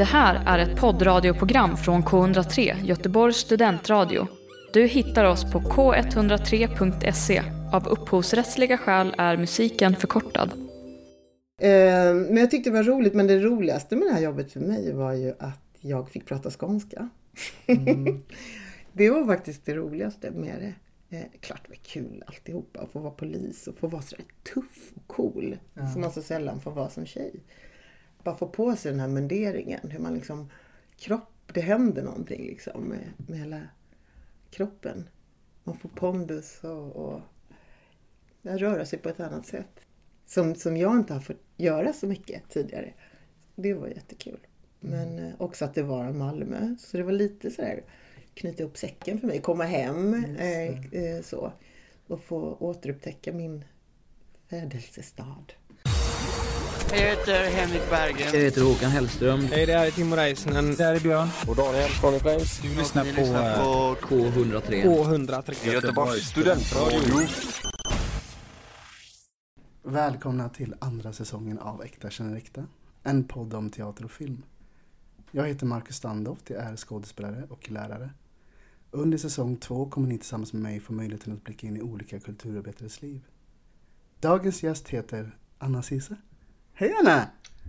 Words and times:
Det 0.00 0.04
här 0.04 0.42
är 0.46 0.58
ett 0.58 0.80
poddradioprogram 0.80 1.76
från 1.76 2.02
K103, 2.02 2.84
Göteborgs 2.84 3.36
studentradio. 3.36 4.26
Du 4.72 4.86
hittar 4.86 5.24
oss 5.24 5.52
på 5.52 5.60
k103.se. 5.60 7.42
Av 7.72 7.88
upphovsrättsliga 7.88 8.78
skäl 8.78 9.14
är 9.18 9.36
musiken 9.36 9.96
förkortad. 9.96 10.52
Eh, 11.60 12.14
men 12.14 12.36
jag 12.36 12.50
tyckte 12.50 12.70
det 12.70 12.76
var 12.76 12.82
roligt, 12.82 13.14
men 13.14 13.26
det 13.26 13.38
roligaste 13.38 13.96
med 13.96 14.08
det 14.08 14.12
här 14.12 14.22
jobbet 14.22 14.52
för 14.52 14.60
mig 14.60 14.92
var 14.92 15.12
ju 15.12 15.34
att 15.38 15.76
jag 15.80 16.10
fick 16.10 16.26
prata 16.26 16.50
skånska. 16.50 17.08
Mm. 17.66 18.22
det 18.92 19.10
var 19.10 19.24
faktiskt 19.24 19.66
det 19.66 19.74
roligaste 19.74 20.30
med 20.30 20.56
det. 20.60 21.16
Eh, 21.16 21.24
klart 21.40 21.60
det 21.64 21.68
var 21.68 21.82
kul 21.82 22.24
alltihopa, 22.26 22.80
att 22.80 22.92
få 22.92 22.98
vara 22.98 23.12
polis 23.12 23.66
och 23.66 23.76
få 23.76 23.86
vara 23.86 24.02
sådär 24.02 24.24
tuff 24.54 24.92
och 24.94 25.06
cool. 25.06 25.56
Ja. 25.74 25.86
Som 25.86 26.00
man 26.00 26.12
så 26.12 26.22
sällan 26.22 26.60
får 26.60 26.70
vara 26.70 26.88
som 26.88 27.06
tjej. 27.06 27.32
Bara 28.24 28.36
få 28.36 28.48
på 28.48 28.76
sig 28.76 28.90
den 28.90 29.00
här 29.00 29.08
munderingen, 29.08 29.90
hur 29.90 29.98
man 29.98 30.14
liksom 30.14 30.50
kropp, 30.96 31.52
det 31.54 31.60
händer 31.60 32.02
någonting 32.02 32.46
liksom 32.46 32.82
med, 32.82 33.12
med 33.16 33.38
hela 33.38 33.60
kroppen. 34.50 35.08
Man 35.64 35.76
får 35.76 35.88
pondus 35.88 36.60
och, 36.64 36.96
och 36.96 37.20
röra 38.42 38.84
sig 38.84 38.98
på 38.98 39.08
ett 39.08 39.20
annat 39.20 39.46
sätt. 39.46 39.80
Som, 40.26 40.54
som 40.54 40.76
jag 40.76 40.96
inte 40.96 41.12
har 41.12 41.20
fått 41.20 41.42
göra 41.56 41.92
så 41.92 42.06
mycket 42.06 42.50
tidigare. 42.50 42.92
Det 43.54 43.74
var 43.74 43.88
jättekul. 43.88 44.46
Men 44.80 45.18
mm. 45.18 45.32
också 45.38 45.64
att 45.64 45.74
det 45.74 45.82
var 45.82 46.12
Malmö. 46.12 46.76
Så 46.78 46.96
det 46.96 47.02
var 47.02 47.12
lite 47.12 47.50
sådär 47.50 47.84
knyta 48.34 48.64
upp 48.64 48.76
säcken 48.76 49.20
för 49.20 49.26
mig. 49.26 49.40
Komma 49.40 49.64
hem 49.64 50.14
eh, 50.14 50.94
eh, 50.94 51.22
så. 51.22 51.52
Och 52.06 52.20
få 52.20 52.56
återupptäcka 52.60 53.32
min 53.32 53.64
födelsestad. 54.48 55.52
Jag 56.92 56.98
heter 56.98 57.50
Henrik 57.50 57.90
Bergen. 57.90 58.28
Jag 58.32 58.40
heter 58.40 58.62
Håkan 58.62 58.90
Hellström. 58.90 59.40
Hej, 59.40 59.66
det 59.66 59.72
här 59.72 59.86
är 59.86 59.90
Timo 59.90 60.16
Räisänen. 60.16 60.74
Det 60.74 60.84
här 60.84 60.94
är 60.94 61.00
Björn. 61.00 61.28
Och 61.48 61.56
Daniel 61.56 61.90
från 61.90 62.20
Flames. 62.20 62.60
Du 62.62 62.68
lyssnar 62.68 63.04
på, 63.04 63.20
på 63.62 64.06
K103. 64.06 64.84
K103. 64.84 65.72
Göteborgs 65.72 66.28
studentradio. 66.28 67.28
Välkomna 69.82 70.48
till 70.48 70.74
andra 70.78 71.12
säsongen 71.12 71.58
av 71.58 71.82
Äkta 71.82 72.10
känner 72.10 72.36
äkta. 72.36 72.66
En 73.02 73.24
podd 73.24 73.54
om 73.54 73.70
teater 73.70 74.04
och 74.04 74.10
film. 74.10 74.42
Jag 75.30 75.48
heter 75.48 75.66
Marcus 75.66 75.96
Standoft, 75.96 76.50
jag 76.50 76.62
är 76.62 76.76
skådespelare 76.76 77.46
och 77.48 77.70
lärare. 77.70 78.10
Under 78.90 79.18
säsong 79.18 79.56
två 79.56 79.86
kommer 79.86 80.08
ni 80.08 80.18
tillsammans 80.18 80.52
med 80.52 80.62
mig 80.62 80.80
få 80.80 80.92
möjligheten 80.92 81.32
att 81.32 81.44
blicka 81.44 81.66
in 81.66 81.76
i 81.76 81.82
olika 81.82 82.20
kulturarbetares 82.20 83.02
liv. 83.02 83.20
Dagens 84.20 84.62
gäst 84.62 84.88
heter 84.88 85.36
Anna 85.58 85.82
Cise. 85.82 86.16
Hej 86.80 86.94
Anna! 87.00 87.26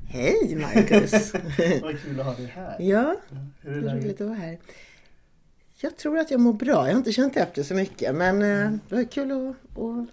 Hej 0.08 0.56
Marcus! 0.56 1.34
Vad 1.82 2.02
kul 2.02 2.20
att 2.20 2.26
ha 2.26 2.34
dig 2.34 2.46
här. 2.56 2.76
Ja, 2.80 3.16
Hur 3.62 3.78
är 3.78 3.82
det 3.82 3.96
roligt 3.96 4.22
att 4.22 4.28
vara 4.28 4.38
här. 4.38 4.58
Jag 5.78 5.98
tror 5.98 6.18
att 6.18 6.32
jag 6.32 6.40
mår 6.40 6.54
bra. 6.54 6.74
Jag 6.88 6.94
har 6.94 6.98
inte 6.98 7.12
känt 7.12 7.38
efter 7.38 7.64
så 7.64 7.74
mycket 7.74 8.16
men 8.16 8.42
eh, 8.42 8.62
mm. 8.62 8.80
det 8.90 8.96
var 8.96 9.04
kul 9.04 9.32
att, 9.32 9.56
att 9.80 10.08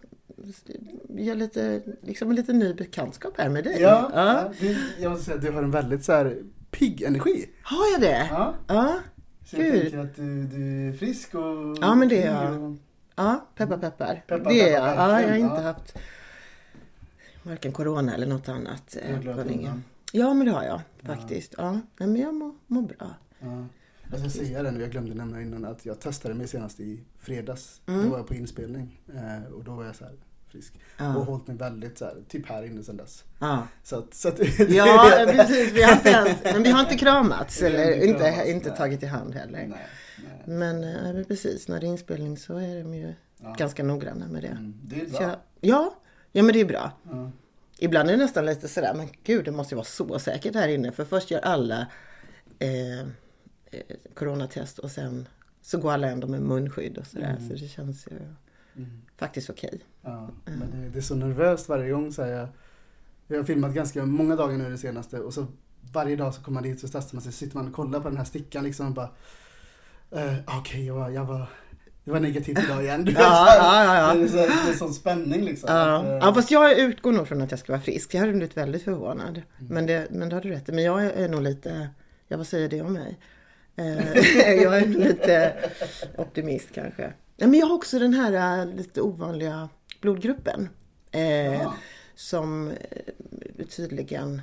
göra 1.21 1.35
lite, 1.35 1.83
liksom 2.03 2.31
en 2.31 2.37
liten 2.37 2.59
ny 2.59 2.75
bekantskap 2.75 3.35
här 3.37 3.49
med 3.49 3.65
dig. 3.65 3.81
Ja, 3.81 4.11
ja. 4.15 4.53
Du, 4.61 4.77
jag 4.99 5.11
måste 5.11 5.25
säga 5.25 5.37
att 5.37 5.43
du 5.43 5.51
har 5.51 5.63
en 5.63 5.71
väldigt 5.71 6.05
så 6.05 6.13
här 6.13 6.37
pigg 6.71 7.03
energi. 7.03 7.49
Har 7.63 7.93
jag 7.93 8.01
det? 8.01 8.29
Ja. 8.31 8.55
ja. 8.69 8.99
Så 9.45 9.57
jag 9.57 9.65
Gud. 9.65 9.83
tänker 9.83 9.99
att 9.99 10.17
du, 10.17 10.43
du 10.43 10.89
är 10.89 10.93
frisk 10.93 11.35
och... 11.35 11.79
Ja, 11.81 11.95
men 11.95 12.09
det 12.09 12.23
är 12.23 12.35
jag. 12.35 12.63
Och... 12.63 12.77
Ja, 13.17 13.47
peppar 13.55 13.79
peppar. 13.79 14.23
peppar 14.27 14.51
det 14.51 14.61
är 14.61 14.73
jag. 14.73 14.97
Ja, 14.97 15.23
jag 15.23 15.29
har 15.29 15.37
inte 15.37 15.61
haft 15.61 15.99
varken 17.43 17.73
corona 17.73 18.15
eller 18.15 18.27
något 18.27 18.49
annat. 18.49 18.97
Eh, 19.03 19.21
ja, 20.13 20.35
men 20.35 20.47
det 20.47 20.53
har 20.53 20.65
jag 20.65 20.81
faktiskt. 21.03 21.55
Ja, 21.59 21.65
ja. 21.65 21.73
Nej, 21.73 22.09
men 22.09 22.17
jag 22.17 22.35
mår, 22.35 22.55
mår 22.67 22.83
bra. 22.83 23.15
Ja. 23.39 23.67
Jag 24.11 24.21
ska 24.21 24.31
säga 24.31 24.63
det 24.63 24.71
nu, 24.71 24.81
jag 24.81 24.91
glömde 24.91 25.15
nämna 25.15 25.43
innan 25.43 25.65
att 25.65 25.87
jag 25.87 26.01
testade 26.01 26.35
mig 26.35 26.49
senast 26.49 26.81
i 26.81 27.01
fredags. 27.19 27.81
Mm. 27.87 28.05
Då 28.05 28.11
var 28.11 28.19
jag 28.19 28.27
på 28.27 28.35
inspelning 28.35 29.01
eh, 29.15 29.53
och 29.53 29.65
då 29.65 29.75
var 29.75 29.85
jag 29.85 29.97
så 29.97 30.05
här 30.05 30.15
frisk. 30.49 30.81
Ja. 30.99 31.17
Och 31.17 31.27
hållit 31.27 31.47
mig 31.47 31.57
väldigt 31.57 31.99
så 31.99 32.05
här, 32.05 32.17
typ 32.29 32.49
här 32.49 32.63
inne 32.63 32.83
sedan 32.83 32.97
dess. 32.97 33.25
Ja. 33.39 33.67
Så 33.83 33.99
att, 33.99 34.15
så 34.15 34.29
att, 34.29 34.39
ja, 34.69 35.25
precis. 35.27 35.73
Vi 35.73 35.83
har 35.83 35.93
inte 35.93 36.09
ens, 36.09 36.45
men 36.45 36.63
vi 36.63 36.71
har 36.71 36.81
inte 36.81 36.97
kramats 36.97 37.63
eller 37.63 37.95
inte, 37.95 38.07
inte, 38.07 38.31
kramats, 38.31 38.49
inte 38.49 38.71
tagit 38.71 39.03
i 39.03 39.07
hand 39.07 39.35
heller. 39.35 39.53
Nej, 39.53 39.69
nej. 39.69 40.59
Men, 40.59 40.85
äh, 40.85 41.25
precis, 41.27 41.69
när 41.69 41.81
det 41.81 41.87
är 41.87 41.89
inspelning 41.89 42.37
så 42.37 42.57
är 42.57 42.83
de 42.83 42.95
ju 42.95 43.15
ja. 43.43 43.55
ganska 43.59 43.85
noggranna 43.85 44.29
med 44.29 44.43
det. 44.43 44.49
Mm, 44.49 44.75
det 44.83 45.01
är 45.01 45.07
bra. 45.07 45.23
Jag, 45.23 45.37
ja, 45.61 45.95
ja, 46.33 46.43
men 46.43 46.53
det 46.53 46.61
är 46.61 46.65
bra. 46.65 46.93
Ja. 47.11 47.31
Ibland 47.79 48.09
är 48.09 48.13
det 48.13 48.23
nästan 48.23 48.47
lite 48.47 48.69
sådär, 48.69 48.95
men 48.95 49.09
gud 49.25 49.45
det 49.45 49.51
måste 49.51 49.75
ju 49.75 49.77
vara 49.77 49.85
så 49.85 50.19
säkert 50.19 50.55
här 50.55 50.69
inne. 50.69 50.93
För 50.93 51.05
först 51.05 51.31
gör 51.31 51.41
alla 51.41 51.87
eh, 52.59 53.01
eh 53.01 53.07
coronatest 54.15 54.79
och 54.79 54.91
sen 54.91 55.29
så 55.63 55.79
går 55.79 55.93
alla 55.93 56.09
ändå 56.09 56.27
med 56.27 56.43
munskydd 56.43 56.99
och 56.99 57.07
sådär. 57.07 57.37
Mm. 57.39 57.49
Så 57.49 57.55
det 57.55 57.69
känns 57.69 58.07
ju 58.07 58.17
mm. 58.77 59.03
faktiskt 59.17 59.51
okej. 59.51 59.69
Okay. 59.69 59.81
Ja, 60.03 60.31
men 60.45 60.71
det, 60.71 60.89
det, 60.89 60.99
är 60.99 61.03
så 61.03 61.15
nervöst 61.15 61.69
varje 61.69 61.91
gång. 61.91 62.13
Så 62.13 62.23
jag, 62.23 62.49
jag 63.27 63.37
har 63.37 63.45
filmat 63.45 63.75
ganska 63.75 64.07
många 64.07 64.37
dagar 64.37 64.57
nu 64.57 64.71
det 64.71 64.79
senaste 64.79 65.21
och 65.21 65.35
så 65.35 65.47
varje 65.93 66.17
dag 66.17 66.35
så 66.35 66.43
kommer 66.43 66.55
man 66.55 66.63
dit 66.63 66.81
så 66.81 66.89
testar 66.89 67.15
man 67.15 67.23
sig. 67.23 67.33
Så 67.33 67.39
sitter 67.39 67.57
man 67.57 67.69
och 67.69 67.75
kollar 67.75 68.01
på 68.01 68.09
den 68.09 68.19
här 68.19 68.25
stickan 68.25 68.65
liksom 68.65 68.87
och 68.87 68.93
bara 68.93 69.11
uh, 70.17 70.39
Okej, 70.47 70.61
okay, 70.61 70.85
jag, 70.85 70.95
var, 70.95 71.11
jag 71.11 71.25
var 71.25 71.49
det 72.09 72.13
var 72.13 72.21
negativt 72.21 72.59
idag 72.59 72.83
igen. 72.83 73.05
Du 73.05 73.13
ja, 73.19 73.55
ja, 73.57 73.85
ja, 73.85 73.97
ja. 73.97 74.15
Det 74.15 74.25
är, 74.25 74.29
så, 74.29 74.37
det 74.37 74.73
är 74.73 74.77
sån 74.77 74.95
spänning 74.95 75.45
liksom. 75.45 75.69
Ja. 75.73 75.97
Att, 75.97 76.05
uh... 76.05 76.11
ja, 76.11 76.35
fast 76.35 76.51
jag 76.51 76.79
utgår 76.79 77.13
nog 77.13 77.29
från 77.29 77.43
att 77.43 77.51
jag 77.51 77.61
ska 77.61 77.73
vara 77.73 77.83
frisk. 77.83 78.15
Jag 78.15 78.21
hade 78.21 78.33
blivit 78.33 78.57
väldigt 78.57 78.83
förvånad. 78.83 79.43
Mm. 79.59 79.75
Men, 79.75 79.87
det, 79.87 80.07
men 80.11 80.29
det 80.29 80.37
har 80.37 80.43
du 80.43 80.51
rätt 80.51 80.67
Men 80.67 80.85
jag 80.85 81.05
är 81.05 81.29
nog 81.29 81.43
lite, 81.43 81.89
ja 82.29 82.37
vad 82.37 82.47
säger 82.47 82.69
det 82.69 82.81
om 82.81 82.93
mig? 82.93 83.19
Eh, 83.79 84.53
jag 84.63 84.79
är 84.79 84.87
lite 84.87 85.55
optimist 86.17 86.69
kanske. 86.75 87.13
men 87.37 87.55
jag 87.55 87.67
har 87.67 87.75
också 87.75 87.99
den 87.99 88.15
här 88.15 88.65
lite 88.67 89.01
ovanliga 89.01 89.69
blodgruppen. 90.01 90.69
Eh, 91.11 91.73
som 92.15 92.69
eh, 92.71 93.67
tydligen 93.67 94.43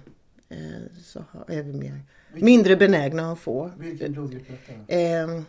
eh, 0.49 1.01
så 1.03 1.23
är 1.47 1.63
vi 1.63 1.73
mer, 1.73 1.99
mindre 2.33 2.75
benägna 2.75 3.31
att 3.31 3.39
få. 3.39 3.71
Vilken 3.77 4.11
blodgrupp 4.11 4.47
är 4.87 5.23
eh, 5.23 5.41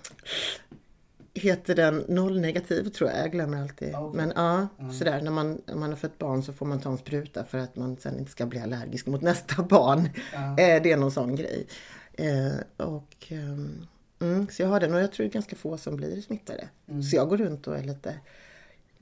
Heter 1.39 1.75
den 1.75 2.05
nollnegativ 2.09 2.89
tror 2.89 3.11
jag, 3.11 3.19
jag 3.19 3.33
glömmer 3.33 3.63
alltid. 3.63 3.95
Okay. 3.95 4.17
Men 4.17 4.33
ja, 4.37 4.69
mm. 4.79 4.93
sådär 4.93 5.23
när 5.23 5.31
man, 5.31 5.63
när 5.67 5.75
man 5.75 5.91
har 5.91 5.97
fött 5.97 6.19
barn 6.19 6.43
så 6.43 6.53
får 6.53 6.67
man 6.67 6.81
ta 6.81 6.91
en 6.91 6.99
spruta 6.99 7.45
för 7.45 7.59
att 7.59 7.77
man 7.77 7.97
sen 7.97 8.19
inte 8.19 8.31
ska 8.31 8.47
bli 8.47 8.61
allergisk 8.61 9.07
mot 9.07 9.23
nästa 9.23 9.63
barn. 9.71 10.09
Mm. 10.35 10.57
Det 10.57 10.93
är 10.93 10.97
någon 10.97 11.13
sån 11.13 11.37
grej. 11.37 11.67
Eh, 12.13 12.87
och, 12.87 13.27
ehm, 13.29 13.87
mm, 14.21 14.49
så 14.49 14.63
jag 14.63 14.69
har 14.69 14.81
den 14.81 14.95
och 14.95 15.01
jag 15.01 15.13
tror 15.13 15.25
det 15.25 15.31
är 15.31 15.33
ganska 15.33 15.57
få 15.57 15.79
som 15.79 15.97
blir 15.97 16.21
smittade. 16.21 16.69
Mm. 16.89 17.03
Så 17.03 17.17
jag 17.17 17.29
går 17.29 17.37
runt 17.37 17.67
och 17.67 17.77
är 17.77 17.83
lite 17.83 18.15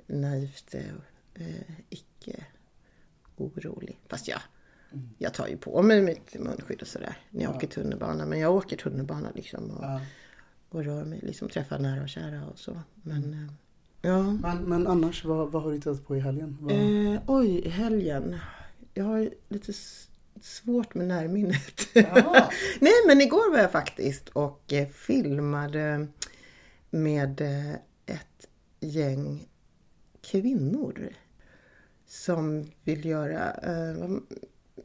naivt 0.07 0.75
eh, 0.75 0.81
eh, 1.35 1.75
icke 1.89 2.45
orolig. 3.37 3.99
Fast 4.09 4.29
ja, 4.29 4.39
mm. 4.93 5.11
jag 5.19 5.35
tar 5.35 5.47
ju 5.47 5.57
på 5.57 5.83
mig 5.83 6.03
mitt 6.03 6.35
munskydd 6.35 6.83
och 6.83 6.89
sådär 6.89 7.17
när 7.31 7.43
jag 7.43 7.53
ja. 7.53 7.57
åker 7.57 7.67
tunnelbana. 7.67 8.27
Men 8.27 8.41
jag 8.41 8.55
åker 8.55 8.77
tunnelbana 8.77 9.29
liksom 9.35 9.71
och, 9.71 9.85
ja. 9.85 10.01
Och 10.75 10.85
rör 10.85 11.05
mig, 11.05 11.21
liksom 11.23 11.49
träffar 11.49 11.79
nära 11.79 12.03
och 12.03 12.09
kära 12.09 12.47
och 12.47 12.59
så. 12.59 12.81
Men, 13.03 13.25
mm. 13.25 13.49
Eh, 14.03 14.11
ja. 14.11 14.33
Men, 14.33 14.59
men 14.59 14.87
annars, 14.87 15.25
vad, 15.25 15.53
vad 15.53 15.63
har 15.63 15.73
du 15.73 15.79
tittat 15.79 16.07
på 16.07 16.17
i 16.17 16.21
helgen? 16.21 16.59
Vad... 16.61 16.73
Eh, 16.73 17.21
oj, 17.27 17.59
i 17.59 17.69
helgen. 17.69 18.37
Jag 18.95 19.05
har 19.05 19.31
lite 19.49 19.73
svårt 20.41 20.95
med 20.95 21.07
närminnet. 21.07 21.89
Nej, 22.81 22.93
men 23.07 23.21
igår 23.21 23.51
var 23.51 23.59
jag 23.59 23.73
faktiskt 23.73 24.29
och 24.29 24.73
eh, 24.73 24.89
filmade 24.89 26.07
med 26.91 27.41
eh, 27.41 27.75
ett 28.07 28.47
gäng 28.81 29.49
kvinnor 30.23 31.09
som 32.07 32.71
vill 32.85 33.05
göra, 33.05 33.53
eh, 33.53 34.11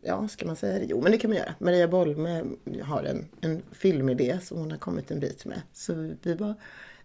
ja 0.02 0.28
ska 0.28 0.46
man 0.46 0.56
säga 0.56 0.80
det? 0.80 0.86
Jo 0.86 1.02
men 1.02 1.12
det 1.12 1.18
kan 1.18 1.30
man 1.30 1.38
göra. 1.38 1.54
Maria 1.60 1.88
Bolme 1.88 2.44
har 2.84 3.04
en, 3.04 3.26
en 3.42 3.62
filmidé 3.72 4.40
som 4.42 4.58
hon 4.58 4.72
har 4.72 4.78
kommit 4.78 5.12
en 5.12 5.20
bit 5.20 5.46
med. 5.46 5.62
Så 5.74 6.16
vi 6.22 6.34
var 6.34 6.56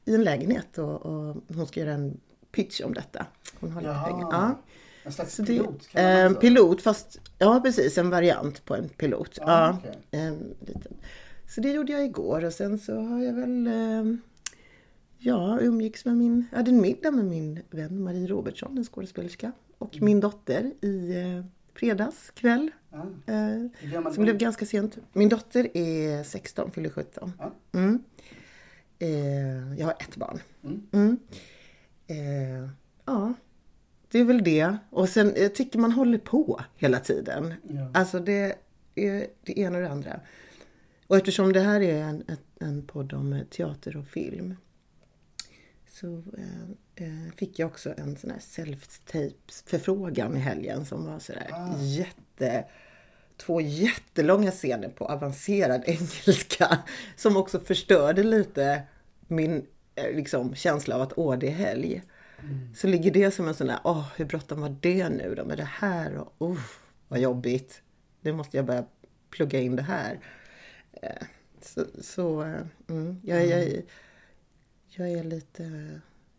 i 0.04 0.14
en 0.14 0.24
lägenhet 0.24 0.78
och, 0.78 1.06
och 1.06 1.36
hon 1.54 1.66
ska 1.66 1.80
göra 1.80 1.92
en 1.92 2.20
pitch 2.52 2.80
om 2.80 2.94
detta. 2.94 3.26
Hon 3.60 3.70
har 3.70 3.80
lite 3.80 4.00
pengar. 4.04 4.28
Ja. 4.32 4.60
En 5.04 5.12
slags 5.12 5.36
det, 5.36 5.46
pilot? 5.46 5.88
Kan 5.88 6.04
man 6.04 6.32
eh, 6.32 6.38
pilot 6.38 6.82
fast, 6.82 7.20
ja 7.38 7.60
precis 7.64 7.98
en 7.98 8.10
variant 8.10 8.64
på 8.64 8.74
en 8.74 8.88
pilot. 8.88 9.38
Ah, 9.42 9.66
ja, 9.66 9.78
okay. 9.78 9.94
en 10.10 10.54
liten. 10.60 10.96
Så 11.48 11.60
det 11.60 11.70
gjorde 11.70 11.92
jag 11.92 12.04
igår 12.04 12.44
och 12.44 12.52
sen 12.52 12.78
så 12.78 13.00
har 13.00 13.22
jag 13.22 13.32
väl 13.32 13.66
eh, 13.66 14.18
Ja, 15.26 15.58
umgicks 15.60 16.04
med 16.04 16.16
min, 16.16 16.46
jag 16.50 16.56
hade 16.56 16.70
en 16.70 16.80
middag 16.80 17.10
med 17.10 17.24
min 17.24 17.60
vän 17.70 18.02
Marie 18.02 18.26
Robertsson, 18.26 18.78
en 18.78 18.84
skådespelerska. 18.84 19.52
Och 19.78 19.94
mm. 19.94 20.04
min 20.04 20.20
dotter 20.20 20.72
i 20.80 21.16
eh, 21.16 21.44
fredags 21.74 22.30
kväll. 22.30 22.70
Ah. 22.90 23.32
Eh, 23.32 24.12
som 24.12 24.24
blev 24.24 24.38
ganska 24.38 24.66
sent. 24.66 24.98
Min 25.12 25.28
dotter 25.28 25.76
är 25.76 26.22
16, 26.22 26.70
fyller 26.70 26.90
17. 26.90 27.32
Ah. 27.38 27.50
Mm. 27.72 28.02
Eh, 28.98 29.78
jag 29.78 29.86
har 29.86 29.94
ett 30.00 30.16
barn. 30.16 30.40
Mm. 30.64 30.86
mm. 30.92 31.18
Eh, 32.06 32.70
ja, 33.04 33.34
det 34.10 34.18
är 34.18 34.24
väl 34.24 34.44
det. 34.44 34.76
Och 34.90 35.08
sen, 35.08 35.32
jag 35.36 35.54
tycker 35.54 35.78
man 35.78 35.92
håller 35.92 36.18
på 36.18 36.60
hela 36.76 36.98
tiden. 36.98 37.54
Ja. 37.68 37.90
Alltså 37.94 38.18
det 38.18 38.54
är 38.94 39.26
det 39.42 39.58
ena 39.58 39.76
och 39.76 39.82
det 39.82 39.90
andra. 39.90 40.20
och 41.06 41.16
eftersom 41.16 41.52
det 41.52 41.60
här 41.60 41.80
är 41.80 42.02
en, 42.02 42.24
en 42.60 42.86
podd 42.86 43.12
om 43.12 43.40
teater 43.50 43.96
och 43.96 44.06
film 44.06 44.56
så 46.00 46.22
eh, 46.38 46.70
eh, 47.06 47.32
fick 47.36 47.58
jag 47.58 47.66
också 47.66 47.94
en 47.96 48.16
sån 48.16 48.30
här 48.30 48.38
self-tapes 48.38 49.62
förfrågan 49.66 50.36
i 50.36 50.40
helgen 50.40 50.86
som 50.86 51.06
var 51.06 51.18
sådär 51.18 51.48
jätte 51.80 52.64
två 53.36 53.60
jättelånga 53.60 54.50
scener 54.50 54.88
på 54.88 55.06
avancerad 55.06 55.82
engelska 55.86 56.78
som 57.16 57.36
också 57.36 57.60
förstörde 57.60 58.22
lite 58.22 58.82
min 59.28 59.66
eh, 59.94 60.16
liksom, 60.16 60.54
känsla 60.54 60.94
av 60.94 61.02
att 61.02 61.12
åh, 61.18 61.38
det 61.38 61.48
är 61.48 61.52
helg. 61.52 62.02
Så 62.74 62.86
ligger 62.86 63.10
det 63.10 63.30
som 63.30 63.48
en 63.48 63.54
sån 63.54 63.66
där, 63.66 63.78
åh, 63.84 64.06
hur 64.16 64.24
bråttom 64.24 64.60
var 64.60 64.76
det 64.80 65.08
nu 65.08 65.34
då 65.34 65.44
med 65.44 65.58
det 65.58 65.68
här? 65.72 66.16
Och, 66.16 66.34
oh, 66.38 66.60
vad 67.08 67.20
jobbigt. 67.20 67.82
Nu 68.20 68.32
måste 68.32 68.56
jag 68.56 68.66
börja 68.66 68.84
plugga 69.30 69.60
in 69.60 69.76
det 69.76 69.82
här. 69.82 70.20
Eh, 71.02 71.26
Så, 71.60 71.86
så 72.00 72.40
mm, 72.88 73.20
jag, 73.24 73.46
jag, 73.46 73.82
jag 74.96 75.10
är 75.12 75.24
lite, 75.24 75.90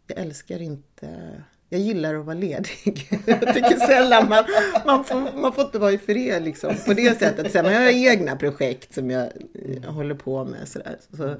jag 0.07 0.17
älskar 0.17 0.61
inte 0.61 1.41
jag 1.69 1.81
gillar 1.81 2.15
att 2.15 2.25
vara 2.25 2.35
ledig. 2.35 3.07
Jag 3.25 3.53
tycker 3.53 3.87
sällan 3.87 4.29
man, 4.29 4.43
man, 4.85 5.03
får, 5.03 5.37
man 5.41 5.53
får 5.53 5.63
inte 5.63 5.79
vara 5.79 5.91
i 5.91 5.97
fred 5.97 6.43
liksom, 6.43 6.73
på 6.85 6.93
det 6.93 7.19
sättet. 7.19 7.51
Sen 7.51 7.65
har 7.65 7.71
jag 7.71 7.93
egna 7.93 8.35
projekt 8.35 8.93
som 8.93 9.11
jag, 9.11 9.29
jag 9.83 9.91
håller 9.91 10.15
på 10.15 10.45
med. 10.45 10.67
Sådär. 10.67 10.97
Så, 11.17 11.35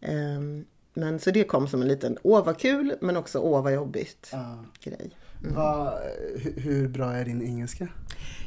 ehm, 0.00 0.64
men 0.94 1.18
så 1.18 1.30
det 1.30 1.44
kom 1.44 1.68
som 1.68 1.82
en 1.82 1.88
liten, 1.88 2.18
åh 2.22 2.44
vad 2.44 2.58
kul, 2.58 2.94
men 3.00 3.16
också 3.16 3.38
åh 3.38 3.62
vad 3.62 3.74
jobbigt 3.74 4.28
Ja. 4.32 4.64
grej. 4.82 5.10
Vad- 5.54 5.98
hur, 6.42 6.60
hur 6.60 6.88
bra 6.88 7.12
är 7.12 7.24
din 7.24 7.42
engelska? 7.42 7.88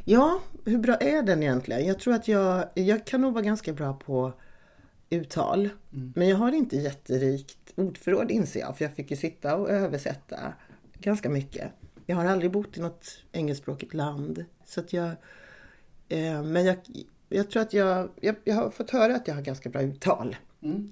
Ja, 0.05 0.39
hur 0.65 0.77
bra 0.77 0.95
är 0.95 1.21
den 1.21 1.43
egentligen? 1.43 1.85
Jag 1.87 1.99
tror 1.99 2.13
att 2.13 2.27
jag, 2.27 2.65
jag 2.73 3.05
kan 3.05 3.21
nog 3.21 3.33
vara 3.33 3.43
ganska 3.43 3.73
bra 3.73 3.93
på 3.93 4.33
uttal. 5.09 5.69
Men 6.15 6.27
jag 6.29 6.37
har 6.37 6.51
inte 6.51 6.77
jätterikt 6.77 7.57
ordförråd 7.79 8.31
inser 8.31 8.59
jag. 8.59 8.77
För 8.77 8.85
jag 8.85 8.93
fick 8.93 9.11
ju 9.11 9.17
sitta 9.17 9.55
och 9.55 9.69
översätta 9.69 10.53
ganska 10.93 11.29
mycket. 11.29 11.71
Jag 12.05 12.15
har 12.15 12.25
aldrig 12.25 12.51
bott 12.51 12.77
i 12.77 12.81
något 12.81 13.23
engelskspråkigt 13.31 13.93
land. 13.93 14.45
Så 14.65 14.79
att 14.79 14.93
jag, 14.93 15.09
eh, 16.09 16.43
men 16.43 16.65
jag, 16.65 16.77
jag 17.29 17.49
tror 17.49 17.61
att 17.61 17.73
jag, 17.73 18.09
jag, 18.21 18.35
jag 18.43 18.55
har 18.55 18.69
fått 18.69 18.89
höra 18.89 19.15
att 19.15 19.27
jag 19.27 19.35
har 19.35 19.41
ganska 19.41 19.69
bra 19.69 19.81
uttal. 19.81 20.35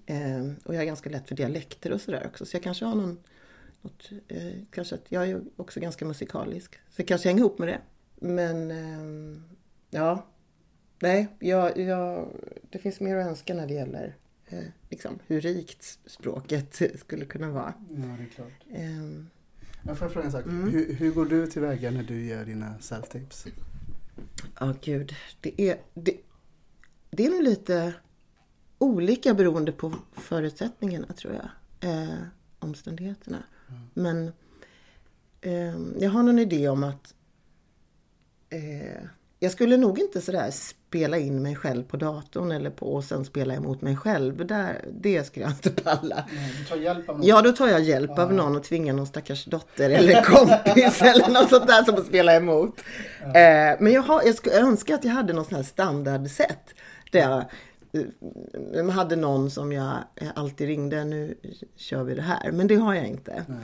Eh, 0.05 0.51
och 0.63 0.75
jag 0.75 0.81
är 0.81 0.85
ganska 0.85 1.09
lätt 1.09 1.27
för 1.27 1.35
dialekter 1.35 1.91
och 1.91 2.01
sådär 2.01 2.27
också. 2.27 2.45
Så 2.45 2.55
jag 2.55 2.63
kanske 2.63 2.85
har 2.85 2.95
någon, 2.95 3.19
något, 3.81 4.09
eh, 4.27 4.53
kanske 4.71 4.95
att 4.95 5.05
jag 5.09 5.29
är 5.29 5.41
också 5.55 5.79
ganska 5.79 6.05
musikalisk. 6.05 6.75
Så 6.75 6.93
det 6.95 7.03
kanske 7.03 7.29
hänger 7.29 7.39
ihop 7.39 7.59
med 7.59 7.67
det. 7.67 7.79
Men 8.15 8.71
ehm, 8.71 9.43
ja, 9.89 10.25
nej, 10.99 11.27
jag, 11.39 11.77
jag, 11.77 12.27
det 12.69 12.79
finns 12.79 12.99
mer 12.99 13.15
att 13.15 13.27
önska 13.27 13.53
när 13.53 13.67
det 13.67 13.73
gäller 13.73 14.15
eh, 14.47 14.63
liksom, 14.89 15.19
hur 15.27 15.41
rikt 15.41 15.99
språket 16.05 16.81
skulle 16.99 17.25
kunna 17.25 17.51
vara. 17.51 17.73
Ja, 17.89 17.95
det 18.17 18.23
är 18.23 18.29
klart. 18.35 18.63
Ehm, 18.71 19.29
Jag 19.83 19.97
får 19.97 20.09
fråga 20.09 20.25
en 20.25 20.31
sak. 20.31 20.45
Mm. 20.45 20.69
Hur, 20.69 20.93
hur 20.93 21.11
går 21.11 21.25
du 21.25 21.47
tillväga 21.47 21.91
när 21.91 22.03
du 22.03 22.25
gör 22.25 22.45
dina 22.45 22.75
self-tapes? 22.79 23.47
Ja, 24.59 24.73
gud. 24.81 25.15
Det 25.41 25.61
är, 25.61 25.77
det, 25.93 26.17
det 27.09 27.25
är 27.25 27.29
nog 27.29 27.43
lite 27.43 27.93
olika 28.77 29.33
beroende 29.33 29.71
på 29.71 29.93
förutsättningarna, 30.13 31.07
tror 31.07 31.33
jag. 31.33 31.49
Eh, 31.91 32.15
omständigheterna. 32.59 33.43
Men 33.93 34.31
ehm, 35.41 35.93
jag 35.99 36.09
har 36.09 36.23
någon 36.23 36.39
idé 36.39 36.69
om 36.69 36.83
att 36.83 37.13
eh, 38.49 39.03
jag 39.39 39.51
skulle 39.51 39.77
nog 39.77 39.99
inte 39.99 40.21
sådär 40.21 40.51
spela 40.51 41.17
in 41.17 41.41
mig 41.41 41.55
själv 41.55 41.83
på 41.83 41.97
datorn 41.97 42.51
eller 42.51 42.69
på 42.69 42.93
och 42.93 43.03
sen 43.03 43.25
spela 43.25 43.53
emot 43.53 43.81
mig 43.81 43.95
själv. 43.95 44.47
Där, 44.47 44.85
det 45.01 45.23
skulle 45.23 45.45
jag 45.45 45.51
inte 45.51 45.69
palla. 45.83 46.25
Du 46.59 46.65
tar 46.65 46.75
hjälp 46.75 47.09
av 47.09 47.17
någon? 47.17 47.27
Ja, 47.27 47.41
då 47.41 47.51
tar 47.51 47.67
jag 47.67 47.81
hjälp 47.81 48.19
av 48.19 48.33
någon 48.33 48.55
och 48.55 48.63
tvingar 48.63 48.93
någon 48.93 49.07
stackars 49.07 49.45
dotter 49.45 49.89
eller 49.89 50.21
kompis 50.21 51.01
eller 51.01 51.27
något 51.27 51.49
sånt 51.49 51.67
där 51.67 51.83
som 51.83 51.95
att 51.95 52.05
spela 52.05 52.35
emot. 52.35 52.79
Eh, 53.21 53.31
men 53.79 53.93
jag, 53.93 54.01
har, 54.01 54.23
jag 54.25 54.35
skulle 54.35 54.59
önska 54.59 54.95
att 54.95 55.03
jag 55.03 55.11
hade 55.11 55.33
någon 55.33 55.45
sån 55.45 55.55
här 55.55 55.63
standardsätt. 55.63 56.73
Där 57.11 57.45
jag 57.91 58.85
eh, 58.85 58.89
hade 58.89 59.15
någon 59.15 59.49
som 59.51 59.71
jag 59.71 59.97
eh, 60.15 60.27
alltid 60.35 60.67
ringde, 60.67 61.03
nu 61.03 61.37
kör 61.75 62.03
vi 62.03 62.15
det 62.15 62.21
här. 62.21 62.51
Men 62.51 62.67
det 62.67 62.75
har 62.75 62.93
jag 62.93 63.07
inte. 63.07 63.45
Nej. 63.47 63.57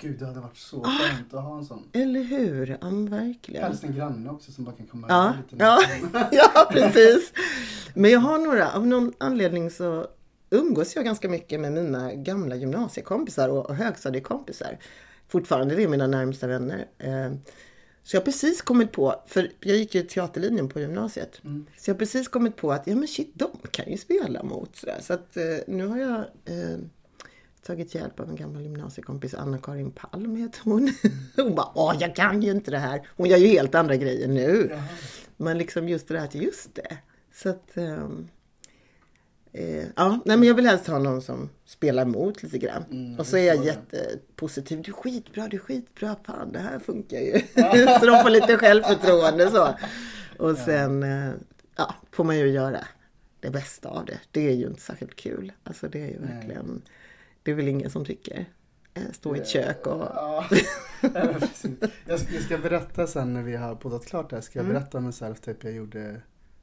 Gud, 0.00 0.18
det 0.18 0.26
hade 0.26 0.40
varit 0.40 0.56
så 0.56 0.80
Ah. 0.84 0.88
skönt 0.88 1.34
att 1.34 1.44
ha 1.44 1.58
en 1.58 1.64
sån. 1.64 1.82
Eller 1.92 2.22
hur? 2.22 2.78
Ja, 2.80 2.88
verkligen. 2.90 3.62
Helst 3.62 3.84
en 3.84 3.94
granne 3.94 4.30
också 4.30 4.52
som 4.52 4.64
bara 4.64 4.76
kan 4.76 4.86
komma 4.86 5.06
Ja, 5.10 5.34
lite. 5.50 5.64
ja, 5.64 5.82
ja, 6.32 6.68
precis. 6.72 7.32
Men 7.94 8.10
jag 8.10 8.20
har 8.20 8.38
några, 8.38 8.72
av 8.72 8.86
någon 8.86 9.12
anledning 9.18 9.70
så 9.70 10.06
umgås 10.50 10.96
jag 10.96 11.04
ganska 11.04 11.28
mycket 11.28 11.60
med 11.60 11.72
mina 11.72 12.14
gamla 12.14 12.56
gymnasiekompisar 12.56 13.48
och 13.48 13.66
och 13.70 13.74
högstadiekompisar. 13.76 14.78
Fortfarande 15.28 15.74
det 15.74 15.82
är 15.82 15.88
mina 15.88 16.06
närmsta 16.06 16.46
vänner. 16.46 16.84
Eh, 18.02 18.04
Så 18.04 18.16
jag 18.16 18.20
har 18.20 18.24
precis 18.24 18.62
kommit 18.62 18.92
på, 18.92 19.22
för 19.26 19.50
jag 19.60 19.76
gick 19.76 19.94
ju 19.94 20.02
teaterlinjen 20.02 20.68
på 20.68 20.80
gymnasiet. 20.80 21.40
Så 21.78 21.90
jag 21.90 21.94
har 21.94 21.98
precis 21.98 22.28
kommit 22.28 22.56
på 22.56 22.72
att, 22.72 22.86
ja 22.86 22.94
men 22.96 23.08
shit, 23.08 23.30
de 23.34 23.50
kan 23.70 23.90
ju 23.90 23.96
spela 23.96 24.42
mot 24.42 24.76
sådär. 24.76 24.98
Så 25.02 25.12
att 25.12 25.36
eh, 25.36 25.42
nu 25.66 25.86
har 25.86 25.98
jag 25.98 26.18
eh, 26.44 26.78
tagit 27.66 27.94
hjälp 27.94 28.20
av 28.20 28.28
en 28.30 28.36
gammal 28.36 28.62
gymnasiekompis, 28.62 29.34
Anna-Karin 29.34 29.90
Palm 29.90 30.36
heter 30.36 30.60
hon. 30.64 30.92
Hon 31.36 31.54
bara, 31.54 31.68
åh 31.74 31.96
jag 32.00 32.16
kan 32.16 32.42
ju 32.42 32.50
inte 32.50 32.70
det 32.70 32.78
här. 32.78 33.08
Hon 33.16 33.28
gör 33.28 33.38
ju 33.38 33.46
helt 33.46 33.74
andra 33.74 33.96
grejer 33.96 34.28
nu. 34.28 34.78
Men 35.36 35.58
liksom 35.58 35.88
just 35.88 36.08
det 36.08 36.22
att, 36.22 36.34
just 36.34 36.74
det. 36.74 36.96
Så 37.34 37.48
att, 37.48 37.76
ehm, 37.76 38.28
eh, 39.52 39.84
ja, 39.96 40.20
nej 40.24 40.36
men 40.36 40.48
jag 40.48 40.54
vill 40.54 40.66
helst 40.66 40.86
ha 40.86 40.98
någon 40.98 41.22
som 41.22 41.48
spelar 41.64 42.02
emot 42.02 42.42
lite 42.42 42.58
grann. 42.58 43.16
och 43.18 43.26
så 43.26 43.36
är 43.36 43.46
jag 43.46 43.64
jättepositiv, 43.64 44.82
du 44.82 44.90
är 44.90 44.94
skitbra, 44.94 45.48
du 45.48 45.56
är 45.56 45.60
skitbra, 45.60 46.16
fan 46.26 46.52
det 46.52 46.58
här 46.58 46.78
funkar 46.78 47.18
ju. 47.18 47.32
så 48.00 48.06
de 48.06 48.22
får 48.22 48.30
lite 48.30 48.56
självförtroende 48.58 49.50
så. 49.50 49.68
Och 50.38 50.56
sen, 50.56 51.02
eh, 51.02 51.30
ja, 51.76 51.94
får 52.10 52.24
man 52.24 52.38
ju 52.38 52.46
göra 52.48 52.78
det 53.40 53.50
bästa 53.50 53.88
av 53.88 54.04
det. 54.06 54.18
Det 54.30 54.48
är 54.48 54.54
ju 54.54 54.66
inte 54.66 54.80
särskilt 54.80 55.16
kul. 55.16 55.52
Alltså 55.64 55.88
det 55.88 56.02
är 56.02 56.06
ju 56.08 56.18
verkligen, 56.18 56.82
det 57.42 57.50
är 57.50 57.54
väl 57.54 57.68
ingen 57.68 57.90
som 57.90 58.04
tycker. 58.04 58.46
Eh, 58.94 59.02
Stå 59.12 59.36
i 59.36 59.38
ett 59.38 59.48
kök 59.48 59.86
och... 59.86 60.02
Ja. 60.14 60.44
Jag 62.06 62.20
ska, 62.42 62.58
berätta 62.58 63.06
sen 63.06 63.34
när 63.34 63.42
vi 63.42 63.56
har 63.56 63.74
poddat 63.74 64.06
klart 64.06 64.30
det 64.30 64.36
här. 64.36 64.40
Ska 64.40 64.58
jag 64.58 64.64
Mm. 64.64 64.74
berätta 64.74 64.98
om 64.98 65.06
en 65.06 65.12
self-tape 65.12 65.56
jag 65.62 65.72
gjorde 65.72 66.20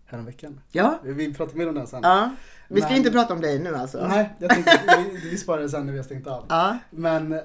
häromveckan. 0.09 0.61
Ja, 0.71 0.99
Vi 1.03 1.33
pratar 1.33 1.55
mer 1.57 1.69
om 1.69 1.75
den 1.75 1.87
sen. 1.87 1.99
ja. 2.03 2.31
Vi 2.67 2.81
ska 2.81 2.89
Men- 2.89 2.97
inte 2.97 3.11
prata 3.11 3.33
om 3.33 3.41
dig 3.41 3.59
nu 3.59 3.75
alltså. 3.75 4.07
Nej, 4.07 4.29
jag 4.39 4.49
tänkte 4.49 4.79
vi, 5.13 5.29
vi 5.29 5.37
sparar 5.37 5.61
det 5.61 5.69
sen 5.69 5.85
när 5.85 5.91
vi 5.93 5.99
har 5.99 6.03
stängt 6.05 6.27
av. 6.27 6.45
Ja, 6.49 6.77
Men 6.89 7.33
eh, 7.33 7.39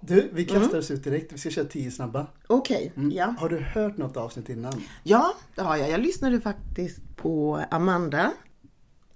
du, 0.00 0.28
vi 0.32 0.44
kastar 0.44 0.66
Mm. 0.66 0.78
oss 0.78 0.90
ut 0.90 1.04
direkt. 1.04 1.32
Vi 1.32 1.38
ska 1.38 1.50
köra 1.50 1.64
tio 1.64 1.90
snabba. 1.90 2.26
okej. 2.46 2.92
Mm. 2.96 3.10
Ja. 3.10 3.34
Har 3.38 3.48
du 3.48 3.58
hört 3.58 3.96
något 3.96 4.16
avsnitt 4.16 4.48
innan? 4.48 4.82
Ja, 5.02 5.34
det 5.54 5.62
har 5.62 5.76
jag. 5.76 5.90
Jag 5.90 6.00
lyssnade 6.00 6.40
faktiskt 6.40 7.16
på 7.16 7.60
Amanda. 7.70 8.32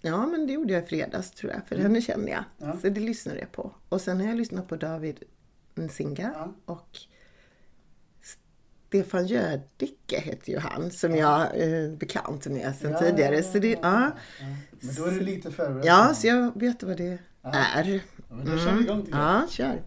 Ja, 0.00 0.26
men 0.26 0.46
det 0.46 0.52
gjorde 0.52 0.72
jag 0.72 0.82
i 0.82 0.86
fredags 0.86 1.30
tror 1.30 1.52
jag, 1.52 1.60
för 1.68 1.76
henne 1.76 2.00
känner 2.00 2.28
jag. 2.32 2.44
Ja. 2.58 2.76
Så 2.82 2.88
det 2.88 3.00
lyssnade 3.00 3.38
jag 3.38 3.52
på. 3.52 3.72
Och 3.88 4.00
sen 4.00 4.20
har 4.20 4.26
jag 4.26 4.36
lyssnat 4.36 4.68
på 4.68 4.76
David 4.76 5.22
Nzinga 5.74 6.30
Ja. 6.34 6.52
och 6.74 6.98
Stefan 8.90 9.26
Jödicke 9.26 10.20
heter 10.20 10.52
ju 10.52 10.58
han, 10.58 10.90
som 10.90 11.16
jag 11.16 11.56
är 11.56 11.96
bekant 11.96 12.46
med 12.46 12.74
sedan 12.74 12.98
tidigare. 12.98 13.42
Så 13.42 13.58
det, 13.58 13.78
ja. 13.82 14.10
Men 14.80 14.94
då 14.94 15.04
är 15.04 15.10
du 15.10 15.20
lite 15.20 15.50
förberedd. 15.50 15.84
ja, 15.84 16.14
så 16.14 16.26
jag 16.26 16.60
vet 16.60 16.82
vad 16.82 16.96
det 16.96 17.06
är. 17.06 17.18
Ja, 17.42 18.00
men 18.28 18.46
då 18.46 18.58
kör 18.58 18.74
vi 18.74 18.84
igång 18.84 19.02
till 19.02 19.12
det. 19.12 19.18
Ja, 19.18 19.46
kör. 19.50 19.82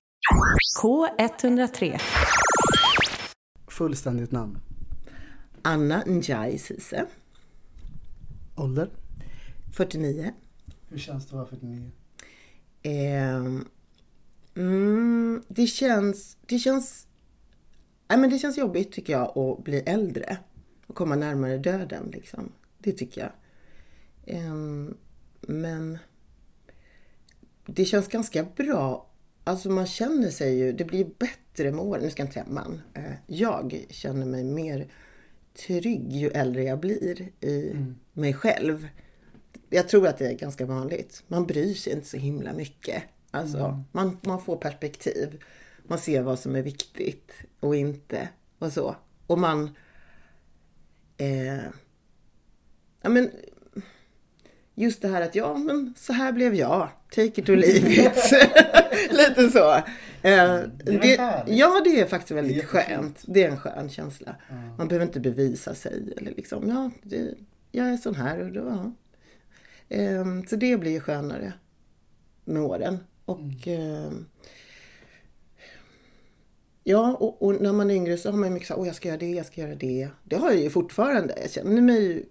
K103. 0.81 2.01
Fullständigt 3.67 4.31
namn. 4.31 4.59
Anna 5.61 6.03
Njai 6.05 6.57
Cise, 6.57 7.05
Ålder? 8.55 8.89
49. 9.73 10.33
Hur 10.89 10.97
känns 10.97 11.25
det 11.25 11.29
att 11.29 11.33
vara 11.33 11.45
49? 11.45 11.91
Ehm, 12.83 13.67
mm, 14.55 15.43
det 15.47 15.67
känns... 15.67 16.37
Det 16.45 16.59
känns... 16.59 17.07
Nej, 18.13 18.19
men 18.19 18.29
det 18.29 18.39
känns 18.39 18.57
jobbigt 18.57 18.91
tycker 18.91 19.13
jag 19.13 19.37
att 19.37 19.63
bli 19.63 19.79
äldre. 19.79 20.37
Och 20.87 20.95
komma 20.95 21.15
närmare 21.15 21.57
döden 21.57 22.09
liksom. 22.13 22.51
Det 22.77 22.91
tycker 22.91 23.21
jag. 23.21 23.31
Ehm, 24.37 24.97
men 25.41 25.97
det 27.65 27.85
känns 27.85 28.07
ganska 28.07 28.43
bra. 28.43 29.09
Alltså 29.43 29.69
man 29.69 29.85
känner 29.85 30.29
sig 30.29 30.57
ju, 30.57 30.71
det 30.71 30.85
blir 30.85 31.05
bättre 31.19 31.71
med 31.71 31.79
åren. 31.85 32.03
Nu 32.03 32.09
ska 32.09 32.21
jag 32.21 32.27
inte 32.27 32.33
säga 32.33 32.45
man. 32.49 32.81
Eh, 32.93 33.13
Jag 33.27 33.85
känner 33.89 34.25
mig 34.25 34.43
mer 34.43 34.87
trygg 35.67 36.13
ju 36.13 36.29
äldre 36.29 36.63
jag 36.63 36.79
blir 36.79 37.21
i 37.41 37.75
mig 38.13 38.33
själv. 38.33 38.87
Jag 39.69 39.89
tror 39.89 40.07
att 40.07 40.17
det 40.17 40.27
är 40.27 40.33
ganska 40.33 40.65
vanligt. 40.65 41.23
Man 41.27 41.45
bryr 41.45 41.73
sig 41.73 41.93
inte 41.93 42.07
så 42.07 42.17
himla 42.17 42.53
mycket. 42.53 43.03
Alltså, 43.31 43.83
man, 43.91 44.17
man 44.21 44.41
får 44.41 44.57
perspektiv. 44.57 45.43
Man 45.87 45.97
ser 45.97 46.21
vad 46.21 46.39
som 46.39 46.55
är 46.55 46.61
viktigt 46.61 47.31
och 47.59 47.75
inte. 47.75 48.29
Och 48.59 48.73
så. 48.73 48.95
Och 49.27 49.39
man... 49.39 49.75
Eh, 51.17 51.63
ja, 53.01 53.09
men, 53.09 53.31
just 54.75 55.01
det 55.01 55.07
här 55.07 55.21
att 55.21 55.35
ja, 55.35 55.57
men 55.57 55.93
så 55.97 56.13
här 56.13 56.31
blev 56.31 56.55
jag. 56.55 56.89
Take 57.09 57.41
it 57.41 57.49
or 57.49 57.55
leave 57.55 57.89
it. 57.89 58.31
Lite 59.11 59.49
så. 59.49 59.73
Eh, 60.27 60.59
det, 60.83 61.43
ja, 61.47 61.81
det 61.83 61.99
är 61.99 62.05
faktiskt 62.05 62.31
väldigt 62.31 62.57
jättefint. 62.57 62.87
skönt. 62.87 63.23
Det 63.27 63.43
är 63.43 63.49
en 63.49 63.59
skön 63.59 63.89
känsla. 63.89 64.35
Man 64.77 64.87
behöver 64.87 65.05
inte 65.05 65.19
bevisa 65.19 65.75
sig. 65.75 66.13
Eller 66.17 66.31
liksom, 66.31 66.69
ja, 66.69 66.91
det, 67.03 67.33
jag 67.71 67.89
är 67.89 67.97
sån 67.97 68.15
här 68.15 68.39
och 68.39 68.51
då, 68.51 68.59
ja. 68.59 68.91
Ehm, 69.89 70.45
så 70.47 70.55
det 70.55 70.77
blir 70.77 70.91
ju 70.91 70.99
skönare 70.99 71.53
med 72.45 72.61
åren. 72.61 72.97
Och 73.25 73.67
ehm, 73.67 74.25
Ja, 76.83 77.15
och, 77.15 77.41
och 77.41 77.61
när 77.61 77.73
man 77.73 77.91
är 77.91 77.95
yngre 77.95 78.17
så 78.17 78.31
har 78.31 78.37
man 78.37 78.49
ju 78.49 78.53
mycket 78.53 78.67
så 78.67 78.73
här, 78.73 78.81
åh 78.81 78.87
jag 78.87 78.95
ska 78.95 79.07
göra 79.07 79.19
det, 79.19 79.31
jag 79.31 79.45
ska 79.45 79.61
göra 79.61 79.75
det. 79.75 80.09
Det 80.23 80.35
har 80.35 80.51
jag 80.51 80.61
ju 80.61 80.69
fortfarande. 80.69 81.39
Jag 81.41 81.51
känner 81.51 81.81
mig 81.81 82.03
ju 82.03 82.25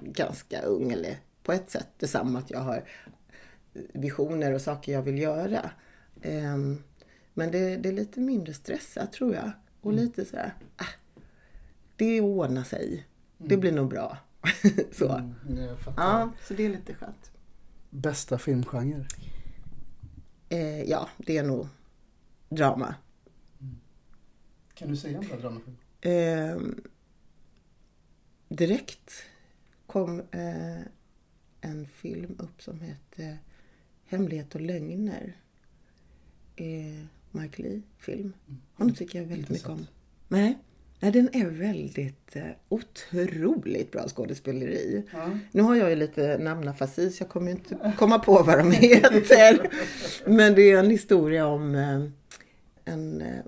ganska 0.00 0.60
ung, 0.62 0.92
eller 0.92 1.16
på 1.42 1.52
ett 1.52 1.70
sätt 1.70 1.88
detsamma 1.98 2.38
att 2.38 2.50
jag 2.50 2.60
har 2.60 2.84
visioner 3.92 4.52
och 4.52 4.60
saker 4.60 4.92
jag 4.92 5.02
vill 5.02 5.18
göra. 5.18 5.70
Ehm, 6.22 6.82
men 7.34 7.50
det, 7.50 7.76
det 7.76 7.88
är 7.88 7.92
lite 7.92 8.20
mindre 8.20 8.54
stressat 8.54 9.12
tror 9.12 9.34
jag. 9.34 9.50
Och 9.80 9.92
lite 9.92 10.24
så 10.24 10.36
här, 10.36 10.54
ah, 10.76 10.84
det 11.96 12.20
ordnar 12.20 12.64
sig. 12.64 13.06
Det 13.38 13.56
blir 13.56 13.72
nog 13.72 13.88
bra. 13.88 14.18
så. 14.92 15.12
Mm. 15.12 15.34
Ja, 15.96 16.32
så 16.48 16.54
det 16.54 16.64
är 16.64 16.68
lite 16.68 16.94
skönt. 16.94 17.30
Bästa 17.90 18.38
filmgenre? 18.38 19.06
Eh, 20.48 20.82
ja, 20.82 21.08
det 21.16 21.38
är 21.38 21.42
nog 21.42 21.68
drama. 22.48 22.94
Kan 24.78 24.88
du 24.88 24.96
säga 24.96 25.18
en 25.18 25.28
bra 25.28 25.36
dramafilm? 25.36 25.76
Ehm, 26.00 26.80
direkt 28.48 29.12
kom 29.86 30.20
eh, 30.20 30.80
en 31.60 31.86
film 31.86 32.36
upp 32.38 32.62
som 32.62 32.80
hette 32.80 33.38
Hemlighet 34.06 34.54
och 34.54 34.60
lögner. 34.60 35.36
Eh, 36.56 37.04
Mike 37.30 37.62
Lee-film. 37.62 38.32
Honom 38.74 38.94
tycker 38.94 39.18
jag 39.18 39.26
väldigt 39.26 39.50
mycket 39.50 39.68
om. 39.68 39.86
Nej. 40.28 40.58
Nej, 41.00 41.12
den 41.12 41.28
är 41.32 41.46
väldigt 41.46 42.36
eh, 42.36 42.42
otroligt 42.68 43.92
bra 43.92 44.08
skådespeleri. 44.08 45.02
Nu 45.52 45.62
har 45.62 45.76
jag 45.76 45.90
ju 45.90 45.96
lite 45.96 46.38
namnafasi 46.38 47.10
så 47.10 47.22
jag 47.22 47.28
kommer 47.28 47.50
inte 47.50 47.92
komma 47.98 48.18
på 48.18 48.42
vad 48.42 48.58
de 48.58 48.72
heter. 48.72 49.70
Men 50.30 50.54
det 50.54 50.70
är 50.70 50.78
en 50.78 50.90
historia 50.90 51.46
om 51.46 51.74
eh, 51.74 52.04
en 52.84 53.20
eh, 53.20 53.44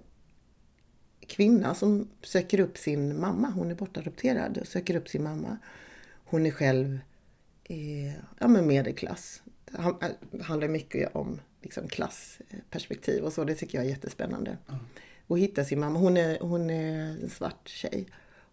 kvinna 1.30 1.74
som 1.74 2.08
söker 2.22 2.60
upp 2.60 2.78
sin 2.78 3.20
mamma. 3.20 3.50
Hon 3.50 3.70
är 3.70 3.74
bortadopterad 3.74 4.58
och 4.58 4.66
söker 4.66 4.94
upp 4.94 5.08
sin 5.08 5.22
mamma. 5.22 5.58
Hon 6.24 6.46
är 6.46 6.50
själv 6.50 6.98
eh, 7.64 8.14
ja, 8.38 8.48
men 8.48 8.66
medelklass. 8.66 9.42
Det 9.64 9.94
det 10.30 10.42
handlar 10.42 10.68
mycket 10.68 11.14
om 11.14 11.40
liksom, 11.62 11.88
klassperspektiv 11.88 13.24
och 13.24 13.32
så. 13.32 13.44
Det 13.44 13.54
tycker 13.54 13.78
jag 13.78 13.84
är 13.84 13.90
jättespännande. 13.90 14.58
Och 15.26 15.38
hitta 15.38 15.64
sin 15.64 15.80
mamma. 15.80 15.98
Hon 15.98 16.16
är, 16.16 16.38
hon 16.40 16.70
är 16.70 17.22
en 17.22 17.30
svart 17.30 17.68
tjej. 17.68 18.06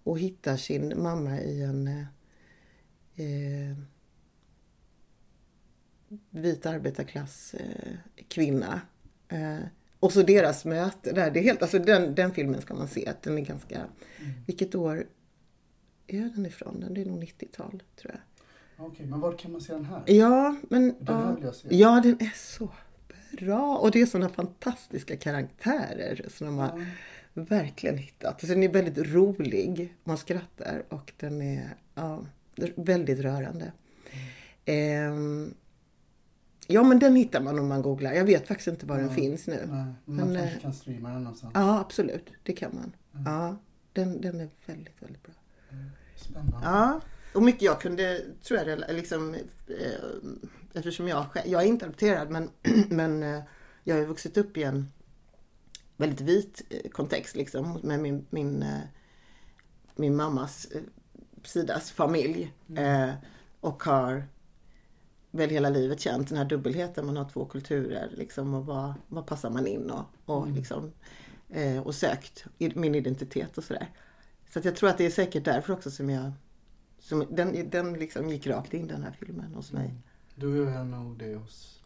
Och 0.03 0.19
hittar 0.19 0.57
sin 0.57 1.01
mamma 1.01 1.39
i 1.39 1.63
en 1.63 1.87
eh, 1.87 2.05
eh, 3.25 3.77
vit 6.29 6.65
arbetarklass 6.65 7.53
eh, 7.53 7.93
kvinna. 8.27 8.81
Eh, 9.27 9.59
och 9.99 10.13
så 10.13 10.21
deras 10.21 10.65
möte 10.65 11.11
där. 11.11 11.31
Det 11.31 11.39
är 11.39 11.43
helt, 11.43 11.61
alltså 11.61 11.79
den, 11.79 12.15
den 12.15 12.33
filmen 12.33 12.61
ska 12.61 12.73
man 12.73 12.87
se. 12.87 13.07
Att 13.07 13.21
den 13.21 13.37
är 13.37 13.41
ganska... 13.41 13.85
Vilket 14.45 14.75
år 14.75 15.07
är 16.07 16.31
den 16.35 16.45
ifrån? 16.45 16.79
Den 16.79 16.97
är 16.97 17.05
nog 17.05 17.23
90-tal 17.23 17.83
tror 17.95 18.13
jag. 18.13 18.21
Okej, 18.87 19.05
men 19.05 19.19
var 19.19 19.37
kan 19.37 19.51
man 19.51 19.61
se 19.61 19.73
den 19.73 19.85
här? 19.85 20.03
Ja, 20.05 20.55
men... 20.69 20.95
Den 20.99 21.15
här 21.15 21.23
ja, 21.23 21.35
vill 21.35 21.43
jag 21.43 21.55
se. 21.55 21.67
ja, 21.71 22.01
den 22.03 22.17
är 22.19 22.33
så 22.35 22.69
bra. 23.39 23.77
Och 23.77 23.91
det 23.91 24.01
är 24.01 24.05
sådana 24.05 24.29
fantastiska 24.29 25.17
karaktärer 25.17 26.25
som 26.29 26.47
de 26.47 26.57
har 26.57 26.85
verkligen 27.33 27.97
hittat. 27.97 28.41
Så 28.41 28.47
den 28.47 28.63
är 28.63 28.69
väldigt 28.69 28.97
rolig. 28.97 29.93
Man 30.03 30.17
skrattar 30.17 30.83
och 30.89 31.13
den 31.17 31.41
är 31.41 31.75
ja, 31.95 32.25
väldigt 32.75 33.19
rörande. 33.19 33.71
Ehm, 34.65 35.53
ja, 36.67 36.83
men 36.83 36.99
den 36.99 37.15
hittar 37.15 37.41
man 37.41 37.59
om 37.59 37.67
man 37.67 37.81
googlar. 37.81 38.13
Jag 38.13 38.25
vet 38.25 38.47
faktiskt 38.47 38.67
inte 38.67 38.85
var 38.85 38.97
den 38.97 39.15
finns 39.15 39.47
nu. 39.47 39.53
Nej, 39.53 39.67
men 39.67 39.95
man 40.05 40.27
Men, 40.27 40.35
kanske 40.35 40.55
eh, 40.55 40.61
kan 40.61 40.73
streama 40.73 41.09
den 41.09 41.23
någonstans. 41.23 41.51
Ja, 41.55 41.79
absolut. 41.79 42.29
Det 42.43 42.53
kan 42.53 42.75
man. 42.75 42.95
Ja, 43.25 43.57
den, 43.93 44.21
den 44.21 44.39
är 44.39 44.49
väldigt, 44.65 45.01
väldigt 45.01 45.23
bra. 45.23 45.33
Spännande. 46.15 46.57
Ja, 46.63 47.01
och 47.33 47.43
mycket 47.43 47.61
jag 47.61 47.81
kunde, 47.81 48.21
tror 48.43 48.59
jag, 48.59 48.79
liksom, 48.95 49.33
eh, 49.33 49.41
eftersom 50.73 51.07
jag 51.07 51.25
själv, 51.31 51.47
jag 51.47 51.63
är 51.63 51.67
inte 51.67 51.85
adopterad 51.85 52.29
men, 52.29 52.49
men 52.89 53.23
eh, 53.23 53.41
jag 53.83 53.95
har 53.95 53.99
ju 53.99 54.07
vuxit 54.07 54.37
upp 54.37 54.57
i 54.57 54.63
en 54.63 54.91
väldigt 55.97 56.21
vit 56.21 56.61
kontext 56.91 57.35
liksom 57.35 57.79
med 57.83 57.99
min, 57.99 58.25
min, 58.29 58.65
min 59.95 60.15
mammas 60.15 60.67
sidas 61.43 61.91
familj. 61.91 62.53
Eh, 62.75 63.11
och 63.59 63.83
har 63.83 64.23
väl 65.37 65.49
hela 65.49 65.69
livet 65.69 65.99
känt 65.99 66.29
den 66.29 66.37
här 66.37 66.45
dubbelheten, 66.45 67.05
man 67.05 67.17
har 67.17 67.29
två 67.29 67.45
kulturer 67.45 68.09
liksom 68.17 68.53
och 68.53 68.65
vad, 68.65 68.93
vad 69.07 69.25
passar 69.25 69.49
man 69.49 69.67
in 69.67 69.91
och, 69.91 70.05
och 70.25 70.47
liksom 70.47 70.91
eh, 71.49 71.79
och 71.79 71.95
sökt 71.95 72.45
min 72.57 72.95
identitet 72.95 73.57
och 73.57 73.63
sådär. 73.63 73.89
Så 74.49 74.59
att 74.59 74.65
jag 74.65 74.75
tror 74.75 74.89
att 74.89 74.97
det 74.97 75.05
är 75.05 75.09
säkert 75.09 75.45
därför 75.45 75.73
också 75.73 75.91
som 75.91 76.09
jag 76.09 76.31
som, 76.99 77.25
den, 77.29 77.69
den 77.69 77.93
liksom 77.93 78.29
gick 78.29 78.47
rakt 78.47 78.73
in 78.73 78.87
den 78.87 79.03
här 79.03 79.15
filmen 79.19 79.53
hos 79.53 79.71
mig. 79.71 79.93
Du 80.35 80.69
är 80.69 80.83
nog 80.83 81.17
det 81.17 81.35
hos 81.35 81.83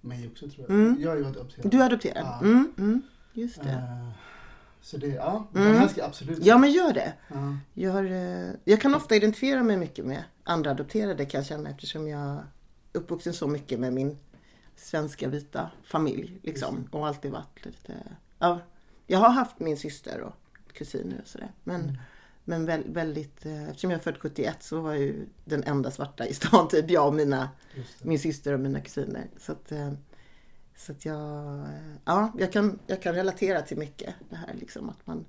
mig 0.00 0.28
också 0.28 0.48
tror 0.48 0.66
jag. 0.68 0.80
Mm. 0.80 0.96
Jag 1.00 1.12
är 1.12 1.16
ju 1.16 1.26
adopterad. 1.26 1.70
Du 1.70 1.80
är 1.80 1.86
adopterad? 1.86 2.24
Ja. 2.24 2.40
Mm, 2.40 2.72
mm, 2.78 3.02
just 3.32 3.62
det. 3.62 3.70
Eh, 3.70 4.08
Så 4.80 4.96
det, 4.96 5.06
ja, 5.06 5.48
Mm. 5.54 5.66
den 5.68 5.76
här 5.76 5.88
ska 5.88 6.00
jag 6.00 6.08
absolut 6.08 6.38
Ja 6.44 6.58
men 6.58 6.70
gör 6.72 6.92
det. 6.92 7.12
Ja. 7.28 7.56
Jag, 7.74 7.92
har, 7.92 8.04
eh, 8.04 8.50
jag 8.64 8.80
kan 8.80 8.94
ofta 8.94 9.16
identifiera 9.16 9.62
mig 9.62 9.76
mycket 9.76 10.04
med 10.04 10.24
andra 10.44 10.70
adopterade 10.70 11.24
kan 11.26 11.38
jag 11.38 11.46
känna 11.46 11.70
eftersom 11.70 12.08
jag 12.08 12.20
är 12.20 12.42
uppvuxen 12.92 13.32
så 13.34 13.46
mycket 13.46 13.80
med 13.80 13.92
min 13.92 14.18
svenska 14.76 15.28
vita 15.28 15.70
familj. 15.84 16.40
Liksom, 16.42 16.88
och 16.90 17.06
alltid 17.06 17.30
varit 17.30 17.64
lite... 17.66 17.94
Ja, 18.38 18.60
jag 19.06 19.18
har 19.18 19.28
haft 19.30 19.58
min 19.60 19.76
syster 19.76 20.20
och 20.20 20.34
kusiner 20.72 21.20
och 21.22 21.28
sådär. 21.28 21.52
Men, 21.64 21.98
men 22.44 22.66
väl, 22.66 22.82
väldigt... 22.86 23.46
eh, 23.46 23.68
Eftersom 23.68 23.90
jag 23.90 23.98
är 23.98 24.02
född 24.02 24.16
71 24.20 24.56
så 24.62 24.80
var 24.80 24.90
jag 24.92 25.00
ju 25.02 25.26
den 25.44 25.62
enda 25.64 25.90
svarta 25.90 26.26
i 26.26 26.34
stan. 26.34 26.68
Typ 26.70 26.90
jag 26.90 27.06
och 27.06 27.14
mina, 27.14 27.48
min 28.02 28.18
syster 28.18 28.52
och 28.52 28.60
mina 28.60 28.80
kusiner. 28.80 29.26
Så 29.40 29.52
att, 29.52 29.72
eh, 29.72 29.92
så 30.78 30.92
att 30.92 31.04
jag... 31.04 31.58
eh, 31.58 31.94
Ja, 32.04 32.32
jag 32.38 32.52
kan, 32.52 32.78
jag 32.86 33.02
kan 33.02 33.14
relatera 33.14 33.62
till 33.62 33.78
mycket. 33.78 34.14
Det 34.30 34.36
här 34.36 34.54
liksom 34.54 34.88
att 34.90 35.06
man... 35.06 35.24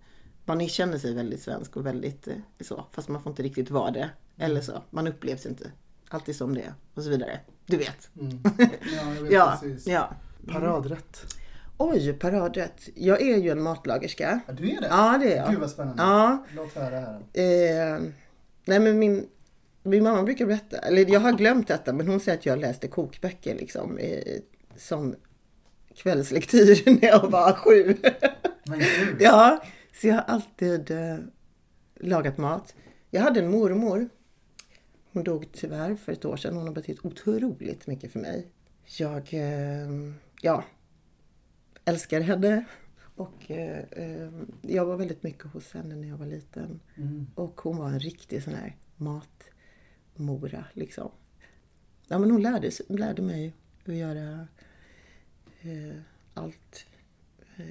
Man 0.45 0.67
känner 0.67 0.97
sig 0.97 1.13
väldigt 1.13 1.41
svensk 1.41 1.77
och 1.77 1.85
väldigt 1.85 2.27
eh, 2.27 2.33
så. 2.59 2.85
Fast 2.91 3.09
man 3.09 3.23
får 3.23 3.29
inte 3.29 3.43
riktigt 3.43 3.69
vara 3.69 3.91
det. 3.91 4.09
Eller 4.37 4.61
så. 4.61 4.83
Man 4.89 5.07
upplevs 5.07 5.45
inte 5.45 5.71
alltid 6.09 6.35
som 6.35 6.53
det. 6.55 6.73
Och 6.93 7.03
så 7.03 7.09
vidare. 7.09 7.39
Du 7.65 7.77
vet. 7.77 8.09
Mm. 8.19 8.39
Ja, 8.95 9.13
jag 9.15 9.21
vet 9.21 9.31
Ja, 9.31 9.57
precis. 9.61 9.87
ja. 9.87 10.09
Paradrätt. 10.47 11.35
Oj, 11.77 12.13
paradrätt. 12.13 12.89
Jag 12.95 13.21
är 13.21 13.37
ju 13.37 13.49
en 13.49 13.61
matlagerska. 13.63 14.39
Ja, 14.47 14.53
du 14.53 14.71
är 14.71 14.81
det? 14.81 14.87
Ja, 14.87 15.17
det 15.21 15.33
är 15.33 15.37
jag. 15.37 15.49
Gud 15.49 15.59
vad 15.59 15.69
spännande. 15.69 16.03
Ja. 16.03 16.45
Låt 16.55 16.73
höra 16.73 16.99
här. 16.99 17.15
Eh, 17.33 18.01
nej 18.65 18.79
men 18.79 18.99
min, 18.99 19.27
min 19.83 20.03
mamma 20.03 20.23
brukar 20.23 20.45
berätta, 20.45 20.77
eller 20.77 21.09
jag 21.09 21.19
har 21.19 21.31
glömt 21.31 21.67
detta, 21.67 21.93
men 21.93 22.07
hon 22.07 22.19
säger 22.19 22.37
att 22.37 22.45
jag 22.45 22.59
läste 22.59 22.87
kokböcker 22.87 23.55
liksom 23.55 23.97
eh, 23.97 24.37
som 24.77 25.15
kvällslektyr 26.01 26.83
när 27.01 27.07
jag 27.07 27.29
var 27.29 27.53
sju. 27.53 27.97
Men 28.65 28.79
gud. 28.79 29.17
ja, 29.19 29.63
så 29.93 30.07
jag 30.07 30.15
har 30.15 30.21
alltid 30.21 30.91
eh, 30.91 31.17
lagat 31.99 32.37
mat. 32.37 32.75
Jag 33.09 33.21
hade 33.21 33.39
en 33.39 33.51
mormor. 33.51 34.09
Hon 35.11 35.23
dog 35.23 35.47
tyvärr 35.53 35.95
för 35.95 36.11
ett 36.11 36.25
år 36.25 36.37
sedan. 36.37 36.55
Hon 36.55 36.67
har 36.67 36.73
betytt 36.73 37.05
otroligt 37.05 37.87
mycket 37.87 38.11
för 38.11 38.19
mig. 38.19 38.47
Jag, 38.97 39.33
eh, 39.33 39.89
ja, 40.41 40.63
älskar 41.85 42.21
henne. 42.21 42.65
Och 43.15 43.51
eh, 43.51 43.83
eh, 43.91 44.29
jag 44.61 44.85
var 44.85 44.97
väldigt 44.97 45.23
mycket 45.23 45.53
hos 45.53 45.73
henne 45.73 45.95
när 45.95 46.07
jag 46.07 46.17
var 46.17 46.25
liten. 46.25 46.79
Mm. 46.97 47.27
Och 47.35 47.61
hon 47.61 47.77
var 47.77 47.87
en 47.87 47.99
riktig 47.99 48.43
sån 48.43 48.53
här 48.53 48.77
matmora 48.95 50.65
liksom. 50.73 51.11
Ja 52.07 52.19
men 52.19 52.31
hon 52.31 52.41
lärde, 52.41 52.71
lärde 52.87 53.21
mig 53.21 53.53
att 53.85 53.95
göra 53.95 54.47
allt. 56.33 56.85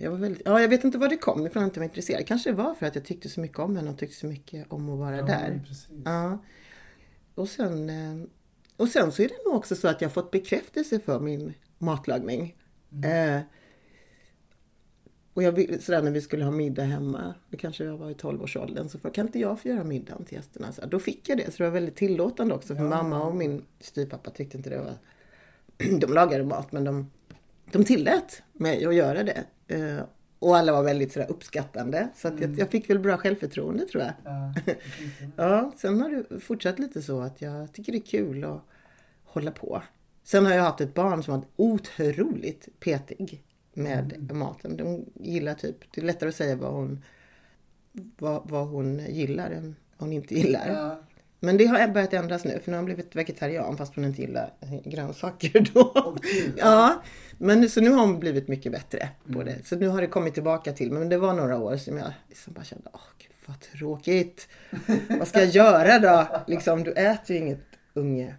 Jag 0.01 0.11
var 0.11 0.19
väldigt, 0.19 0.43
ja 0.45 0.61
jag 0.61 0.69
vet 0.69 0.85
inte 0.85 0.99
var 0.99 1.09
det 1.09 1.17
kom 1.17 1.47
ifrån 1.47 1.65
att 1.65 1.77
jag 1.77 1.81
var 1.81 1.85
intresserad. 1.89 2.27
Kanske 2.27 2.51
det 2.51 2.57
var 2.57 2.75
för 2.75 2.87
att 2.87 2.95
jag 2.95 3.05
tyckte 3.05 3.29
så 3.29 3.41
mycket 3.41 3.59
om 3.59 3.77
henne 3.77 3.91
och 3.91 3.99
tyckte 3.99 4.17
så 4.17 4.27
mycket 4.27 4.73
om 4.73 4.89
att 4.91 4.99
vara 4.99 5.17
Ja, 5.17 5.27
där. 5.27 5.61
precis. 5.69 5.89
Ja. 6.05 6.39
Och 7.35 7.49
sen, 7.49 7.91
eh, 7.91 8.27
och 8.77 8.89
sen 8.89 9.13
så 9.13 9.23
är 9.23 9.29
det 9.29 9.35
nog 9.47 9.55
också 9.55 9.77
så 9.77 9.89
att 9.89 10.01
jag 10.01 10.13
fått 10.13 10.31
bekräftelse 10.31 11.01
för 11.01 11.21
min 11.21 11.55
matlagning. 11.79 12.57
Eh, 13.05 13.41
Och 15.35 15.43
jag, 15.43 15.83
sådär 15.83 16.03
när 16.03 16.11
vi 16.11 16.21
skulle 16.21 16.45
ha 16.45 16.51
middag 16.51 16.83
hemma, 16.83 17.35
det 17.51 17.57
kanske 17.57 17.85
jag 17.85 17.97
var 17.97 18.11
i 18.11 18.15
12-årsåldern, 18.15 18.89
så 18.89 18.99
frågade, 18.99 19.15
kan 19.15 19.27
inte 19.27 19.39
jag 19.39 19.61
få 19.61 19.69
göra 19.69 19.85
middagen 19.85 20.25
till 20.25 20.37
gästerna? 20.37 20.73
Så 20.73 20.87
då 20.87 20.99
fick 21.01 21.29
jag 21.29 21.39
det, 21.39 21.51
så 21.51 21.59
det 21.59 21.65
var 21.65 21.71
väldigt 21.75 21.97
tillåtande 21.97 22.55
också. 22.55 22.77
För 22.77 22.83
mamma 22.85 23.23
och 23.23 23.37
min 23.37 23.65
styvpappa 23.81 24.31
tyckte 24.31 24.57
inte 24.57 24.71
det 24.71 24.79
var... 24.79 24.95
De 26.01 26.13
lagade 26.13 26.45
mat, 26.45 26.73
men 26.73 26.85
de, 26.85 27.11
de 27.73 27.85
tillät 27.85 28.43
mig 28.53 28.85
att 28.87 28.95
göra 28.95 29.23
det. 29.23 29.45
Eh, 29.69 30.01
Och 30.39 30.57
alla 30.57 30.73
var 30.73 30.83
väldigt 30.83 31.13
sådär 31.13 31.31
uppskattande. 31.31 32.09
Så 32.17 32.29
att 32.29 32.41
jag, 32.41 32.59
jag 32.59 32.71
fick 32.71 32.91
väl 32.91 32.99
bra 32.99 33.17
självförtroende 33.17 33.87
tror 33.87 34.03
jag. 34.03 34.13
Ja, 35.37 35.73
sen 35.77 36.01
har 36.01 36.11
det 36.11 36.41
fortsatt 36.41 36.79
lite 36.79 37.03
så 37.03 37.21
att 37.21 37.43
jag 37.43 37.73
tycker 37.73 37.93
det 37.93 37.99
är 37.99 38.07
kul 38.07 38.45
att 38.45 38.63
hålla 39.25 39.51
på. 39.51 39.83
Sen 40.25 40.47
har 40.47 40.53
jag 40.53 40.63
haft 40.63 40.81
ett 40.81 40.95
barn 40.95 41.23
som 41.23 41.35
var 41.35 41.45
otroligt 41.57 42.69
petig 42.81 43.43
med 43.75 44.33
maten. 44.33 44.77
De 44.77 45.05
gillar 45.15 45.55
typ, 45.55 45.77
det 45.95 46.01
är 46.01 46.05
lättare 46.05 46.29
att 46.29 46.35
säga 46.35 46.57
vad 46.57 46.73
hon, 46.73 47.05
vad, 48.19 48.49
vad 48.51 48.67
hon 48.69 48.99
gillar 49.09 49.51
än 49.51 49.77
vad 49.97 50.09
hon 50.09 50.13
inte 50.13 50.35
gillar. 50.35 50.67
Men 51.41 51.57
det 51.57 51.67
har 51.67 51.89
börjat 51.89 52.13
ändras 52.13 52.45
nu 52.45 52.59
för 52.65 52.71
nu 52.71 52.77
har 52.77 52.83
hon 52.83 52.85
blivit 52.85 53.17
vegetarian 53.17 53.77
fast 53.77 53.95
hon 53.95 54.05
inte 54.05 54.21
gillar 54.21 54.53
grönsaker 54.85 55.71
då. 55.75 56.17
ja, 56.57 57.03
men 57.39 57.69
så 57.69 57.81
nu 57.81 57.91
har 57.91 58.01
hon 58.01 58.21
blivit 58.21 58.49
mycket 58.49 58.73
bättre 58.73 59.09
på 59.33 59.43
det. 59.43 59.67
Så 59.67 59.77
nu 59.77 59.89
har 59.89 60.01
det 60.01 60.07
kommit 60.07 60.35
tillbaka 60.35 60.73
till 60.73 60.93
men 60.93 61.09
det 61.09 61.19
var 61.19 61.35
några 61.35 61.59
år 61.59 61.77
som 61.77 61.97
jag 61.97 62.13
liksom 62.29 62.53
bara 62.53 62.65
kände, 62.65 62.91
åh 62.93 63.01
gud 63.19 63.33
vad 63.47 63.61
tråkigt. 63.61 64.49
vad 65.19 65.29
ska 65.29 65.39
jag 65.39 65.49
göra 65.49 65.99
då? 65.99 66.27
Liksom, 66.47 66.85
du 66.85 66.93
äter 66.93 67.37
ju 67.37 67.43
inget 67.43 67.65
unge. 67.95 68.35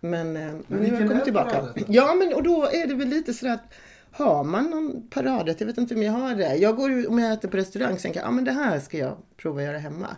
Men, 0.00 0.36
eh, 0.36 0.54
men 0.66 0.80
nu 0.80 0.90
har 0.90 1.00
jag 1.00 1.08
kommit 1.08 1.24
tillbaka. 1.24 1.68
Ja, 1.88 2.14
men 2.14 2.34
och 2.34 2.42
då 2.42 2.64
är 2.64 2.86
det 2.86 2.94
väl 2.94 3.08
lite 3.08 3.34
sådär 3.34 3.54
att 3.54 3.74
har 4.10 4.44
man 4.44 4.70
någon 4.70 5.08
paradrätt, 5.10 5.60
jag 5.60 5.66
vet 5.66 5.78
inte 5.78 5.94
om 5.94 6.02
jag 6.02 6.12
har 6.12 6.34
det. 6.34 6.56
Jag 6.56 6.76
går 6.76 7.08
om 7.08 7.18
jag 7.18 7.32
äter 7.32 7.48
på 7.48 7.56
restaurang, 7.56 7.98
sen 7.98 8.12
kan 8.12 8.20
jag, 8.20 8.28
ja 8.28 8.34
men 8.34 8.44
det 8.44 8.52
här 8.52 8.80
ska 8.80 8.98
jag 8.98 9.16
prova 9.36 9.60
att 9.60 9.66
göra 9.66 9.78
hemma. 9.78 10.16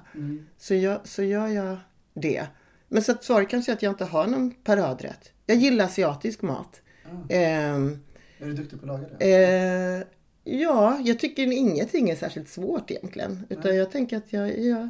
Så, 0.58 0.74
jag, 0.74 1.00
så 1.04 1.22
gör 1.22 1.46
jag 1.46 1.76
det. 2.14 2.46
Men 2.88 3.02
så 3.02 3.12
att 3.12 3.24
svaret 3.24 3.48
kanske 3.48 3.72
är 3.72 3.76
att 3.76 3.82
jag 3.82 3.92
inte 3.92 4.04
har 4.04 4.26
någon 4.26 4.50
paradrätt. 4.50 5.32
Jag 5.46 5.56
gillar 5.56 5.84
asiatisk 5.84 6.42
mat. 6.42 6.80
Ehm, 7.28 7.98
Är 8.40 8.46
du 8.46 8.52
duktig 8.52 8.80
på 8.80 8.84
att 8.92 9.00
laga 9.00 9.16
det? 9.18 10.04
Eh, 10.44 10.54
ja, 10.60 11.00
jag 11.04 11.18
tycker 11.18 11.52
ingenting 11.52 12.10
är 12.10 12.16
särskilt 12.16 12.48
svårt 12.48 12.90
egentligen. 12.90 13.46
Utan 13.48 13.76
jag 13.76 13.90
tänker 13.90 14.16
att 14.16 14.32
jag, 14.32 14.58
jag, 14.58 14.88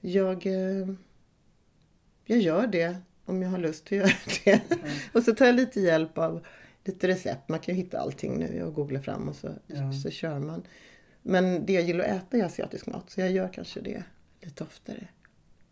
jag, 0.00 0.46
eh, 0.46 0.88
jag 2.24 2.38
gör 2.38 2.66
det 2.66 2.96
om 3.24 3.42
jag 3.42 3.50
har 3.50 3.58
lust 3.58 3.84
att 3.86 3.92
göra 3.92 4.10
det. 4.44 4.60
och 5.12 5.22
så 5.22 5.34
tar 5.34 5.46
jag 5.46 5.54
lite 5.54 5.80
hjälp 5.80 6.18
av 6.18 6.46
lite 6.84 7.08
recept. 7.08 7.48
Man 7.48 7.58
kan 7.58 7.74
ju 7.74 7.82
hitta 7.82 7.98
allting 7.98 8.38
nu 8.38 8.62
och 8.62 8.74
googla 8.74 9.00
fram 9.00 9.28
och 9.28 9.36
så, 9.36 9.48
Ja. 9.66 9.92
så 9.92 10.10
kör 10.10 10.38
man. 10.38 10.62
Men 11.22 11.66
det 11.66 11.72
jag 11.72 11.82
gillar 11.82 12.04
att 12.04 12.10
äta 12.10 12.36
är 12.36 12.44
asiatisk 12.44 12.86
mat. 12.86 13.10
Så 13.10 13.20
jag 13.20 13.30
gör 13.30 13.48
kanske 13.52 13.80
det 13.80 14.02
lite 14.40 14.64
oftare 14.64 15.08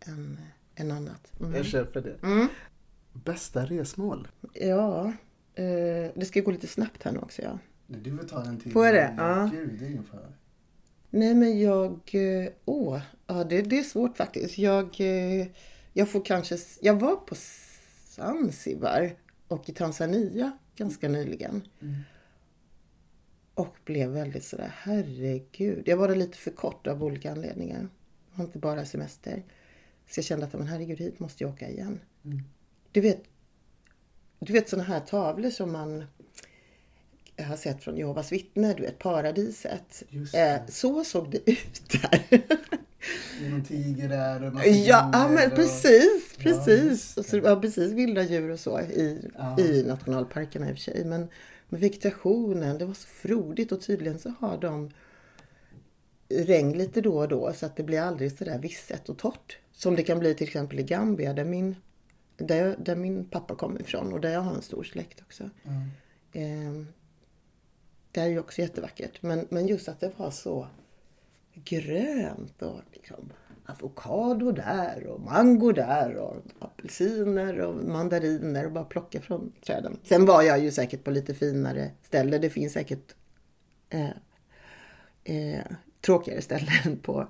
än, 0.05 0.39
än 0.75 0.91
annat. 0.91 1.31
Mm. 1.39 1.55
Jag 1.55 1.65
köper 1.65 2.01
det. 2.01 2.27
Mm. 2.27 2.47
Bästa 3.13 3.65
resmål? 3.65 4.27
Ja, 4.53 5.13
eh, 5.55 6.11
det 6.15 6.25
ska 6.25 6.41
gå 6.41 6.51
lite 6.51 6.67
snabbt 6.67 7.03
här 7.03 7.11
nu 7.11 7.19
också. 7.19 7.41
Ja. 7.41 7.59
Du 7.87 8.17
får 8.17 8.23
ta 8.23 8.43
den 8.43 8.59
till. 8.59 8.71
Får 8.71 8.85
jag 8.85 8.95
det? 8.95 9.13
Ja. 9.17 9.49
Gud, 9.53 9.79
det 9.79 9.85
är 9.85 9.89
ingen 9.89 10.03
fara. 10.03 10.33
Nej 11.09 11.35
men 11.35 11.59
jag, 11.59 11.91
eh, 12.13 12.51
åh, 12.65 12.99
ja 13.27 13.43
det, 13.43 13.61
det 13.61 13.79
är 13.79 13.83
svårt 13.83 14.17
faktiskt. 14.17 14.57
Jag, 14.57 15.01
eh, 15.01 15.47
jag 15.93 16.09
får 16.09 16.25
kanske, 16.25 16.57
jag 16.81 16.99
var 16.99 17.15
på 17.15 17.35
Zanzibar 18.05 19.15
och 19.47 19.69
i 19.69 19.73
Tanzania 19.73 20.51
ganska 20.75 21.09
nyligen. 21.09 21.67
Och 23.53 23.75
blev 23.85 24.09
väldigt 24.09 24.43
sådär, 24.43 24.71
herregud. 24.77 25.83
Jag 25.87 25.97
var 25.97 26.07
där 26.07 26.15
lite 26.15 26.37
för 26.37 26.51
kort 26.51 26.87
av 26.87 27.03
olika 27.03 27.31
anledningar. 27.31 27.79
Det 27.79 28.37
var 28.37 28.45
inte 28.45 28.59
bara 28.59 28.85
semester. 28.85 29.43
Så 30.09 30.19
jag 30.19 30.25
kände 30.25 30.45
att, 30.45 30.53
men 30.53 30.67
herregud, 30.67 30.99
hit 30.99 31.19
måste 31.19 31.43
jag 31.43 31.53
åka 31.53 31.69
igen. 31.69 31.99
Du 32.91 33.01
vet, 33.01 33.23
du 34.45 34.53
vet 34.53 34.69
sådana 34.69 34.87
här 34.87 34.99
tavlor 34.99 35.49
som 35.49 35.71
man 35.71 36.03
har 37.39 37.55
sett 37.55 37.83
från 37.83 37.97
Jehovas 37.97 38.31
vittne, 38.31 38.73
du 38.73 38.81
vet 38.83 38.99
paradiset. 38.99 40.03
Det. 40.31 40.39
Eh, 40.39 40.61
så 40.69 41.03
såg 41.03 41.31
det 41.31 41.37
ut 41.51 41.81
där. 42.01 42.23
Det 43.39 43.45
är 43.45 43.49
någon 43.49 43.63
tiger 43.63 44.09
där 44.09 44.43
och 44.43 44.67
ja, 44.67 45.09
ja, 45.13 45.27
men 45.29 45.49
och- 45.51 45.55
precis, 45.55 46.35
Ja, 46.37 46.43
precis. 46.43 47.17
och 47.17 47.25
så, 47.25 47.37
ja, 47.37 47.55
precis 47.55 47.91
vilda 47.91 48.23
djur 48.23 48.49
och 48.49 48.59
så 48.59 48.79
i, 48.79 49.29
Ja. 49.37 49.59
i 49.59 49.83
nationalparkerna 49.83 50.69
i 50.69 50.73
och 50.73 50.75
för 50.77 50.81
sig. 50.83 51.05
Men 51.05 51.27
med 51.69 51.79
vegetationen, 51.81 52.77
det 52.77 52.85
var 52.85 52.93
så 52.93 53.07
frodigt 53.07 53.71
och 53.71 53.81
tydligen 53.81 54.19
så 54.19 54.33
har 54.39 54.57
de 54.57 54.91
regn 56.29 56.77
lite 56.77 57.01
då 57.01 57.17
och 57.17 57.27
då 57.27 57.53
så 57.53 57.65
att 57.65 57.75
det 57.75 57.83
blir 57.83 58.01
aldrig 58.01 58.31
så 58.37 58.43
där 58.43 58.59
visset 58.59 59.09
och 59.09 59.17
torrt. 59.17 59.57
Som 59.75 59.95
det 59.95 60.03
kan 60.03 60.19
bli 60.19 60.33
till 60.35 60.47
exempel 60.47 60.79
i 60.79 60.83
Gambia 60.83 61.33
där 61.33 61.43
min, 61.45 61.75
där, 62.37 62.75
där 62.79 62.95
min 62.95 63.25
pappa 63.25 63.55
kommer 63.55 63.81
ifrån 63.81 64.13
och 64.13 64.21
där 64.21 64.29
jag 64.29 64.41
har 64.41 64.55
en 64.55 64.61
stor 64.61 64.83
släkt 64.83 65.21
också. 65.21 65.49
Ehm, 66.33 66.87
det 68.11 68.21
är 68.21 68.27
ju 68.27 68.39
också 68.39 68.61
jättevackert. 68.61 69.21
Men, 69.21 69.47
men 69.49 69.67
just 69.67 69.89
att 69.89 69.99
det 69.99 70.11
var 70.17 70.31
så 70.31 70.67
grönt 71.53 72.61
och 72.61 72.81
liksom 72.93 73.31
avokado 73.65 74.51
där 74.51 75.07
och 75.07 75.21
mango 75.21 75.71
där 75.71 76.15
och 76.15 76.35
apelsiner 76.59 77.59
och 77.59 77.75
mandariner 77.75 78.65
och 78.65 78.71
bara 78.71 78.83
plocka 78.83 79.21
från 79.21 79.51
träden. 79.65 79.99
Sen 80.03 80.25
var 80.25 80.41
jag 80.41 80.59
ju 80.59 80.71
säkert 80.71 81.03
på 81.03 81.11
lite 81.11 81.33
finare 81.33 81.91
ställen. 82.01 82.41
Det 82.41 82.49
finns 82.49 82.73
säkert 82.73 83.15
eh, 83.89 84.09
eh, 85.23 85.65
tråkigare 86.01 86.41
ställen 86.41 86.99
på, 87.01 87.27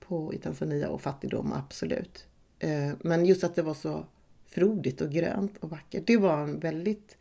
på, 0.00 0.34
i 0.34 0.38
Tanzania 0.38 0.88
och 0.88 1.00
fattigdom, 1.00 1.52
absolut. 1.52 2.26
Eh, 2.58 2.90
men 3.00 3.26
just 3.26 3.44
att 3.44 3.54
det 3.54 3.62
var 3.62 3.74
så 3.74 4.06
frodigt 4.54 5.00
och 5.00 5.10
grönt 5.10 5.56
och 5.56 5.70
vackert. 5.70 6.06
Det 6.06 6.16
var 6.16 6.42
en 6.42 6.58
väldigt 6.58 7.16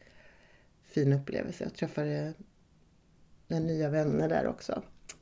fin 0.84 1.14
upplevelse. 1.14 1.64
Jag 1.64 1.74
träffade 1.74 2.34
nya 3.48 3.90
vänner 3.90 4.30
där 4.30 4.48
också. 4.48 4.82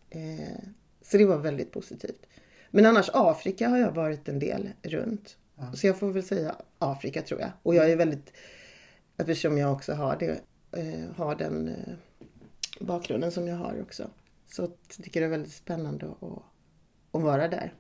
Eh, 0.10 0.64
så 1.02 1.18
det 1.18 1.26
var 1.26 1.38
väldigt 1.38 1.72
positivt. 1.72 2.26
Men 2.72 2.86
annars 2.86 3.10
Afrika 3.14 3.70
har 3.70 3.78
jag 3.78 3.92
varit 3.92 4.30
en 4.30 4.40
del 4.40 4.70
runt. 4.82 5.38
Så 5.74 5.88
jag 5.88 6.00
får 6.00 6.12
väl 6.12 6.24
säga 6.24 6.56
Afrika 6.80 7.22
tror 7.22 7.40
jag. 7.40 7.52
Och 7.64 7.76
jag 7.76 7.92
är 7.92 7.96
väldigt, 7.96 8.34
eftersom 9.18 9.58
jag 9.58 9.74
också 9.74 9.94
har, 9.94 10.18
det, 10.20 10.42
eh, 10.72 11.16
har 11.16 11.36
den 11.36 11.68
eh, 11.68 11.94
bakgrunden 12.80 13.32
som 13.32 13.48
jag 13.48 13.56
har 13.56 13.82
också. 13.82 14.10
Så 14.48 14.68
tycker 15.04 15.22
jag 15.22 15.30
det 15.30 15.36
är 15.36 15.38
väldigt 15.38 15.54
spännande 15.54 16.06
att, 16.06 16.44
att 17.12 17.22
vara 17.22 17.48
där. 17.48 17.74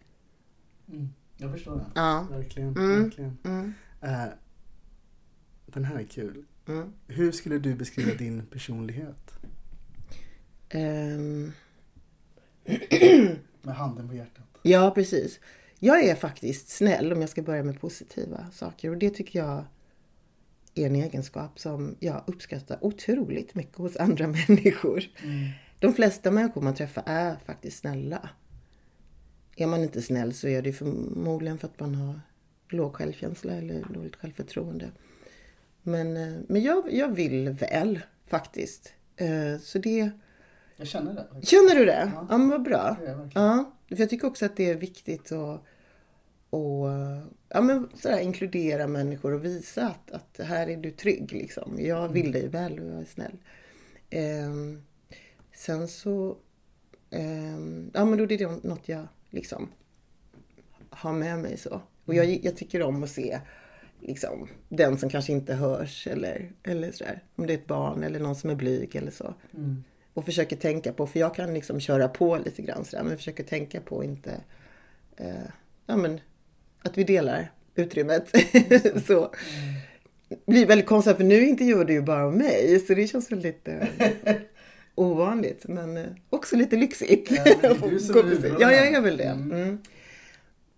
Mm, 0.89 1.10
jag 1.38 1.52
förstår 1.52 1.76
det. 1.76 1.86
Ja. 1.96 2.28
Verkligen. 2.32 2.78
Mm. 2.78 3.04
verkligen. 3.04 3.38
Mm. 4.02 4.16
Eh, 4.16 4.30
den 5.66 5.86
här 5.86 5.96
är 6.00 6.04
kul. 6.04 6.46
Mm. 6.68 6.94
Hur 7.08 7.32
skulle 7.32 7.58
du 7.58 7.76
beskriva 7.76 8.14
din 8.14 8.46
personlighet? 8.46 9.34
Ehm, 10.70 11.52
Med 13.62 13.76
handen 13.76 14.10
på 14.10 14.16
hjärtat. 14.16 14.46
Ja, 14.64 14.92
precis. 14.96 15.40
Jag 15.80 16.04
är 16.04 16.16
faktiskt 16.16 16.70
snäll 16.70 17.14
om 17.14 17.22
jag 17.22 17.30
ska 17.30 17.42
börja 17.42 17.64
med 17.64 17.82
positiva 17.82 18.46
saker 18.52 18.90
och 18.90 18.98
det 18.98 19.10
tycker 19.10 19.40
jag 19.40 19.66
är 20.76 20.86
en 20.86 20.96
egenskap 20.96 21.60
som 21.60 21.96
jag 22.00 22.24
uppskattar 22.28 22.78
otroligt 22.82 23.56
mycket 23.56 23.78
hos 23.78 23.98
andra 23.98 24.28
människor. 24.48 25.04
De 25.80 25.94
flesta 25.94 26.32
människor 26.32 26.62
man 26.62 26.76
träffar 26.76 27.04
är 27.06 27.36
faktiskt 27.46 27.78
snälla. 27.78 28.30
Är 29.56 29.68
man 29.68 29.84
inte 29.84 30.02
snäll 30.02 30.34
så 30.34 30.48
är 30.48 30.62
det 30.62 30.74
förmodligen 30.74 31.58
för 31.58 31.68
att 31.68 31.80
man 31.80 31.96
har 31.96 32.22
låg 32.76 32.96
självkänsla 32.96 33.54
eller 33.54 33.86
dåligt 33.94 34.16
självförtroende. 34.16 34.92
Men, 35.82 36.18
eh, 36.18 36.34
men 36.48 36.62
jag, 36.62 36.94
jag 36.94 37.16
vill 37.16 37.50
väl 37.50 38.00
faktiskt. 38.28 38.94
Eh, 39.16 39.58
Så 39.62 39.78
det... 39.80 40.12
Jag 40.78 40.88
känner 40.88 41.14
det. 41.14 41.46
Känner 41.46 41.76
du 41.76 41.86
det? 41.86 42.12
Ja, 42.30 42.38
men 42.38 42.50
vad 42.50 42.64
bra. 42.64 42.98
Ja, 43.34 43.72
för 43.90 44.00
jag 44.00 44.10
tycker 44.10 44.28
också 44.28 44.46
att 44.46 44.56
det 44.56 44.70
är 44.70 44.76
viktigt 44.76 45.32
att 45.32 45.62
och, 46.50 46.88
ja, 47.50 47.62
men 47.62 47.90
sådär, 47.94 48.20
inkludera 48.20 48.88
människor 48.88 49.32
och 49.34 49.46
visa 49.46 49.88
att, 49.88 50.12
att 50.12 50.46
här 50.46 50.68
är 50.68 50.78
du 50.78 50.92
trygg. 50.92 51.32
Liksom. 51.32 51.78
Jag 51.80 52.10
vill 52.10 52.32
dig 52.32 52.48
väl 52.48 52.80
och 52.80 52.88
jag 52.88 53.02
är 53.02 53.06
snäll. 53.06 53.38
Ehm, 54.10 54.84
sen 55.54 55.88
så, 55.88 56.38
ehm, 57.10 57.92
ja 57.94 58.06
men 58.06 58.18
då 58.18 58.24
är 58.24 58.28
det 58.28 58.64
något 58.64 58.90
jag 58.90 59.08
liksom 59.30 59.70
har 60.90 61.14
med 61.14 61.40
mig 61.40 61.58
så. 61.58 61.82
Och 62.06 62.16
jag, 62.16 62.40
jag 62.44 62.58
tycker 62.58 62.82
om 62.82 63.04
att 63.04 63.10
se 63.10 63.40
liksom, 64.02 64.48
den 64.70 64.98
som 64.98 65.10
kanske 65.10 65.32
inte 65.32 65.54
hörs 65.54 66.08
eller, 66.08 66.52
eller 66.64 66.92
sådär. 66.92 67.24
Om 67.36 67.48
det 67.48 67.54
är 67.54 67.58
ett 67.58 67.68
barn 67.68 68.04
eller 68.04 68.20
någon 68.20 68.36
som 68.36 68.50
är 68.50 68.56
blyg 68.56 68.96
eller 68.96 69.12
så. 69.12 69.34
Och 70.14 70.26
försöker 70.26 70.56
tänka 70.56 70.94
på, 70.94 71.08
för 71.08 71.20
jag 71.20 71.36
kan 71.36 71.54
liksom 71.54 71.80
köra 71.80 72.08
på 72.08 72.38
lite 72.38 72.62
grann 72.62 72.86
sådär, 72.86 73.04
men 73.04 73.18
försöker 73.18 73.44
tänka 73.44 73.82
på 73.82 74.04
inte, 74.04 74.32
eh, 75.18 75.48
ja 75.86 75.98
men, 75.98 76.20
att 76.82 76.98
vi 76.98 77.04
delar 77.04 77.52
utrymmet. 77.76 78.30
så. 79.08 79.34
Det 80.30 80.46
blir 80.46 80.66
väldigt 80.66 80.88
konstigt, 80.88 81.18
för 81.18 81.24
nu 81.24 81.46
intervjuar 81.46 81.86
du 81.86 81.94
ju 81.94 82.02
bara 82.02 82.32
mig, 82.32 82.80
så 82.80 82.94
det 82.94 83.08
känns 83.08 83.32
väldigt... 83.32 83.68
Eh, 84.24 84.36
ovanligt 84.96 85.66
men 85.68 85.98
eh, 85.98 86.06
också 86.30 86.56
lite 86.56 86.76
lyxigt. 86.76 87.32
Ja, 87.32 87.44
men 87.46 87.62
det 87.62 87.68
är 87.68 87.90
du 87.90 88.00
som 88.00 88.18
är 88.18 88.62
ja, 88.62 88.72
jag 88.72 88.88
är 88.88 89.02
väl 89.02 89.18
det. 89.18 89.24
Mm. 89.24 89.78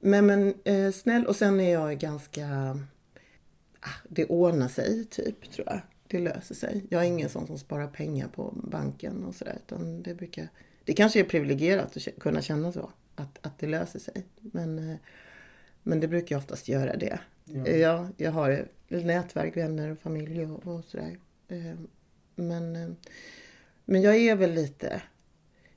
Men, 0.05 0.25
men 0.25 0.53
eh, 0.63 0.91
snäll 0.91 1.25
och 1.25 1.35
sen 1.35 1.59
är 1.59 1.73
jag 1.73 1.97
ganska... 1.97 2.45
Ah, 3.79 3.89
det 4.09 4.25
ordnar 4.25 4.67
sig 4.67 5.05
typ 5.05 5.51
tror 5.51 5.67
jag. 5.67 5.81
Det 6.07 6.19
löser 6.19 6.55
sig. 6.55 6.85
Jag 6.89 7.01
är 7.01 7.07
ingen 7.07 7.29
sån 7.29 7.47
som 7.47 7.57
sparar 7.57 7.87
pengar 7.87 8.27
på 8.27 8.53
banken 8.71 9.23
och 9.23 9.35
sådär. 9.35 9.57
Utan 9.67 10.03
det 10.03 10.15
brukar... 10.15 10.47
Det 10.83 10.93
kanske 10.93 11.19
är 11.19 11.23
privilegierat 11.23 11.97
att 11.97 12.19
kunna 12.19 12.41
känna 12.41 12.71
så. 12.71 12.91
Att, 13.15 13.45
att 13.45 13.59
det 13.59 13.67
löser 13.67 13.99
sig. 13.99 14.25
Men, 14.39 14.89
eh, 14.89 14.95
men 15.83 15.99
det 15.99 16.07
brukar 16.07 16.35
jag 16.35 16.39
oftast 16.39 16.67
göra 16.67 16.97
det. 16.97 17.19
Ja. 17.45 17.67
Ja, 17.67 18.09
jag 18.17 18.31
har 18.31 18.67
nätverk, 18.87 19.57
vänner 19.57 19.91
och 19.91 19.99
familj 19.99 20.45
och, 20.45 20.67
och 20.67 20.85
sådär. 20.85 21.17
Eh, 21.47 21.75
Men, 22.35 22.75
eh, 22.75 22.89
men 23.85 24.01
jag 24.01 24.15
är 24.15 24.35
väl 24.35 24.53
lite... 24.53 25.01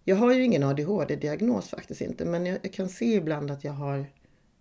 Jag 0.09 0.17
har 0.17 0.35
ju 0.35 0.45
ingen 0.45 0.63
ADHD-diagnos 0.63 1.69
faktiskt 1.69 2.01
inte. 2.01 2.25
Men 2.25 2.47
jag, 2.47 2.59
jag 2.63 2.73
kan 2.73 2.89
se 2.89 3.15
ibland 3.15 3.51
att 3.51 3.65
jag 3.65 3.73
har 3.73 4.07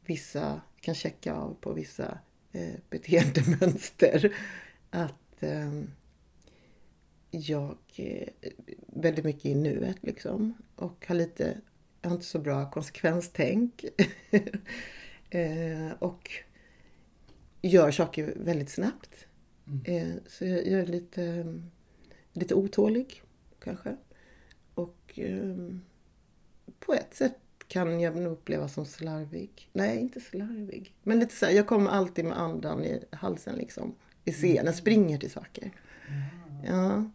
vissa... 0.05 0.61
kan 0.81 0.95
checka 0.95 1.33
av 1.33 1.53
på 1.61 1.73
vissa 1.73 2.17
eh, 2.51 2.73
beteendemönster. 2.89 4.35
Att 4.89 5.43
eh, 5.43 5.81
jag 7.31 7.77
är 7.95 8.29
väldigt 8.87 9.25
mycket 9.25 9.45
i 9.45 9.55
nuet 9.55 9.97
liksom. 10.01 10.53
Och 10.75 11.05
har 11.07 11.15
lite... 11.15 11.61
Jag 12.01 12.09
har 12.09 12.15
inte 12.15 12.27
så 12.27 12.39
bra 12.39 12.71
konsekvenstänk. 12.71 13.85
eh, 15.29 15.91
och 15.99 16.31
gör 17.61 17.91
saker 17.91 18.33
väldigt 18.35 18.69
snabbt. 18.69 19.27
Eh, 19.85 20.13
så 20.27 20.45
jag, 20.45 20.67
jag 20.67 20.79
är 20.79 20.85
lite, 20.85 21.45
lite 22.33 22.55
otålig 22.55 23.21
kanske. 23.59 23.97
Och 25.15 25.19
eh, 25.19 25.55
på 26.79 26.93
ett 26.93 27.13
sätt 27.15 27.37
kan 27.67 27.99
jag 27.99 28.15
nog 28.15 28.31
uppleva 28.33 28.67
som 28.67 28.85
slarvig. 28.85 29.69
Nej, 29.73 29.99
inte 29.99 30.19
slarvig. 30.19 30.93
Men 31.03 31.19
lite 31.19 31.35
så 31.35 31.45
här, 31.45 31.53
jag 31.53 31.67
kommer 31.67 31.91
alltid 31.91 32.25
med 32.25 32.39
andan 32.39 32.83
i 32.83 33.03
halsen 33.11 33.55
liksom. 33.55 33.95
I 34.25 34.31
scenen, 34.31 34.73
springer 34.73 35.17
till 35.17 35.31
saker. 35.31 35.71
Ja, 36.67 37.09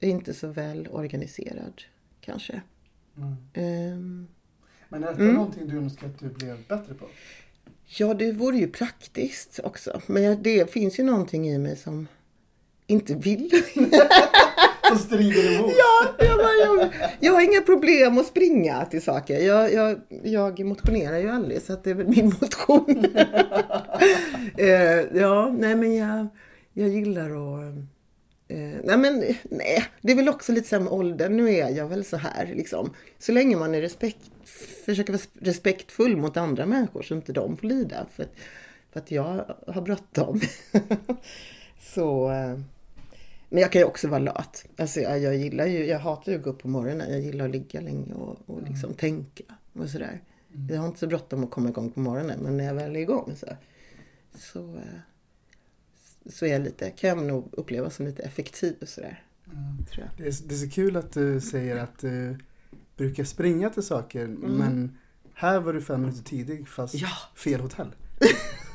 är 0.00 0.08
inte 0.08 0.34
så 0.34 0.48
väl 0.48 0.88
organiserad 0.88 1.82
kanske. 2.20 2.60
Ehm, 3.54 4.28
Men 4.88 5.02
är 5.04 5.06
detta 5.08 5.22
Mm. 5.22 5.34
någonting 5.34 5.68
du 5.68 5.76
önskar 5.76 6.06
att 6.06 6.18
du 6.18 6.28
blev 6.28 6.66
bättre 6.68 6.94
på? 6.94 7.06
Ja, 7.86 8.14
det 8.14 8.32
vore 8.32 8.56
ju 8.58 8.68
praktiskt 8.68 9.60
också. 9.64 10.00
Men 10.06 10.42
det 10.42 10.70
finns 10.70 10.98
ju 10.98 11.04
någonting 11.04 11.48
i 11.48 11.58
mig 11.58 11.76
som 11.76 12.08
inte 12.86 13.14
vill. 13.14 13.50
Som 14.88 14.98
strider 14.98 15.54
emot? 15.58 15.72
ja, 15.78 16.14
jag, 17.26 17.32
har 17.32 17.40
inga 17.52 17.60
problem 17.60 18.18
att 18.18 18.26
springa 18.26 18.84
till 18.84 19.02
saker. 19.02 19.38
Jag, 19.40 19.72
jag, 19.72 20.00
jag 20.22 20.64
motionerar 20.64 21.18
ju 21.18 21.28
aldrig 21.30 21.62
så 21.62 21.72
att 21.72 21.84
det 21.84 21.90
är 21.90 21.94
väl 21.94 22.08
min 22.08 22.26
motion. 22.40 23.04
eh, 24.58 25.18
ja, 25.20 25.54
nej 25.58 25.74
men 25.74 25.94
jag, 25.96 26.26
jag 26.72 26.88
gillar 26.88 27.30
att... 27.30 27.74
Eh, 28.48 28.58
nej 28.84 28.96
men 28.98 29.24
nej, 29.50 29.84
det 30.00 30.12
är 30.12 30.16
väl 30.16 30.28
också 30.28 30.52
lite 30.52 30.68
så 30.68 30.76
här 30.76 30.82
med 30.82 30.92
åldern. 30.92 31.36
Nu 31.36 31.50
är 31.50 31.68
jag 31.70 31.88
väl 31.88 32.04
så 32.04 32.16
här 32.16 32.52
liksom. 32.56 32.90
Så 33.18 33.32
länge 33.32 33.56
man 33.56 33.74
är 33.74 33.80
respekt, 33.80 34.18
försöker 34.86 35.12
vara 35.12 35.22
respektfull 35.40 36.16
mot 36.16 36.36
andra 36.36 36.66
människor 36.66 37.02
så 37.02 37.14
inte 37.14 37.32
de 37.32 37.56
får 37.56 37.66
lida. 37.66 38.06
För, 38.16 38.22
att- 38.22 38.34
för 38.92 39.00
att 39.00 39.10
jag 39.10 39.44
har 39.66 39.82
bråttom. 39.82 40.40
så... 41.94 42.30
Eh, 42.30 42.58
men 43.48 43.60
jag 43.62 43.72
kan 43.72 43.80
ju 43.80 43.86
också 43.86 44.08
vara 44.08 44.18
lat. 44.18 44.64
Alltså 44.76 45.00
jag, 45.00 45.18
jag 45.20 45.36
gillar 45.36 45.66
ju, 45.66 45.84
jag 45.86 45.98
hatar 45.98 46.32
ju 46.32 46.38
att 46.38 46.44
gå 46.44 46.50
upp 46.50 46.62
på 46.62 46.68
morgonen. 46.68 47.10
Jag 47.12 47.20
gillar 47.20 47.44
att 47.44 47.50
ligga 47.50 47.80
länge 47.80 48.14
och, 48.14 48.38
och 48.46 48.62
liksom 48.62 48.94
tänka 48.94 49.44
och 49.72 49.90
sådär. 49.90 50.20
Jag 50.70 50.78
har 50.80 50.86
inte 50.86 50.98
så 50.98 51.06
bråttom 51.06 51.44
att 51.44 51.50
komma 51.50 51.68
igång 51.68 51.90
på 51.90 52.00
morgonen 52.00 52.40
men 52.42 52.56
när 52.56 52.64
jag 52.64 52.74
väl 52.74 52.96
är 52.96 53.00
igång 53.00 53.36
så, 53.36 53.46
så, 54.34 54.74
eh, 54.74 54.82
så 56.26 56.46
är 56.46 56.52
jag 56.52 56.62
lite, 56.62 56.90
kan 56.90 57.08
jag 57.08 57.18
nog 57.22 57.48
uppleva 57.52 57.90
som 57.90 58.06
lite 58.06 58.22
effektiv 58.22 58.74
och 58.80 58.88
sådär. 58.88 59.22
Tror 59.92 60.06
jag. 60.06 60.08
Det 60.16 60.22
är, 60.28 60.48
det 60.48 60.54
är 60.54 60.58
så 60.58 60.70
kul 60.70 60.96
att 60.96 61.12
du 61.12 61.40
säger 61.40 61.76
att 61.76 61.98
du 61.98 62.38
brukar 62.96 63.24
springa 63.24 63.70
till 63.70 63.82
saker 63.82 64.26
men 64.26 64.98
här 65.34 65.60
var 65.60 65.72
du 65.72 65.82
fem 65.82 66.00
minuter 66.00 66.22
tidig 66.24 66.68
fast 66.68 66.94
Ja. 66.94 67.08
fel 67.36 67.60
hotell. 67.60 67.94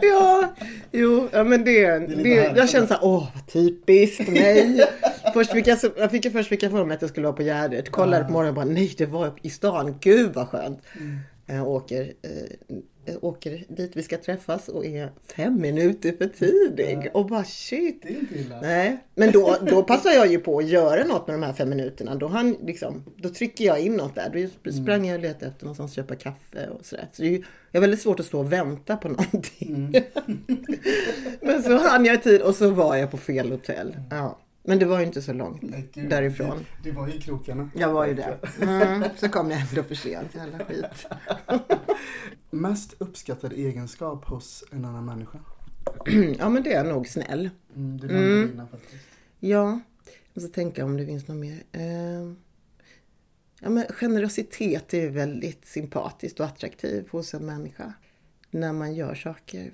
Ja, 0.00 0.54
jo, 0.92 1.28
ja 1.32 1.44
men 1.44 1.64
det, 1.64 1.80
det 1.82 1.88
härligt. 1.88 2.56
jag 2.56 2.68
känner 2.68 2.86
såhär, 2.86 3.04
åh 3.04 3.28
vad 3.34 3.46
typiskt 3.52 4.28
mig. 4.28 4.86
först 5.34 5.52
fick 5.52 5.66
jag, 5.66 5.78
jag 5.96 6.10
fick 6.10 6.32
först 6.32 6.48
fick 6.48 6.62
jag 6.62 6.72
för 6.72 6.84
mig 6.84 6.94
att 6.94 7.02
jag 7.02 7.10
skulle 7.10 7.26
vara 7.26 7.36
på 7.36 7.42
Gärdet. 7.42 7.90
Kollade 7.90 8.24
på 8.24 8.32
morgonen 8.32 8.48
och 8.48 8.54
bara, 8.54 8.74
nej 8.74 8.94
det 8.98 9.06
var 9.06 9.32
i 9.42 9.50
stan, 9.50 9.98
gud 10.00 10.34
vad 10.34 10.48
skönt. 10.48 10.82
Jag 11.46 11.68
åker, 11.68 12.00
eh, 12.00 12.76
åker 13.20 13.64
dit 13.68 13.96
vi 13.96 14.02
ska 14.02 14.18
träffas 14.18 14.68
och 14.68 14.86
är 14.86 15.12
fem 15.36 15.60
minuter 15.60 16.12
för 16.18 16.26
tidig. 16.26 17.10
Och 17.14 17.26
bara 17.26 17.44
shit. 17.44 18.02
Det 18.02 18.08
är 18.08 18.18
inte 18.20 18.38
illa. 18.38 18.60
Nej, 18.60 18.98
men 19.14 19.32
då, 19.32 19.56
då 19.62 19.82
passar 19.82 20.10
jag 20.10 20.26
ju 20.26 20.38
på 20.38 20.58
att 20.58 20.68
göra 20.68 21.04
något 21.04 21.26
med 21.26 21.34
de 21.34 21.42
här 21.42 21.52
fem 21.52 21.68
minuterna. 21.68 22.14
Då, 22.14 22.26
han, 22.26 22.56
liksom, 22.62 23.04
då 23.16 23.28
trycker 23.28 23.64
jag 23.64 23.80
in 23.80 23.96
något 23.96 24.14
där. 24.14 24.50
Då 24.62 24.72
sprang 24.72 25.06
jag 25.06 25.16
och 25.16 25.22
letade 25.22 25.46
efter 25.46 25.64
någonstans 25.64 25.90
att 25.90 25.96
köpa 25.96 26.14
kaffe 26.14 26.68
och 26.68 26.86
sådär. 26.86 27.08
Så 27.12 27.22
det 27.22 27.28
är 27.28 27.32
ju 27.32 27.42
jag 27.70 27.80
har 27.80 27.80
väldigt 27.80 28.00
svårt 28.00 28.20
att 28.20 28.26
stå 28.26 28.38
och 28.38 28.52
vänta 28.52 28.96
på 28.96 29.08
någonting. 29.08 29.92
men 31.40 31.62
så 31.62 31.78
hann 31.78 32.04
jag 32.04 32.14
i 32.14 32.18
tid 32.18 32.42
och 32.42 32.54
så 32.54 32.70
var 32.70 32.96
jag 32.96 33.10
på 33.10 33.16
fel 33.16 33.50
hotell. 33.50 33.96
Ja. 34.10 34.38
Men 34.68 34.78
det 34.78 34.84
var 34.84 35.00
ju 35.00 35.06
inte 35.06 35.22
så 35.22 35.32
långt 35.32 35.62
Nej, 35.62 35.88
gud, 35.92 36.10
därifrån. 36.10 36.66
Du, 36.82 36.90
du 36.90 36.96
var 36.96 37.08
ju 37.08 37.14
i 37.14 37.20
krokarna. 37.20 37.70
Jag 37.74 37.92
var 37.92 38.06
ju 38.06 38.14
där. 38.14 38.38
Mm, 38.62 39.10
så 39.16 39.28
kom 39.28 39.50
jag 39.50 39.60
ändå 39.60 39.82
för 39.82 39.94
sent. 39.94 40.34
Jävla 40.34 40.64
skit. 40.64 41.06
Mest 42.50 42.94
uppskattad 42.98 43.52
egenskap 43.52 44.24
hos 44.24 44.64
en 44.72 44.84
annan 44.84 45.04
människa? 45.04 45.38
Ja 46.38 46.48
men 46.48 46.62
det 46.62 46.72
är 46.72 46.84
nog 46.84 47.08
snäll. 47.08 47.50
Mm, 47.76 47.98
du 47.98 48.06
inte 48.06 48.52
dina 48.52 48.66
faktiskt. 48.66 49.04
Ja, 49.40 49.80
jag 50.32 50.42
ska 50.42 50.52
tänka 50.52 50.84
om 50.84 50.96
det 50.96 51.06
finns 51.06 51.28
något 51.28 51.36
mer. 51.36 51.62
Eh, 51.72 52.32
ja, 53.60 53.70
men 53.70 53.84
generositet 53.86 54.94
är 54.94 55.08
väldigt 55.08 55.64
sympatiskt 55.64 56.40
och 56.40 56.46
attraktivt 56.46 57.10
hos 57.10 57.34
en 57.34 57.46
människa. 57.46 57.92
När 58.50 58.72
man 58.72 58.94
gör 58.94 59.14
saker 59.14 59.72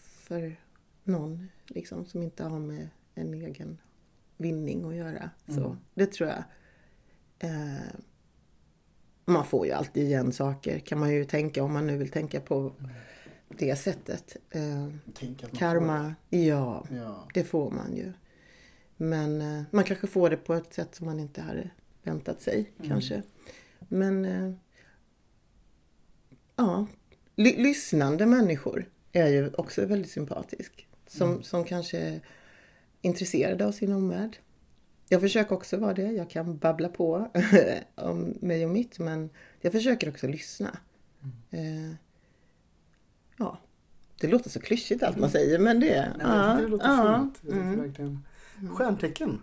för 0.00 0.56
någon 1.04 1.48
liksom, 1.66 2.06
som 2.06 2.22
inte 2.22 2.44
har 2.44 2.58
med 2.58 2.88
en 3.14 3.34
egen 3.34 3.78
vinning 4.40 4.84
att 4.88 4.94
göra. 4.94 5.30
Så, 5.48 5.76
det 5.94 6.06
tror 6.06 6.28
jag. 6.28 6.42
Eh, 7.38 7.80
man 9.24 9.44
får 9.46 9.66
ju 9.66 9.72
alltid 9.72 10.04
igen 10.04 10.32
saker 10.32 10.78
kan 10.78 10.98
man 10.98 11.10
ju 11.14 11.24
tänka 11.24 11.62
om 11.64 11.72
man 11.72 11.86
nu 11.86 11.96
vill 11.96 12.08
tänka 12.10 12.40
på 12.40 12.72
det 13.48 13.76
sättet. 13.76 14.36
Eh, 14.50 14.86
karma, 15.58 16.14
ja. 16.28 16.84
får- 16.88 16.96
Ja. 16.96 17.28
Det 17.34 17.44
får 17.44 17.70
man 17.70 17.96
ju. 17.96 18.12
Men 18.96 19.40
eh, 19.40 19.62
man 19.70 19.84
kanske 19.84 20.06
får 20.06 20.30
det 20.30 20.36
på 20.36 20.54
ett 20.54 20.74
sätt 20.74 20.94
som 20.94 21.06
man 21.06 21.20
inte 21.20 21.40
hade 21.42 21.70
väntat 22.02 22.40
sig 22.40 22.72
kanske. 22.88 23.22
Men 23.88 24.24
eh, 24.24 24.52
ja, 26.56 26.86
Ly- 27.36 27.56
lyssnande 27.62 28.26
människor 28.26 28.88
är 29.12 29.28
ju 29.28 29.50
också 29.54 29.86
väldigt 29.86 30.10
sympatisk. 30.10 30.86
Som, 31.06 31.42
som 31.42 31.64
kanske 31.64 31.98
är 31.98 32.20
intresserade 33.02 33.66
av 33.66 33.72
sin 33.72 33.92
omvärld. 33.92 34.36
Jag 35.08 35.20
försöker 35.20 35.54
också 35.54 35.76
vara 35.76 35.94
det. 35.94 36.12
Jag 36.12 36.30
kan 36.30 36.56
babbla 36.58 36.88
på 36.88 37.30
om 37.94 38.34
mig 38.40 38.64
och 38.64 38.70
mitt 38.70 38.98
men 38.98 39.30
jag 39.60 39.72
försöker 39.72 40.08
också 40.08 40.26
lyssna. 40.26 40.78
Eh, 41.50 41.94
ja, 43.36 43.58
det 44.20 44.26
låter 44.26 44.50
så 44.50 44.60
klyschigt 44.60 45.02
allt 45.02 45.16
man 45.16 45.30
säger 45.30 45.58
men 45.58 45.80
det 45.80 45.94
är... 45.94 46.12
Tycker 46.12 46.62
det 46.62 46.68
låter 46.68 46.86
ja, 46.88 47.28
fint. 47.42 47.52
Mm. 47.54 47.80
verkligen. 47.80 48.24
Stjärntecken? 48.74 49.42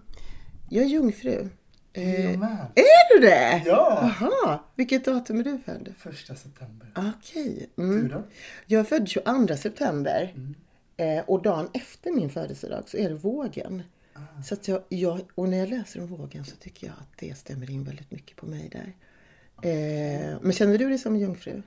Jag 0.70 0.84
är 0.84 0.88
jungfru. 0.88 1.50
Eh, 1.93 2.41
är 2.76 3.15
du 3.15 3.28
det? 3.28 3.63
Ja! 3.65 4.13
Jaha, 4.20 4.60
vilket 4.76 5.06
datum 5.06 5.39
är 5.39 5.43
du 5.43 5.58
född? 5.60 5.93
Första 5.98 6.36
september. 6.36 6.88
Okej. 6.96 7.70
Du 7.76 7.84
Mm. 7.84 8.08
då? 8.08 8.24
Jag 8.65 8.80
är 8.80 8.84
född 8.84 9.08
22 9.08 9.56
september. 9.58 10.34
Eh, 10.98 11.24
och 11.28 11.42
dagen 11.42 11.70
efter 11.74 12.12
min 12.12 12.30
födelsedag 12.30 12.84
så 12.88 12.98
är 12.98 13.10
det 13.10 13.16
vågen. 13.16 13.84
Så 14.46 14.54
att 14.54 14.68
jag, 14.68 14.82
jag, 14.90 15.22
och 15.36 15.50
när 15.50 15.58
jag 15.58 15.70
läser 15.70 16.02
om 16.02 16.08
vågen 16.08 16.46
så 16.46 16.56
tycker 16.56 16.88
jag 16.88 16.96
att 17.02 17.18
det 17.20 17.38
stämmer 17.38 17.72
in 17.72 17.84
väldigt 17.84 18.12
mycket 18.12 18.38
på 18.38 18.46
mig 18.46 18.70
där. 18.72 18.94
Eh, 19.62 20.38
men 20.42 20.54
känner 20.54 20.78
du 20.78 20.90
dig 20.90 20.98
som 20.98 21.18
jungfru? 21.18 21.62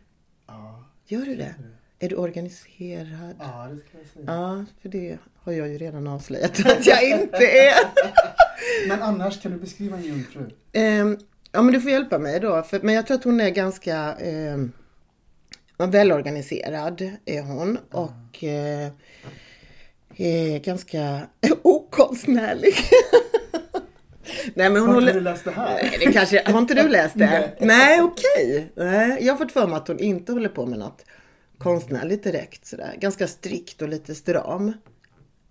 Ja. 0.47 0.85
Gör 1.07 1.25
du 1.25 1.37
det? 1.37 1.55
Är 1.99 2.09
du 2.09 2.17
organiserad? 2.17 3.35
Ja, 3.39 3.69
det 3.71 3.79
ska 3.79 3.99
jag 3.99 4.07
säga. 4.07 4.25
Ja, 4.27 4.65
för 4.83 4.89
det 4.89 5.19
har 5.37 5.53
jag 5.53 5.69
ju 5.69 5.79
redan 5.79 6.07
avslöjat 6.07 6.67
att 6.67 6.87
jag 6.87 7.09
inte 7.09 7.47
är. 7.47 7.75
Men 8.89 9.03
annars, 9.03 9.43
kan 9.43 9.53
du 9.53 9.59
beskriva 9.59 9.97
en 9.97 10.03
jungfru? 10.03 10.51
Ehm, 10.73 11.19
ja 11.53 11.63
men 11.63 11.75
du 11.75 11.81
får 11.81 11.91
hjälpa 11.91 12.19
mig 12.19 12.41
då. 12.41 12.63
För, 12.63 12.81
men 12.81 12.95
jag 12.95 13.07
tror 13.07 13.17
att 13.17 13.25
hon 13.25 13.41
är 13.41 13.51
ganska 13.51 13.97
ehm, 14.13 14.73
välorganiserad. 15.87 17.11
Är 17.25 17.43
hon. 17.43 17.79
Och 17.91 18.45
eh, 18.45 18.89
är 20.17 20.59
ganska 20.59 21.21
okonstnärlig. 21.63 22.75
Nej, 24.55 24.71
men 24.71 24.77
hon 24.77 24.89
Har 24.89 24.95
håller... 24.95 25.07
inte 25.09 25.19
du 25.19 25.25
läst 25.25 25.45
det 25.45 25.51
här? 25.51 25.75
Nej, 25.75 25.97
det 26.05 26.13
kanske... 26.13 26.51
Har 26.51 26.59
inte 26.59 26.75
du 26.75 26.89
läst 26.89 27.19
det? 27.19 27.27
Nej. 27.27 27.57
Nej, 27.61 28.01
okej. 28.03 28.73
Nej, 28.75 29.19
Jag 29.21 29.33
har 29.33 29.39
fått 29.39 29.53
för 29.53 29.67
mig 29.67 29.77
att 29.77 29.89
hon 29.89 29.99
inte 29.99 30.33
håller 30.33 30.49
på 30.49 30.67
med 30.67 30.79
något 30.79 31.05
konstnärligt 31.59 32.23
direkt 32.25 32.67
sådär. 32.67 32.95
Ganska 33.01 33.27
strikt 33.27 33.83
och 33.83 33.89
lite 33.89 34.15
stram. 34.15 34.73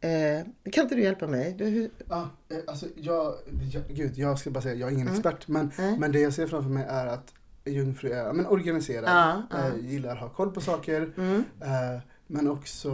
Eh, 0.02 0.72
kan 0.72 0.84
inte 0.84 0.96
du 0.96 1.04
hjälpa 1.04 1.28
mig? 1.28 1.56
Du. 1.58 1.89
Ja, 2.10 2.30
eh, 2.52 2.58
alltså 2.68 2.86
jag, 2.96 3.34
jag, 3.74 3.84
gud, 3.89 4.18
jag 4.18 4.39
ska 4.39 4.50
bara 4.50 4.62
säga, 4.62 4.76
jag 4.76 4.89
är 4.89 4.94
ingen 4.94 5.08
expert, 5.08 5.48
men, 5.48 5.72
Nej. 5.78 5.98
men 6.00 6.12
det 6.12 6.20
jag 6.20 6.34
ser 6.34 6.48
framför 6.48 6.70
mig 6.70 6.86
är 6.89 7.08
att 7.08 7.34
jungfru 7.71 8.12
är 8.12 8.34
men 8.34 8.45
organiserad, 8.45 9.03
Ja, 9.10 9.43
ja. 9.51 9.67
Eh, 9.67 9.86
gillar 9.91 10.12
att 10.12 10.19
ha 10.19 10.29
koll 10.29 10.51
på 10.51 10.62
saker, 10.62 11.13
Mm. 11.17 11.43
eh, 11.62 12.01
men 12.27 12.47
också 12.49 12.89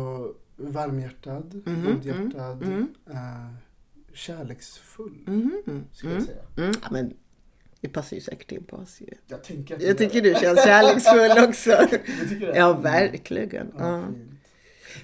varmhjärtad, 0.58 1.62
Mhm, 1.66 1.86
godhjärtad, 1.86 2.64
mm, 2.64 2.74
mm. 2.74 2.88
eh, 3.12 3.54
kärleksfull, 4.14 5.24
Mhm, 5.28 5.84
skulle 5.92 6.12
mm. 6.12 6.24
jag 6.28 6.36
säga. 6.36 6.44
Mm. 6.68 6.76
Ja, 6.84 6.88
men 6.92 7.14
det 7.82 7.90
passar 7.90 8.16
ju 8.16 8.22
säkert 8.22 8.52
in 8.52 8.64
på 8.64 8.76
oss 8.76 9.02
ju. 9.02 9.08
Jag 9.28 9.44
tänker 9.44 9.76
att 9.76 9.82
Jag 9.82 9.98
tycker 9.98 10.22
du 10.22 10.34
känns 10.42 10.64
kärleksfull 10.64 11.44
också. 11.50 11.88
Du 12.22 12.30
tycker 12.30 12.48
det? 12.48 12.58
Ja, 12.58 12.74
verkligen. 12.74 13.72
Ja. 13.78 14.04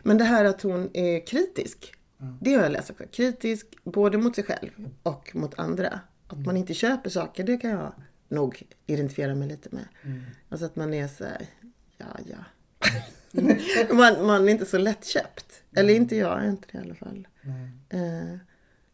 Men 0.03 0.17
det 0.17 0.23
här 0.23 0.45
att 0.45 0.61
hon 0.61 0.89
är 0.93 1.25
kritisk, 1.27 1.93
Mm. 2.21 2.37
det 2.41 2.53
har 2.53 2.63
jag 2.63 2.71
läst 2.71 2.89
också. 2.89 3.03
Kritisk 3.11 3.67
både 3.83 4.17
mot 4.17 4.35
sig 4.35 4.43
själv 4.43 4.69
och 5.03 5.31
mot 5.35 5.59
andra. 5.59 5.99
Att 6.27 6.45
man 6.45 6.57
inte 6.57 6.73
köper 6.73 7.09
saker, 7.09 7.43
det 7.43 7.57
kan 7.57 7.69
jag 7.69 7.93
nog 8.31 8.63
identifiera 8.85 9.35
mig 9.35 9.47
lite 9.47 9.69
med. 9.71 9.87
Mm. 10.03 10.21
Alltså 10.49 10.65
att 10.65 10.75
man 10.75 10.93
är 10.93 11.07
så 11.07 11.23
här, 11.23 11.47
ja 11.97 12.05
ja. 12.25 12.37
man, 13.95 14.25
man 14.25 14.47
är 14.47 14.51
inte 14.51 14.65
så 14.65 14.77
lättköpt. 14.77 15.63
Eller 15.75 15.93
inte 15.93 16.15
jag, 16.15 16.43
är 16.43 16.49
inte 16.49 16.67
det 16.71 16.77
i 16.77 16.81
alla 16.81 16.95
fall. 16.95 17.27
Eh, 17.89 18.37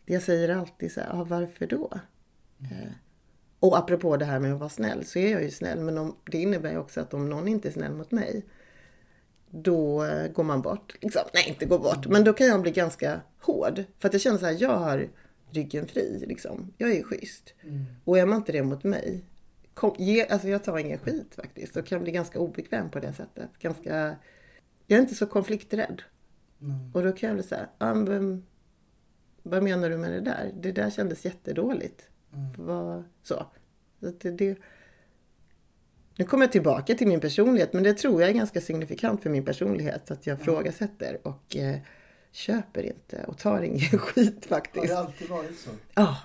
jag 0.06 0.22
säger 0.22 0.50
alltid 0.50 0.92
så 0.92 1.02
här, 1.02 1.10
ah, 1.14 1.24
varför 1.24 1.68
då? 1.68 2.00
Eh, 2.62 2.92
och 3.60 3.78
apropå 3.78 4.18
det 4.18 4.26
här 4.26 4.40
med 4.40 4.54
att 4.54 4.60
vara 4.60 4.70
snäll 4.70 5.06
så 5.06 5.20
är 5.20 5.32
jag 5.32 5.44
ju 5.44 5.52
snäll. 5.52 5.80
Men 5.80 5.98
om, 5.98 6.16
det 6.32 6.38
innebär 6.38 6.72
ju 6.72 6.78
också 6.78 7.02
att 7.02 7.14
om 7.14 7.30
någon 7.30 7.48
inte 7.48 7.68
är 7.68 7.72
snäll 7.72 7.94
mot 7.94 8.12
mig 8.12 8.46
då 9.50 10.06
eh, 10.06 10.28
går 10.32 10.44
man 10.44 10.62
bort. 10.62 10.96
Liksom. 11.02 11.22
Nej, 11.34 11.46
inte 11.48 11.66
gå 11.66 11.80
bort. 11.80 12.08
Men 12.08 12.24
då 12.24 12.34
kan 12.34 12.48
jag 12.48 12.62
bli 12.62 12.72
ganska 12.72 13.22
hård. 13.42 13.84
För 14.00 14.08
att 14.08 14.14
jag 14.14 14.22
känner 14.22 14.38
så 14.38 14.46
här, 14.46 14.58
jag 14.60 14.78
har 14.78 15.08
ryggen 15.52 15.88
fri. 15.88 16.26
Liksom. 16.28 16.74
Jag 16.78 16.92
är 16.92 17.04
schysst. 17.04 17.54
Och 18.04 18.18
är 18.18 18.26
man 18.26 18.38
inte 18.38 18.52
det 18.52 18.64
mot 18.64 18.84
mig, 18.84 19.24
kom, 19.74 19.96
ge, 19.98 20.28
alltså 20.28 20.48
jag 20.48 20.64
tar 20.64 20.78
ingen 20.78 21.00
skit 21.00 21.36
faktiskt. 21.36 21.78
Och 21.78 21.86
kan 21.86 22.04
bli 22.04 22.12
ganska 22.12 22.40
obekväm 22.40 22.92
på 22.92 23.00
det 23.00 23.14
sättet. 23.14 23.50
Ganska, 23.60 24.16
jag 24.88 24.98
är 24.98 25.02
inte 25.02 25.16
så 25.16 25.26
konflikträdd. 25.26 26.02
Och 26.94 27.04
då 27.04 27.12
kan 27.12 27.28
jag 27.28 27.36
bli 27.36 27.44
så 27.44 27.56
här, 27.56 27.68
ah, 27.78 27.94
vad 29.44 29.64
menar 29.64 29.90
du 29.90 29.98
med 29.98 30.12
det 30.12 30.22
där? 30.22 30.52
Det 30.62 30.72
där 30.72 30.90
kändes 30.90 31.26
jättedåligt. 31.26 32.10
Vad, 32.58 33.04
så. 33.24 33.46
så 34.00 34.12
det, 34.20 34.32
det, 34.32 34.58
nu 36.18 36.26
kommer 36.26 36.44
jag 36.44 36.52
tillbaka 36.52 36.96
till 36.96 37.08
min 37.08 37.20
personlighet, 37.20 37.74
men 37.74 37.84
det 37.84 37.94
tror 37.94 38.22
jag 38.22 38.30
är 38.30 38.34
ganska 38.34 38.62
signifikant 38.62 39.24
för 39.24 39.30
min 39.30 39.46
personlighet. 39.46 40.12
Att 40.12 40.28
jag 40.28 40.40
frågasätter 40.40 41.28
och 41.28 41.56
eh, 41.56 41.78
köper 42.38 42.84
inte 42.84 43.24
och 43.28 43.38
tar 43.38 43.62
ingen 43.62 43.80
skit 44.00 44.46
Har 44.50 44.58
faktiskt. 44.58 44.88
det 44.88 44.98
alltid 44.98 45.30
varit 45.30 45.60
så? 45.60 45.70
Ja, 45.94 46.18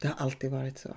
det 0.00 0.08
har 0.08 0.24
alltid 0.24 0.50
varit 0.50 0.78
så. 0.78 0.88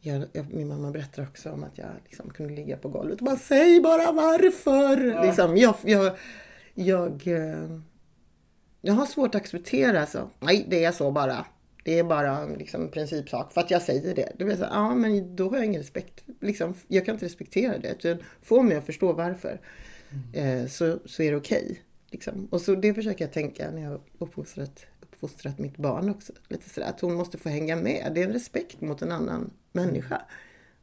Jag, 0.00 0.24
jag, 0.32 0.54
min 0.54 0.68
mamma 0.68 0.90
berättar 0.90 1.22
också 1.22 1.50
om 1.50 1.64
att 1.64 1.78
jag 1.78 1.88
liksom 2.04 2.30
kunde 2.30 2.54
ligga 2.54 2.76
på 2.76 2.88
golvet 2.88 3.18
och 3.18 3.24
bara 3.24 3.36
säg 3.36 3.80
bara 3.80 4.12
varför. 4.12 5.26
Liksom, 5.26 5.56
jag, 5.56 5.74
jag, 5.84 6.16
jag, 6.74 7.26
eh, 7.26 7.78
jag 8.80 8.94
har 8.94 9.06
svårt 9.06 9.34
att 9.34 9.40
acceptera 9.40 10.06
så. 10.06 10.30
Nej, 10.40 10.66
det 10.68 10.84
är 10.84 10.92
så 10.92 11.10
bara. 11.10 11.46
Det 11.84 11.98
är 11.98 12.04
bara 12.04 12.46
liksom, 12.46 12.82
en 12.82 12.90
principsak. 12.90 13.52
För 13.52 13.60
att 13.60 13.70
jag 13.70 13.82
säger 13.82 14.14
det. 14.14 14.32
Blir 14.38 14.48
jag 14.48 14.58
så, 14.58 14.64
ja 14.70 14.94
men 14.94 15.36
då 15.36 15.50
har 15.50 15.56
jag 15.56 15.64
ingen 15.64 15.80
respekt. 15.80 16.24
Liksom, 16.40 16.74
jag 16.88 17.04
kan 17.04 17.14
inte 17.14 17.26
respektera 17.26 17.78
det. 17.78 17.90
Utan 17.90 18.24
få 18.42 18.62
mig 18.62 18.76
att 18.76 18.86
förstå 18.86 19.12
varför. 19.12 19.60
Eh, 20.32 20.66
så, 20.66 20.98
så 21.04 21.22
är 21.22 21.30
det 21.30 21.36
okej 21.36 21.82
liksom. 22.10 22.48
Och 22.50 22.60
så 22.60 22.74
det 22.74 22.94
försöker 22.94 23.24
jag 23.24 23.32
tänka 23.32 23.70
när 23.70 23.82
jag 23.82 23.90
har 23.90 24.00
uppfostrat, 24.18 24.86
uppfostrat 25.00 25.58
mitt 25.58 25.76
barn 25.76 26.10
också. 26.10 26.32
Lite 26.48 26.70
sådär, 26.70 26.88
att 26.88 27.00
hon 27.00 27.14
måste 27.14 27.38
få 27.38 27.48
hänga 27.48 27.76
med. 27.76 28.12
Det 28.14 28.22
är 28.22 28.26
en 28.26 28.32
respekt 28.32 28.80
mot 28.80 29.02
en 29.02 29.12
annan 29.12 29.50
människa. 29.72 30.22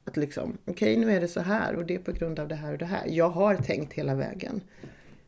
Att 0.05 0.17
liksom, 0.17 0.57
okej 0.65 0.97
nu 0.97 1.11
är 1.11 1.21
det 1.21 1.27
så 1.27 1.39
här 1.39 1.75
och 1.75 1.85
det 1.85 1.95
är 1.95 1.99
på 1.99 2.11
grund 2.11 2.39
av 2.39 2.47
det 2.47 2.55
här 2.55 2.71
och 2.71 2.77
det 2.77 2.85
här. 2.85 3.07
Jag 3.07 3.29
har 3.29 3.55
tänkt 3.55 3.93
hela 3.93 4.15
vägen. 4.15 4.61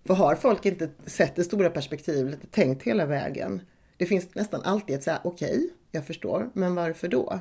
För 0.05 0.13
har 0.13 0.35
folk 0.35 0.65
inte 0.65 0.89
sett 1.05 1.35
det 1.35 1.43
stora 1.43 1.69
perspektivet 1.69 2.43
och 2.43 2.51
tänkt 2.51 2.83
hela 2.83 3.05
vägen. 3.05 3.61
Det 3.97 4.05
finns 4.05 4.35
nästan 4.35 4.61
alltid 4.61 4.95
ett 4.95 5.03
så 5.03 5.11
här, 5.11 5.19
okej, 5.23 5.69
jag 5.91 6.05
förstår, 6.05 6.49
men 6.53 6.75
varför 6.75 7.07
då? 7.07 7.39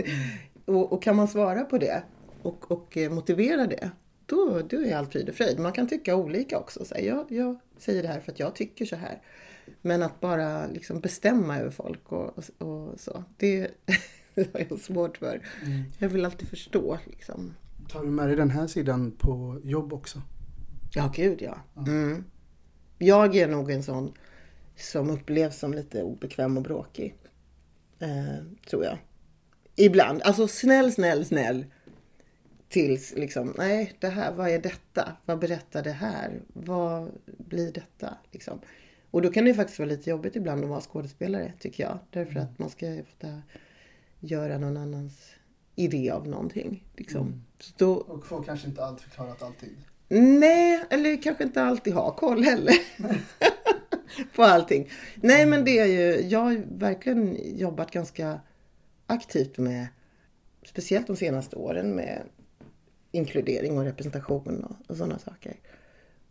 och, 0.64 0.92
och 0.92 1.02
kan 1.02 1.16
man 1.16 1.28
svara 1.28 1.64
på 1.64 1.78
det 1.78 2.02
och, 2.42 2.70
och 2.70 2.96
eh, 2.96 3.10
motivera 3.10 3.66
det, 3.66 3.90
då, 4.32 4.62
då 4.68 4.84
är 4.84 4.96
allt 4.96 5.12
frid 5.12 5.28
och 5.28 5.34
fröjd. 5.34 5.58
Man 5.58 5.72
kan 5.72 5.88
tycka 5.88 6.16
olika 6.16 6.58
också. 6.58 6.84
Så 6.84 6.94
här, 6.94 7.02
jag, 7.02 7.32
jag 7.32 7.58
säger 7.78 8.02
det 8.02 8.08
här 8.08 8.20
för 8.20 8.32
att 8.32 8.40
jag 8.40 8.54
tycker 8.54 8.84
så 8.84 8.96
här. 8.96 9.22
Men 9.82 10.02
att 10.02 10.20
bara 10.20 10.66
liksom 10.66 11.00
bestämma 11.00 11.58
över 11.58 11.70
folk 11.70 12.12
och, 12.12 12.38
och, 12.38 12.68
och 12.68 13.00
så, 13.00 13.24
det 13.36 13.70
har 14.36 14.66
jag 14.68 14.80
svårt 14.80 15.16
för. 15.16 15.48
Jag 15.98 16.08
vill 16.08 16.24
alltid 16.24 16.48
förstå 16.48 16.98
liksom. 17.04 17.54
Tar 17.88 18.02
du 18.02 18.10
med 18.10 18.28
dig 18.28 18.36
den 18.36 18.50
här 18.50 18.66
sidan 18.66 19.10
på 19.10 19.60
jobb 19.64 19.92
också? 19.92 20.22
Ja, 20.94 21.12
gud 21.14 21.42
ja. 21.42 21.58
Mm. 21.76 22.24
Jag 22.98 23.36
är 23.36 23.48
nog 23.48 23.70
en 23.70 23.82
sån 23.82 24.12
som 24.76 25.10
upplevs 25.10 25.58
som 25.58 25.74
lite 25.74 26.02
obekväm 26.02 26.56
och 26.56 26.62
bråkig. 26.62 27.16
Eh, 27.98 28.44
tror 28.70 28.84
jag. 28.84 28.98
Ibland. 29.76 30.22
Alltså 30.22 30.48
snäll, 30.48 30.92
snäll, 30.92 31.24
snäll. 31.24 31.64
Tills 32.72 33.14
liksom, 33.16 33.54
nej, 33.58 33.92
det 33.98 34.08
här, 34.08 34.32
vad 34.32 34.48
är 34.48 34.58
detta? 34.58 35.16
Vad 35.24 35.38
berättar 35.38 35.82
det 35.82 35.92
här? 35.92 36.40
Vad 36.52 37.10
blir 37.24 37.72
detta? 37.72 38.14
Liksom. 38.30 38.60
Och 39.10 39.22
då 39.22 39.32
kan 39.32 39.44
det 39.44 39.54
faktiskt 39.54 39.78
vara 39.78 39.88
lite 39.88 40.10
jobbigt 40.10 40.36
ibland 40.36 40.64
att 40.64 40.70
vara 40.70 40.80
skådespelare, 40.80 41.52
tycker 41.58 41.84
jag. 41.84 41.98
Därför 42.10 42.40
att 42.40 42.58
man 42.58 42.70
ska 42.70 43.00
ofta 43.00 43.42
göra 44.20 44.58
någon 44.58 44.76
annans 44.76 45.34
idé 45.74 46.10
av 46.10 46.28
någonting. 46.28 46.84
Liksom. 46.96 47.44
Så 47.60 47.72
då, 47.76 47.94
Och 47.94 48.26
får 48.26 48.42
kanske 48.42 48.68
inte 48.68 48.84
allt 48.84 49.00
förklarat 49.00 49.42
alltid. 49.42 49.76
Nej, 50.08 50.84
eller 50.90 51.22
kanske 51.22 51.44
inte 51.44 51.62
alltid 51.62 51.94
ha 51.94 52.16
koll 52.16 52.44
heller. 52.44 52.74
på 54.36 54.42
allting. 54.42 54.90
Nej, 55.14 55.46
men 55.46 55.64
det 55.64 55.78
är 55.78 55.86
ju, 55.86 56.28
jag 56.28 56.38
har 56.38 56.62
verkligen 56.78 57.58
jobbat 57.58 57.90
ganska 57.90 58.40
aktivt 59.06 59.58
med, 59.58 59.86
speciellt 60.66 61.06
de 61.06 61.16
senaste 61.16 61.56
åren 61.56 61.94
med 61.94 62.22
inkludering 63.12 63.78
och 63.78 63.84
representation 63.84 64.64
och, 64.64 64.90
och 64.90 64.96
sådana 64.96 65.18
saker. 65.18 65.56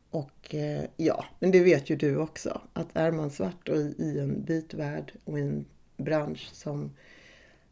Och 0.09 0.55
eh, 0.55 0.83
ja, 0.97 1.25
men 1.39 1.51
det 1.51 1.59
vet 1.59 1.89
ju 1.89 1.95
du 1.95 2.17
också, 2.17 2.61
att 2.73 2.87
är 2.93 3.11
man 3.11 3.29
svart 3.29 3.69
och 3.69 3.77
i, 3.77 3.95
i 3.97 4.19
en 4.19 4.45
vit 4.45 4.73
värld 4.73 5.13
och 5.25 5.39
i 5.39 5.41
en 5.41 5.65
bransch 5.97 6.49
som, 6.53 6.91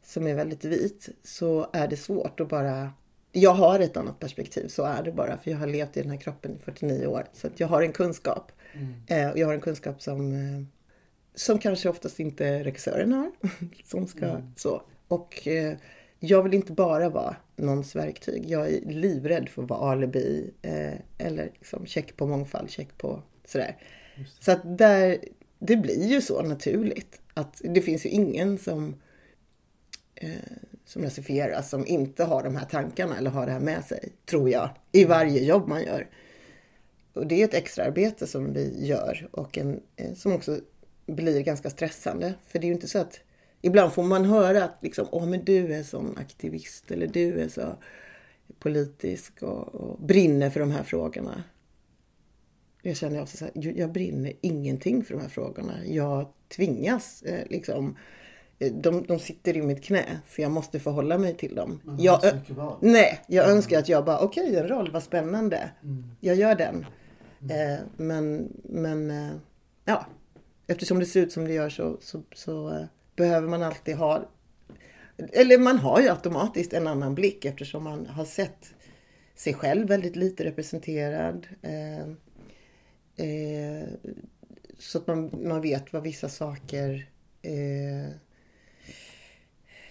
som 0.04 0.28
är 0.28 0.36
väldigt 0.36 0.66
vit 0.66 1.10
så 1.24 1.70
är 1.74 1.88
det 1.88 1.98
svårt 1.98 2.40
att 2.40 2.50
bara 2.50 2.92
jag 3.32 3.54
har 3.54 3.80
ett 3.80 3.98
annat 3.98 4.20
perspektiv, 4.20 4.68
så 4.68 4.84
är 4.84 5.04
det 5.04 5.12
bara. 5.12 5.38
För 5.38 5.52
jag 5.52 5.58
har 5.58 5.68
levt 5.68 5.98
i 5.98 6.02
den 6.02 6.12
här 6.12 6.18
kroppen 6.18 6.56
i 6.56 6.60
49 6.64 7.08
år. 7.08 7.26
Så 7.34 7.48
jag 7.56 7.68
har 7.68 7.82
en 7.82 7.92
kunskap. 7.92 8.52
Eh, 9.08 9.30
och 9.30 9.38
jag 9.38 9.48
har 9.48 9.54
en 9.54 9.62
kunskap 9.62 10.02
som, 10.02 10.34
eh, 10.34 10.64
som 11.36 11.60
kanske 11.60 11.90
oftast 11.90 12.20
inte 12.20 12.64
regissören 12.64 13.12
har. 13.12 13.32
som 13.86 14.08
ska, 14.08 14.42
så. 14.56 14.82
Och 15.08 15.48
eh, 15.48 15.78
jag 16.20 16.44
vill 16.44 16.54
inte 16.54 16.72
bara 16.72 17.10
vara 17.10 17.36
någons 17.56 17.96
verktyg. 17.96 18.50
Jag 18.50 18.74
är 18.74 18.82
livrädd 18.82 19.50
för 19.50 19.64
att 19.64 19.70
vara 19.70 19.92
alibi. 19.92 20.54
Eh, 20.62 20.94
eller 21.18 21.52
liksom 21.54 21.86
check 21.86 22.18
på 22.18 22.28
mångfald, 22.28 22.70
check 22.70 22.98
på 22.98 23.22
sådär. 23.46 23.78
Så 24.40 24.52
att 24.52 24.78
där, 24.78 25.18
det 25.60 25.78
blir 25.78 26.08
ju 26.08 26.22
så 26.22 26.42
naturligt. 26.42 27.22
Att 27.34 27.62
det 27.64 27.82
finns 27.82 28.06
ju 28.06 28.10
ingen 28.10 28.58
som 28.58 28.96
eh, 30.16 30.30
som 30.90 31.04
rasifieras 31.04 31.70
som 31.70 31.88
inte 31.88 32.24
har 32.24 32.44
de 32.44 32.56
här 32.56 32.66
tankarna 32.66 33.18
eller 33.18 33.32
har 33.32 33.46
det 33.46 33.52
här 33.52 33.60
med 33.60 33.86
sig, 33.86 34.10
tror 34.26 34.50
jag, 34.50 34.70
i 34.92 35.06
varje 35.06 35.44
jobb 35.44 35.68
man 35.68 35.84
gör. 35.84 36.08
Och 37.14 37.28
det 37.28 37.42
är 37.42 37.46
ett 37.46 37.54
extraarbete 37.54 38.28
som 38.28 38.54
vi 38.54 38.88
gör 38.88 39.30
och 39.32 39.58
en, 39.58 39.82
eh, 39.96 40.14
som 40.14 40.34
också 40.34 40.60
blir 41.06 41.42
ganska 41.42 41.70
stressande. 41.70 42.34
För 42.48 42.60
det 42.60 42.66
är 42.66 42.68
ju 42.68 42.74
inte 42.74 42.88
så 42.88 43.00
att 43.00 43.20
ibland 43.62 43.94
får 43.94 44.04
man 44.04 44.26
höra 44.26 44.64
att 44.64 44.78
liksom, 44.82 45.08
åh 45.12 45.26
men 45.26 45.46
du 45.46 45.74
är 45.74 45.84
sån 45.84 46.18
aktivist 46.18 46.92
eller 46.92 47.08
du 47.08 47.42
är 47.42 47.48
så 47.48 47.76
politisk 48.60 49.44
och, 49.44 49.76
och 49.76 50.00
brinner 50.02 50.50
för 50.50 50.60
de 50.60 50.72
här 50.72 50.84
frågorna. 50.84 51.44
Jag 52.82 52.96
känner 52.98 53.22
också 53.22 53.38
så 53.38 53.46
här, 53.46 53.54
jag- 53.78 53.92
brinner 53.92 54.34
ingenting 54.42 55.04
för 55.04 55.14
de 55.14 55.22
här 55.22 55.30
frågorna. 55.30 55.86
Jag 55.86 56.28
tvingas 56.56 57.22
eh, 57.22 57.48
liksom 57.50 57.96
de, 58.72 59.04
de 59.08 59.20
sitter 59.20 59.58
i 59.58 59.62
mitt 59.62 59.84
knä, 59.84 60.20
så 60.28 60.42
jag 60.42 60.52
måste 60.52 60.80
förhålla 60.80 61.18
mig 61.18 61.38
till 61.38 61.56
dem. 61.56 61.82
Har 61.86 61.96
Jag, 62.00 62.20
nej, 62.82 63.20
jag 63.28 63.50
önskar 63.50 63.80
att 63.80 63.90
jag 63.90 64.06
bara, 64.06 64.20
okej, 64.20 64.56
en 64.56 64.68
roll, 64.68 64.92
vad 64.92 65.04
spännande. 65.04 65.70
Jag 66.20 66.36
gör 66.36 66.56
den. 66.56 66.86
Eh, 67.50 67.80
men, 67.98 68.54
men 68.64 69.12
eh, 69.12 69.32
ja, 69.86 70.06
eftersom 70.68 71.00
det 71.00 71.06
ser 71.06 71.22
ut 71.22 71.32
som 71.32 71.46
det 71.46 71.54
gör 71.54 71.70
så, 71.70 71.98
så, 72.02 72.22
så 72.36 72.70
eh, 72.70 72.84
behöver 73.20 73.48
man 73.48 73.64
alltid 73.64 73.96
ha 73.96 74.30
eller 75.34 75.58
man 75.58 75.78
har 75.78 76.02
ju 76.02 76.10
automatiskt 76.10 76.74
en 76.74 76.88
annan 76.88 77.16
blick 77.16 77.46
eftersom 77.46 77.84
man 77.84 78.06
har 78.06 78.26
sett 78.26 78.74
sig 79.36 79.54
själv 79.54 79.88
väldigt 79.88 80.16
lite 80.16 80.46
representerad. 80.46 81.48
Eh, 81.62 82.00
eh, 83.28 83.88
så 84.78 84.98
att 84.98 85.08
man, 85.08 85.32
man 85.44 85.62
vet 85.62 85.94
vad 85.94 86.04
vissa 86.04 86.30
saker 86.30 87.10
eh, 87.42 88.14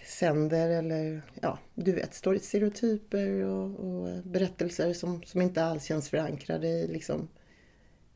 sänder 0.05 0.69
eller 0.69 1.21
ja, 1.41 1.59
du 1.75 1.91
vet, 1.91 2.13
stereotyper 2.41 3.43
och, 3.43 3.79
och 3.79 4.23
berättelser 4.23 4.93
som, 4.93 5.23
som 5.23 5.41
inte 5.41 5.63
alls 5.63 5.83
känns 5.83 6.09
förankrade 6.09 6.67
i 6.67 6.87
liksom 6.87 7.27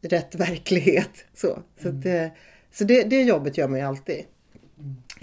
rätt 0.02 0.36
verklighet. 0.36 1.26
Så, 1.34 1.60
så, 1.82 1.90
att, 1.90 2.06
eh, 2.06 2.28
så 2.72 2.84
det, 2.84 3.04
det 3.04 3.22
jobbet 3.22 3.58
gör 3.58 3.68
man 3.68 3.80
ju 3.80 3.86
alltid. 3.86 4.26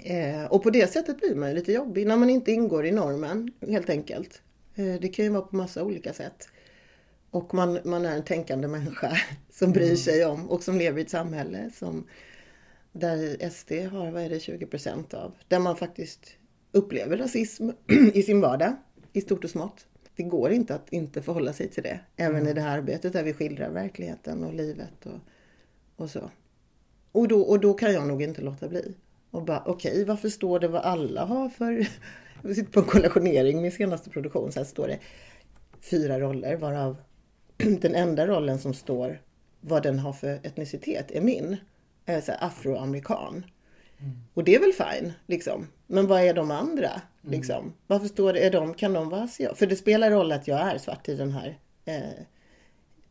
Eh, 0.03 0.45
och 0.45 0.63
på 0.63 0.69
det 0.69 0.91
sättet 0.91 1.17
blir 1.17 1.35
man 1.35 1.49
ju 1.49 1.55
lite 1.55 1.71
jobbig 1.71 2.07
när 2.07 2.17
man 2.17 2.29
inte 2.29 2.51
ingår 2.51 2.85
i 2.85 2.91
normen 2.91 3.51
helt 3.67 3.89
enkelt. 3.89 4.41
Eh, 4.75 4.95
det 5.01 5.07
kan 5.07 5.25
ju 5.25 5.31
vara 5.31 5.41
på 5.41 5.55
massa 5.55 5.83
olika 5.83 6.13
sätt. 6.13 6.49
Och 7.31 7.53
man, 7.53 7.79
man 7.83 8.05
är 8.05 8.15
en 8.15 8.23
tänkande 8.23 8.67
människa 8.67 9.17
som 9.49 9.71
bryr 9.71 9.95
sig 9.95 10.25
om 10.25 10.49
och 10.49 10.63
som 10.63 10.77
lever 10.77 10.99
i 10.99 11.01
ett 11.01 11.09
samhälle 11.09 11.71
som 11.73 12.07
där 12.91 13.49
SD 13.49 13.71
har, 13.71 14.11
vad 14.11 14.23
är 14.23 14.29
det, 14.29 14.39
20 14.39 14.65
procent 14.65 15.13
av. 15.13 15.35
Där 15.47 15.59
man 15.59 15.75
faktiskt 15.75 16.27
upplever 16.71 17.17
rasism 17.17 17.69
i 18.13 18.23
sin 18.23 18.41
vardag, 18.41 18.75
i 19.13 19.21
stort 19.21 19.43
och 19.43 19.49
smått. 19.49 19.87
Det 20.15 20.23
går 20.23 20.51
inte 20.51 20.75
att 20.75 20.93
inte 20.93 21.21
förhålla 21.21 21.53
sig 21.53 21.67
till 21.67 21.83
det. 21.83 21.99
Även 22.15 22.47
i 22.47 22.53
det 22.53 22.61
här 22.61 22.77
arbetet 22.77 23.13
där 23.13 23.23
vi 23.23 23.33
skildrar 23.33 23.69
verkligheten 23.69 24.43
och 24.43 24.53
livet 24.53 25.05
och, 25.05 25.19
och 25.95 26.09
så. 26.09 26.31
Och 27.11 27.27
då, 27.27 27.41
och 27.41 27.59
då 27.59 27.73
kan 27.73 27.93
jag 27.93 28.07
nog 28.07 28.21
inte 28.21 28.41
låta 28.41 28.67
bli. 28.67 28.95
Och 29.31 29.43
bara, 29.45 29.63
okej, 29.65 29.91
okay, 29.91 30.05
varför 30.05 30.29
står 30.29 30.59
det 30.59 30.67
vad 30.67 30.81
alla 30.81 31.25
har 31.25 31.49
för... 31.49 31.87
Jag 32.43 32.55
sitter 32.55 32.71
på 32.71 32.79
en 32.79 32.85
kollationering, 32.85 33.61
min 33.61 33.71
senaste 33.71 34.09
produktion, 34.09 34.51
så 34.51 34.59
här 34.59 34.65
står 34.65 34.87
det 34.87 34.99
fyra 35.81 36.19
roller 36.19 36.57
varav 36.57 36.97
den 37.57 37.95
enda 37.95 38.27
rollen 38.27 38.59
som 38.59 38.73
står 38.73 39.21
vad 39.61 39.83
den 39.83 39.99
har 39.99 40.13
för 40.13 40.27
etnicitet 40.27 41.11
är 41.11 41.21
min. 41.21 41.57
Är 42.05 42.21
så 42.21 42.31
afroamerikan. 42.31 43.45
Mm. 43.99 44.17
Och 44.33 44.43
det 44.43 44.55
är 44.55 44.59
väl 44.59 44.73
fine, 44.73 45.13
liksom. 45.25 45.67
Men 45.87 46.07
vad 46.07 46.21
är 46.21 46.33
de 46.33 46.51
andra? 46.51 46.89
Mm. 46.89 47.01
Liksom? 47.21 47.73
Varför 47.87 48.07
står 48.07 48.33
det, 48.33 48.39
är 48.39 48.51
de, 48.51 48.73
kan 48.73 48.93
de 48.93 49.09
vara 49.09 49.21
asiater? 49.21 49.55
För 49.55 49.67
det 49.67 49.75
spelar 49.75 50.11
roll 50.11 50.31
att 50.31 50.47
jag 50.47 50.59
är 50.59 50.77
svart 50.77 51.09
i 51.09 51.15
den 51.15 51.31
här 51.31 51.59
eh, 51.85 52.23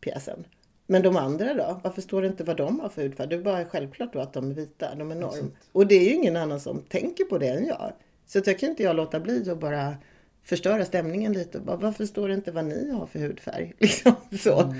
pjäsen. 0.00 0.44
Men 0.90 1.03
de 1.03 1.16
andra 1.16 1.55
då? 1.55 1.81
Varför 1.85 2.03
står 2.03 2.22
det 2.22 2.29
inte 2.29 2.44
vad 2.44 2.57
de 2.57 2.81
har 2.81 2.88
för 2.88 3.03
hudfärg? 3.03 3.29
Det 3.29 3.35
är 3.35 3.42
bara 3.42 3.64
självklart 3.64 4.12
då 4.12 4.20
att 4.20 4.33
de 4.33 4.50
är 4.50 4.55
vita, 4.55 4.94
de 4.94 5.11
är 5.11 5.14
norm. 5.14 5.53
Och 5.72 5.87
det 5.87 5.94
är 5.94 6.05
ju 6.05 6.14
ingen 6.14 6.37
annan 6.37 6.61
som 6.61 6.83
tänker 6.83 7.24
på 7.24 7.38
det 7.38 7.48
än 7.48 7.66
jag. 7.66 7.92
Så 8.26 8.38
att 8.38 8.46
jag 8.46 8.59
kan 8.59 8.68
inte 8.68 8.83
jag 8.83 8.96
låta 8.96 9.20
bli 9.20 9.50
att 9.50 9.61
bara 9.61 9.94
förstöra 10.42 10.85
stämningen 10.85 11.33
lite. 11.33 11.61
Bara, 11.61 11.76
varför 11.76 12.07
står 12.07 12.29
det 12.29 12.35
inte 12.35 12.53
vad 12.53 12.64
ni 12.64 12.90
har 12.90 13.07
för 13.07 13.18
hudfärg? 13.18 13.74
Liksom 13.79 14.14
så. 14.40 14.72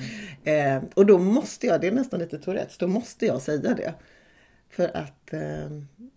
Mm. 0.45 0.85
Eh, 0.85 0.91
och 0.95 1.07
då 1.07 1.19
måste 1.19 1.67
jag, 1.67 1.81
det 1.81 1.87
är 1.87 1.93
nästan 1.93 2.21
lite 2.21 2.39
Tourettes, 2.39 2.79
då 2.79 2.87
måste 2.87 3.27
jag 3.27 3.43
säga 3.43 3.75
det. 3.75 3.95
För 4.69 4.97
att 4.97 5.33
eh, 5.33 5.67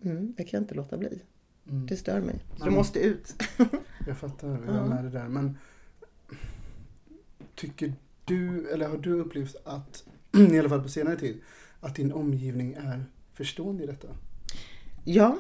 mm, 0.04 0.34
jag 0.38 0.48
kan 0.48 0.62
inte 0.62 0.76
låta 0.76 0.98
bli. 0.98 1.22
Mm. 1.70 1.86
Det 1.86 1.98
stör 1.98 2.22
mig. 2.22 2.36
Så 2.58 2.66
det 2.66 2.72
måste 2.72 3.00
ut. 3.00 3.34
jag 4.08 4.18
fattar, 4.18 4.48
jag 4.48 4.76
är 4.76 4.84
med 4.84 5.04
det 5.04 5.10
där. 5.10 5.28
Men 5.28 5.58
tycker 7.56 7.94
du, 8.26 8.70
eller 8.70 8.90
har 8.90 8.98
du 8.98 9.12
upplevt 9.12 9.56
att, 9.66 10.04
i 10.52 10.60
alla 10.60 10.70
fall 10.70 10.82
på 10.82 10.90
senare 10.90 11.16
tid, 11.16 11.42
att 11.80 11.96
din 11.96 12.12
omgivning 12.12 12.74
är 12.74 13.06
förstående 13.34 13.84
i 13.84 13.88
detta? 13.88 14.08
Ja. 15.04 15.38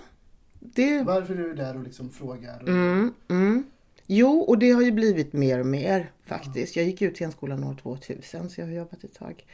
Det... 0.60 1.04
Varför 1.04 1.34
är 1.36 1.48
du 1.48 1.54
där 1.54 1.78
och 1.78 1.84
liksom 1.84 2.10
frågar? 2.10 2.60
Mm, 2.60 3.13
mm. 3.30 3.63
Jo, 4.08 4.39
och 4.39 4.60
det 4.60 4.72
har 4.72 4.82
ju 4.82 4.91
blivit 4.91 5.34
mer 5.34 5.60
och 5.60 5.65
mer 5.65 6.12
faktiskt. 6.24 6.76
Jag 6.76 6.86
gick 6.86 7.02
ut 7.02 7.15
scenskolan 7.15 7.63
år 7.63 7.76
2000 7.82 8.50
så 8.50 8.62
jag 8.62 8.67
har 8.67 8.74
jobbat 8.74 9.04
ett 9.04 9.13
tag. 9.13 9.46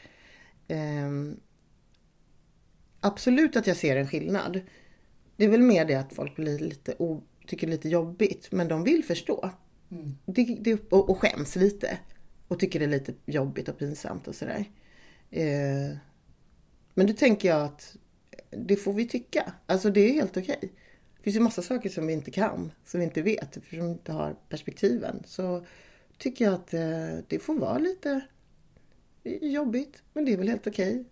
Um, 0.68 1.40
absolut 3.00 3.56
att 3.56 3.68
jag 3.68 3.78
ser 3.78 3.96
en 3.96 4.08
skillnad. 4.08 4.62
Det 5.36 5.46
är 5.46 5.50
väl 5.50 5.62
mer 5.62 5.86
det 5.86 5.96
att 5.96 6.14
folk 6.14 6.36
blir 6.36 6.60
lite 6.60 6.96
tycker 7.48 7.68
det 7.68 7.72
är 7.72 7.76
lite 7.76 7.90
jobbigt 7.90 8.52
men 8.52 8.68
de 8.68 8.84
vill 8.84 9.04
förstå. 9.04 9.50
Mm. 9.92 10.18
Det, 10.26 10.58
det, 10.62 10.92
och, 10.92 11.10
och 11.10 11.18
skäms 11.18 11.56
lite. 11.56 11.98
Och 12.50 12.60
tycker 12.60 12.80
det 12.80 12.86
är 12.86 12.90
lite 12.90 13.14
jobbigt 13.26 13.70
och 13.70 13.78
pinsamt 13.78 14.28
och 14.28 14.36
sådär. 14.36 14.66
Eh, 15.30 15.98
men 16.94 17.08
då 17.08 17.14
tänker 17.14 17.50
jag 17.50 17.62
att 17.62 17.96
det 18.50 18.76
får 18.76 18.94
vi 18.94 19.08
tycka. 19.08 19.54
Alltså 19.66 19.90
det 19.90 20.10
är 20.10 20.14
helt 20.14 20.38
okej. 20.38 20.58
Okay. 20.58 20.70
Det 21.18 21.24
finns 21.24 21.36
ju 21.36 21.40
massa 21.40 21.62
saker 21.62 21.90
som 21.90 22.08
vi 22.08 22.14
inte 22.14 22.32
kan, 22.32 22.72
som 22.86 23.00
vi 23.00 23.06
inte 23.06 23.22
vet, 23.22 23.58
eftersom 23.58 23.86
vi 23.86 23.92
inte 23.92 24.12
har 24.12 24.36
perspektiven. 24.50 25.24
Så 25.26 25.66
tycker 26.18 26.46
jag 26.46 26.54
att 26.54 26.74
eh, 26.74 27.24
det 27.28 27.40
får 27.40 27.56
vara 27.56 27.78
lite 27.78 28.22
jobbigt, 29.42 30.04
men 30.14 30.26
det 30.26 30.34
är 30.34 30.38
väl 30.38 30.50
helt 30.50 30.68
okej. 30.68 30.92
Okay. 30.92 31.04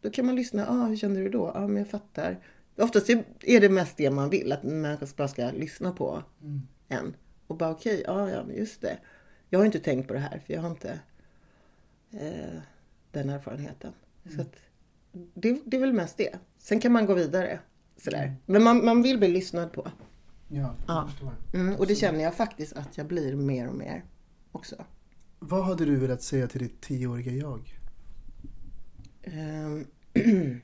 Då 0.00 0.10
kan 0.10 0.26
man 0.26 0.36
lyssna. 0.36 0.66
Ah, 0.68 0.86
hur 0.86 0.96
känner 0.96 1.20
du 1.20 1.28
då? 1.28 1.52
Ja, 1.54 1.60
ah, 1.60 1.66
men 1.66 1.76
jag 1.76 1.88
fattar. 1.88 2.38
Oftast 2.76 3.10
är 3.40 3.60
det 3.60 3.68
mest 3.68 3.96
det 3.96 4.10
man 4.10 4.30
vill, 4.30 4.52
att 4.52 4.64
en 4.64 4.80
människa 4.80 5.06
bara 5.16 5.28
ska 5.28 5.50
lyssna 5.50 5.92
på 5.92 6.22
mm. 6.42 6.60
en. 6.88 7.16
Och 7.46 7.56
bara 7.56 7.70
okej, 7.70 8.00
okay, 8.00 8.14
ah, 8.14 8.30
ja, 8.30 8.52
just 8.52 8.80
det. 8.80 8.98
Jag 9.54 9.58
har 9.60 9.66
inte 9.66 9.80
tänkt 9.80 10.08
på 10.08 10.14
det 10.14 10.20
här, 10.20 10.38
för 10.46 10.54
jag 10.54 10.60
har 10.60 10.70
inte 10.70 11.00
eh, 12.10 12.60
den 13.10 13.30
erfarenheten. 13.30 13.92
Mm. 14.24 14.36
Så 14.36 14.42
att, 14.42 14.56
det, 15.12 15.60
det 15.64 15.76
är 15.76 15.80
väl 15.80 15.92
mest 15.92 16.16
det. 16.16 16.38
Sen 16.58 16.80
kan 16.80 16.92
man 16.92 17.06
gå 17.06 17.14
vidare. 17.14 17.58
Sådär. 17.96 18.22
Mm. 18.22 18.34
Men 18.46 18.62
man, 18.62 18.84
man 18.84 19.02
vill 19.02 19.18
bli 19.18 19.28
lyssnad 19.28 19.72
på. 19.72 19.90
Ja, 20.48 20.74
förstår. 21.08 21.32
Mm, 21.54 21.76
och 21.76 21.86
det 21.86 21.94
känner 21.94 22.20
jag 22.20 22.34
faktiskt 22.34 22.72
att 22.72 22.98
jag 22.98 23.06
blir 23.06 23.36
mer 23.36 23.68
och 23.68 23.74
mer 23.74 24.04
också. 24.52 24.84
Vad 25.38 25.64
hade 25.64 25.84
du 25.84 25.96
velat 25.96 26.22
säga 26.22 26.46
till 26.46 26.60
ditt 26.60 26.80
tioåriga 26.80 27.32
jag? 27.32 27.78
Um, 29.24 29.86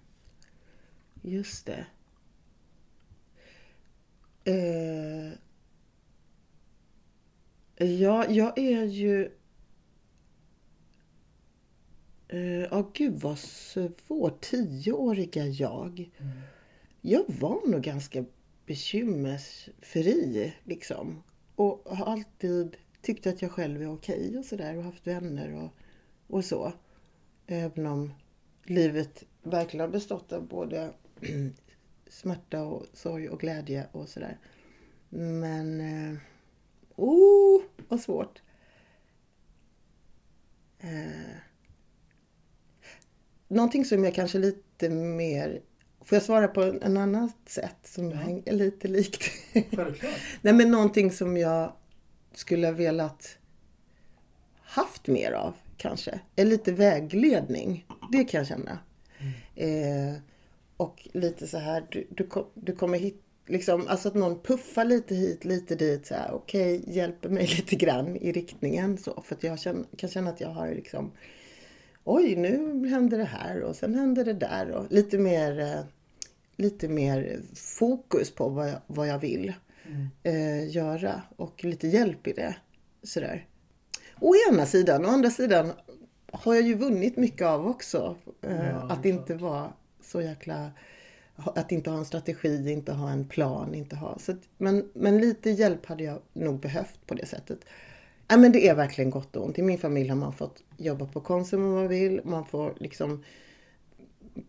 just 1.22 1.66
det. 1.66 1.87
Uh, 4.48 5.33
ja, 7.86 8.26
jag 8.28 8.58
är 8.58 8.84
ju... 8.84 9.30
Ja, 12.28 12.36
uh, 12.36 12.72
oh, 12.72 12.90
gud 12.92 13.20
vad 13.20 13.38
svårt. 13.38 14.40
Tioåriga 14.40 15.46
jag. 15.46 16.10
Mm 16.18 16.30
jag 17.00 17.24
var 17.26 17.68
nog 17.68 17.82
ganska 17.82 18.24
bekymmersfri 18.66 20.52
liksom. 20.64 21.22
Och 21.54 21.96
har 21.96 22.06
alltid 22.06 22.76
tyckt 23.02 23.26
att 23.26 23.42
jag 23.42 23.50
själv 23.50 23.82
är 23.82 23.92
okej 23.92 24.38
och 24.38 24.44
sådär 24.44 24.76
och 24.76 24.84
haft 24.84 25.06
vänner 25.06 25.54
och, 25.54 25.70
och 26.36 26.44
så. 26.44 26.72
Även 27.46 27.86
om 27.86 28.14
livet 28.64 29.24
verkligen 29.42 29.86
har 29.86 29.92
bestått 29.92 30.32
av 30.32 30.48
både 30.48 30.92
smärta 32.08 32.62
och 32.62 32.86
sorg 32.92 33.28
och 33.28 33.40
glädje 33.40 33.86
och 33.92 34.08
sådär. 34.08 34.38
Men... 35.08 35.80
Eh, 35.80 36.18
oh, 36.96 37.60
vad 37.90 38.00
svårt. 38.00 38.42
Eh, 40.79 41.37
någonting 43.48 43.85
som 43.85 44.05
jag 44.05 44.14
kanske 44.14 44.38
lite 44.38 44.90
mer 44.90 45.61
Får 46.05 46.16
jag 46.16 46.22
svara 46.22 46.48
på 46.48 46.62
en 46.62 46.96
annat 46.96 47.37
sätt 47.46 47.76
som 47.85 48.11
ja. 48.11 48.18
är 48.44 48.53
lite 48.53 48.88
likt? 48.88 49.31
Nej 50.42 50.55
men 50.55 50.70
någonting 50.70 51.11
som 51.11 51.37
jag 51.37 51.72
skulle 52.33 52.66
ha 52.66 52.74
velat 52.74 53.38
haft 54.62 55.07
mer 55.07 55.33
av 55.33 55.55
kanske. 55.76 56.20
Är 56.37 56.44
lite 56.44 56.72
vägledning. 56.72 57.87
Det 58.12 58.24
kan 58.24 58.38
jag 58.38 58.46
känna. 58.46 58.79
Mm. 59.55 60.12
Eh, 60.12 60.20
och 60.76 61.09
lite 61.12 61.46
så 61.46 61.59
här, 61.59 61.87
du, 61.90 62.07
du, 62.11 62.29
du 62.55 62.72
kommer 62.72 62.98
hit, 62.98 63.22
liksom, 63.50 63.86
alltså 63.88 64.08
att 64.08 64.14
någon 64.14 64.40
puffar 64.40 64.84
lite 64.84 65.14
hit, 65.14 65.44
lite 65.44 65.74
dit. 65.74 66.06
så 66.06 66.14
Okej, 66.32 66.78
okay, 66.78 66.94
hjälper 66.94 67.29
mig 67.29 67.46
lite 67.56 67.77
grann 67.77 68.16
i 68.16 68.33
riktningen. 68.33 68.98
Så, 68.98 69.22
för 69.22 69.35
att 69.35 69.42
jag 69.42 69.58
känner, 69.58 69.85
kan 69.96 70.10
känna 70.10 70.31
att 70.31 70.40
jag 70.40 70.48
har 70.48 70.68
liksom 70.68 71.12
oj, 72.04 72.37
nu 72.37 72.87
händer 72.88 73.18
det 73.18 73.25
här 73.25 73.62
och 73.62 73.77
sen 73.77 73.94
händer 73.94 74.25
det 74.25 74.33
där. 74.33 74.70
Och 74.70 74.87
lite 74.90 75.18
mer, 75.18 75.60
eh, 75.60 75.81
lite 76.56 76.88
mer 76.88 77.40
fokus 77.54 78.31
på 78.31 78.48
vad 78.48 78.68
jag, 78.68 78.79
vad 78.87 79.08
jag 79.08 79.18
vill 79.18 79.52
mm. 79.87 80.08
eh, 80.22 80.70
göra 80.70 81.22
och 81.37 81.64
lite 81.64 81.88
hjälp 81.88 82.27
i 82.27 82.33
det. 82.33 82.56
Sådär. 83.02 83.46
Å 84.20 84.35
ena 84.50 84.66
sidan, 84.66 85.06
å 85.06 85.08
andra 85.08 85.31
sidan 85.31 85.72
har 86.33 86.54
jag 86.54 86.62
ju 86.62 86.75
vunnit 86.75 87.16
mycket 87.16 87.46
av 87.46 87.66
också. 87.66 88.16
Eh, 88.42 88.68
ja, 88.68 88.90
att 88.90 89.04
inte 89.04 89.35
vara 89.35 89.72
så 90.02 90.20
jäkla 90.20 90.70
att 91.44 91.72
inte 91.72 91.90
ha 91.90 91.98
en 91.98 92.04
strategi, 92.04 92.70
inte 92.70 92.92
ha 92.92 93.10
en 93.10 93.24
plan, 93.24 93.74
inte 93.74 93.96
ha... 93.96 94.18
Så 94.18 94.32
att, 94.32 94.38
men, 94.58 94.90
men 94.94 95.18
lite 95.18 95.50
hjälp 95.50 95.86
hade 95.86 96.04
jag 96.04 96.18
nog 96.32 96.60
behövt 96.60 97.06
på 97.06 97.14
det 97.14 97.26
sättet. 97.26 97.58
Ja, 98.28 98.36
men 98.36 98.52
det 98.52 98.68
är 98.68 98.74
verkligen 98.74 99.10
gott 99.10 99.36
och 99.36 99.44
ont. 99.44 99.58
I 99.58 99.62
min 99.62 99.78
familj 99.78 100.08
har 100.08 100.16
man 100.16 100.32
fått 100.32 100.62
jobba 100.76 101.06
på 101.06 101.20
Konsum 101.20 101.64
om 101.64 101.72
man 101.72 101.88
vill. 101.88 102.20
Man 102.24 102.46
får 102.46 102.74
liksom 102.78 103.24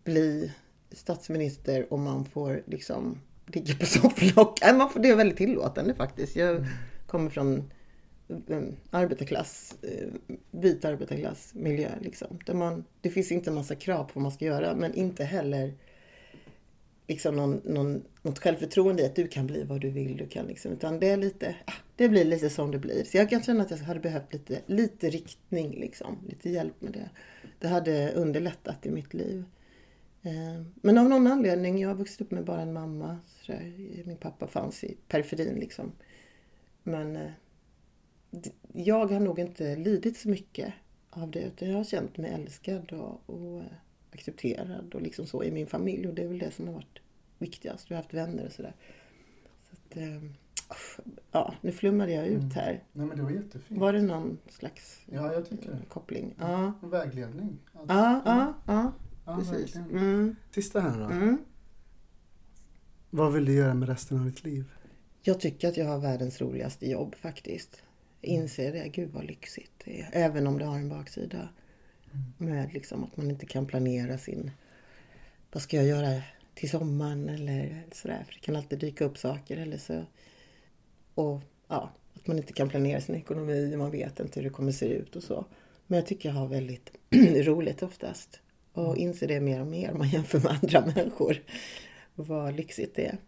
bli 0.04 0.52
statsminister 0.90 1.92
och 1.92 1.98
man 1.98 2.24
får 2.24 2.62
liksom 2.66 3.20
ligga 3.46 3.74
på 3.74 3.86
sofflock. 3.86 4.60
Man 4.74 4.90
får, 4.90 5.00
det 5.00 5.08
är 5.08 5.16
väldigt 5.16 5.38
tillåtande 5.38 5.94
faktiskt. 5.94 6.36
Jag 6.36 6.66
kommer 7.06 7.30
från 7.30 7.70
eh, 8.48 8.62
arbetarklass, 8.90 9.74
eh, 9.82 10.36
vit 10.50 10.84
arbetarklass 10.84 11.54
miljö 11.54 11.90
liksom. 12.00 12.38
Där 12.46 12.54
man, 12.54 12.84
det 13.00 13.10
finns 13.10 13.32
inte 13.32 13.50
en 13.50 13.54
massa 13.54 13.74
krav 13.74 14.04
på 14.04 14.10
vad 14.14 14.22
man 14.22 14.32
ska 14.32 14.44
göra 14.44 14.74
men 14.74 14.94
inte 14.94 15.24
heller 15.24 15.74
liksom 17.08 17.36
någon, 17.36 17.60
någon, 17.64 18.02
något 18.22 18.38
självförtroende 18.38 19.02
i 19.02 19.06
att 19.06 19.16
du 19.16 19.28
kan 19.28 19.46
bli 19.46 19.64
vad 19.64 19.80
du 19.80 19.90
vill. 19.90 20.16
Du 20.16 20.26
kan 20.26 20.46
liksom, 20.46 20.72
utan 20.72 21.00
det 21.00 21.08
är 21.08 21.16
lite, 21.16 21.56
ah, 21.66 21.72
det 21.96 22.08
blir 22.08 22.24
lite 22.24 22.50
som 22.50 22.70
det 22.70 22.78
blir. 22.78 23.04
Så 23.04 23.16
jag 23.16 23.30
kan 23.30 23.42
känna 23.42 23.62
att 23.62 23.70
jag 23.70 23.78
hade 23.78 24.00
behövt 24.00 24.32
lite, 24.32 24.60
lite 24.66 25.10
riktning 25.10 25.70
liksom. 25.70 26.18
Lite 26.28 26.50
hjälp 26.50 26.80
med 26.80 26.92
det. 26.92 27.10
Det 27.58 27.68
hade 27.68 28.12
underlättat 28.12 28.86
i 28.86 28.90
mitt 28.90 29.14
liv. 29.14 29.44
Eh, 30.22 30.62
men 30.74 30.98
av 30.98 31.08
någon 31.08 31.26
anledning, 31.26 31.78
jag 31.78 31.88
har 31.88 31.96
vuxit 31.96 32.20
upp 32.20 32.30
med 32.30 32.44
bara 32.44 32.60
en 32.60 32.72
mamma. 32.72 33.18
Så 33.26 33.52
där, 33.52 34.02
min 34.04 34.16
pappa 34.16 34.46
fanns 34.46 34.84
i 34.84 34.96
periferin 35.08 35.54
liksom. 35.54 35.92
Men 36.82 37.16
eh, 37.16 37.30
jag 38.72 39.06
har 39.06 39.20
nog 39.20 39.38
inte 39.38 39.76
lidit 39.76 40.16
så 40.16 40.28
mycket 40.28 40.74
av 41.10 41.30
det. 41.30 41.40
Utan 41.40 41.70
jag 41.70 41.76
har 41.76 41.84
känt 41.84 42.16
mig 42.16 42.30
älskad 42.30 42.92
och, 42.92 43.20
och 43.26 43.60
eh, 43.60 43.72
accepterad 44.12 44.94
och 44.94 45.02
liksom 45.02 45.26
så 45.26 45.44
i 45.44 45.50
min 45.50 45.66
familj. 45.66 46.08
Och 46.08 46.14
det 46.14 46.22
är 46.22 46.28
väl 46.28 46.38
det 46.38 46.50
som 46.50 46.66
har 46.66 46.74
varit 46.74 46.98
viktigast. 47.38 47.90
Jag 47.90 47.96
har 47.96 48.02
haft 48.02 48.14
vänner 48.14 48.46
och 48.46 48.52
sådär. 48.52 48.74
Så 49.70 49.72
att, 49.76 49.96
eh, 49.96 50.22
uff, 50.70 51.00
ja, 51.32 51.54
nu 51.60 51.72
flummade 51.72 52.12
jag 52.12 52.26
ut 52.26 52.52
här. 52.54 52.82
Nej 52.92 53.06
men 53.06 53.16
det 53.16 53.22
var 53.22 53.30
jättefint. 53.30 53.80
Var 53.80 53.92
det 53.92 54.02
någon 54.02 54.38
slags 54.48 55.00
Ja, 55.06 55.32
jag 55.32 55.48
tycker 55.48 55.70
det. 55.70 55.78
koppling? 55.88 56.34
Ja, 56.38 56.72
En 56.82 56.90
vägledning. 56.90 57.58
Alltså, 57.72 57.94
ja, 57.94 58.22
ja, 58.24 58.54
ja 58.66 58.92
ja, 59.26 59.36
precis. 59.38 59.76
Mm, 59.76 60.36
Sista 60.50 60.80
här 60.80 60.98
då. 60.98 61.04
mm. 61.04 61.38
Vad 63.10 63.32
vill 63.32 63.44
du 63.44 63.52
göra 63.54 63.74
med 63.74 63.88
resten 63.88 64.18
av 64.18 64.24
ditt 64.24 64.44
liv? 64.44 64.64
Jag 65.22 65.40
tycker 65.40 65.68
att 65.68 65.76
jag 65.76 65.86
har 65.86 65.98
världens 65.98 66.40
roligaste 66.40 66.90
jobb 66.90 67.14
faktiskt. 67.14 67.82
Jag 68.20 68.30
inser 68.30 68.72
det. 68.72 68.88
Gud 68.88 69.10
vad 69.10 69.24
lyxigt 69.24 69.72
det 69.84 70.00
är. 70.00 70.08
Även 70.12 70.46
om 70.46 70.58
det 70.58 70.64
har 70.64 70.76
en 70.76 70.88
baksida. 70.88 71.48
Med 72.38 72.72
liksom 72.72 73.04
att 73.04 73.16
man 73.16 73.30
inte 73.30 73.46
kan 73.46 73.66
planera 73.66 74.18
sin... 74.18 74.50
Vad 75.52 75.62
ska 75.62 75.76
jag 75.76 75.86
göra 75.86 76.22
till 76.54 76.70
sommaren 76.70 77.28
eller 77.28 77.82
sådär. 77.92 78.24
För 78.26 78.34
det 78.34 78.40
kan 78.40 78.56
alltid 78.56 78.78
dyka 78.78 79.04
upp 79.04 79.18
saker 79.18 79.56
eller 79.56 79.78
så. 79.78 80.04
Och 81.14 81.40
ja, 81.68 81.92
att 82.14 82.26
man 82.26 82.36
inte 82.36 82.52
kan 82.52 82.68
planera 82.68 83.00
sin 83.00 83.14
ekonomi. 83.14 83.76
Man 83.76 83.90
vet 83.90 84.20
inte 84.20 84.40
hur 84.40 84.48
det 84.48 84.54
kommer 84.54 84.72
se 84.72 84.86
ut 84.86 85.16
och 85.16 85.22
så. 85.22 85.44
Men 85.86 85.96
jag 85.98 86.06
tycker 86.06 86.28
jag 86.28 86.36
har 86.36 86.48
väldigt 86.48 86.92
roligt 87.46 87.82
oftast. 87.82 88.40
Och 88.72 88.96
inser 88.96 89.28
det 89.28 89.40
mer 89.40 89.60
och 89.60 89.66
mer 89.66 89.92
om 89.92 89.98
man 89.98 90.08
jämför 90.10 90.38
med 90.40 90.58
andra 90.62 90.86
människor. 90.86 91.42
Vad 92.14 92.56
lyxigt 92.56 92.94
det 92.94 93.06
är. 93.06 93.18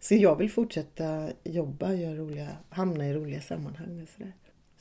Så 0.00 0.14
jag 0.14 0.36
vill 0.36 0.50
fortsätta 0.50 1.30
jobba, 1.44 1.94
göra 1.94 2.14
roliga, 2.14 2.48
hamna 2.68 3.08
i 3.08 3.14
roliga 3.14 3.40
sammanhang 3.40 4.02
och 4.02 4.08
sådär. 4.08 4.32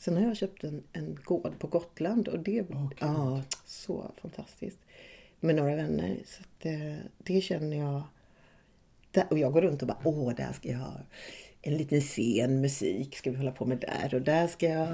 Sen 0.02 0.18
har 0.18 0.24
jag 0.24 0.38
köpt 0.38 0.64
en, 0.64 0.84
en 0.94 1.18
gård 1.24 1.60
på 1.60 1.68
Gotland 1.68 2.28
och 2.28 2.40
det 2.40 2.66
ja, 3.00 3.42
så 3.66 4.12
fantastiskt. 4.22 4.80
Med 5.40 5.56
några 5.56 5.76
vänner. 5.76 6.18
Så 6.26 6.42
att, 6.42 6.66
eh, 6.66 6.96
det 7.18 7.42
känner 7.42 7.78
jag. 7.78 8.02
Där, 9.12 9.26
och 9.30 9.40
jag 9.40 9.54
går 9.54 9.62
runt 9.62 9.82
och 9.82 9.88
bara, 9.88 9.98
åh, 10.04 10.34
där 10.36 10.52
ska 10.54 10.70
jag 10.70 10.78
ha 10.78 10.94
en 11.62 11.78
liten 11.78 12.02
scen, 12.02 12.62
musik 12.62 13.18
ska 13.18 13.32
vi 13.32 13.38
hålla 13.38 13.52
på 13.52 13.66
med 13.66 13.78
där 13.78 14.16
och 14.16 14.22
där 14.22 14.48
ska 14.48 14.70
jag 14.70 14.88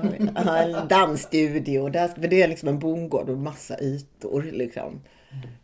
ha 0.44 0.58
en 0.58 0.88
dansstudio. 0.90 1.90
Där 1.90 2.08
ska, 2.08 2.22
för 2.22 2.28
det 2.28 2.42
är 2.42 2.48
liksom 2.48 2.70
en 2.70 2.80
bondgård 2.80 3.30
och 3.30 3.38
massa 3.38 3.80
ytor 3.80 4.44
liksom. 4.44 5.02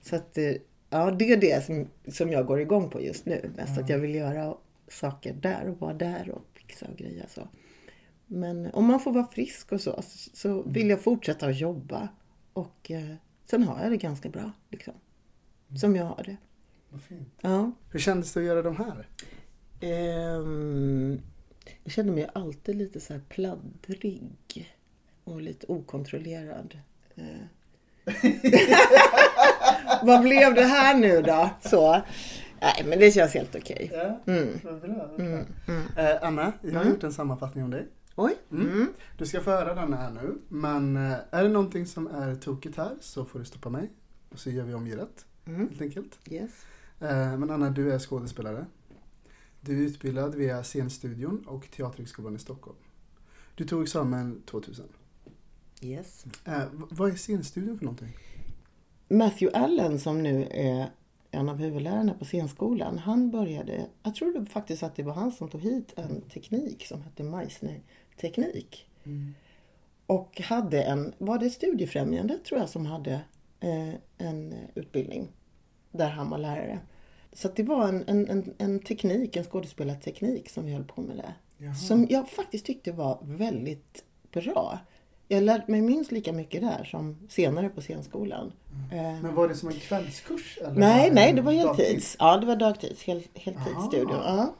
Så 0.01 0.15
att, 0.15 0.37
eh, 0.37 0.53
ja, 0.89 1.11
det 1.11 1.31
är 1.31 1.37
det 1.37 1.65
som, 1.65 1.87
som 2.07 2.31
jag 2.31 2.45
går 2.45 2.61
igång 2.61 2.89
på 2.89 3.01
just 3.01 3.25
nu. 3.25 3.51
Mest 3.55 3.77
att 3.77 3.89
jag 3.89 3.97
vill 3.97 4.15
göra 4.15 4.57
saker 4.87 5.33
där 5.33 5.69
och 5.69 5.79
vara 5.79 5.93
där 5.93 6.31
och 6.31 6.43
fixa 6.53 6.85
och 6.85 6.97
greja 6.97 7.27
så. 7.27 7.47
Men 8.27 8.71
om 8.73 8.85
man 8.85 8.99
får 8.99 9.11
vara 9.13 9.27
frisk 9.27 9.71
och 9.71 9.81
så, 9.81 10.01
så 10.33 10.61
vill 10.61 10.89
jag 10.89 11.01
fortsätta 11.01 11.45
att 11.47 11.59
jobba. 11.59 12.07
Och 12.53 12.91
eh, 12.91 13.15
sen 13.49 13.63
har 13.63 13.81
jag 13.83 13.91
det 13.91 13.97
ganska 13.97 14.29
bra, 14.29 14.51
liksom. 14.69 14.93
Som 15.79 15.95
jag 15.95 16.05
har 16.05 16.23
det. 16.25 16.37
Vad 16.89 17.01
fint. 17.01 17.29
Ja. 17.41 17.71
Hur 17.91 17.99
kändes 17.99 18.33
det 18.33 18.39
att 18.39 18.45
göra 18.45 18.61
de 18.61 18.75
här? 18.77 19.07
Ehm, 19.81 21.21
jag 21.83 21.93
kände 21.93 22.11
mig 22.11 22.29
alltid 22.33 22.75
lite 22.75 22.99
så 22.99 23.13
här 23.13 23.21
pladdrig. 23.29 24.73
Och 25.23 25.41
lite 25.41 25.67
okontrollerad. 25.67 26.77
Eh. 27.15 27.25
Vad 30.03 30.21
blev 30.21 30.53
det 30.53 30.65
här 30.65 30.97
nu 30.97 31.21
då? 31.21 31.49
Så. 31.61 32.01
Nej, 32.61 32.83
men 32.85 32.99
det 32.99 33.11
känns 33.11 33.33
helt 33.33 33.55
okej. 33.55 33.89
Ja, 33.93 34.19
Mm. 34.33 34.59
vad 34.63 34.81
bra. 34.81 34.93
Vad 34.95 35.15
bra. 35.17 35.25
Mm, 35.25 35.45
mm. 35.67 35.83
Eh, 35.97 36.17
Anna, 36.27 36.53
jag 36.61 36.71
har 36.73 36.81
Mm. 36.81 36.93
gjort 36.93 37.03
en 37.03 37.13
sammanfattning 37.13 37.63
om 37.63 37.71
dig. 37.71 37.87
Oj. 38.15 38.35
Mm. 38.51 38.67
Mm. 38.71 38.93
Du 39.17 39.25
ska 39.25 39.41
få 39.41 39.49
höra 39.51 39.75
den 39.75 39.93
här 39.93 40.11
nu. 40.11 40.37
Men 40.49 40.95
eh, 40.95 41.17
är 41.31 41.43
det 41.43 41.49
någonting 41.49 41.85
som 41.85 42.07
är 42.07 42.35
tokigt 42.35 42.77
här 42.77 42.95
så 43.01 43.25
får 43.25 43.39
du 43.39 43.45
stoppa 43.45 43.69
mig. 43.69 43.91
Och 44.29 44.39
så 44.39 44.49
gör 44.49 44.63
vi 44.65 44.73
om 44.73 44.87
rätt, 44.87 45.25
Mm. 45.45 45.67
helt 45.69 45.81
enkelt. 45.81 46.19
Yes. 46.29 46.51
Eh, 46.99 47.37
Men 47.37 47.49
Anna, 47.49 47.69
du 47.69 47.93
är 47.93 47.99
skådespelare. 47.99 48.65
Du 49.61 49.77
är 49.77 49.87
utbildad 49.87 50.35
via 50.35 50.63
Scenstudion 50.63 51.43
och 51.47 51.71
Teaterhögskolan 51.71 52.35
i 52.35 52.39
Stockholm. 52.39 52.77
Du 53.55 53.65
tog 53.65 53.83
examen 53.83 54.41
2000. 54.45 54.85
Yes. 55.81 56.25
Eh, 56.45 56.63
vad 56.71 57.11
är 57.11 57.15
Scenstudion 57.15 57.77
för 57.77 57.85
någonting? 57.85 58.17
Matthew 59.07 59.59
Allen 59.59 59.99
som 59.99 60.23
nu 60.23 60.47
är 60.51 60.89
en 61.31 61.49
av 61.49 61.55
huvudlärarna 61.57 62.13
på 62.13 62.25
scenskolan. 62.25 62.97
Han 62.97 63.31
började, 63.31 63.85
jag 64.03 64.15
tror 64.15 64.45
faktiskt 64.45 64.83
att 64.83 64.95
det 64.95 65.03
var 65.03 65.13
han 65.13 65.31
som 65.31 65.49
tog 65.49 65.61
hit 65.61 65.93
en 65.95 66.21
teknik 66.21 66.85
som 66.87 67.01
hette 67.01 67.23
Meissner-teknik. 68.21 68.85
Och 70.05 70.41
hade 70.41 70.83
en, 70.83 71.13
var 71.17 71.37
det 71.39 71.49
studiefrämjande 71.49 72.37
tror 72.37 72.59
jag 72.59 72.69
som 72.69 72.85
hade 72.85 73.13
eh, 73.59 73.93
en 74.17 74.55
utbildning 74.75 75.27
där 75.91 76.09
han 76.09 76.29
var 76.29 76.37
lärare. 76.37 76.79
Så 77.33 77.47
att 77.47 77.55
det 77.55 77.63
var 77.63 77.87
en, 77.87 78.03
en, 78.07 78.29
en, 78.29 78.53
en 78.57 78.79
teknik, 78.79 79.35
en 79.35 79.43
skådespelarteknik 79.43 80.49
som 80.49 80.65
vi 80.65 80.73
höll 80.73 80.83
på 80.83 81.01
med 81.01 81.17
där. 81.17 81.33
Jaha. 81.57 81.75
Som 81.75 82.07
jag 82.09 82.29
faktiskt 82.29 82.65
tyckte 82.65 82.91
var 82.91 83.19
väldigt 83.21 84.03
bra. 84.31 84.79
Jag 85.27 85.43
lärde 85.43 85.63
mig 85.67 85.81
minst 85.81 86.11
lika 86.11 86.33
mycket 86.33 86.61
där 86.61 86.83
som 86.83 87.17
senare 87.29 87.69
på 87.69 87.81
scenskolan. 87.81 88.53
Eh, 88.91 89.21
Men 89.21 89.35
var 89.35 89.47
det 89.47 89.55
som 89.55 89.69
en 89.69 89.75
kvällskurs? 89.75 90.57
Eller 90.61 90.71
Nej, 90.79 91.11
nej, 91.13 91.33
det 91.33 91.41
var 91.41 91.53
dagtid? 91.53 91.85
heltids. 91.85 92.15
Ja, 92.19 92.37
det 92.37 92.45
var 92.45 92.55
dagtids. 92.55 93.03
Hel, 93.03 93.23
heltidsstudio. 93.33 94.13
Ja. 94.13 94.55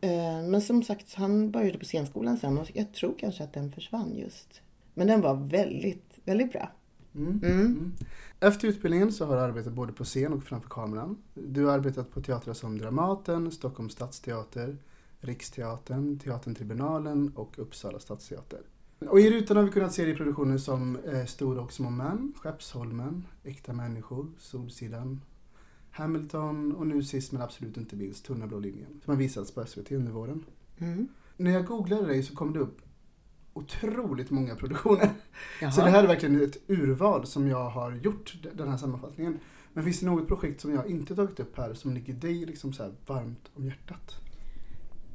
Eh, 0.00 0.48
Men 0.48 0.60
som 0.60 0.82
sagt, 0.82 1.14
han 1.14 1.50
började 1.50 1.78
på 1.78 1.84
scenskolan 1.84 2.36
sen 2.36 2.58
och 2.58 2.70
jag 2.74 2.92
tror 2.92 3.14
kanske 3.18 3.44
att 3.44 3.52
den 3.52 3.72
försvann 3.72 4.16
just. 4.16 4.60
Men 4.94 5.06
den 5.06 5.20
var 5.20 5.34
väldigt, 5.34 6.18
väldigt 6.24 6.52
bra. 6.52 6.70
Mm. 7.14 7.40
Mm. 7.44 7.60
Mm. 7.60 7.92
Efter 8.40 8.68
utbildningen 8.68 9.12
så 9.12 9.26
har 9.26 9.36
du 9.36 9.42
arbetat 9.42 9.72
både 9.72 9.92
på 9.92 10.04
scen 10.04 10.32
och 10.32 10.44
framför 10.44 10.68
kameran. 10.68 11.22
Du 11.34 11.64
har 11.64 11.72
arbetat 11.72 12.10
på 12.10 12.22
teatrar 12.22 12.54
som 12.54 12.78
Dramaten, 12.78 13.50
Stockholms 13.50 13.92
stadsteater, 13.92 14.76
Riksteatern, 15.20 16.18
Teatern 16.18 16.54
Tribunalen 16.54 17.32
och 17.34 17.58
Uppsala 17.58 17.98
stadsteater. 17.98 18.60
Och 18.98 19.20
i 19.20 19.30
rutan 19.30 19.56
har 19.56 19.64
vi 19.64 19.70
kunnat 19.70 19.92
se 19.92 20.02
dig 20.02 20.12
i 20.12 20.16
produktioner 20.16 20.58
som 20.58 20.96
eh, 20.96 21.24
Stora 21.24 21.60
och 21.60 21.72
små 21.72 21.90
män, 21.90 22.32
Skeppsholmen, 22.36 23.26
Äkta 23.44 23.72
människor, 23.72 24.26
Solsidan, 24.38 25.20
Hamilton 25.96 26.72
och 26.76 26.86
nu 26.86 27.02
sist 27.02 27.32
men 27.32 27.42
absolut 27.42 27.76
inte 27.76 27.96
minst 27.96 28.24
Tunna 28.24 28.46
blå 28.46 28.58
linjen 28.58 29.00
som 29.04 29.10
har 29.10 29.18
visats 29.18 29.50
på 29.54 29.66
SVT 29.66 29.92
under 29.92 30.12
våren. 30.12 30.44
Mm. 30.78 31.08
När 31.36 31.50
jag 31.50 31.66
googlade 31.66 32.06
dig 32.06 32.22
så 32.22 32.34
kom 32.34 32.52
det 32.52 32.58
upp 32.58 32.78
otroligt 33.52 34.30
många 34.30 34.54
produktioner. 34.54 35.10
Jaha. 35.60 35.70
Så 35.70 35.80
det 35.80 35.90
här 35.90 36.02
är 36.02 36.06
verkligen 36.06 36.42
ett 36.44 36.56
urval 36.66 37.26
som 37.26 37.48
jag 37.48 37.70
har 37.70 37.92
gjort, 37.92 38.36
den 38.54 38.68
här 38.68 38.76
sammanfattningen. 38.76 39.38
Men 39.72 39.84
finns 39.84 40.00
det 40.00 40.06
något 40.06 40.28
projekt 40.28 40.60
som 40.60 40.72
jag 40.74 40.86
inte 40.90 41.14
tagit 41.14 41.40
upp 41.40 41.56
här 41.56 41.74
som 41.74 41.92
ligger 41.94 42.14
dig 42.14 42.46
liksom 42.46 42.72
så 42.72 42.82
här 42.82 42.92
varmt 43.06 43.50
om 43.54 43.66
hjärtat? 43.66 44.14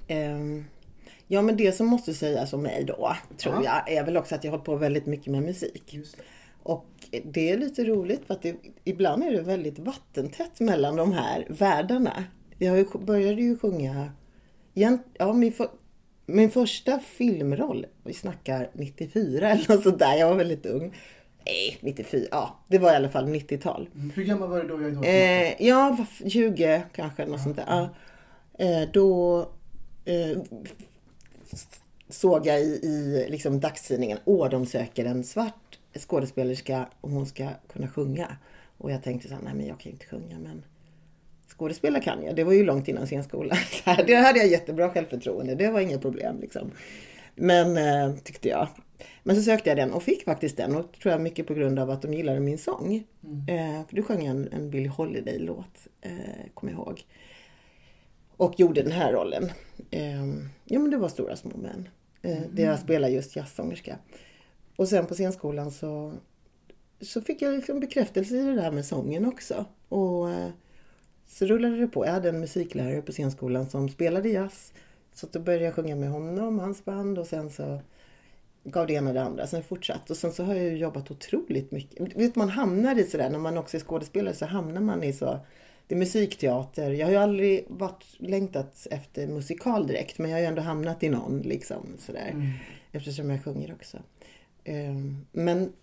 Ehm, 0.08 0.64
Ja, 1.28 1.42
men 1.42 1.58
det 1.58 1.72
som 1.72 1.88
måste 1.88 2.14
sägas 2.14 2.54
om 2.54 2.62
mig 2.62 2.84
då, 2.84 3.16
tror 3.38 3.56
Ja. 3.56 3.64
jag, 3.64 3.98
är 3.98 4.06
väl 4.06 4.18
också 4.18 4.36
att 4.36 4.44
jag 4.44 4.52
har 4.52 4.58
hållit 4.58 4.66
på 4.66 4.76
väldigt 4.76 5.06
mycket 5.06 5.28
med 5.32 5.44
musik. 5.44 5.98
Och 6.64 6.86
det 7.24 7.50
är 7.50 7.58
lite 7.58 7.84
roligt 7.84 8.22
för 8.28 8.34
att 8.34 8.42
det, 8.42 8.56
ibland 8.84 9.24
är 9.24 9.32
det 9.32 9.42
väldigt 9.42 9.80
vattentätt 9.80 10.60
mellan 10.60 10.96
de 10.96 11.14
här 11.14 11.46
världarna. 11.50 12.24
Jag 12.58 12.88
började 13.06 13.42
ju 13.42 13.58
sjunga, 13.58 14.12
ja, 14.74 15.34
min, 15.34 15.54
för, 15.54 15.68
min 16.26 16.52
första 16.52 17.00
filmroll, 17.00 17.86
vi 18.04 18.14
snackar 18.14 18.70
94 18.74 19.50
eller 19.50 19.74
något 19.76 19.84
sånt 19.84 20.00
där, 20.00 20.16
jag 20.16 20.30
var 20.30 20.36
väldigt 20.36 20.66
ung. 20.66 20.94
Nej, 21.46 21.78
94, 21.82 22.28
ja, 22.32 22.60
det 22.68 22.78
var 22.80 22.94
i 22.94 22.96
alla 22.96 23.10
fall 23.10 23.26
90-tal. 23.28 23.90
Hur 24.16 24.24
gammal 24.24 24.50
var 24.50 24.64
du 24.64 24.68
då? 24.68 24.82
Jag 24.82 25.06
Eh, 25.06 25.68
ja, 25.68 25.98
vad- 26.22 26.32
20 26.32 26.82
kanske, 26.96 27.26
något 27.26 27.42
sånt 27.42 27.56
där. 27.58 27.66
Ja. 27.68 27.90
Eh, 28.66 28.90
då 28.94 29.40
eh, 30.06 30.38
såg 32.10 32.46
jag 32.48 32.62
i, 32.62 32.64
i 32.84 33.26
liksom 33.30 33.60
dagstidningen, 33.60 34.18
åh 34.26 34.50
de 34.50 34.66
söker 34.66 35.06
en 35.06 35.24
svart 35.24 35.54
skådespelerska 36.00 36.88
och 37.02 37.10
hon 37.10 37.26
ska 37.26 37.50
kunna 37.74 37.88
sjunga. 37.88 38.38
Och 38.78 38.92
jag 38.92 39.04
tänkte 39.04 39.28
så 39.28 39.34
här, 39.34 39.42
nej 39.42 39.54
men 39.54 39.68
jag 39.68 39.80
kan 39.80 39.92
inte 39.92 40.06
sjunga 40.06 40.40
men 40.40 40.64
skådespela 41.58 42.00
kan 42.00 42.24
jag. 42.24 42.36
Det 42.36 42.44
var 42.44 42.54
ju 42.54 42.64
långt 42.64 42.88
innan 42.88 43.08
scenskolan. 43.08 43.58
Det 44.08 44.16
hade 44.16 44.40
jag 44.40 44.48
jättebra 44.48 44.90
självförtroende. 44.90 45.56
Det 45.56 45.70
var 45.72 45.80
inget 45.80 46.02
problem 46.02 46.40
liksom. 46.42 46.72
Men 47.36 47.78
eh, 47.78 48.16
tyckte 48.24 48.50
jag. 48.50 48.68
Men 49.24 49.36
så 49.36 49.42
sökte 49.42 49.70
jag 49.70 49.78
den 49.78 49.92
och 49.92 50.04
fick 50.04 50.24
faktiskt 50.24 50.58
den 50.58 50.76
och 50.76 50.92
tror 51.02 51.12
jag 51.12 51.22
mycket 51.22 51.48
på 51.48 51.54
grund 51.54 51.80
av 51.80 51.90
att 51.90 52.02
de 52.02 52.14
gillade 52.14 52.40
min 52.40 52.58
sång. 52.58 52.96
Eh, 53.48 53.88
för 53.88 53.96
du 53.96 54.04
sjöng 54.04 54.26
jag 54.26 54.36
en, 54.36 54.48
en 54.52 54.70
Billie 54.70 54.88
Holiday-låt, 54.88 55.88
eh, 56.02 56.12
kommer 56.54 56.74
jag 56.74 56.80
ihåg. 56.80 57.02
Och 58.38 58.60
gjorde 58.60 58.82
den 58.82 58.92
här 58.92 59.14
rollen. 59.14 59.52
Eh, 59.92 60.26
ja 60.66 60.80
men 60.80 60.92
det 60.92 60.98
var 60.98 61.10
Stora 61.10 61.36
små 61.36 61.58
män. 61.58 61.90
Eh, 62.22 62.42
Där 62.52 62.64
jag 62.64 62.80
spelade 62.80 63.14
just 63.14 63.36
jazzsångerska. 63.36 63.98
Och 64.82 64.88
sen 64.88 65.06
på 65.06 65.14
scenskolan 65.14 65.72
så, 65.72 66.14
så 67.02 67.22
fick 67.22 67.42
jag 67.42 67.54
liksom 67.54 67.80
bekräftelse 67.80 68.36
i 68.36 68.44
det 68.44 68.56
där 68.56 68.72
med 68.72 68.86
sången 68.86 69.26
också. 69.26 69.66
Och 69.90 70.30
eh, 70.30 70.50
så 71.28 71.46
rullade 71.46 71.78
det 71.78 71.88
på. 71.88 72.06
Jag 72.06 72.12
hade 72.12 72.30
en 72.30 72.40
musiklärare 72.40 73.02
på 73.02 73.12
scenskolan 73.12 73.70
som 73.70 73.90
spelade 73.90 74.30
jazz. 74.30 74.74
Så 75.14 75.28
då 75.32 75.40
började 75.40 75.66
jag 75.66 75.74
sjunga 75.74 75.96
med 75.96 76.10
honom, 76.10 76.60
hans 76.60 76.86
band 76.86 77.20
och 77.20 77.28
sen 77.28 77.50
så 77.50 77.80
gav 78.64 78.88
det 78.88 78.94
ena 78.94 79.14
det 79.14 79.24
andra. 79.24 79.48
Sen 79.48 79.64
fortsatt. 79.64 80.10
Och 80.10 80.18
sen 80.18 80.32
så 80.32 80.44
har 80.44 80.56
jag 80.56 80.64
ju 80.64 80.78
jobbat 80.78 81.12
otroligt 81.12 81.72
mycket. 81.72 82.16
Vet, 82.16 82.36
man 82.36 82.50
hamnar 82.50 83.00
i 83.00 83.04
sådär, 83.04 83.30
när 83.30 83.40
man 83.40 83.58
också 83.58 83.78
är 83.78 83.82
skådespelare 83.82 84.34
så 84.34 84.46
hamnar 84.46 84.82
man 84.82 85.04
i 85.04 85.14
så 85.14 85.40
det 85.88 85.96
är 85.96 86.00
musikteater. 86.00 86.92
Jag 86.92 87.08
har 87.08 87.12
ju 87.12 87.18
aldrig 87.18 87.66
varit 87.68 88.06
längtat 88.18 88.88
efter 88.92 89.28
musikal 89.28 89.88
direkt 89.88 90.18
men 90.18 90.32
jag 90.32 90.38
har 90.38 90.42
ju 90.42 90.48
ändå 90.48 90.62
hamnat 90.62 91.04
i 91.04 91.10
någon 91.10 91.40
liksom 91.40 91.86
sådär. 92.00 92.30
Mm. 92.34 92.50
Eftersom 92.92 93.30
jag 93.30 93.44
sjunger 93.44 93.74
också. 93.74 93.98
Ehm, 94.64 95.26
Men 95.32 95.74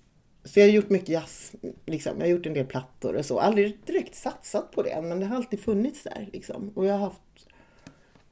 så 0.45 0.61
jag 0.61 0.67
har 0.67 0.73
gjort 0.73 0.91
mycket 0.91 1.09
jazz. 1.09 1.53
Liksom. 1.87 2.13
Jag 2.17 2.25
har 2.27 2.31
gjort 2.31 2.47
en 2.47 2.55
del 2.55 2.67
plattor 2.67 3.15
och 3.17 3.25
så. 3.25 3.39
Aldrig 3.41 3.79
direkt 3.87 4.15
satsat 4.15 4.71
på 4.73 4.83
det 4.83 5.03
men 5.03 5.21
det 5.21 5.27
har 5.27 5.37
alltid 5.37 5.61
funnits 5.61 6.03
där. 6.03 6.29
Liksom. 6.33 6.73
Och 6.75 6.87
jag 6.87 6.93
har 6.93 6.99
haft 7.01 7.21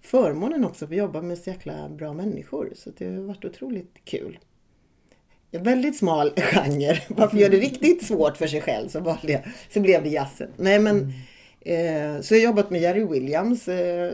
förmånen 0.01 0.65
också 0.65 0.85
att 0.85 0.91
jobba 0.91 1.23
med 1.23 1.39
så 1.39 1.51
jäkla 1.51 1.89
bra 1.89 2.13
människor. 2.13 2.73
Så 2.77 2.91
det 2.97 3.05
har 3.07 3.23
varit 3.23 3.45
otroligt 3.45 3.95
kul. 4.05 4.39
En 5.51 5.63
väldigt 5.63 5.97
smal 5.97 6.33
genre. 6.37 7.03
Varför 7.09 7.37
gör 7.39 7.49
det 7.49 7.57
riktigt 7.57 8.07
svårt 8.07 8.37
för 8.37 8.47
sig 8.47 8.61
själv 8.61 8.89
så, 8.89 9.01
valde 9.01 9.33
jag, 9.33 9.43
så 9.71 9.81
blev 9.81 10.03
det 10.03 10.09
jazzen. 10.09 10.51
Nej 10.57 10.79
men 10.79 11.13
eh, 11.61 12.21
Så 12.21 12.35
jag 12.35 12.41
har 12.41 12.45
jobbat 12.45 12.71
med 12.71 12.81
Jerry 12.81 13.05
Williams. 13.05 13.69
Eh, 13.69 14.13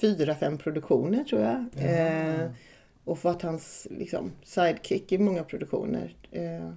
fyra, 0.00 0.34
fem 0.34 0.58
produktioner 0.58 1.24
tror 1.24 1.42
jag. 1.42 1.66
Eh, 1.76 2.50
och 3.08 3.18
fått 3.18 3.42
hans 3.42 3.86
liksom, 3.90 4.32
sidekick 4.44 5.12
i 5.12 5.18
många 5.18 5.42
produktioner. 5.42 6.16
Eh, 6.32 6.70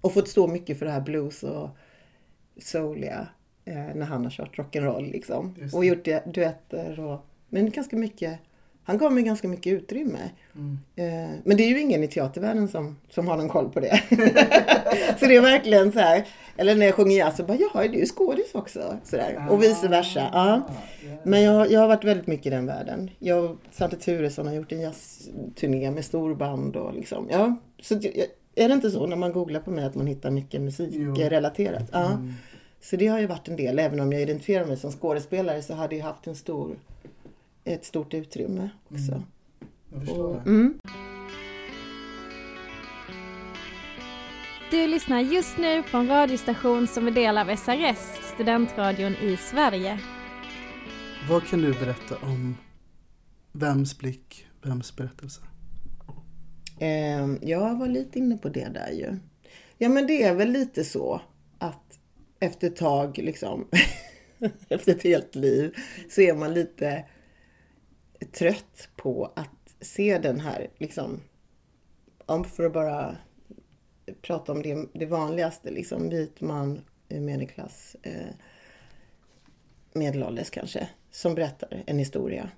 och 0.00 0.14
fått 0.14 0.28
stå 0.28 0.46
mycket 0.46 0.78
för 0.78 0.86
det 0.86 0.92
här 0.92 1.00
blues 1.00 1.42
och 1.42 1.68
souliga 2.58 3.28
eh, 3.64 3.94
när 3.94 4.06
han 4.06 4.24
har 4.24 4.30
kört 4.30 4.58
rock'n'roll 4.58 5.12
liksom. 5.12 5.54
Och 5.72 5.84
gjort 5.84 6.04
du- 6.04 6.22
duetter 6.26 7.00
och 7.00 7.26
men 7.48 7.70
ganska 7.70 7.96
mycket 7.96 8.38
han 8.84 8.98
gav 8.98 9.12
mig 9.12 9.22
ganska 9.22 9.48
mycket 9.48 9.72
utrymme. 9.72 10.30
Eh, 10.96 11.30
men 11.44 11.56
det 11.56 11.62
är 11.62 11.68
ju 11.68 11.80
ingen 11.80 12.02
i 12.02 12.08
teatervärlden 12.08 12.68
som, 12.68 12.96
som 13.08 13.28
har 13.28 13.36
någon 13.36 13.48
koll 13.48 13.70
på 13.70 13.80
det. 13.80 14.02
så 15.18 15.26
det 15.26 15.36
är 15.36 15.40
verkligen 15.40 15.92
så 15.92 15.98
här, 15.98 16.26
eller 16.60 16.74
när 16.74 16.86
jag 16.86 16.94
sjunger 16.94 17.16
jazz 17.16 17.36
så 17.36 17.44
bara, 17.44 17.58
jaha, 17.58 17.84
är 17.84 17.88
du 17.88 18.06
skådis 18.06 18.54
också? 18.54 18.96
Så 19.04 19.16
där. 19.16 19.46
Och 19.50 19.62
vice 19.62 19.88
versa. 19.88 20.30
Ja. 20.32 20.62
Men 21.22 21.42
jag, 21.42 21.70
jag 21.70 21.80
har 21.80 21.88
varit 21.88 22.04
väldigt 22.04 22.26
mycket 22.26 22.46
i 22.46 22.50
den 22.50 22.66
världen. 22.66 23.10
Jag 23.18 23.44
och 23.44 23.56
Svante 23.70 23.96
Turesson 23.96 24.46
har 24.46 24.54
gjort 24.54 24.72
en 24.72 24.80
jazzturné 24.80 25.90
med 25.90 26.04
storband 26.04 26.76
och 26.76 26.94
liksom, 26.94 27.28
ja. 27.30 27.56
Så 27.82 27.94
är 28.54 28.68
det 28.68 28.74
inte 28.74 28.90
så 28.90 29.06
när 29.06 29.16
man 29.16 29.32
googlar 29.32 29.60
på 29.60 29.70
mig 29.70 29.84
att 29.84 29.94
man 29.94 30.06
hittar 30.06 30.30
mycket 30.30 30.60
musikrelaterat? 30.60 31.88
Ja. 31.92 32.22
Så 32.80 32.96
det 32.96 33.06
har 33.06 33.18
ju 33.18 33.26
varit 33.26 33.48
en 33.48 33.56
del, 33.56 33.78
även 33.78 34.00
om 34.00 34.12
jag 34.12 34.22
identifierar 34.22 34.66
mig 34.66 34.76
som 34.76 34.92
skådespelare 34.92 35.62
så 35.62 35.74
hade 35.74 35.96
jag 35.96 36.04
haft 36.04 36.26
en 36.26 36.34
stor, 36.34 36.76
ett 37.64 37.84
stort 37.84 38.14
utrymme 38.14 38.68
också. 38.90 39.22
Jag 39.92 40.00
förstår 40.00 40.34
det. 40.34 40.50
Mm. 40.50 40.80
Du 44.70 44.86
lyssnar 44.86 45.20
just 45.20 45.58
nu 45.58 45.82
på 45.82 45.96
en 45.96 46.08
radiostation 46.08 46.86
som 46.86 47.06
är 47.06 47.10
del 47.10 47.38
av 47.38 47.56
SRS, 47.56 47.98
studentradion 48.34 49.12
i 49.12 49.36
Sverige. 49.36 50.00
Vad 51.28 51.46
kan 51.46 51.62
du 51.62 51.72
berätta 51.72 52.16
om 52.16 52.56
vems 53.52 53.98
blick, 53.98 54.46
vems 54.62 54.96
berättelse? 54.96 55.40
Eh, 56.80 57.26
jag 57.42 57.78
var 57.78 57.86
lite 57.86 58.18
inne 58.18 58.36
på 58.36 58.48
det 58.48 58.68
där 58.68 58.90
ju. 58.90 59.16
Ja 59.78 59.88
men 59.88 60.06
det 60.06 60.22
är 60.22 60.34
väl 60.34 60.50
lite 60.50 60.84
så 60.84 61.20
att 61.58 61.98
efter 62.40 62.66
ett 62.66 62.76
tag, 62.76 63.18
liksom, 63.18 63.68
efter 64.68 64.92
ett 64.92 65.02
helt 65.02 65.34
liv, 65.34 65.74
så 66.10 66.20
är 66.20 66.34
man 66.34 66.54
lite 66.54 67.04
trött 68.38 68.88
på 68.96 69.32
att 69.36 69.74
se 69.80 70.18
den 70.18 70.40
här, 70.40 70.70
liksom, 70.78 71.20
om 72.26 72.44
för 72.44 72.64
att 72.64 72.72
bara 72.72 73.16
prata 74.22 74.52
om 74.52 74.62
det, 74.62 74.86
det 74.92 75.06
vanligaste, 75.06 75.70
liksom 75.70 76.08
vit 76.08 76.40
man, 76.40 76.80
medelklass, 77.08 77.96
eh, 78.02 78.28
medelålders 79.92 80.50
kanske, 80.50 80.88
som 81.10 81.34
berättar 81.34 81.82
en 81.86 81.98
historia. 81.98 82.50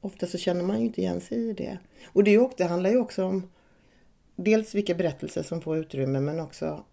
Ofta 0.00 0.26
så 0.26 0.38
känner 0.38 0.64
man 0.64 0.80
ju 0.80 0.86
inte 0.86 1.00
igen 1.00 1.20
sig 1.20 1.38
i 1.38 1.52
det. 1.52 1.78
Och 2.06 2.24
det, 2.24 2.38
också, 2.38 2.56
det 2.58 2.64
handlar 2.64 2.90
ju 2.90 2.98
också 2.98 3.24
om 3.24 3.50
dels 4.36 4.74
vilka 4.74 4.94
berättelser 4.94 5.42
som 5.42 5.60
får 5.60 5.78
utrymme 5.78 6.20
men 6.20 6.40
också 6.40 6.84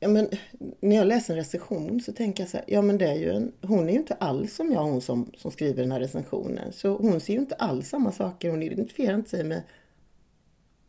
Ja, 0.00 0.08
men, 0.08 0.28
när 0.80 0.96
jag 0.96 1.06
läser 1.06 1.34
en 1.34 1.38
recension 1.38 2.00
så 2.00 2.12
tänker 2.12 2.42
jag 2.42 2.50
så 2.50 2.56
här, 2.56 2.66
ja 2.68 2.82
men 2.82 2.98
det 2.98 3.06
är 3.06 3.14
ju 3.14 3.30
en, 3.30 3.52
hon 3.62 3.88
är 3.88 3.92
ju 3.92 3.98
inte 3.98 4.14
alls 4.14 4.54
som 4.54 4.72
jag, 4.72 4.82
hon 4.82 5.00
som, 5.00 5.32
som 5.36 5.50
skriver 5.50 5.82
den 5.82 5.92
här 5.92 6.00
recensionen. 6.00 6.72
Så 6.72 6.96
hon 6.96 7.20
ser 7.20 7.32
ju 7.32 7.38
inte 7.38 7.54
alls 7.54 7.88
samma 7.88 8.12
saker, 8.12 8.50
hon 8.50 8.62
identifierar 8.62 9.14
inte 9.14 9.30
sig 9.30 9.44
med 9.44 9.62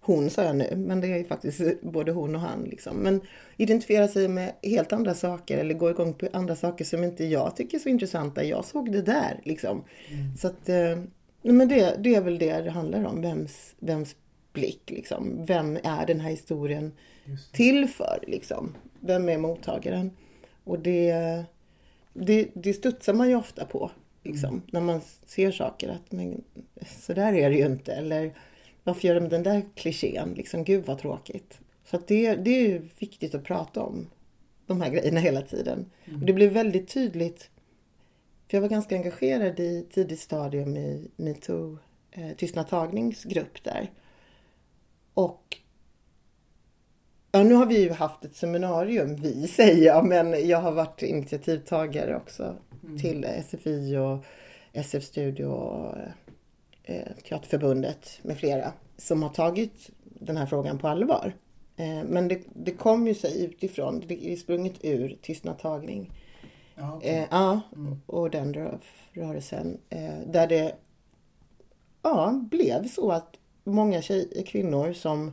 hon 0.10 0.30
sa 0.30 0.44
jag 0.44 0.56
nu, 0.56 0.74
men 0.76 1.02
det 1.02 1.08
är 1.08 1.24
faktiskt 1.24 1.82
både 1.82 2.12
hon 2.12 2.36
och 2.36 2.42
han. 2.42 2.64
Liksom. 2.64 2.98
Men 2.98 3.22
identifierar 3.58 4.08
sig 4.08 4.28
med 4.28 4.54
helt 4.64 4.94
andra 4.94 5.14
saker 5.14 5.58
eller 5.58 5.74
går 5.74 5.92
igång 5.92 6.14
på 6.14 6.28
andra 6.34 6.56
saker 6.56 6.86
som 6.86 7.04
inte 7.04 7.26
jag 7.26 7.56
tycker 7.56 7.78
är 7.78 7.82
så 7.82 7.90
intressanta. 7.90 8.44
Jag 8.44 8.66
såg 8.66 8.92
det 8.92 9.02
där 9.02 9.40
liksom. 9.44 9.84
Så 10.40 10.48
att, 10.48 10.70
eh, 10.70 11.00
men 11.42 11.68
det, 11.68 11.96
det 12.00 12.16
är 12.16 12.22
väl 12.22 12.40
det 12.40 12.62
det 12.62 12.72
handlar 12.72 13.06
om. 13.06 13.22
Vems, 13.22 13.76
vems 13.80 14.16
blick 14.54 14.90
liksom. 14.90 15.46
Vem 15.46 15.78
är 15.84 16.06
den 16.06 16.20
här 16.20 16.30
historien 16.30 16.92
till 17.52 17.88
för 17.88 18.24
liksom? 18.28 18.76
Vem 19.00 19.30
är 19.30 19.38
mottagaren? 19.38 20.12
Och 20.64 20.80
det, 20.80 21.44
det, 22.14 22.48
det 22.54 22.74
studsar 22.74 23.14
man 23.14 23.30
ju 23.30 23.36
ofta 23.36 23.66
på. 23.66 23.92
Liksom, 24.24 24.62
När 24.72 24.82
man 24.82 25.02
ser 25.26 25.52
saker 25.52 25.90
att 25.90 26.12
men, 26.12 26.44
så 27.00 27.14
där 27.14 27.34
är 27.34 27.50
det 27.50 27.56
ju 27.56 27.66
inte. 27.66 27.94
Eller 27.94 28.34
varför 28.90 29.08
gör 29.08 29.16
de 29.16 29.30
den 29.30 29.44
där 29.44 29.66
klichén? 29.76 30.34
Liksom, 30.34 30.64
Gud 30.64 30.86
vad 30.86 31.00
tråkigt. 31.00 31.60
Så 31.84 32.00
det, 32.08 32.36
det 32.36 32.50
är 32.50 32.68
ju 32.68 32.82
viktigt 33.00 33.36
att 33.36 33.44
prata 33.44 33.82
om 33.82 34.10
de 34.68 34.82
här 34.82 34.90
grejerna 34.90 35.20
hela 35.20 35.42
tiden. 35.42 35.86
Och 36.06 36.26
det 36.26 36.34
blev 36.34 36.52
väldigt 36.52 36.88
tydligt. 36.88 37.50
För 38.48 38.58
jag 38.58 38.62
var 38.62 38.70
ganska 38.70 38.96
engagerad 38.96 39.60
i 39.60 39.88
tidigt 39.92 40.20
stadium 40.20 40.78
i 40.78 41.12
metoo, 41.16 41.78
eh, 42.12 42.32
tystnad 42.38 42.68
tagningsgrupp 42.68 43.64
där. 43.64 43.92
Och 45.14 45.58
Ja, 47.32 47.44
nu 47.44 47.54
har 47.54 47.66
vi 47.66 47.82
ju 47.82 47.92
haft 47.92 48.26
ett 48.26 48.36
seminarium, 48.36 49.16
vi 49.16 49.48
säger 49.56 49.86
jag, 49.86 50.06
men 50.06 50.48
jag 50.48 50.62
har 50.62 50.72
varit 50.72 51.02
initiativtagare 51.02 52.16
också 52.16 52.56
till 53.02 53.28
SFI 53.50 53.98
och 53.98 54.26
SF 54.74 55.04
Studio 55.04 55.46
och 55.46 55.98
eh, 55.98 56.10
Teaterförbundet 57.30 58.20
med 58.22 58.38
flera 58.38 58.74
som 58.98 59.24
har 59.24 59.30
tagit 59.30 59.90
den 60.04 60.38
här 60.38 60.46
frågan 60.46 60.78
på 60.78 60.88
allvar. 60.88 61.36
Eh, 61.78 62.04
men 62.04 62.28
det, 62.28 62.42
det 62.54 62.72
kom 62.72 63.08
ju 63.08 63.14
sig 63.14 63.44
utifrån, 63.44 64.04
det 64.08 64.32
är 64.32 64.36
sprunget 64.36 64.74
ur 64.82 65.18
tystnad 65.22 65.60
tagning. 65.60 66.12
Ja, 66.76 66.96
okej. 66.96 67.16
Eh, 67.16 67.26
ja, 67.32 67.62
och 68.06 68.30
den 68.30 68.54
rö- 68.54 68.80
rörelsen. 69.12 69.78
Eh, 69.90 70.20
där 70.28 70.48
det 70.48 70.76
ja, 72.02 72.46
blev 72.52 72.88
så 72.88 73.12
att 73.12 73.36
många 73.64 74.02
tjej, 74.02 74.44
kvinnor 74.48 74.94
som 74.94 75.32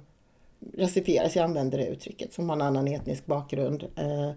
rasifieras, 0.78 1.36
jag 1.36 1.44
använder 1.44 1.78
det 1.78 1.86
uttrycket, 1.86 2.32
som 2.32 2.48
har 2.48 2.57
en 2.57 2.62
annan 2.62 2.88
etnisk 2.88 3.26
bakgrund, 3.26 3.82
eh, 3.96 4.32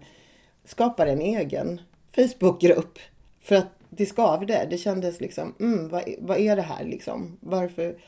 skapar 0.64 1.06
en 1.06 1.20
egen 1.20 1.80
Facebookgrupp. 2.10 2.98
För 3.40 3.56
att 3.56 3.68
det 3.90 4.06
skavde. 4.06 4.66
Det 4.70 4.78
kändes 4.78 5.20
liksom, 5.20 5.54
mm, 5.60 5.88
vad, 5.88 6.04
vad 6.18 6.38
är 6.38 6.56
det 6.56 6.62
här 6.62 6.84
liksom? 6.84 7.38
Varför? 7.40 7.98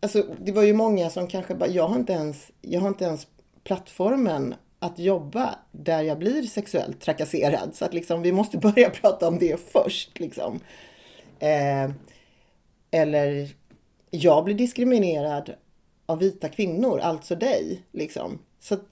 Alltså, 0.00 0.26
det 0.40 0.52
var 0.52 0.62
ju 0.62 0.72
många 0.72 1.10
som 1.10 1.26
kanske 1.26 1.54
bara, 1.54 1.70
jag 1.70 1.88
har 1.88 1.96
inte 1.96 2.12
ens, 2.12 2.50
jag 2.60 2.80
har 2.80 2.88
inte 2.88 3.04
ens 3.04 3.26
plattformen 3.64 4.54
att 4.78 4.98
jobba 4.98 5.58
där 5.72 6.02
jag 6.02 6.18
blir 6.18 6.42
sexuellt 6.42 7.00
trakasserad. 7.00 7.74
Så 7.74 7.84
att 7.84 7.94
liksom, 7.94 8.22
vi 8.22 8.32
måste 8.32 8.58
börja 8.58 8.90
prata 8.90 9.28
om 9.28 9.38
det 9.38 9.60
först. 9.60 10.20
Liksom. 10.20 10.60
Eh, 11.38 11.90
eller, 12.90 13.48
jag 14.10 14.44
blir 14.44 14.54
diskriminerad 14.54 15.54
av 16.06 16.18
vita 16.18 16.48
kvinnor, 16.48 17.00
alltså 17.00 17.34
dig. 17.34 17.82
Liksom. 17.92 18.38
Så 18.60 18.74
att, 18.74 18.84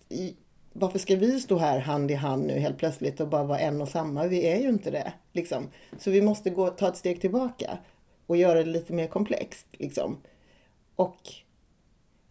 varför 0.79 0.99
ska 0.99 1.17
vi 1.17 1.41
stå 1.41 1.59
här 1.59 1.79
hand 1.79 2.11
i 2.11 2.15
hand 2.15 2.47
nu 2.47 2.59
helt 2.59 2.79
plötsligt 2.79 3.21
och 3.21 3.29
bara 3.29 3.45
vara 3.45 3.59
en 3.59 3.81
och 3.81 3.89
samma? 3.89 4.27
Vi 4.27 4.47
är 4.47 4.61
ju 4.61 4.69
inte 4.69 4.91
det. 4.91 5.13
Liksom. 5.33 5.71
Så 5.99 6.11
vi 6.11 6.23
måste 6.23 6.51
gå, 6.51 6.71
ta 6.71 6.89
ett 6.89 6.97
steg 6.97 7.21
tillbaka 7.21 7.79
och 8.27 8.37
göra 8.37 8.59
det 8.59 8.71
lite 8.71 8.93
mer 8.93 9.07
komplext. 9.07 9.67
Liksom. 9.73 10.17
Och 10.97 11.33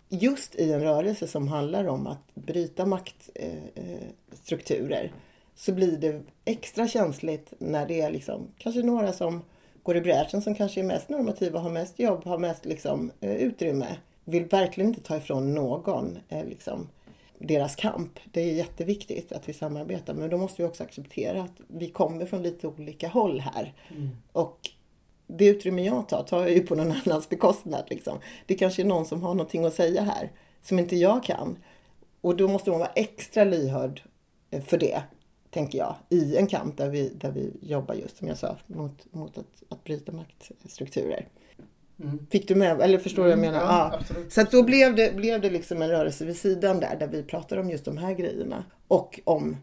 just 0.09 0.55
i 0.55 0.71
en 0.71 0.81
rörelse 0.81 1.27
som 1.27 1.47
handlar 1.47 1.87
om 1.87 2.07
att 2.07 2.35
bryta 2.35 2.85
maktstrukturer 2.85 5.11
så 5.55 5.73
blir 5.73 5.97
det 5.97 6.21
extra 6.45 6.87
känsligt 6.87 7.53
när 7.57 7.87
det 7.87 8.01
är 8.01 8.11
liksom, 8.11 8.47
kanske 8.57 8.81
några 8.81 9.13
som 9.13 9.41
går 9.83 9.97
i 9.97 10.01
bräschen 10.01 10.41
som 10.41 10.55
kanske 10.55 10.81
är 10.81 10.83
mest 10.83 11.09
normativa, 11.09 11.59
har 11.59 11.69
mest 11.69 11.99
jobb, 11.99 12.25
har 12.25 12.37
mest 12.37 12.65
liksom, 12.65 13.11
eh, 13.19 13.35
utrymme. 13.35 13.87
Vill 14.23 14.45
verkligen 14.45 14.89
inte 14.89 15.01
ta 15.01 15.17
ifrån 15.17 15.53
någon 15.53 16.17
eh, 16.29 16.45
liksom, 16.45 16.87
deras 17.39 17.75
kamp. 17.75 18.19
Det 18.31 18.41
är 18.41 18.53
jätteviktigt 18.53 19.31
att 19.31 19.49
vi 19.49 19.53
samarbetar 19.53 20.13
men 20.13 20.29
då 20.29 20.37
måste 20.37 20.61
vi 20.61 20.67
också 20.67 20.83
acceptera 20.83 21.41
att 21.41 21.61
vi 21.67 21.89
kommer 21.89 22.25
från 22.25 22.43
lite 22.43 22.67
olika 22.67 23.07
håll 23.07 23.39
här. 23.39 23.73
Mm. 23.89 24.09
Och 24.31 24.69
det 25.27 25.47
utrymme 25.47 25.85
jag 25.85 26.09
tar, 26.09 26.23
tar 26.23 26.39
jag 26.39 26.51
ju 26.51 26.59
på 26.59 26.75
någon 26.75 26.91
annans 27.05 27.29
bekostnad. 27.29 27.83
Liksom. 27.89 28.19
Det 28.45 28.55
kanske 28.55 28.81
är 28.81 28.85
någon 28.85 29.05
som 29.05 29.23
har 29.23 29.33
någonting 29.33 29.65
att 29.65 29.73
säga 29.73 30.01
här 30.01 30.31
som 30.61 30.79
inte 30.79 30.95
jag 30.95 31.23
kan. 31.23 31.57
Och 32.21 32.35
då 32.35 32.47
måste 32.47 32.69
man 32.69 32.79
vara 32.79 32.91
extra 32.95 33.43
lyhörd 33.43 34.01
eh, 34.51 34.61
för 34.63 34.77
det, 34.77 35.03
tänker 35.49 35.77
jag, 35.77 35.95
i 36.09 36.37
en 36.37 36.47
kamp 36.47 36.77
där 36.77 36.89
vi, 36.89 37.09
där 37.09 37.31
vi 37.31 37.51
jobbar 37.61 37.95
just 37.95 38.17
som 38.17 38.27
jag 38.27 38.37
sa 38.37 38.57
mot, 38.67 39.13
mot 39.13 39.37
att, 39.37 39.63
att 39.69 39.83
bryta 39.83 40.11
maktstrukturer. 40.11 41.27
Mm. 42.03 42.27
Fick 42.29 42.47
du 42.47 42.55
med, 42.55 42.81
eller 42.81 42.97
förstår 42.99 43.23
du 43.23 43.29
vad 43.29 43.37
jag 43.37 43.45
Mm, 43.45 43.51
menar? 43.53 43.65
ja, 43.73 43.89
Ja. 43.91 43.97
absolut. 43.99 44.33
Så 44.33 44.41
att 44.41 44.51
då 44.51 44.63
blev 44.63 44.95
det, 44.95 45.15
blev 45.15 45.41
det 45.41 45.49
liksom 45.49 45.81
en 45.81 45.89
rörelse 45.89 46.25
vid 46.25 46.37
sidan 46.37 46.79
där, 46.79 46.95
där 46.99 47.07
vi 47.07 47.23
pratar 47.23 47.57
om 47.57 47.69
just 47.69 47.85
de 47.85 47.97
här 47.97 48.13
grejerna. 48.13 48.63
Och 48.87 49.19
om 49.23 49.57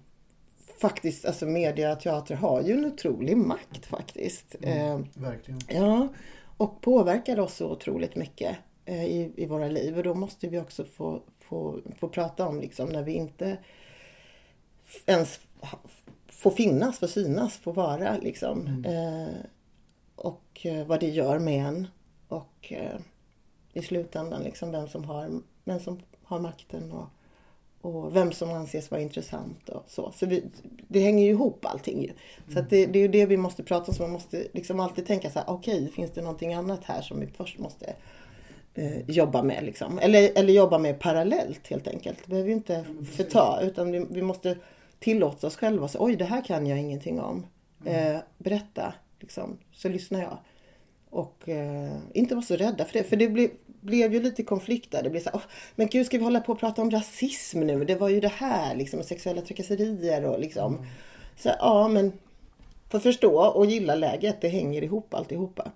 faktiskt, 0.78 1.24
alltså 1.24 1.46
media 1.46 1.92
och 1.92 2.00
teater 2.00 2.34
har 2.34 2.62
ju 2.62 2.72
en 2.72 2.84
otrolig 2.84 3.36
makt 3.36 3.86
faktiskt. 3.86 4.56
Mm, 4.62 4.78
Eh, 4.92 5.00
verkligen. 5.14 5.60
Ja, 5.68 6.08
och 6.56 6.80
påverkar 6.80 7.40
oss 7.40 7.54
så 7.56 7.70
otroligt 7.70 8.16
mycket 8.16 8.56
eh, 8.84 9.04
i, 9.04 9.32
i 9.36 9.46
våra 9.46 9.68
liv. 9.68 9.96
Och 9.96 10.02
då 10.02 10.14
måste 10.14 10.48
vi 10.48 10.58
också 10.58 10.84
få, 10.84 11.22
få, 11.40 11.80
få 11.98 12.08
prata 12.08 12.46
om 12.48 12.60
liksom 12.60 12.88
när 12.88 13.02
vi 13.02 13.12
inte 13.12 13.56
ens 15.06 15.40
får 16.32 16.50
finnas, 16.50 16.98
får 16.98 17.06
synas, 17.06 17.56
får 17.56 17.72
vara 17.72 18.16
liksom. 18.22 18.84
Eh, 18.86 19.34
och 20.16 20.60
eh, 20.62 20.86
vad 20.86 21.00
det 21.00 21.08
gör 21.08 21.38
med 21.38 21.66
en. 21.68 21.86
Och 22.28 22.72
eh, 22.72 23.00
i 23.72 23.82
slutändan 23.82 24.42
liksom 24.42 24.70
vem 24.70 24.88
som 24.88 25.04
har, 25.04 25.40
vem 25.64 25.80
som 25.80 26.00
har 26.24 26.40
makten 26.40 26.92
och, 26.92 27.06
och 27.80 28.16
vem 28.16 28.32
som 28.32 28.50
anses 28.50 28.90
vara 28.90 29.00
intressant 29.00 29.68
och 29.68 29.84
så. 29.86 30.12
Så 30.12 30.26
vi, 30.26 30.44
det 30.88 31.00
hänger 31.00 31.24
ju 31.24 31.30
ihop 31.30 31.66
allting 31.66 32.02
ju. 32.02 32.12
Så 32.54 32.60
det, 32.60 32.86
det 32.86 32.98
är 32.98 33.02
ju 33.02 33.08
det 33.08 33.26
vi 33.26 33.36
måste 33.36 33.62
prata 33.62 33.90
om. 33.90 33.94
Så 33.94 34.02
man 34.02 34.10
måste 34.10 34.46
liksom 34.52 34.80
alltid 34.80 35.06
tänka 35.06 35.30
så 35.30 35.38
här, 35.38 35.50
okej, 35.50 35.90
finns 35.90 36.10
det 36.10 36.22
någonting 36.22 36.54
annat 36.54 36.84
här 36.84 37.02
som 37.02 37.20
vi 37.20 37.26
först 37.26 37.58
måste 37.58 37.94
eh, 38.74 39.10
jobba 39.10 39.42
med 39.42 39.64
liksom. 39.64 39.98
Eller, 39.98 40.30
eller 40.34 40.52
jobba 40.52 40.78
med 40.78 41.00
parallellt 41.00 41.68
helt 41.68 41.88
enkelt. 41.88 42.18
Det 42.24 42.30
behöver 42.30 42.48
ju 42.48 42.54
inte 42.54 42.84
förta, 43.16 43.60
utan 43.62 43.92
vi, 43.92 44.06
vi 44.10 44.22
måste 44.22 44.56
tillåta 44.98 45.46
oss 45.46 45.56
själva. 45.56 45.88
Så, 45.88 46.04
Oj, 46.04 46.16
det 46.16 46.24
här 46.24 46.44
kan 46.44 46.66
jag 46.66 46.78
ingenting 46.78 47.20
om. 47.20 47.46
Eh, 47.84 48.16
berätta, 48.38 48.94
liksom, 49.20 49.58
så 49.72 49.88
lyssnar 49.88 50.20
jag. 50.20 50.38
Och 51.14 51.48
eh, 51.48 51.96
inte 52.14 52.34
vara 52.34 52.44
så 52.44 52.56
rädda 52.56 52.84
för 52.84 52.92
det. 52.92 53.04
För 53.04 53.16
det 53.16 53.28
blev, 53.28 53.50
blev 53.80 54.14
ju 54.14 54.22
lite 54.22 54.42
konflikt 54.42 54.90
där. 54.90 55.02
Det 55.02 55.10
blev 55.10 55.20
så 55.20 55.30
här, 55.30 55.36
"Åh, 55.36 55.42
men 55.74 55.86
gud 55.86 56.06
ska 56.06 56.18
vi 56.18 56.24
hålla 56.24 56.40
på 56.40 56.52
och 56.52 56.60
prata 56.60 56.82
om 56.82 56.90
rasism 56.90 57.60
nu? 57.60 57.84
Det 57.84 57.94
var 57.94 58.08
ju 58.08 58.20
det 58.20 58.32
här, 58.32 58.76
liksom, 58.76 59.02
sexuella 59.02 59.40
trakasserier 59.42 60.24
och 60.24 60.40
liksom. 60.40 60.86
Så 61.36 61.50
ja, 61.58 61.88
men 61.88 62.12
för 62.90 62.98
att 62.98 63.02
förstå 63.02 63.40
och 63.40 63.66
gilla 63.66 63.94
läget, 63.94 64.40
det 64.40 64.48
hänger 64.48 64.82
ihop 64.82 65.14
alltihopa. 65.14 65.70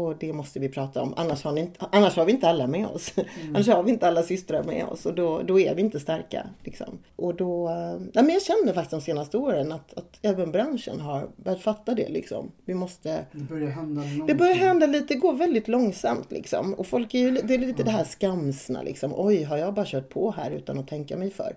Och 0.00 0.16
det 0.20 0.32
måste 0.32 0.58
vi 0.58 0.68
prata 0.68 1.02
om. 1.02 1.14
Annars 1.16 1.44
har, 1.44 1.58
inte, 1.58 1.86
annars 1.92 2.16
har 2.16 2.24
vi 2.24 2.32
inte 2.32 2.48
alla 2.48 2.66
med 2.66 2.86
oss. 2.86 3.12
Annars 3.48 3.68
har 3.68 3.82
vi 3.82 3.90
inte 3.90 4.08
alla 4.08 4.22
systrar 4.22 4.62
med 4.62 4.84
oss 4.84 5.06
och 5.06 5.14
då, 5.14 5.42
då 5.42 5.60
är 5.60 5.74
vi 5.74 5.82
inte 5.82 6.00
starka. 6.00 6.46
Liksom. 6.64 6.98
Och 7.16 7.34
då, 7.34 7.68
eh, 7.68 8.00
ja, 8.12 8.22
men 8.22 8.28
jag 8.28 8.42
känner 8.42 8.72
faktiskt 8.72 8.90
de 8.90 9.00
senaste 9.00 9.36
åren 9.38 9.72
att, 9.72 9.94
att 9.98 10.18
även 10.22 10.52
branschen 10.52 11.00
har 11.00 11.28
börjat 11.36 11.60
fatta 11.60 11.94
det. 11.94 12.08
Liksom. 12.08 12.52
Vi 12.64 12.74
måste 12.74 13.24
Det 13.32 13.44
börjar 13.44 13.70
hända 13.70 14.00
någonting. 14.00 14.26
det 14.26 14.34
börjar 14.34 14.54
hända 14.54 14.86
lite, 14.86 15.14
det 15.14 15.20
går 15.20 15.32
väldigt 15.32 15.68
långsamt 15.68 16.32
liksom. 16.32 16.74
Och 16.74 16.86
folk 16.86 17.14
är 17.14 17.18
ju, 17.18 17.30
det 17.30 17.54
är 17.54 17.58
lite 17.58 17.82
det 17.82 17.90
här 17.90 18.04
skamsna 18.04 18.82
liksom. 18.82 19.12
Oj, 19.16 19.42
har 19.42 19.56
jag 19.56 19.74
bara 19.74 19.86
kört 19.86 20.08
på 20.08 20.30
här 20.30 20.50
utan 20.50 20.78
att 20.78 20.88
tänka 20.88 21.16
mig 21.16 21.30
för? 21.30 21.56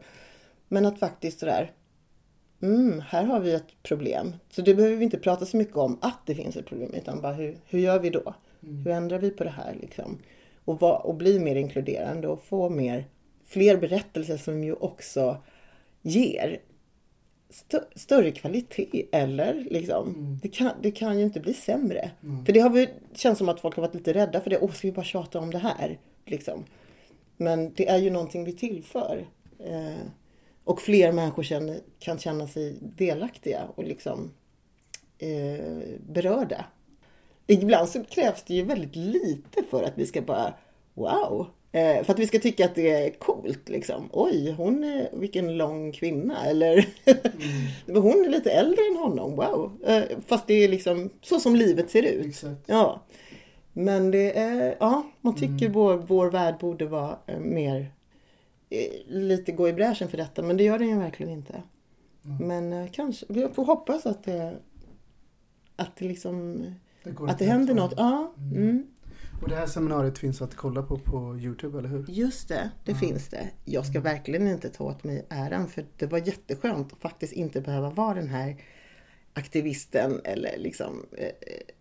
Men 0.68 0.86
att 0.86 1.00
faktiskt 1.00 1.40
sådär, 1.40 1.72
mm, 2.64 3.02
här 3.08 3.24
har 3.24 3.40
vi 3.40 3.54
ett 3.54 3.84
problem. 3.84 4.36
Så 4.50 4.62
det 4.62 4.76
behöver 4.76 4.96
vi 4.96 5.04
inte 5.04 5.20
prata 5.20 5.46
så 5.46 5.58
mycket 5.58 5.76
om 5.76 5.98
att 6.02 6.20
det 6.26 6.36
finns 6.36 6.58
ett 6.58 6.66
problem, 6.66 6.94
utan 6.94 7.22
bara 7.22 7.34
hur, 7.34 7.58
hur 7.66 7.80
gör 7.80 8.00
vi 8.00 8.10
då? 8.10 8.34
Hur 8.62 8.88
ändrar 8.88 9.20
vi 9.20 9.30
på 9.30 9.44
det 9.44 9.50
här 9.50 9.76
liksom? 9.82 10.18
Och, 10.66 10.80
va, 10.80 10.98
och 10.98 11.16
bli 11.16 11.40
mer 11.40 11.56
inkluderande 11.56 12.28
och 12.28 12.44
få 12.44 12.70
mer, 12.70 13.06
fler 13.46 13.78
berättelser 13.78 14.38
som 14.38 14.64
ju 14.64 14.74
också 14.74 15.38
ger 16.02 16.60
stö- 17.50 17.86
större 17.96 18.32
kvalitet 18.32 19.06
eller 19.12 19.54
liksom. 19.72 20.40
Det, 20.42 20.48
kan, 20.50 20.72
det 20.82 20.92
kan 20.92 21.20
ju 21.20 21.24
inte 21.24 21.40
bli 21.40 21.54
sämre. 21.54 22.12
För 22.46 22.54
det 22.54 22.60
har 22.60 22.70
vi, 22.70 22.90
känns 23.14 23.38
som 23.38 23.50
att 23.50 23.60
folk 23.60 23.76
har 23.76 23.82
varit 23.82 23.96
lite 23.96 24.14
rädda 24.14 24.42
för 24.42 24.50
det. 24.50 24.60
Åh, 24.60 24.72
ska 24.72 24.88
vi 24.88 24.92
bara 24.92 25.06
tjata 25.06 25.40
om 25.40 25.52
det 25.52 25.58
här? 25.58 25.98
Liksom. 26.26 26.64
Men 27.38 27.74
det 27.74 27.90
är 27.90 27.98
ju 27.98 28.10
någonting 28.10 28.44
vi 28.44 28.54
tillför. 28.54 29.26
Eh, 29.60 30.08
och 30.64 30.82
fler 30.82 31.12
människor 31.12 31.44
känner, 31.44 31.80
kan 32.00 32.20
känna 32.20 32.48
sig 32.48 32.78
delaktiga 32.82 33.68
och 33.76 33.84
liksom 33.84 34.32
eh, 35.18 35.66
berörda. 36.00 36.66
Ibland 37.48 37.90
så 37.90 38.04
krävs 38.04 38.44
det 38.44 38.54
ju 38.54 38.64
väldigt 38.64 38.96
lite 38.96 39.64
för 39.70 39.84
att 39.84 39.94
vi 39.96 40.06
ska 40.06 40.22
bara 40.22 40.54
wow. 40.94 41.48
Eh, 41.72 42.04
för 42.04 42.14
att 42.14 42.20
vi 42.20 42.28
ska 42.28 42.40
tycka 42.40 42.66
att 42.66 42.76
det 42.76 42.90
är 42.90 43.10
coolt 43.10 43.70
liksom. 43.70 44.10
Oj, 44.12 44.52
hon 44.58 44.84
är, 44.84 45.10
vilken 45.14 45.58
lång 45.58 45.92
kvinna. 45.92 46.46
Eller 46.46 46.88
hon 48.02 48.26
är 48.26 48.30
lite 48.30 48.52
äldre 48.52 48.82
än 48.92 48.98
honom. 48.98 49.36
Wow. 49.36 49.72
Eh, 49.86 50.04
fast 50.28 50.48
det 50.48 50.54
är 50.54 50.68
liksom 50.68 51.10
så 51.22 51.40
som 51.40 51.56
livet 51.56 51.90
ser 51.90 52.04
ut. 52.04 52.26
Exakt. 52.26 52.62
Ja. 52.66 53.02
Men 53.74 54.12
det 54.12 54.38
är, 54.38 54.78
ja, 54.80 55.04
man 55.22 55.36
tycker 55.36 55.70
vår, 55.70 55.96
vår 55.96 56.30
värld 56.32 56.56
borde 56.60 56.86
vara 56.86 57.18
eh, 57.28 57.40
mer, 57.40 57.92
lite 59.08 59.52
gå 59.52 59.70
i 59.70 59.74
bräschen 59.74 60.08
för 60.10 60.18
detta, 60.18 60.42
men 60.42 60.58
det 60.58 60.64
gör 60.64 60.80
den 60.80 60.88
ju 60.88 60.98
verkligen 60.98 61.32
inte. 61.32 61.64
Men 62.40 62.74
eh, 62.74 62.90
kanske, 62.92 63.26
vi 63.30 63.50
får 63.54 63.66
hoppas 63.66 64.06
att 64.06 64.24
det, 64.24 64.60
att 65.76 65.96
det 65.96 66.06
liksom, 66.06 66.66
Det 67.04 67.16
att 67.20 67.40
det 67.40 67.46
händer 67.46 67.74
något. 67.74 67.94
Ja, 67.98 68.34
mm. 68.38 68.88
Och 69.42 69.50
det 69.50 69.56
här 69.56 69.66
seminariet 69.66 70.18
finns 70.18 70.42
att 70.42 70.56
kolla 70.56 70.84
på 70.84 70.98
på 70.98 71.38
Youtube, 71.40 71.78
eller 71.80 71.90
hur? 71.90 72.06
just 72.10 72.48
det, 72.48 72.72
det 72.86 72.96
finns 72.96 73.30
det. 73.30 73.50
Jag 73.66 73.86
ska 73.86 74.00
verkligen 74.00 74.48
inte 74.48 74.70
ta 74.70 74.84
åt 74.84 75.04
mig 75.04 75.26
äran, 75.30 75.68
för 75.68 75.86
det 75.98 76.06
var 76.06 76.18
jätteskönt 76.18 76.94
att 76.94 77.00
faktiskt 77.00 77.34
inte 77.34 77.62
behöva 77.62 77.90
vara 77.90 78.14
den 78.14 78.30
här 78.30 78.58
aktivisten 79.34 80.22
eller 80.24 80.58
liksom 80.58 81.06
eh, 81.12 81.32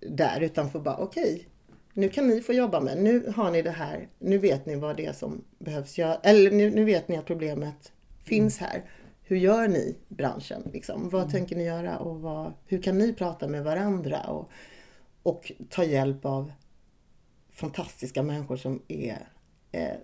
där, 0.01 0.41
utan 0.41 0.71
få 0.71 0.81
bara 0.81 0.97
okej, 0.97 1.49
nu 1.93 2.09
kan 2.09 2.29
ni 2.29 2.41
få 2.41 2.53
jobba 2.53 2.81
med, 2.81 3.03
nu 3.03 3.33
har 3.37 3.51
ni 3.51 3.63
det 3.63 3.71
här, 3.71 4.09
nu 4.19 4.39
vet 4.39 4.67
ni 4.67 4.77
vad 4.77 4.97
det 4.97 5.07
är 5.07 5.13
som 5.13 5.45
behövs 5.59 5.99
göra, 5.99 6.15
eller 6.15 6.51
nu, 6.51 6.71
nu 6.71 6.85
vet 6.85 7.09
ni 7.09 7.17
att 7.17 7.27
problemet 7.27 7.93
finns 8.25 8.59
här. 8.59 8.91
Hur 9.23 9.37
gör 9.37 9.69
ni 9.69 9.97
branschen? 10.09 10.71
Liksom? 10.73 11.09
Vad 11.09 11.31
tänker 11.31 11.57
ni 11.57 11.65
göra 11.65 11.99
och 11.99 12.21
vad, 12.21 12.53
hur 12.67 12.83
kan 12.83 12.99
ni 12.99 13.13
prata 13.13 13.49
med 13.49 13.65
varandra 13.65 14.21
och, 14.21 14.49
och 15.23 15.53
ta 15.71 15.85
hjälp 15.85 16.25
av 16.25 16.53
fantastiska 17.51 18.23
människor 18.23 18.57
som 18.57 18.83
är 18.89 19.29
eh, 19.73 19.97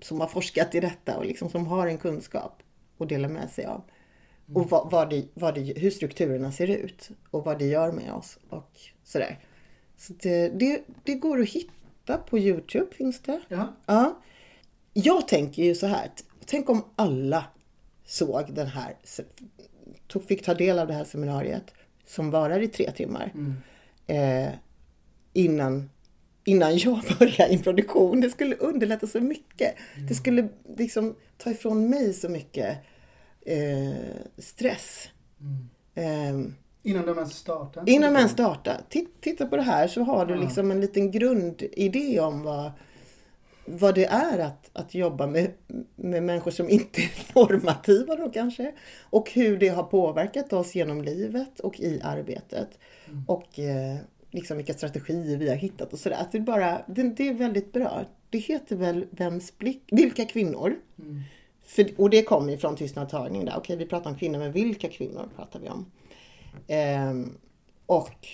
som 0.00 0.20
har 0.20 0.28
forskat 0.28 0.74
i 0.74 0.80
detta 0.80 1.16
och 1.16 1.26
liksom 1.26 1.50
som 1.50 1.66
har 1.66 1.86
en 1.86 1.98
kunskap 1.98 2.62
att 2.98 3.08
dela 3.08 3.28
med 3.28 3.50
sig 3.50 3.64
av. 3.64 3.82
Och 4.54 4.70
vad, 4.70 4.90
vad 4.90 5.10
det, 5.10 5.24
vad 5.34 5.54
det, 5.54 5.78
hur 5.78 5.90
strukturerna 5.90 6.52
ser 6.52 6.66
ut 6.66 7.10
och 7.30 7.44
vad 7.44 7.58
det 7.58 7.66
gör 7.66 7.92
med 7.92 8.12
oss 8.12 8.38
och 8.48 8.80
sådär. 9.04 9.38
Så 9.96 10.12
det, 10.22 10.48
det, 10.48 10.82
det 11.04 11.14
går 11.14 11.40
att 11.40 11.48
hitta 11.48 12.16
på 12.18 12.38
Youtube, 12.38 12.86
finns 12.94 13.20
det. 13.20 13.40
Ja. 13.48 13.76
Ja. 13.86 14.20
Jag 14.92 15.28
tänker 15.28 15.62
ju 15.62 15.74
så 15.74 15.86
här, 15.86 16.10
tänk 16.46 16.70
om 16.70 16.84
alla 16.96 17.44
såg 18.04 18.54
den 18.54 18.66
här, 18.66 18.96
tog, 20.06 20.24
fick 20.24 20.44
ta 20.44 20.54
del 20.54 20.78
av 20.78 20.86
det 20.86 20.94
här 20.94 21.04
seminariet 21.04 21.74
som 22.06 22.30
varar 22.30 22.60
i 22.60 22.68
tre 22.68 22.90
timmar. 22.90 23.32
Eh, 24.06 24.48
innan, 25.32 25.90
innan 26.44 26.78
jag 26.78 27.00
börjar 27.18 27.52
i 27.52 27.58
produktion. 27.58 28.20
Det 28.20 28.30
skulle 28.30 28.56
underlätta 28.56 29.06
så 29.06 29.20
mycket. 29.20 29.74
Det 30.08 30.14
skulle 30.14 30.48
liksom 30.76 31.14
ta 31.38 31.50
ifrån 31.50 31.90
mig 31.90 32.12
så 32.12 32.28
mycket 32.28 32.78
eh, 33.46 33.96
stress. 34.38 35.08
Ehm, 35.94 36.54
Innan 36.86 37.06
de 37.06 37.18
ens 37.18 37.34
startar? 37.34 37.82
Innan 37.86 38.12
man 38.12 38.28
startar. 38.28 38.80
Titt- 38.88 39.20
Titta 39.20 39.46
på 39.46 39.56
det 39.56 39.62
här 39.62 39.88
så 39.88 40.02
har 40.02 40.26
du 40.26 40.36
liksom 40.36 40.70
en 40.70 40.80
liten 40.80 41.10
grundidé 41.10 42.20
om 42.20 42.42
vad, 42.42 42.70
vad 43.64 43.94
det 43.94 44.04
är 44.04 44.38
att, 44.38 44.70
att 44.72 44.94
jobba 44.94 45.26
med, 45.26 45.50
med 45.96 46.22
människor 46.22 46.50
som 46.50 46.70
inte 46.70 47.00
är 47.00 47.06
formativa 47.32 48.16
då 48.16 48.30
kanske. 48.30 48.72
Och 49.02 49.30
hur 49.30 49.58
det 49.58 49.68
har 49.68 49.82
påverkat 49.82 50.52
oss 50.52 50.74
genom 50.74 51.02
livet 51.02 51.60
och 51.60 51.80
i 51.80 52.00
arbetet. 52.04 52.78
Mm. 53.08 53.24
Och 53.26 53.58
eh, 53.58 53.96
liksom 54.30 54.56
vilka 54.56 54.74
strategier 54.74 55.36
vi 55.36 55.48
har 55.48 55.56
hittat 55.56 55.92
och 55.92 55.98
sådär. 55.98 56.26
det, 56.32 56.40
bara, 56.40 56.82
det, 56.86 57.02
det, 57.02 57.28
är 57.28 57.34
väldigt 57.34 57.72
bra. 57.72 58.04
Det 58.30 58.38
heter 58.38 58.76
väl 58.76 59.06
Vems 59.10 59.58
blick? 59.58 59.82
Vilka 59.90 60.24
kvinnor? 60.24 60.76
Mm. 60.98 61.22
För, 61.64 61.86
och 61.96 62.10
det 62.10 62.22
kommer 62.22 62.52
ju 62.52 62.58
från 62.58 62.76
tystnadtagning 62.76 63.44
där. 63.44 63.54
Okej, 63.56 63.76
vi 63.76 63.86
pratar 63.86 64.10
om 64.10 64.16
kvinnor, 64.16 64.38
men 64.38 64.52
vilka 64.52 64.88
kvinnor 64.88 65.28
pratar 65.36 65.60
vi 65.60 65.68
om? 65.68 65.86
Eh, 66.66 67.14
och 67.86 68.28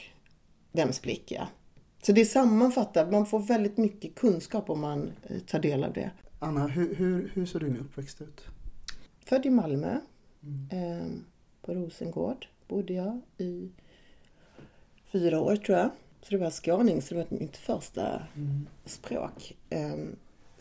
Vems 0.72 1.02
blick, 1.02 1.32
ja. 1.32 1.48
Så 2.02 2.12
det 2.12 2.24
sammanfattar, 2.24 3.10
man 3.10 3.26
får 3.26 3.38
väldigt 3.38 3.76
mycket 3.76 4.14
kunskap 4.14 4.70
om 4.70 4.80
man 4.80 5.12
eh, 5.22 5.38
tar 5.38 5.58
del 5.58 5.84
av 5.84 5.92
det. 5.92 6.10
Anna, 6.38 6.66
hur, 6.66 6.94
hur, 6.94 7.30
hur 7.34 7.46
såg 7.46 7.60
din 7.60 7.76
uppväxt 7.76 8.22
ut? 8.22 8.46
Född 9.24 9.46
i 9.46 9.50
Malmö. 9.50 9.98
Mm. 10.42 10.68
Eh, 10.70 11.06
på 11.62 11.74
Rosengård 11.74 12.46
bodde 12.68 12.92
jag 12.92 13.20
i 13.38 13.70
fyra 15.04 15.40
år 15.40 15.56
tror 15.56 15.78
jag. 15.78 15.90
Så 16.22 16.30
det 16.30 16.38
var 16.38 16.50
skåning, 16.50 17.02
så 17.02 17.14
det 17.14 17.20
var 17.20 17.38
mitt 17.38 17.56
första 17.56 18.22
mm. 18.36 18.66
språk. 18.84 19.56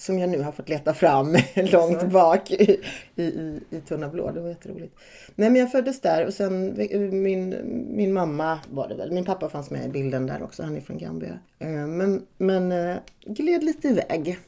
Eh, 0.02 0.06
som 0.06 0.20
jag 0.20 0.30
nu 0.30 0.41
har 0.41 0.52
fått 0.52 0.70
leta 0.70 0.93
fram 0.93 1.38
långt 1.56 2.04
bak 2.04 2.52
i, 2.52 2.80
i, 3.16 3.24
i, 3.70 3.82
Tunna 3.88 4.10
blå. 4.10 4.32
Det 4.32 4.41
var 4.41 4.49
jätteroligt. 4.49 4.95
Nej 5.36 5.49
men 5.49 5.60
jag 5.60 5.72
föddes 5.72 6.02
där 6.02 6.26
och 6.26 6.34
sen 6.34 6.76
min, 7.24 7.56
min 7.95 8.14
mamma 8.14 8.60
var 8.70 8.88
det 8.88 8.95
väl. 8.95 9.12
Min 9.12 9.26
pappa 9.26 9.49
fanns 9.49 9.70
med 9.70 9.86
i 9.86 9.89
bilden 9.89 10.28
där 10.28 10.43
också. 10.43 10.64
Han 10.64 10.78
är 10.78 10.82
från 10.82 10.97
Gambia. 10.97 11.39
Eh, 11.60 11.88
men, 11.88 12.26
men 12.38 12.72
eh, 12.72 12.97
gled 13.26 13.64
lite 13.64 13.88
iväg. 13.88 14.39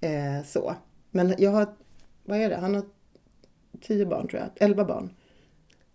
Eh, 0.00 0.44
så. 0.46 0.74
Men 1.10 1.34
jag 1.38 1.50
har, 1.50 1.66
vad 2.24 2.38
är 2.38 2.50
det? 2.50 2.56
Han 2.56 2.74
har 2.74 2.84
tio 3.80 4.06
barn 4.06 4.28
tror 4.28 4.42
jag. 4.42 4.68
Elva 4.68 4.84
barn. 4.84 5.10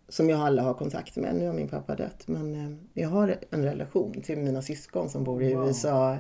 Som 0.09 0.29
jag 0.29 0.39
alla 0.39 0.61
har 0.61 0.73
kontakt 0.73 1.15
med. 1.15 1.35
Nu 1.35 1.47
har 1.47 1.53
min 1.53 1.67
pappa 1.67 1.95
dött. 1.95 2.27
Men 2.27 2.79
jag 2.93 3.09
har 3.09 3.35
en 3.49 3.63
relation 3.63 4.21
till 4.21 4.37
mina 4.37 4.61
syskon 4.61 5.09
som 5.09 5.23
bor 5.23 5.43
i 5.43 5.53
wow. 5.53 5.67
USA 5.67 6.17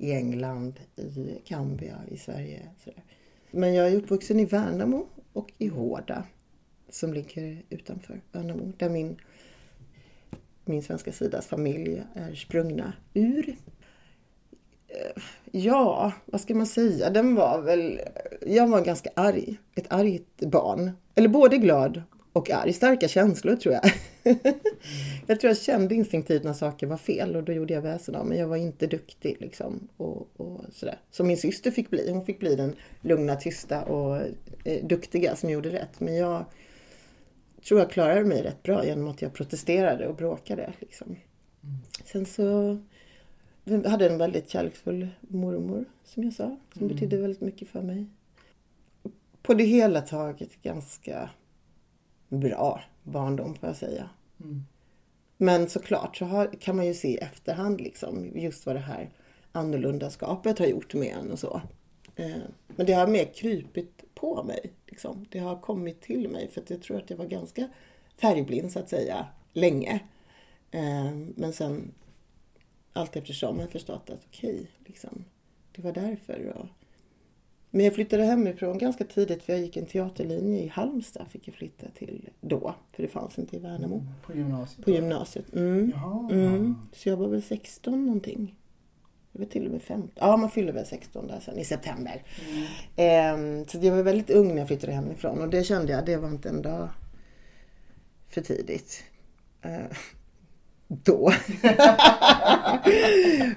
i 0.00 0.12
England, 0.12 0.80
i 0.96 1.40
Kambia, 1.44 1.96
i 2.08 2.16
Sverige. 2.16 2.68
Sådär. 2.84 3.02
Men 3.50 3.74
jag 3.74 3.88
är 3.88 3.96
uppvuxen 3.96 4.40
i 4.40 4.44
Värnamo 4.44 5.06
och 5.32 5.52
i 5.58 5.68
Hårda 5.68 6.24
som 6.88 7.14
ligger 7.14 7.62
utanför 7.70 8.20
Värnamo 8.32 8.72
där 8.76 8.88
min, 8.88 9.16
min 10.64 10.82
svenska 10.82 11.12
sidas 11.12 11.46
familj 11.46 12.02
är 12.14 12.34
sprungna 12.34 12.92
ur. 13.14 13.56
Eh, 14.88 15.22
ja, 15.50 16.12
vad 16.26 16.40
ska 16.40 16.54
man 16.54 16.66
säga? 16.66 17.10
Den 17.10 17.34
var 17.34 17.62
väl... 17.62 18.00
Jag 18.46 18.68
var 18.68 18.84
ganska 18.84 19.10
arg. 19.16 19.56
Ett 19.74 19.92
argt 19.92 20.40
barn. 20.40 20.90
Eller 21.14 21.28
både 21.28 21.56
glad 21.56 22.02
och 22.32 22.50
arg. 22.50 22.72
Starka 22.72 23.08
känslor 23.08 23.56
tror 23.56 23.74
jag. 23.74 23.92
jag 25.26 25.40
tror 25.40 25.50
jag 25.50 25.58
kände 25.58 25.94
instinktivt 25.94 26.44
när 26.44 26.52
saker 26.52 26.86
var 26.86 26.96
fel 26.96 27.36
och 27.36 27.44
då 27.44 27.52
gjorde 27.52 27.74
jag 27.74 27.82
väsen 27.82 28.14
av 28.14 28.26
men 28.26 28.38
jag 28.38 28.48
var 28.48 28.56
inte 28.56 28.86
duktig 28.86 29.36
liksom. 29.40 29.88
Och, 29.96 30.40
och 30.40 30.60
sådär. 30.72 30.98
Som 31.10 31.26
min 31.26 31.36
syster 31.36 31.70
fick 31.70 31.90
bli. 31.90 32.10
Hon 32.10 32.24
fick 32.24 32.38
bli 32.38 32.56
den 32.56 32.76
lugna, 33.00 33.36
tysta 33.36 33.82
och 33.82 34.16
eh, 34.64 34.84
duktiga 34.86 35.36
som 35.36 35.50
gjorde 35.50 35.70
rätt. 35.70 36.00
Men 36.00 36.16
jag 36.16 36.44
tror 37.68 37.80
jag 37.80 37.90
klarade 37.90 38.24
mig 38.24 38.42
rätt 38.42 38.62
bra 38.62 38.86
genom 38.86 39.08
att 39.08 39.22
jag 39.22 39.32
protesterade 39.32 40.08
och 40.08 40.14
bråkade. 40.14 40.72
Liksom. 40.80 41.16
Sen 42.04 42.26
så 42.26 42.78
jag 43.64 43.88
hade 43.88 44.06
en 44.08 44.18
väldigt 44.18 44.48
kärleksfull 44.48 45.08
mormor 45.20 45.84
som 46.04 46.24
jag 46.24 46.32
sa. 46.32 46.56
Som 46.72 46.82
mm. 46.82 46.94
betydde 46.94 47.16
väldigt 47.16 47.40
mycket 47.40 47.68
för 47.68 47.82
mig. 47.82 48.06
På 49.42 49.54
det 49.54 49.64
hela 49.64 50.00
taget 50.00 50.62
ganska 50.62 51.30
bra 52.28 52.82
barndom 53.02 53.54
får 53.54 53.68
jag 53.68 53.76
säga. 53.76 54.10
Mm. 54.40 54.64
Men 55.36 55.68
såklart 55.68 56.16
så 56.16 56.24
har, 56.24 56.46
kan 56.60 56.76
man 56.76 56.86
ju 56.86 56.94
se 56.94 57.08
i 57.08 57.16
efterhand 57.16 57.80
liksom 57.80 58.32
just 58.34 58.66
vad 58.66 58.76
det 58.76 58.80
här 58.80 59.10
annorlundaskapet 59.52 60.58
har 60.58 60.66
gjort 60.66 60.94
med 60.94 61.16
en 61.16 61.30
och 61.30 61.38
så. 61.38 61.62
Eh, 62.16 62.36
men 62.66 62.86
det 62.86 62.92
har 62.92 63.06
mer 63.06 63.24
krypit 63.24 64.04
på 64.14 64.42
mig. 64.42 64.72
Liksom. 64.86 65.26
Det 65.30 65.38
har 65.38 65.60
kommit 65.60 66.00
till 66.00 66.28
mig 66.28 66.48
för 66.48 66.60
att 66.60 66.70
jag 66.70 66.82
tror 66.82 66.96
att 66.96 67.10
jag 67.10 67.16
var 67.16 67.26
ganska 67.26 67.68
färgblind 68.20 68.72
så 68.72 68.78
att 68.78 68.88
säga 68.88 69.26
länge. 69.52 70.00
Eh, 70.70 71.10
men 71.36 71.52
sen 71.52 71.92
allt 72.92 73.16
eftersom 73.16 73.56
har 73.56 73.62
jag 73.62 73.72
förstått 73.72 74.10
att 74.10 74.24
okej, 74.28 74.54
okay, 74.54 74.66
liksom, 74.86 75.24
det 75.72 75.82
var 75.82 75.92
därför. 75.92 76.52
Och, 76.56 76.66
men 77.70 77.84
jag 77.84 77.94
flyttade 77.94 78.24
hemifrån 78.24 78.78
ganska 78.78 79.04
tidigt 79.04 79.42
för 79.42 79.52
jag 79.52 79.62
gick 79.62 79.76
en 79.76 79.86
teaterlinje 79.86 80.62
i 80.62 80.68
Halmstad 80.68 81.26
fick 81.30 81.48
jag 81.48 81.54
flytta 81.54 81.86
till 81.98 82.28
då. 82.40 82.74
För 82.92 83.02
det 83.02 83.08
fanns 83.08 83.38
inte 83.38 83.56
i 83.56 83.58
Värnamo. 83.58 83.94
Mm, 83.94 84.06
på 84.26 84.34
gymnasiet? 84.34 84.84
På 84.84 84.90
gymnasiet. 84.90 85.54
Mm. 85.54 85.92
Mm. 86.30 86.76
Så 86.92 87.08
jag 87.08 87.16
var 87.16 87.28
väl 87.28 87.42
16 87.42 88.06
någonting. 88.06 88.56
Jag 89.32 89.40
var 89.40 89.46
till 89.46 89.66
och 89.66 89.72
med 89.72 89.82
15. 89.82 90.10
Ja, 90.14 90.36
man 90.36 90.50
fyller 90.50 90.72
väl 90.72 90.86
16 90.86 91.26
där 91.26 91.40
sen 91.40 91.58
i 91.58 91.64
september. 91.64 92.22
Mm. 92.50 92.66
Ehm, 92.96 93.66
så 93.66 93.78
jag 93.82 93.96
var 93.96 94.02
väldigt 94.02 94.30
ung 94.30 94.48
när 94.48 94.58
jag 94.58 94.68
flyttade 94.68 94.92
hemifrån 94.92 95.38
och 95.38 95.48
det 95.48 95.64
kände 95.64 95.92
jag, 95.92 96.06
det 96.06 96.16
var 96.16 96.28
inte 96.28 96.48
en 96.48 96.62
dag 96.62 96.88
för 98.28 98.40
tidigt. 98.40 99.04
Då. 100.92 101.26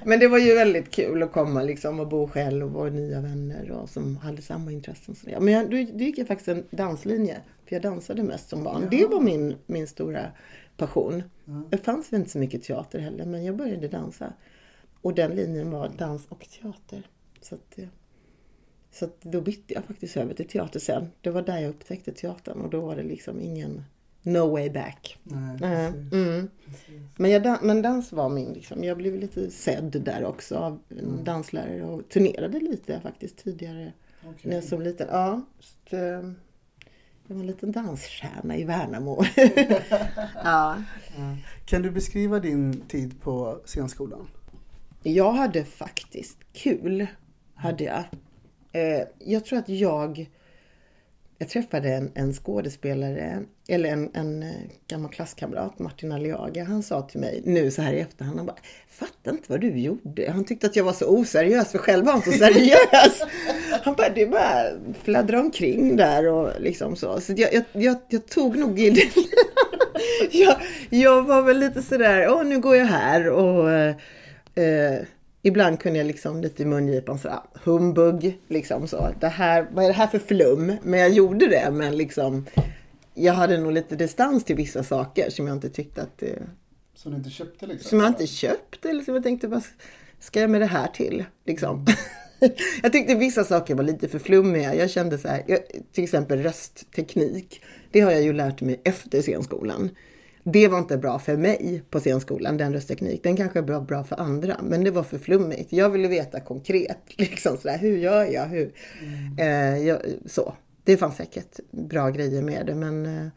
Men 0.05 0.19
det 0.19 0.27
var 0.27 0.37
ju 0.37 0.55
väldigt 0.55 0.91
kul 0.91 1.23
att 1.23 1.31
komma 1.31 1.63
liksom 1.63 1.99
och 1.99 2.07
bo 2.07 2.27
själv 2.27 2.65
och 2.65 2.71
vara 2.71 2.89
nya 2.89 3.21
vänner 3.21 3.71
och 3.71 3.89
som 3.89 4.17
hade 4.17 4.41
samma 4.41 4.71
intressen. 4.71 5.15
Så 5.15 5.27
Men 5.39 5.53
jag, 5.53 5.69
då, 5.69 5.77
då 5.93 6.03
gick 6.03 6.17
jag 6.17 6.27
faktiskt 6.27 6.47
en 6.47 6.63
danslinje. 6.71 7.37
För 7.65 7.75
jag 7.75 7.81
dansade 7.81 8.23
mest 8.23 8.49
som 8.49 8.63
barn. 8.63 8.81
Ja. 8.81 8.89
Det 8.89 9.05
var 9.05 9.21
min, 9.21 9.55
min 9.65 9.87
stora 9.87 10.31
passion. 10.77 11.23
Ja. 11.45 11.63
Det 11.69 11.77
fanns 11.77 12.13
väl 12.13 12.19
inte 12.19 12.31
så 12.31 12.37
mycket 12.37 12.63
teater 12.63 12.99
heller 12.99 13.25
men 13.25 13.45
jag 13.45 13.55
började 13.55 13.87
dansa. 13.87 14.33
Och 15.01 15.15
den 15.15 15.35
linjen 15.35 15.71
var 15.71 15.91
dans 15.97 16.25
och 16.29 16.47
teater. 16.61 17.07
Så, 17.41 17.55
att, 17.55 17.79
så 18.91 19.05
att 19.05 19.21
då 19.21 19.41
bytte 19.41 19.73
jag 19.73 19.83
faktiskt 19.83 20.17
över 20.17 20.33
till 20.33 20.47
teater 20.47 20.79
sen. 20.79 21.07
Det 21.21 21.29
var 21.29 21.41
där 21.41 21.59
jag 21.59 21.69
upptäckte 21.69 22.11
teatern 22.11 22.61
och 22.61 22.69
då 22.69 22.81
var 22.81 22.95
det 22.95 23.03
liksom 23.03 23.41
ingen 23.41 23.83
no 24.23 24.51
way 24.51 24.69
back. 24.69 25.17
Nej, 25.23 25.93
mm. 26.11 26.49
Men, 27.17 27.31
jag, 27.31 27.63
men 27.63 27.81
dans 27.81 28.11
var 28.11 28.29
min, 28.29 28.53
liksom, 28.53 28.83
jag 28.83 28.97
blev 28.97 29.15
lite 29.15 29.51
sedd 29.51 30.01
där 30.05 30.25
också 30.25 30.55
av 30.55 30.79
en 30.89 30.99
mm. 30.99 31.23
danslärare 31.23 31.83
och 31.83 32.09
turnerade 32.09 32.59
lite 32.59 32.99
faktiskt 32.99 33.37
tidigare. 33.37 33.93
Okay. 34.21 34.49
När 34.49 34.55
jag 34.55 34.63
som 34.63 34.81
liten. 34.81 35.07
Ja, 35.11 35.41
så, 35.59 35.95
eh, 35.95 36.31
jag 37.27 37.35
var 37.35 37.41
en 37.41 37.47
liten 37.47 37.71
dansstjärna 37.71 38.57
i 38.57 38.63
Värnamo. 38.63 39.23
ja. 40.43 40.77
Kan 41.65 41.81
du 41.81 41.91
beskriva 41.91 42.39
din 42.39 42.81
tid 42.81 43.21
på 43.21 43.61
scenskolan? 43.65 44.27
Jag 45.03 45.33
hade 45.33 45.65
faktiskt 45.65 46.37
kul. 46.53 47.07
Hade 47.55 47.83
jag. 47.83 48.03
Eh, 48.71 49.07
jag 49.19 49.45
tror 49.45 49.59
att 49.59 49.69
jag 49.69 50.29
jag 51.43 51.49
träffade 51.49 51.89
en, 51.89 52.11
en 52.15 52.33
skådespelare, 52.33 53.43
eller 53.67 53.89
en, 53.89 54.09
en 54.13 54.43
eh, 54.43 54.49
gammal 54.87 55.11
klasskamrat, 55.11 55.79
Martin 55.79 56.11
Aliaga. 56.11 56.63
Han 56.63 56.83
sa 56.83 57.01
till 57.01 57.19
mig 57.19 57.41
nu 57.45 57.71
så 57.71 57.81
här 57.81 57.93
i 57.93 57.99
efterhand, 57.99 58.37
han 58.37 58.45
bara, 58.45 58.57
fattar 58.89 59.31
inte 59.31 59.51
vad 59.51 59.61
du 59.61 59.79
gjorde. 59.79 60.31
Han 60.31 60.45
tyckte 60.45 60.67
att 60.67 60.75
jag 60.75 60.83
var 60.83 60.93
så 60.93 61.05
oseriös, 61.05 61.71
för 61.71 61.77
själv 61.77 62.05
var 62.05 62.11
han 62.11 62.21
så 62.21 62.31
seriös. 62.31 63.21
han 63.83 63.95
bara, 63.95 64.09
du 64.09 64.27
bara 64.27 64.63
fladdrar 65.03 65.39
omkring 65.39 65.95
där 65.95 66.27
och 66.27 66.61
liksom 66.61 66.95
så. 66.95 67.21
Så 67.21 67.33
jag, 67.37 67.53
jag, 67.53 67.63
jag, 67.71 67.97
jag 68.09 68.27
tog 68.27 68.57
nog 68.57 68.79
i 68.79 68.89
det. 68.89 69.09
jag, 70.31 70.55
jag 70.89 71.23
var 71.23 71.41
väl 71.41 71.59
lite 71.59 71.81
sådär, 71.81 72.27
åh 72.29 72.43
nu 72.43 72.59
går 72.59 72.75
jag 72.75 72.85
här 72.85 73.29
och 73.29 73.71
eh, 74.61 75.05
ibland 75.43 75.79
kunde 75.79 75.99
jag 75.99 76.07
liksom 76.07 76.41
lite 76.41 76.63
i 76.63 76.65
mungipan 76.65 77.19
sådär, 77.19 77.39
humbug, 77.63 78.39
liksom 78.47 78.87
så. 78.87 79.09
Det 79.19 79.27
här, 79.27 79.67
vad 79.71 79.83
är 79.83 79.87
det 79.87 79.93
här 79.93 80.07
för 80.07 80.19
flum? 80.19 80.73
Men 80.83 80.99
jag 80.99 81.09
gjorde 81.09 81.47
det, 81.47 81.71
men 81.71 81.97
liksom 81.97 82.45
jag 83.13 83.33
hade 83.33 83.57
nog 83.57 83.71
lite 83.71 83.95
distans 83.95 84.43
till 84.43 84.55
vissa 84.55 84.83
saker 84.83 85.29
som 85.29 85.47
jag 85.47 85.55
inte 85.55 85.69
tyckte 85.69 86.01
att 86.01 86.17
det... 86.17 86.39
Som 86.95 87.11
du 87.11 87.17
inte 87.17 87.29
köpte 87.29 87.67
liksom? 87.67 87.89
Som 87.89 87.99
jag 87.99 88.07
inte 88.07 88.27
köpte, 88.27 88.89
eller 88.89 89.03
som 89.03 89.13
jag 89.13 89.23
tänkte, 89.23 89.47
vad 89.47 89.63
ska 90.19 90.41
jag 90.41 90.49
med 90.49 90.61
det 90.61 90.65
här 90.65 90.87
till? 90.87 91.25
Liksom. 91.45 91.85
jag 92.83 92.91
tyckte 92.91 93.15
vissa 93.15 93.43
saker 93.43 93.75
var 93.75 93.83
lite 93.83 94.07
för 94.07 94.19
flummiga. 94.19 94.75
Jag 94.75 94.89
kände 94.89 95.17
så 95.17 95.27
här, 95.27 95.43
jag, 95.47 95.59
till 95.91 96.03
exempel 96.03 96.43
röstteknik. 96.43 97.61
Det 97.91 98.01
har 98.01 98.11
jag 98.11 98.23
ju 98.23 98.33
lärt 98.33 98.61
mig 98.61 98.81
efter 98.83 99.21
scenskolan. 99.21 99.89
Det 100.43 100.67
var 100.67 100.79
inte 100.79 100.97
bra 100.97 101.19
för 101.19 101.37
mig 101.37 101.83
på 101.89 101.99
scenskolan, 101.99 102.57
den 102.57 102.73
röstteknik. 102.73 103.23
Den 103.23 103.37
kanske 103.37 103.61
var 103.61 103.81
bra 103.81 104.03
för 104.03 104.19
andra, 104.19 104.57
men 104.63 104.83
det 104.83 104.91
var 104.91 105.03
för 105.03 105.17
flummigt. 105.17 105.73
Jag 105.73 105.89
ville 105.89 106.07
veta 106.07 106.39
konkret, 106.39 106.97
liksom 107.17 107.57
sådär, 107.57 107.77
hur 107.77 107.97
gör 107.97 108.25
jag? 108.25 108.45
Hur? 108.45 108.73
Mm. 109.01 109.37
Eh, 109.37 109.87
jag, 109.87 109.99
så. 110.25 110.53
Det 110.83 110.97
fanns 110.97 111.15
säkert 111.15 111.59
bra 111.71 112.09
grejer 112.09 112.41
med 112.41 112.65
det, 112.65 112.75
men 112.75 113.05
eh, 113.05 113.27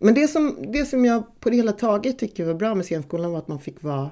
men 0.00 0.14
det 0.14 0.28
som, 0.28 0.56
det 0.72 0.84
som 0.84 1.04
jag 1.04 1.40
på 1.40 1.50
det 1.50 1.56
hela 1.56 1.72
taget 1.72 2.18
tycker 2.18 2.44
var 2.44 2.54
bra 2.54 2.74
med 2.74 2.84
scenskolan 2.84 3.32
var 3.32 3.38
att 3.38 3.48
man 3.48 3.60
fick 3.60 3.82
vara 3.82 4.10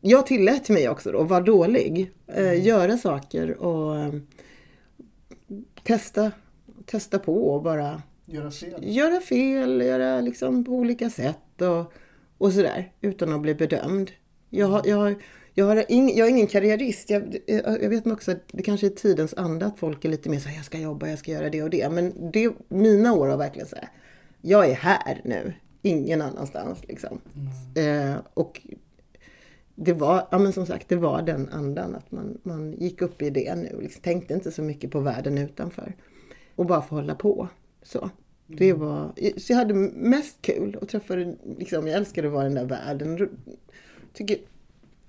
jag 0.00 0.26
tillät 0.26 0.68
mig 0.68 0.88
också 0.88 1.12
då 1.12 1.22
vara 1.22 1.40
dålig. 1.40 2.12
Eh, 2.26 2.66
göra 2.66 2.96
saker 2.96 3.58
och 3.58 3.96
eh, 3.96 4.14
testa, 5.82 6.32
testa 6.86 7.18
på 7.18 7.54
och 7.54 7.62
bara 7.62 8.02
Göra 8.30 8.50
fel. 8.50 8.80
göra 8.96 9.20
fel, 9.20 9.80
göra 9.80 10.20
liksom 10.20 10.64
på 10.64 10.72
olika 10.72 11.10
sätt 11.10 11.62
och, 11.62 11.92
och 12.38 12.52
sådär 12.52 12.92
utan 13.00 13.32
att 13.32 13.40
bli 13.40 13.54
bedömd. 13.54 14.10
Jag, 14.50 14.66
har- 14.66 14.82
jag, 14.86 14.96
har- 14.96 15.14
jag, 15.54 15.66
har 15.66 15.84
ing, 15.92 16.16
jag 16.16 16.26
är 16.26 16.30
ingen 16.30 16.46
karriärist. 16.46 17.10
Jag, 17.10 17.36
jag 17.82 17.88
vet 17.90 18.06
också 18.06 18.30
att 18.32 18.42
det 18.52 18.62
kanske 18.62 18.86
är 18.86 18.90
tidens 18.90 19.34
anda 19.34 19.66
att 19.66 19.78
folk 19.78 20.04
är 20.04 20.08
lite 20.08 20.30
mer 20.30 20.38
så 20.38 20.48
här, 20.48 20.56
jag 20.56 20.64
ska 20.64 20.78
jobba, 20.78 21.08
jag 21.08 21.18
ska 21.18 21.30
göra 21.32 21.50
det 21.50 21.62
och 21.62 21.70
det. 21.70 21.88
Men 21.92 22.30
det, 22.32 22.52
mina 22.68 23.12
år 23.14 23.28
har 23.28 23.36
verkligen 23.36 23.68
så 23.68 23.76
här, 23.76 23.88
jag 24.42 24.70
är 24.70 24.74
här 24.74 25.20
nu, 25.24 25.52
ingen 25.82 26.22
annanstans 26.22 26.78
liksom. 26.88 27.20
Eh, 27.76 28.14
och 28.34 28.60
det 29.74 29.92
var, 29.92 30.28
ja 30.30 30.38
men 30.38 30.52
som 30.52 30.66
sagt, 30.66 30.88
det 30.88 30.96
var 30.96 31.22
den 31.22 31.48
andan 31.48 31.94
att 31.94 32.10
man, 32.12 32.38
man 32.42 32.72
gick 32.72 33.02
upp 33.02 33.22
i 33.22 33.30
det 33.30 33.54
nu. 33.54 33.78
Liksom, 33.82 34.02
tänkte 34.02 34.34
inte 34.34 34.52
så 34.52 34.62
mycket 34.62 34.90
på 34.90 35.00
världen 35.00 35.38
utanför. 35.38 35.96
Och 36.56 36.66
bara 36.66 36.82
få 36.82 36.94
hålla 36.94 37.14
på. 37.14 37.48
Så. 37.82 38.10
Det 38.46 38.72
var, 38.72 39.12
så 39.36 39.52
jag 39.52 39.58
hade 39.58 39.74
mest 39.74 40.42
kul 40.42 40.74
och 40.74 40.88
träffade, 40.88 41.36
liksom, 41.58 41.86
jag 41.86 41.96
älskade 41.96 42.28
att 42.28 42.34
vara 42.34 42.46
i 42.46 42.48
den 42.48 42.54
där 42.54 42.76
världen. 42.76 43.28
Tycker 44.12 44.38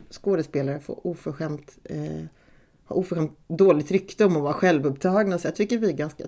skådespelare 0.10 0.80
får 0.80 1.08
oförskämt, 1.08 1.78
eh, 1.84 2.26
har 2.86 2.96
oförskämt 2.96 3.38
dåligt 3.48 3.92
rykte 3.92 4.26
om 4.26 4.36
att 4.36 4.44
vara 4.44 4.54
självupptagna. 4.54 5.38
Så 5.38 5.48
jag 5.48 5.56
tycker 5.56 5.78
vi 5.78 5.88
är 5.88 5.94
ganska 5.94 6.24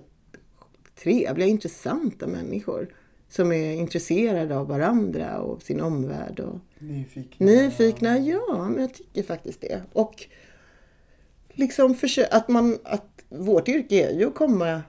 trevliga, 1.02 1.48
intressanta 1.48 2.26
människor. 2.26 2.94
Som 3.28 3.52
är 3.52 3.72
intresserade 3.72 4.56
av 4.56 4.68
varandra 4.68 5.40
och 5.40 5.62
sin 5.62 5.80
omvärld. 5.80 6.40
Och, 6.40 6.58
Nyfikna. 6.78 7.46
Nyfikna, 7.46 8.18
ja, 8.18 8.68
men 8.70 8.80
jag 8.80 8.94
tycker 8.94 9.22
faktiskt 9.22 9.60
det. 9.60 9.82
Och 9.92 10.26
liksom 11.52 11.96
att 12.30 12.48
man, 12.48 12.78
att 12.84 13.24
vårt 13.28 13.68
yrke 13.68 14.10
är 14.10 14.18
ju 14.18 14.26
att 14.26 14.34
komma 14.34 14.82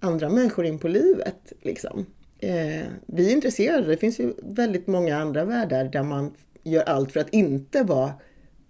andra 0.00 0.28
människor 0.28 0.64
in 0.66 0.78
på 0.78 0.88
livet. 0.88 1.52
Liksom. 1.62 2.06
Eh, 2.38 2.86
vi 3.06 3.28
är 3.28 3.32
intresserade, 3.32 3.86
det 3.86 3.96
finns 3.96 4.20
ju 4.20 4.34
väldigt 4.42 4.86
många 4.86 5.16
andra 5.18 5.44
världar 5.44 5.84
där 5.84 6.02
man 6.02 6.34
gör 6.62 6.82
allt 6.82 7.12
för 7.12 7.20
att 7.20 7.30
inte 7.34 7.82
vara, 7.82 8.12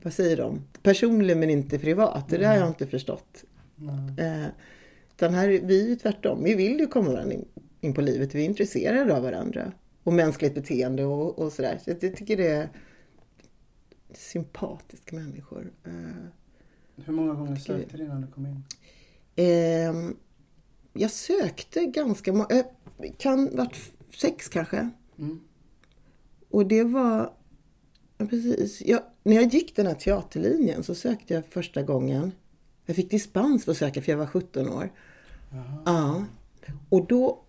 vad 0.03 0.13
säger 0.13 0.37
de, 0.37 0.63
personlig 0.83 1.37
men 1.37 1.51
inte 1.51 1.79
privat. 1.79 2.29
Det 2.29 2.37
där 2.39 2.49
har 2.49 2.57
jag 2.57 2.69
inte 2.69 2.87
förstått. 2.87 3.45
Eh, 4.19 4.47
utan 5.17 5.35
här, 5.35 5.49
vi 5.49 5.85
är 5.85 5.89
ju 5.89 5.97
tvärtom, 5.97 6.45
vi 6.45 6.55
vill 6.55 6.79
ju 6.81 6.87
komma 6.87 7.11
varandra 7.11 7.35
in, 7.35 7.45
in 7.81 7.95
på 7.95 8.01
livet, 8.01 8.35
vi 8.35 8.41
är 8.41 8.45
intresserade 8.47 9.17
av 9.17 9.23
varandra. 9.23 9.73
Och 10.03 10.13
mänskligt 10.13 10.55
beteende 10.55 11.05
och, 11.05 11.39
och 11.39 11.53
sådär. 11.53 11.79
Så 11.85 11.91
jag 11.91 12.01
tycker 12.01 12.37
det 12.37 12.49
är 12.49 12.69
sympatiska 14.15 15.17
människor. 15.17 15.73
Eh, 15.85 15.93
Hur 17.05 17.13
många 17.13 17.35
gånger 17.35 17.57
sökte 17.57 17.97
du 17.97 18.05
innan 18.05 18.21
du 18.21 18.27
kom 18.27 18.47
in? 18.47 18.63
ehm, 19.37 20.17
jag 20.99 21.11
sökte 21.11 21.85
ganska 21.85 22.33
många, 22.33 22.47
eh, 22.51 22.65
kan 23.19 23.57
varit 23.57 23.77
sex 24.17 24.49
kanske. 24.49 24.91
Mm. 25.19 25.41
Och 26.51 26.67
det 26.67 26.83
var, 26.83 27.33
ja, 28.19 28.27
precis, 28.27 28.83
jag, 28.87 29.01
när 29.23 29.37
jag 29.37 29.45
gick 29.45 29.77
den 29.77 29.87
här 29.87 29.95
teaterlinjen 29.95 30.83
så 30.83 30.95
sökte 30.95 31.35
jag 31.35 31.47
första 31.47 31.83
gången. 31.83 32.33
Jag 32.87 32.97
fick 32.97 33.11
dispens 33.11 33.65
för 33.65 33.73
att 33.73 33.79
söka 33.79 34.03
för 34.03 34.13
jag 34.13 34.19
var 34.19 34.27
17 34.27 34.69
år. 34.69 34.93
Ja. 35.85 36.25
Och 36.89 37.07
då, 37.07 37.45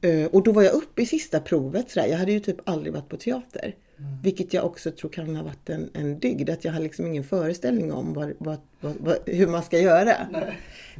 eh, 0.00 0.26
och 0.26 0.42
då 0.42 0.52
var 0.52 0.62
jag 0.62 0.74
uppe 0.74 1.02
i 1.02 1.06
sista 1.06 1.40
provet. 1.40 1.90
Sådär. 1.90 2.06
Jag 2.06 2.18
hade 2.18 2.32
ju 2.32 2.40
typ 2.40 2.68
aldrig 2.68 2.92
varit 2.92 3.08
på 3.08 3.16
teater. 3.16 3.76
Vilket 4.22 4.54
jag 4.54 4.64
också 4.64 4.90
tror 4.90 5.10
kan 5.10 5.36
ha 5.36 5.42
varit 5.42 5.70
en, 5.70 5.90
en 5.94 6.18
dygd. 6.18 6.50
Att 6.50 6.64
jag 6.64 6.72
har 6.72 6.80
liksom 6.80 7.06
ingen 7.06 7.24
föreställning 7.24 7.92
om 7.92 8.14
vad, 8.14 8.32
vad, 8.38 8.58
vad, 8.80 9.16
hur 9.26 9.46
man 9.46 9.62
ska 9.62 9.78
göra. 9.78 10.14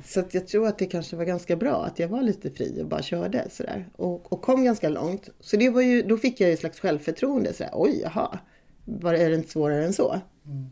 Så 0.05 0.21
att 0.21 0.35
jag 0.35 0.47
tror 0.47 0.67
att 0.67 0.79
det 0.79 0.87
kanske 0.87 1.17
var 1.17 1.25
ganska 1.25 1.57
bra 1.57 1.85
att 1.85 1.99
jag 1.99 2.09
var 2.09 2.23
lite 2.23 2.51
fri 2.51 2.83
och 2.83 2.87
bara 2.87 3.03
körde 3.03 3.47
sådär. 3.51 3.89
Och, 3.97 4.33
och 4.33 4.43
kom 4.43 4.65
ganska 4.65 4.89
långt. 4.89 5.29
Så 5.41 5.57
det 5.57 5.71
var 5.71 5.83
ju, 5.83 6.03
då 6.03 6.17
fick 6.17 6.41
jag 6.41 6.49
ju 6.49 6.55
ett 6.55 6.61
slags 6.61 6.81
självförtroende. 6.81 7.53
Sådär, 7.53 7.71
Oj, 7.75 8.01
jaha. 8.03 8.39
Var 8.85 9.15
är 9.15 9.31
det 9.31 9.37
inte 9.37 9.51
svårare 9.51 9.85
än 9.85 9.93
så? 9.93 10.21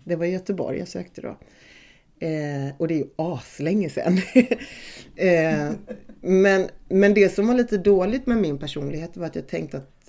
Det 0.05 0.17
var 0.17 0.27
i 0.27 0.31
Göteborg 0.31 0.79
jag 0.79 0.89
sökte 0.89 1.21
då. 1.21 1.37
Eh, 2.27 2.75
och 2.79 2.89
det 2.89 2.95
är 2.95 2.99
ju 2.99 3.09
aslänge 3.17 3.91
sedan. 3.91 4.19
eh, 5.17 5.71
men, 6.21 6.69
men 6.89 7.15
det 7.15 7.29
som 7.29 7.47
var 7.47 7.55
lite 7.55 7.79
dåligt 7.79 8.27
med 8.27 8.39
min 8.39 8.59
personlighet 8.59 9.17
var 9.17 9.27
att 9.27 9.37
jag 9.37 9.49
tänkte 9.49 9.77
att 9.77 10.02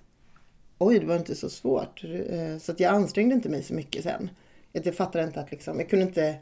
oj, 0.86 1.00
det 1.00 1.06
var 1.06 1.16
inte 1.16 1.36
så 1.36 1.50
svårt. 1.50 2.04
Eh, 2.04 2.58
så 2.58 2.72
att 2.72 2.80
jag 2.80 2.94
ansträngde 2.94 3.36
inte 3.36 3.50
mig 3.50 3.64
så 3.64 3.74
mycket 3.74 4.04
sen. 4.04 4.30
Jag 4.72 4.96
fattade 4.96 5.24
inte 5.24 5.40
att 5.40 5.52
liksom, 5.52 5.80
jag 5.80 5.90
kunde 5.90 6.06
inte 6.06 6.38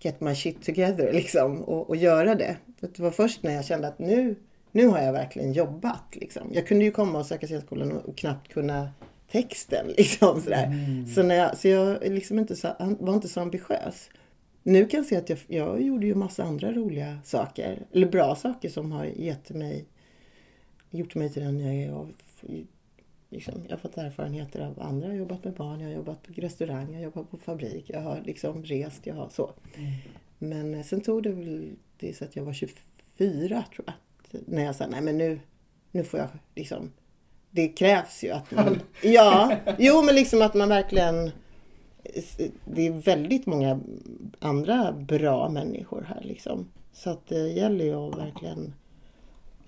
get 0.00 0.20
my 0.20 0.34
shit 0.34 0.62
together 0.62 1.12
liksom 1.12 1.62
och, 1.62 1.88
och 1.88 1.96
göra 1.96 2.34
det. 2.34 2.56
Det 2.80 2.98
var 2.98 3.10
först 3.10 3.42
när 3.42 3.54
jag 3.54 3.64
kände 3.64 3.88
att 3.88 3.98
nu, 3.98 4.36
nu 4.72 4.86
har 4.86 4.98
jag 4.98 5.12
verkligen 5.12 5.52
jobbat. 5.52 6.04
Liksom. 6.12 6.50
Jag 6.52 6.66
kunde 6.66 6.84
ju 6.84 6.90
komma 6.90 7.18
och 7.18 7.26
söka 7.26 7.46
scenskolan 7.46 7.92
och, 7.92 8.16
knappt 8.16 8.52
kunna 8.52 8.90
texten. 9.30 9.86
Liksom, 9.96 10.40
sådär. 10.40 10.72
Så, 11.14 11.22
när 11.22 11.34
jag, 11.34 11.58
så 11.58 11.68
jag 11.68 12.02
liksom 12.02 12.38
inte 12.38 12.56
så, 12.56 12.68
var 12.78 13.14
inte 13.14 13.28
så 13.28 13.40
ambitiös. 13.40 14.10
Nu 14.62 14.86
kan 14.86 14.98
jag 14.98 15.06
se 15.06 15.16
att 15.16 15.30
jag, 15.30 15.38
jag 15.46 15.82
gjorde 15.82 16.06
ju 16.06 16.14
massa 16.14 16.44
andra 16.44 16.72
roliga 16.72 17.18
saker. 17.24 17.86
Eller 17.92 18.06
bra 18.06 18.34
saker 18.34 18.68
som 18.68 18.92
har 18.92 19.04
gett 19.04 19.50
mig, 19.50 19.84
gjort 20.90 21.14
mig 21.14 21.32
till 21.32 21.42
den 21.42 21.60
jag 21.60 21.74
är. 21.74 21.92
Och, 21.94 22.08
liksom, 23.36 23.62
jag 23.64 23.70
har 23.70 23.78
fått 23.78 23.98
erfarenheter 23.98 24.60
av 24.60 24.82
andra. 24.82 25.06
Jag 25.06 25.14
har 25.14 25.18
jobbat 25.18 25.44
med 25.44 25.54
barn, 25.54 25.80
jag 25.80 25.88
har 25.88 25.94
jobbat 25.94 26.22
på 26.22 26.32
restaurang, 26.36 26.86
jag 26.86 26.98
har 26.98 27.04
jobbat 27.04 27.30
på 27.30 27.36
fabrik. 27.36 27.84
Jag 27.90 28.00
har 28.00 28.22
liksom 28.24 28.64
rest, 28.64 29.06
jag 29.06 29.14
har 29.14 29.28
så. 29.28 29.50
Men 30.38 30.74
eh, 30.74 30.82
sen 30.82 31.00
tog 31.00 31.22
det 31.22 31.32
väl 31.32 31.76
tills 31.98 32.22
att 32.22 32.36
jag 32.36 32.44
var 32.44 32.52
24 32.52 33.64
tror 33.74 33.86
jag. 33.86 33.94
När 34.46 34.64
jag 34.64 34.76
sa, 34.76 34.86
nej 34.86 35.00
men 35.00 35.18
nu, 35.18 35.40
nu 35.90 36.04
får 36.04 36.20
jag 36.20 36.28
liksom 36.54 36.92
det 37.56 37.68
krävs 37.68 38.24
ju 38.24 38.30
att 38.30 38.50
man... 38.50 38.80
Ja, 39.02 39.56
jo 39.78 40.02
men 40.02 40.14
liksom 40.14 40.42
att 40.42 40.54
man 40.54 40.68
verkligen... 40.68 41.30
Det 42.64 42.86
är 42.86 42.90
väldigt 42.90 43.46
många 43.46 43.80
andra 44.38 44.92
bra 44.92 45.48
människor 45.48 46.06
här 46.08 46.22
liksom. 46.24 46.68
Så 46.92 47.10
att 47.10 47.26
det 47.28 47.48
gäller 47.48 47.84
ju 47.84 47.94
att 47.94 48.18
verkligen 48.18 48.74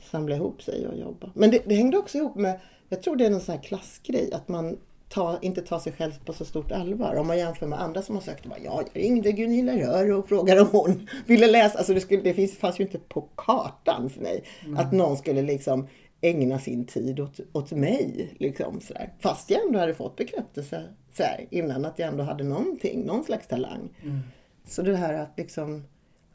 samla 0.01 0.37
ihop 0.37 0.63
sig 0.63 0.87
och 0.87 0.99
jobba. 0.99 1.31
Men 1.35 1.51
det, 1.51 1.63
det 1.67 1.75
hängde 1.75 1.99
också 1.99 2.19
ihop 2.19 2.35
med, 2.35 2.61
jag 2.89 3.03
tror 3.03 3.17
det 3.17 3.27
är 3.27 3.31
någon 3.31 3.41
sån 3.41 3.55
här 3.55 3.63
klassgrej, 3.63 4.33
att 4.33 4.49
man 4.49 4.79
ta, 5.09 5.39
inte 5.43 5.63
tar 5.63 5.79
sig 5.79 5.93
själv 5.93 6.13
på 6.25 6.33
så 6.33 6.45
stort 6.45 6.73
allvar. 6.73 7.15
Om 7.15 7.27
man 7.27 7.39
jämför 7.39 7.67
med 7.67 7.81
andra 7.81 8.03
som 8.03 8.15
har 8.15 8.23
sökt, 8.23 8.47
bara, 8.47 8.59
ja, 8.65 8.83
jag 8.93 9.03
ringde 9.03 9.33
Gunilla 9.33 9.77
Rör 9.77 10.13
och 10.13 10.29
frågade 10.29 10.61
om 10.61 10.69
hon 10.73 11.09
ville 11.27 11.47
läsa. 11.47 11.79
Alltså 11.79 11.95
det, 11.95 12.01
skulle, 12.01 12.23
det 12.23 12.35
finns, 12.35 12.59
fanns 12.59 12.81
ju 12.81 12.85
inte 12.85 12.99
på 12.99 13.29
kartan 13.35 14.11
för 14.11 14.21
mig 14.21 14.45
att 14.77 14.93
någon 14.93 15.17
skulle 15.17 15.43
liksom 15.43 15.87
ägna 16.21 16.59
sin 16.59 16.87
tid 16.87 17.21
åt, 17.21 17.41
åt 17.53 17.73
mig. 17.73 18.35
Liksom, 18.39 18.81
sådär. 18.81 19.13
Fast 19.21 19.51
jag 19.51 19.67
ändå 19.67 19.79
hade 19.79 19.95
fått 19.95 20.17
bekräftelse 20.17 20.85
sådär, 21.13 21.47
innan 21.51 21.85
att 21.85 21.99
jag 21.99 22.09
ändå 22.09 22.25
hade 22.25 22.45
någonting, 22.45 23.07
någon 23.07 23.25
slags 23.25 23.47
talang. 23.47 23.89
Så 24.67 24.83
det 24.83 24.97
här 24.97 25.15
att 25.15 25.33
liksom 25.37 25.85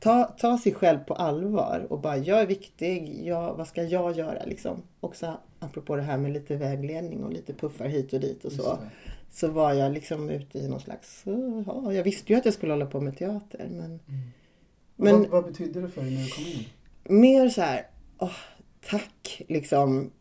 ta, 0.03 0.23
ta 0.23 0.57
sig 0.57 0.73
själv 0.73 0.99
på 0.99 1.13
allvar 1.13 1.87
och 1.89 1.99
bara 1.99 2.17
jag 2.17 2.41
är 2.41 2.47
viktig, 2.47 3.21
jag, 3.27 3.53
vad 3.53 3.67
ska 3.67 3.83
jag 3.83 4.17
göra 4.17 4.45
liksom. 4.45 4.83
Också 4.99 5.37
apropå 5.59 5.95
det 5.95 6.01
här 6.01 6.17
med 6.17 6.31
lite 6.31 6.55
vägledning 6.55 7.23
och 7.23 7.31
lite 7.31 7.53
puffar 7.53 7.87
hit 7.87 8.13
och 8.13 8.19
dit 8.19 8.45
och 8.45 8.51
så. 8.51 8.77
Så 9.31 9.47
var 9.47 9.73
jag 9.73 9.91
liksom 9.91 10.29
ute 10.29 10.59
i 10.59 10.67
någon 10.67 10.79
slags, 10.79 11.23
ja, 11.65 11.93
jag 11.93 12.03
visste 12.03 12.33
ju 12.33 12.39
att 12.39 12.45
jag 12.45 12.53
skulle 12.53 12.73
hålla 12.73 12.85
på 12.85 13.01
med 13.01 13.17
teater 13.17 13.67
men, 13.71 13.99
men 14.95 15.21
vad, 15.21 15.29
vad 15.29 15.45
betydde 15.45 15.81
det 15.81 15.89
för 15.89 16.01
dig 16.01 16.11
när 16.11 16.23
du 16.23 16.29
kom 16.29 16.43
in? 16.45 16.65
mer 17.03 17.49
så 17.49 17.61
här, 17.61 17.87
åh, 18.17 18.37
tack 18.89 19.41
liksom. 19.47 20.11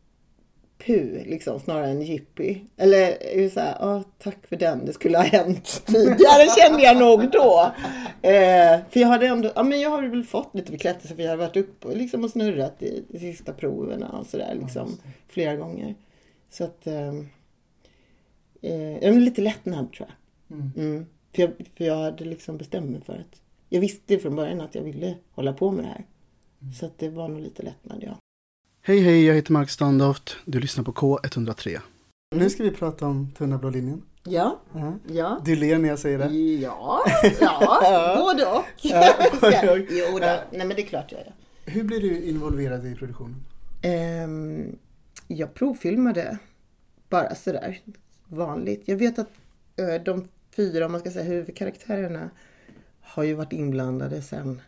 Pu, 0.87 1.25
liksom, 1.25 1.61
snarare 1.61 1.91
än 1.91 2.03
jippi. 2.03 2.65
Eller 2.77 3.23
är 3.23 3.43
det 3.43 3.51
så 3.51 3.61
här, 3.61 3.77
åh, 3.81 4.03
tack 4.19 4.47
för 4.47 4.57
den, 4.57 4.87
det 4.87 4.93
skulle 4.93 5.19
ha 5.19 5.25
hänt 5.25 5.83
tidigare 5.87 6.47
kände 6.61 6.83
jag 6.83 6.97
nog 6.99 7.31
då. 7.31 7.73
Eh, 8.23 8.81
för 8.91 9.01
jag 9.01 9.09
hade 9.09 9.27
ändå, 9.27 9.53
ja 9.55 9.63
men 9.63 9.81
jag 9.81 9.91
har 9.91 10.03
väl 10.03 10.25
fått 10.25 10.55
lite 10.55 10.73
bekräftelse 10.73 11.15
för 11.15 11.23
jag 11.23 11.31
har 11.31 11.37
varit 11.37 11.57
uppe 11.57 11.89
och, 11.89 11.97
liksom, 11.97 12.25
och 12.25 12.31
snurrat 12.31 12.83
i 12.83 13.05
de 13.09 13.19
sista 13.19 13.53
proverna 13.53 14.09
och 14.09 14.27
sådär 14.27 14.55
liksom 14.61 14.99
flera 15.29 15.57
gånger. 15.57 15.95
Så 16.51 16.65
att, 16.65 16.87
eh, 16.87 17.15
eh, 18.63 19.15
lite 19.19 19.43
lättnad 19.43 19.93
tror 19.93 20.09
jag. 20.09 20.59
Mm. 20.77 21.07
För, 21.35 21.43
jag 21.43 21.53
för 21.77 21.85
jag 21.85 21.97
hade 21.97 22.25
liksom 22.25 22.57
bestämt 22.57 22.91
mig 22.91 23.01
för 23.01 23.13
att, 23.13 23.41
jag 23.69 23.81
visste 23.81 24.19
från 24.19 24.37
början 24.37 24.61
att 24.61 24.75
jag 24.75 24.83
ville 24.83 25.15
hålla 25.33 25.53
på 25.53 25.71
med 25.71 25.85
det 25.85 25.89
här. 25.89 26.05
Så 26.75 26.87
att 26.87 26.99
det 26.99 27.09
var 27.09 27.29
nog 27.29 27.41
lite 27.41 27.63
lättnad, 27.63 28.05
ja. 28.07 28.19
Hej 28.85 29.01
hej, 29.01 29.25
jag 29.25 29.35
heter 29.35 29.53
Mark 29.53 29.71
Standoft. 29.71 30.37
Du 30.45 30.61
lyssnar 30.61 30.85
på 30.85 30.93
K103. 30.93 31.81
Nu 32.35 32.51
ska 32.51 32.63
vi 32.63 32.71
prata 32.71 33.07
om 33.07 33.31
tunna 33.39 33.59
blå 33.59 33.71
linjen. 33.71 34.03
Ja, 34.25 34.61
Ja. 34.75 34.95
ja. 35.09 35.41
Du 35.45 35.57
ler 35.57 35.79
när 35.79 35.89
jag 35.89 35.99
säger 35.99 36.19
det. 36.19 36.35
Ja, 36.37 37.05
ja, 37.41 38.17
både 38.19 38.47
och. 38.47 38.65
Ja, 38.83 39.15
både 39.41 39.71
och. 39.73 39.79
jo, 39.91 40.19
då. 40.19 40.41
Nej 40.53 40.67
men 40.67 40.69
det 40.69 40.83
är 40.83 40.87
klart 40.87 41.13
jag 41.13 41.21
gör. 41.21 41.33
Hur 41.65 41.85
blir 41.85 42.01
du 42.01 42.23
involverad 42.25 42.87
i 42.87 42.95
produktionen? 42.95 43.45
Ehm, 43.83 44.77
jag 45.29 45.55
provfilmade 45.55 46.39
bara 47.09 47.35
sådär 47.35 47.81
vanligt. 48.27 48.83
Jag 48.85 48.97
vet 48.97 49.19
att 49.19 49.31
eh, 49.77 50.03
de 50.05 50.29
fyra, 50.57 50.87
om 50.87 50.93
man 50.93 51.01
ska 51.01 51.11
säga 51.11 51.25
huvudkaraktärerna, 51.25 52.31
har 53.01 53.23
ju 53.23 53.35
varit 53.35 53.53
inblandade 53.53 54.23
sedan 54.23 54.61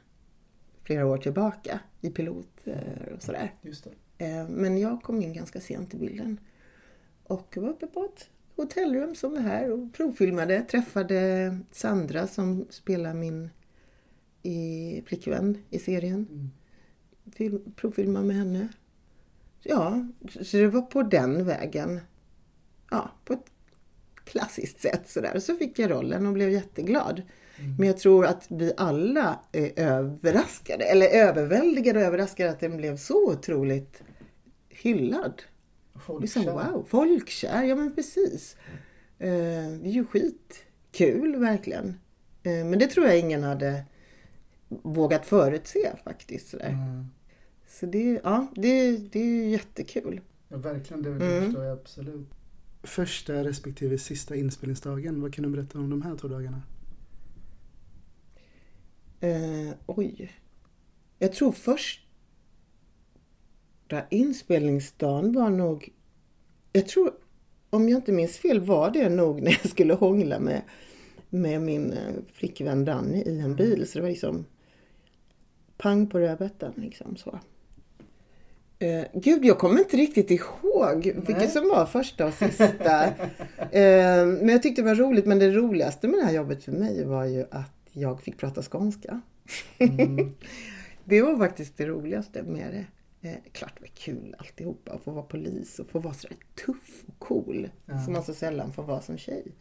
flera 0.85 1.07
år 1.07 1.19
tillbaka 1.19 1.81
i 2.01 2.11
piloter 2.11 3.13
och 3.17 3.23
sådär. 3.23 3.53
Just 3.63 3.85
det. 3.85 3.91
Eh, 4.19 4.49
Men 4.49 4.79
jag 4.79 5.03
kom 5.03 5.23
in 5.23 5.33
ganska 5.33 5.61
sent 5.61 5.95
i 5.95 5.97
bilden. 5.97 6.41
Och 7.23 7.57
var 7.57 7.69
uppe 7.69 7.87
på 7.87 8.05
ett 8.05 8.29
hotellrum 8.57 9.15
som 9.15 9.35
det 9.35 9.41
här 9.41 9.71
och 9.73 9.93
provfilmade. 9.93 10.61
Träffade 10.63 11.59
Sandra 11.71 12.27
som 12.27 12.67
spelar 12.71 13.15
min 13.15 13.51
i 14.43 15.03
flickvän 15.07 15.59
i 15.71 15.79
serien. 15.79 16.27
Mm. 16.31 16.51
Film, 17.33 17.73
provfilmade 17.77 18.27
med 18.27 18.37
henne. 18.37 18.69
Ja, 19.63 20.07
så 20.43 20.57
det 20.57 20.69
var 20.69 20.83
på 20.83 21.03
den 21.03 21.47
vägen. 21.47 22.01
Ja, 22.91 23.11
på 23.25 23.33
ett 23.33 23.51
klassiskt 24.25 24.81
sätt 24.81 25.09
sådär. 25.09 25.39
Så 25.39 25.57
fick 25.57 25.79
jag 25.79 25.91
rollen 25.91 26.27
och 26.27 26.33
blev 26.33 26.51
jätteglad. 26.51 27.23
Men 27.79 27.89
jag 27.89 27.99
tror 27.99 28.27
att 28.27 28.47
vi 28.51 28.73
alla 28.77 29.41
är 29.53 29.73
överraskade, 29.77 30.85
eller 30.85 31.07
överväldigade 31.07 31.99
och 31.99 32.05
överraskade 32.05 32.51
att 32.51 32.61
den 32.61 32.77
blev 32.77 32.97
så 32.97 33.33
otroligt 33.33 34.03
hyllad. 34.85 35.43
Folk 35.95 36.21
Liksom, 36.21 36.45
wow, 36.45 36.85
folkkär, 36.89 37.63
ja 37.63 37.75
men 37.75 37.95
precis. 37.95 38.57
Eh, 39.19 39.29
det 39.83 39.89
är 39.89 39.93
ju 39.93 40.05
skitkul 40.05 41.37
verkligen. 41.37 41.89
Eh, 42.43 42.65
men 42.65 42.79
det 42.79 42.87
tror 42.87 43.07
jag 43.07 43.19
ingen 43.19 43.43
hade 43.43 43.85
vågat 44.69 45.27
förutse 45.27 45.93
faktiskt. 46.05 46.49
Sådär. 46.49 46.69
Mm. 46.69 47.07
Så 47.69 47.87
det, 47.87 48.21
ja, 48.25 48.47
det, 48.55 48.97
det 48.97 49.19
är 49.21 49.25
ju 49.25 49.49
jättekul. 49.51 50.21
Ja, 50.49 50.57
verkligen. 50.57 51.03
Det, 51.03 51.19
det 51.19 51.27
Mm. 51.27 51.45
förstår 51.45 51.65
jag 51.65 51.79
absolut. 51.79 52.29
Första 52.83 53.45
respektive 53.45 53.99
sista 53.99 54.37
inspelningsdagen. 54.37 55.23
Vad 55.23 55.35
kan 55.35 55.45
du 55.45 55.51
berätta 55.51 55.79
om 55.79 55.91
de 55.91 56.03
här 56.03 56.17
två 56.17 56.29
dagarna? 56.29 56.63
Eh, 59.21 59.75
oj. 59.87 60.33
Jag 61.19 61.33
tror 61.33 61.53
första 63.85 64.07
inspelningsdagen 64.11 65.33
var 65.33 65.51
nog... 65.51 65.93
Jag 66.73 66.89
tror, 66.89 67.13
om 67.71 67.89
jag 67.89 67.99
inte 67.99 68.13
minns 68.13 68.39
fel, 68.39 68.61
var 68.61 68.91
det 68.91 69.09
nog 69.09 69.43
när 69.43 69.51
jag 69.51 69.71
skulle 69.71 69.95
hångla 69.95 70.39
med, 70.39 70.63
med 71.31 71.63
min 71.63 71.93
eh, 71.93 72.15
flickvän 72.33 72.85
Danny 72.85 73.23
i 73.23 73.41
en 73.41 73.57
bil. 73.57 73.87
Så 73.87 73.99
det 73.99 74.03
var 74.03 74.09
liksom 74.09 74.45
pang 75.77 76.07
på 76.07 76.19
rödbetan 76.19 76.73
liksom 76.77 77.17
så. 77.17 77.39
Eh, 78.79 79.05
gud, 79.13 79.45
jag 79.45 79.59
kommer 79.59 79.79
inte 79.79 79.97
riktigt 79.97 80.31
ihåg 80.31 81.13
vilket 81.27 81.53
som 81.53 81.69
var 81.69 81.87
första 81.87 82.27
och 82.27 82.35
sista. 82.35 83.05
eh, 83.59 84.27
men 84.27 84.49
jag 84.49 84.63
tyckte 84.63 84.83
det 84.83 84.89
var 84.89 84.95
roligt. 84.95 85.27
Men 85.27 85.39
det 85.39 85.51
roligaste 85.51 86.09
med 86.09 86.19
det 86.19 86.25
här 86.25 86.35
jobbet 86.35 86.65
för 86.65 86.73
mig 86.73 87.05
var 87.05 87.25
ju 87.25 87.45
att 87.51 87.73
jag 87.93 88.23
fick 88.23 88.37
prata 88.39 88.63
skånska. 88.63 89.21
det 91.05 91.23
var 91.23 91.39
faktiskt 91.39 91.77
det 91.77 91.87
roligaste 91.87 92.43
med 92.43 92.73
det. 92.73 92.87
Eh, 93.25 93.37
klart 93.53 93.73
det 93.77 93.81
var 93.81 93.89
kul 93.89 94.35
alltihopa 94.39 94.93
att 94.93 95.03
få 95.03 95.11
vara 95.11 95.25
polis 95.25 95.79
och 95.79 95.89
få 95.89 95.99
vara 95.99 96.15
sådär 96.15 96.37
tuff 96.67 97.05
och 97.07 97.19
cool. 97.19 97.71
Ja. 97.87 97.99
Som 97.99 98.13
man 98.13 98.25
så 98.25 98.35
sällan 98.35 98.73
får 98.73 98.83
vara 98.83 99.01
som 99.01 99.19
tjej. 99.19 99.53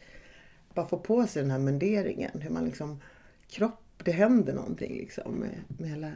Bara 0.74 0.86
få 0.86 0.98
på 0.98 1.28
sig 1.28 1.42
den 1.42 1.52
här 1.52 1.60
munderingen. 1.60 2.42
Hur 2.42 2.50
man 2.50 2.66
liksom 2.66 3.02
kropp, 3.48 4.04
det 4.04 4.12
händer 4.12 4.54
någonting 4.54 4.94
liksom 4.94 5.34
med, 5.34 5.64
med 5.80 5.90
hela 5.90 6.12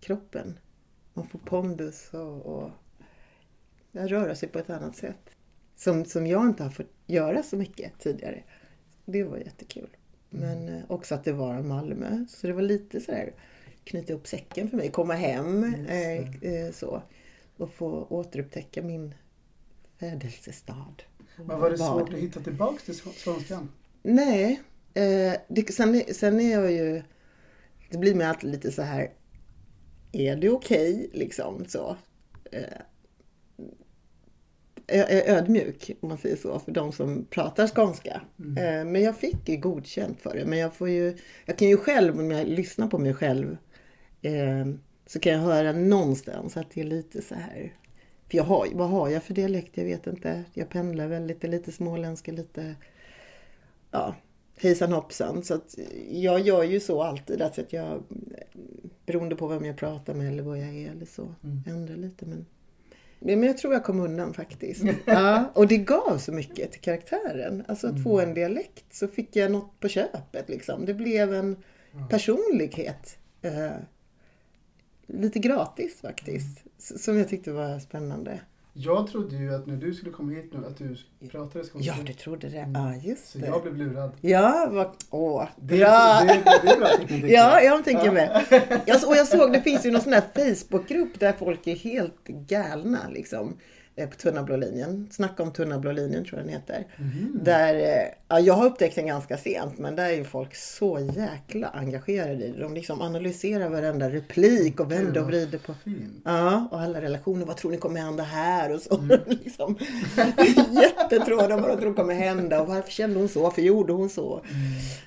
kroppen. 0.00 0.58
Man 1.14 1.26
får 1.26 1.38
pondus 1.38 2.10
och, 2.14 2.46
och 2.46 2.70
ja, 3.92 4.06
röra 4.08 4.34
sig 4.34 4.48
på 4.48 4.58
ett 4.58 4.70
annat 4.70 4.96
sätt. 4.96 5.30
Som, 5.76 6.04
som 6.04 6.26
jag 6.26 6.46
inte 6.46 6.62
har 6.62 6.70
fått 6.70 6.92
göra 7.06 7.42
så 7.42 7.56
mycket 7.56 7.98
tidigare. 7.98 8.42
Det 9.04 9.24
var 9.24 9.36
jättekul. 9.36 9.96
Men 10.30 10.68
eh, 10.68 10.82
också 10.88 11.14
att 11.14 11.24
det 11.24 11.32
var 11.32 11.62
Malmö. 11.62 12.24
Så 12.28 12.46
det 12.46 12.52
var 12.52 12.62
lite 12.62 13.00
sådär 13.00 13.34
knyta 13.84 14.12
upp 14.12 14.26
säcken 14.26 14.70
för 14.70 14.76
mig. 14.76 14.90
Komma 14.90 15.14
hem 15.14 15.74
eh, 15.88 16.18
eh, 16.18 16.72
så. 16.72 17.02
Och 17.56 17.70
få 17.70 18.06
återupptäcka 18.10 18.82
min 18.82 19.14
födelsestad. 19.98 21.02
Men 21.36 21.60
var 21.60 21.70
det 21.70 21.78
svårt 21.78 22.12
att 22.12 22.18
hitta 22.18 22.40
tillbaka 22.40 22.78
till 22.84 22.94
sk- 22.94 23.24
skånskan? 23.24 23.70
Nej. 24.02 24.62
Eh, 24.94 25.32
det, 25.48 25.72
sen, 25.72 26.02
sen 26.14 26.40
är 26.40 26.52
jag 26.52 26.72
ju... 26.72 27.02
Det 27.90 27.98
blir 27.98 28.14
mig 28.14 28.26
alltid 28.26 28.50
lite 28.50 28.72
så 28.72 28.82
här... 28.82 29.10
Är 30.12 30.36
det 30.36 30.50
okej? 30.50 31.10
liksom 31.12 31.64
så. 31.68 31.96
Eh, 32.52 32.62
jag 34.86 35.10
är 35.10 35.36
ödmjuk, 35.36 35.90
om 36.00 36.08
man 36.08 36.18
säger 36.18 36.36
så, 36.36 36.58
för 36.58 36.72
de 36.72 36.92
som 36.92 37.26
pratar 37.30 37.66
skånska. 37.66 38.20
Eh, 38.38 38.84
men 38.84 39.02
jag 39.02 39.16
fick 39.16 39.48
ju 39.48 39.56
godkänt 39.56 40.20
för 40.20 40.36
det. 40.36 40.44
Men 40.44 40.58
jag 40.58 40.74
får 40.74 40.88
ju... 40.88 41.16
Jag 41.44 41.58
kan 41.58 41.68
ju 41.68 41.76
själv, 41.76 42.20
om 42.20 42.30
jag 42.30 42.46
lyssnar 42.48 42.88
på 42.88 42.98
mig 42.98 43.14
själv, 43.14 43.56
eh, 44.22 44.66
så 45.06 45.20
kan 45.20 45.32
jag 45.32 45.40
höra 45.40 45.72
någonstans 45.72 46.56
att 46.56 46.70
det 46.74 46.80
är 46.80 46.84
lite 46.84 47.22
så 47.22 47.34
här... 47.34 47.72
För 48.30 48.36
jag 48.36 48.44
har, 48.44 48.68
vad 48.72 48.88
har 48.88 49.08
jag 49.08 49.22
för 49.22 49.34
dialekt? 49.34 49.76
Jag 49.76 49.84
vet 49.84 50.06
inte. 50.06 50.44
Jag 50.54 50.68
pendlar 50.68 51.06
väldigt, 51.06 51.40
det 51.40 51.46
är 51.46 51.50
lite 51.50 51.72
småländska, 51.72 52.32
lite 52.32 52.74
ja, 53.90 54.14
hejsan 54.56 54.92
hoppsan. 54.92 55.42
Så 55.42 55.54
att 55.54 55.78
jag 56.10 56.40
gör 56.40 56.62
ju 56.62 56.80
så 56.80 57.02
alltid. 57.02 57.42
Alltså 57.42 57.60
att 57.60 57.72
jag, 57.72 58.02
beroende 59.06 59.36
på 59.36 59.46
vem 59.46 59.64
jag 59.64 59.76
pratar 59.76 60.14
med 60.14 60.28
eller 60.28 60.42
vad 60.42 60.58
jag 60.58 60.74
är 60.74 60.90
eller 60.90 61.06
så, 61.06 61.34
ändrar 61.66 61.96
lite. 61.96 62.26
Men, 62.26 62.46
men 63.18 63.42
jag 63.42 63.58
tror 63.58 63.72
jag 63.72 63.84
kom 63.84 64.00
undan 64.00 64.34
faktiskt. 64.34 64.84
Ja, 65.04 65.52
och 65.54 65.66
det 65.66 65.76
gav 65.76 66.18
så 66.18 66.32
mycket 66.32 66.72
till 66.72 66.80
karaktären. 66.80 67.64
Alltså 67.68 67.86
att 67.86 68.02
få 68.02 68.20
en 68.20 68.34
dialekt 68.34 68.84
så 68.90 69.08
fick 69.08 69.36
jag 69.36 69.52
något 69.52 69.80
på 69.80 69.88
köpet 69.88 70.48
liksom. 70.48 70.86
Det 70.86 70.94
blev 70.94 71.34
en 71.34 71.56
personlighet. 72.10 73.18
Eh, 73.42 73.72
lite 75.12 75.38
gratis 75.38 76.00
faktiskt. 76.00 76.58
Som 76.78 77.18
jag 77.18 77.28
tyckte 77.28 77.52
var 77.52 77.78
spännande. 77.78 78.40
Jag 78.74 79.06
trodde 79.06 79.36
ju 79.36 79.54
att 79.54 79.66
när 79.66 79.76
du 79.76 79.94
skulle 79.94 80.10
komma 80.12 80.32
hit 80.32 80.52
nu 80.52 80.66
att 80.66 80.78
du 80.78 80.96
pratade 81.28 81.64
skånska. 81.64 81.94
Ja, 81.98 82.04
du 82.06 82.12
trodde 82.12 82.48
det. 82.48 82.68
Ja, 82.74 82.94
just 82.94 83.28
Så 83.28 83.38
det. 83.38 83.46
jag 83.46 83.62
blev 83.62 83.76
lurad. 83.76 84.12
Ja, 84.20 84.68
vad... 84.70 84.90
Åh, 85.10 85.44
Det, 85.56 85.76
bra! 85.78 86.20
det, 86.26 86.26
det, 86.44 86.60
det 86.62 86.68
är 86.72 86.78
bra 86.78 86.88
tycker 86.98 87.28
Ja, 87.28 87.60
jag. 87.60 87.84
tänker 87.84 88.12
med. 88.12 88.44
Jag, 88.86 89.00
så- 89.00 89.08
och 89.08 89.16
jag 89.16 89.26
såg, 89.28 89.52
det 89.52 89.60
finns 89.60 89.86
ju 89.86 89.90
någon 89.90 90.00
sån 90.00 90.12
här 90.12 90.24
Facebookgrupp 90.34 91.20
där 91.20 91.32
folk 91.32 91.66
är 91.66 91.76
helt 91.76 92.24
galna 92.26 93.08
liksom. 93.10 93.56
Eh, 93.96 94.08
På 94.08 94.16
Tunna 94.16 94.42
blå 94.42 94.56
linjen. 94.56 95.08
Snacka 95.10 95.42
om 95.42 95.52
Tunna 95.52 95.78
blå 95.78 95.92
linjen 95.92 96.24
tror 96.24 96.38
jag 96.38 96.46
den 96.46 96.54
heter. 96.54 96.86
Där, 97.34 97.74
eh, 97.74 98.08
ja, 98.28 98.40
jag 98.40 98.54
har 98.54 98.66
upptäckt 98.66 98.94
den 98.94 99.06
ganska 99.06 99.36
sent 99.36 99.78
men 99.78 99.96
där 99.96 100.04
är 100.04 100.14
ju 100.14 100.24
folk 100.24 100.54
så 100.54 101.12
jäkla 101.16 101.68
engagerade 101.68 102.44
i 102.44 102.50
det. 102.50 102.60
De 102.60 102.74
liksom 102.74 103.00
analyserar 103.00 103.68
varenda 103.68 104.10
replik 104.10 104.80
och 104.80 104.92
vänder 104.92 105.20
och 105.20 105.26
vrider 105.26 105.58
på. 105.58 105.74
Fint. 105.84 106.22
Ja, 106.24 106.68
och 106.70 106.80
alla 106.80 107.00
relationer. 107.00 107.46
Vad 107.46 107.56
tror 107.56 107.70
ni 107.70 107.76
kommer 107.76 108.00
hända 108.00 108.22
här? 108.22 108.74
Och 108.74 108.80
så. 108.80 109.00
liksom. 109.26 109.78
Jättetrådar 110.82 111.60
vad 111.60 111.70
de 111.70 111.80
tror 111.80 111.94
kommer 111.94 112.14
hända. 112.14 112.60
Och 112.60 112.68
varför 112.68 112.90
kände 112.90 113.18
hon 113.18 113.28
så? 113.28 113.42
Varför 113.42 113.62
gjorde 113.62 113.92
hon 113.92 114.10
så? 114.10 114.44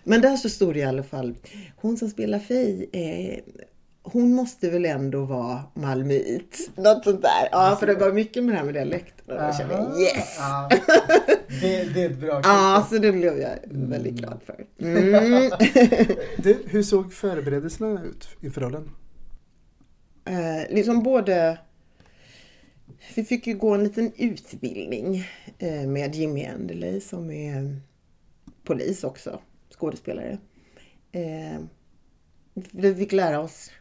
Men 0.04 0.22
där 0.22 0.38
så 0.38 0.50
stod 0.50 0.74
det 0.74 0.80
i 0.80 0.84
alla 0.84 1.04
fall. 1.04 1.36
Hon 1.76 1.98
som 1.98 2.10
spelar 2.10 2.40
Fej, 2.40 2.90
eh, 2.92 3.40
hon 4.06 4.34
måste 4.34 4.70
väl 4.70 4.86
ändå 4.86 5.26
vara 5.26 5.64
malmöit. 5.74 6.70
Något 6.76 7.04
sånt 7.04 7.22
där. 7.22 7.50
Ja, 7.52 7.78
för 7.80 7.88
det 7.88 7.96
var 7.96 8.12
mycket 8.12 8.44
med 8.44 8.54
det 8.54 8.58
här 8.58 8.66
med 8.66 8.74
dialekten. 8.74 9.26
Då 9.28 9.54
kände 9.58 9.74
jag 9.74 10.02
yes! 10.02 10.36
Ja. 10.40 10.70
Det, 11.62 11.84
det 11.94 12.02
är 12.04 12.10
ett 12.10 12.18
bra 12.20 12.42
Ja, 12.44 12.88
så 12.90 12.98
det 12.98 13.12
blev 13.12 13.38
jag 13.38 13.56
väldigt 13.66 14.14
glad 14.14 14.40
för. 14.46 14.66
Mm. 14.80 15.52
Du, 16.38 16.64
hur 16.68 16.84
såg 16.84 17.14
förberedelserna 17.14 18.04
ut 18.04 18.28
inför 18.42 18.62
rollen? 18.62 18.90
eh, 20.26 20.74
liksom 20.76 21.04
både... 21.04 21.58
Vi 23.16 23.24
fick 23.24 23.48
ju 23.48 23.54
gå 23.54 23.74
en 23.74 23.84
liten 23.84 24.12
utbildning 24.18 25.24
eh, 25.60 25.88
med 25.88 26.16
Jimmy 26.16 26.46
Anderley 26.46 27.00
som 27.02 27.32
är 27.32 27.80
polis 28.64 29.04
också, 29.04 29.40
skådespelare. 29.80 30.38
Eh, 31.12 31.60
vi 32.72 32.96
fick 32.96 33.12
lära 33.12 33.40
oss 33.40 33.72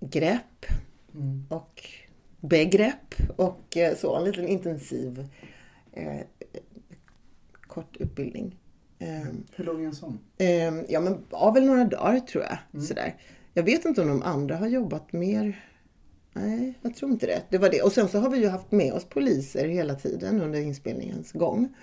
grepp 0.00 0.66
Mm. 1.14 1.44
och 1.48 1.82
begrepp 2.40 3.14
och 3.36 3.76
eh, 3.76 3.96
så. 3.96 4.16
En 4.16 4.24
liten 4.24 4.48
intensiv 4.48 5.26
eh, 5.92 6.20
kort 7.60 7.96
utbildning. 7.96 8.56
Eh, 8.98 9.08
Hur 9.56 9.64
lång 9.64 9.82
är 9.82 9.86
en 9.86 9.94
sån? 9.94 10.18
Eh, 10.38 10.74
ja, 10.88 11.00
men 11.00 11.24
av 11.30 11.54
väl 11.54 11.64
några 11.66 11.84
dagar 11.84 12.20
tror 12.20 12.44
jag. 12.44 12.58
Mm. 12.74 12.86
Sådär. 12.86 13.16
Jag 13.54 13.62
vet 13.62 13.84
inte 13.84 14.02
om 14.02 14.08
de 14.08 14.22
andra 14.22 14.56
har 14.56 14.66
jobbat 14.68 15.12
mer. 15.12 15.64
Nej, 16.32 16.74
jag 16.82 16.94
tror 16.96 17.10
inte 17.10 17.26
det. 17.26 17.42
Det 17.50 17.58
var 17.58 17.70
det. 17.70 17.82
Och 17.82 17.92
sen 17.92 18.08
så 18.08 18.18
har 18.18 18.30
vi 18.30 18.38
ju 18.38 18.48
haft 18.48 18.72
med 18.72 18.92
oss 18.92 19.04
poliser 19.04 19.68
hela 19.68 19.94
tiden 19.94 20.40
under 20.40 20.60
inspelningens 20.60 21.32
gång. 21.32 21.74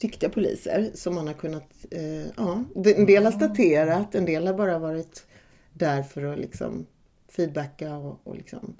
Riktiga 0.00 0.30
poliser 0.30 0.90
som 0.94 1.14
man 1.14 1.26
har 1.26 1.34
kunnat... 1.34 1.86
Eh, 1.90 2.26
ja, 2.36 2.64
en 2.74 3.06
del 3.06 3.24
har 3.24 3.32
staterat, 3.32 4.14
en 4.14 4.24
del 4.24 4.46
har 4.46 4.54
bara 4.54 4.78
varit 4.78 5.26
där 5.72 6.02
för 6.02 6.24
att 6.24 6.38
liksom 6.38 6.86
feedbacka 7.30 7.96
och, 7.96 8.20
och 8.24 8.36
liksom 8.36 8.76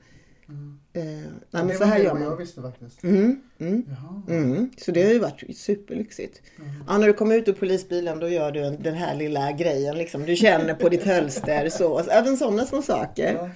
Eh, 0.92 1.02
nej, 1.02 1.22
men 1.50 1.66
det 1.66 1.74
så 1.74 1.84
här 1.84 1.98
gör 1.98 2.12
vad 2.12 2.22
jag 2.22 2.28
man. 2.28 2.38
visste 2.38 2.62
faktiskt. 2.62 3.02
Mm, 3.02 3.42
mm, 3.58 3.84
mm. 4.28 4.70
Så 4.76 4.92
det 4.92 5.02
har 5.02 5.12
ju 5.12 5.18
varit 5.18 5.56
superlyxigt. 5.56 6.42
Ja, 6.88 6.98
när 6.98 7.06
du 7.06 7.12
kommer 7.12 7.36
ut 7.36 7.48
ur 7.48 7.52
polisbilen 7.52 8.18
då 8.18 8.28
gör 8.28 8.52
du 8.52 8.60
en, 8.60 8.82
den 8.82 8.94
här 8.94 9.14
lilla 9.16 9.52
grejen. 9.52 9.98
Liksom. 9.98 10.26
Du 10.26 10.36
känner 10.36 10.74
på 10.74 10.88
ditt 10.88 11.02
hölster. 11.02 11.68
Så. 11.68 11.96
Alltså, 11.96 12.12
även 12.12 12.36
sådana 12.36 12.64
små 12.64 12.82
saker. 12.82 13.34
Ja. 13.34 13.50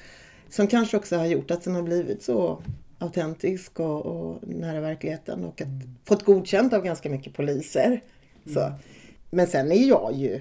Som 0.48 0.66
kanske 0.66 0.96
också 0.96 1.16
har 1.16 1.26
gjort 1.26 1.50
att 1.50 1.62
den 1.62 1.74
har 1.74 1.82
blivit 1.82 2.22
så 2.22 2.62
autentisk 2.98 3.80
och, 3.80 4.06
och 4.06 4.38
nära 4.48 4.80
verkligheten. 4.80 5.44
Och 5.44 5.60
att, 5.60 5.68
fått 6.04 6.24
godkänt 6.24 6.72
av 6.72 6.84
ganska 6.84 7.10
mycket 7.10 7.34
poliser. 7.34 8.00
Så. 8.54 8.72
Men 9.30 9.46
sen 9.46 9.72
är 9.72 9.88
jag 9.88 10.12
ju, 10.14 10.40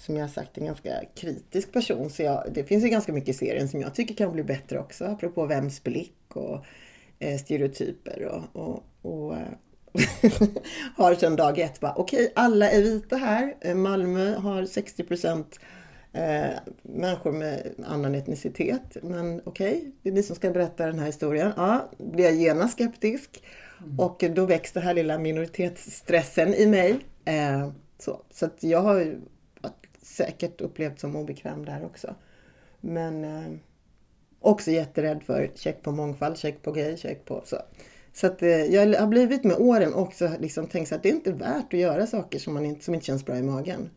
som 0.00 0.16
jag 0.16 0.22
har 0.22 0.28
sagt, 0.28 0.58
en 0.58 0.64
ganska 0.64 1.00
kritisk 1.14 1.72
person. 1.72 2.10
Så 2.10 2.22
jag, 2.22 2.44
det 2.52 2.64
finns 2.64 2.84
ju 2.84 2.88
ganska 2.88 3.12
mycket 3.12 3.28
i 3.28 3.38
serien 3.38 3.68
som 3.68 3.80
jag 3.80 3.94
tycker 3.94 4.14
kan 4.14 4.32
bli 4.32 4.42
bättre 4.42 4.78
också. 4.78 5.04
Apropå 5.04 5.46
vems 5.46 5.82
blick 5.82 6.16
och 6.28 6.64
eh, 7.18 7.38
stereotyper. 7.38 8.24
Och, 8.24 8.62
och, 8.62 8.84
och 9.02 9.36
eh, 9.36 9.48
har 10.96 11.14
sedan 11.14 11.36
dag 11.36 11.58
ett 11.58 11.80
bara, 11.80 11.94
okej 11.96 12.32
alla 12.34 12.70
är 12.70 12.82
vita 12.82 13.16
här. 13.16 13.54
Eh, 13.60 13.74
Malmö 13.74 14.34
har 14.34 14.64
60 14.64 15.04
procent 15.04 15.60
eh, 16.12 16.50
människor 16.82 17.32
med 17.32 17.74
annan 17.86 18.14
etnicitet. 18.14 18.96
Men 19.02 19.42
okej, 19.44 19.92
det 20.02 20.08
är 20.08 20.12
ni 20.12 20.22
som 20.22 20.36
ska 20.36 20.50
berätta 20.50 20.86
den 20.86 20.98
här 20.98 21.06
historien. 21.06 21.52
Ja, 21.56 21.90
blir 21.98 22.24
jag 22.24 22.34
genast 22.34 22.72
skeptisk. 22.72 23.42
Och 23.98 24.24
då 24.34 24.46
väcks 24.46 24.72
den 24.72 24.82
här 24.82 24.94
lilla 24.94 25.18
minoritetsstressen 25.18 26.54
i 26.54 26.66
mig. 26.66 26.96
Eh, 27.24 27.70
så 27.98 28.22
så 28.30 28.48
jag 28.60 28.82
har 28.82 29.16
säkert 30.10 30.60
upplevt 30.60 31.00
som 31.00 31.16
obekväm 31.16 31.64
där 31.64 31.84
också. 31.84 32.14
Men 32.80 33.24
eh, 33.24 33.52
också 34.40 34.70
jätterädd 34.70 35.22
för 35.22 35.50
check 35.54 35.82
på 35.82 35.92
mångfald, 35.92 36.38
check 36.38 36.62
på 36.62 36.72
gay, 36.72 36.96
check 36.96 37.24
på 37.24 37.42
så. 37.44 37.56
Så 38.12 38.26
att 38.26 38.42
eh, 38.42 38.48
jag 38.48 39.00
har 39.00 39.06
blivit 39.06 39.44
med 39.44 39.56
åren 39.56 39.94
också 39.94 40.30
liksom 40.40 40.66
tänkt 40.66 40.92
att 40.92 41.02
det 41.02 41.08
är 41.08 41.14
inte 41.14 41.32
värt 41.32 41.74
att 41.74 41.80
göra 41.80 42.06
saker 42.06 42.38
som, 42.38 42.54
man 42.54 42.64
inte, 42.64 42.84
som 42.84 42.94
inte 42.94 43.06
känns 43.06 43.24
bra 43.24 43.36
i 43.36 43.42
magen. 43.42 43.90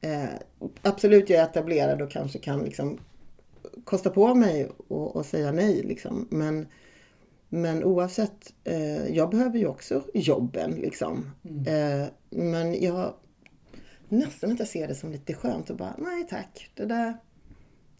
Eh, 0.00 0.24
absolut, 0.82 1.30
jag 1.30 1.40
är 1.40 1.44
etablerad 1.44 2.02
och 2.02 2.10
kanske 2.10 2.38
kan 2.38 2.64
liksom 2.64 2.98
kosta 3.84 4.10
på 4.10 4.34
mig 4.34 4.68
och, 4.88 5.16
och 5.16 5.26
säga 5.26 5.52
nej 5.52 5.82
liksom. 5.82 6.28
Men, 6.30 6.66
men 7.48 7.84
oavsett, 7.84 8.52
eh, 8.64 9.06
jag 9.06 9.30
behöver 9.30 9.58
ju 9.58 9.66
också 9.66 10.02
jobben 10.14 10.70
liksom. 10.70 11.30
Eh, 11.66 12.06
men 12.30 12.82
jag 12.82 13.14
nästan 14.18 14.52
att 14.52 14.58
jag 14.58 14.68
ser 14.68 14.88
det 14.88 14.94
som 14.94 15.12
lite 15.12 15.34
skönt 15.34 15.70
och 15.70 15.76
bara, 15.76 15.94
nej 15.98 16.26
tack, 16.30 16.70
det 16.74 16.84
där, 16.84 17.14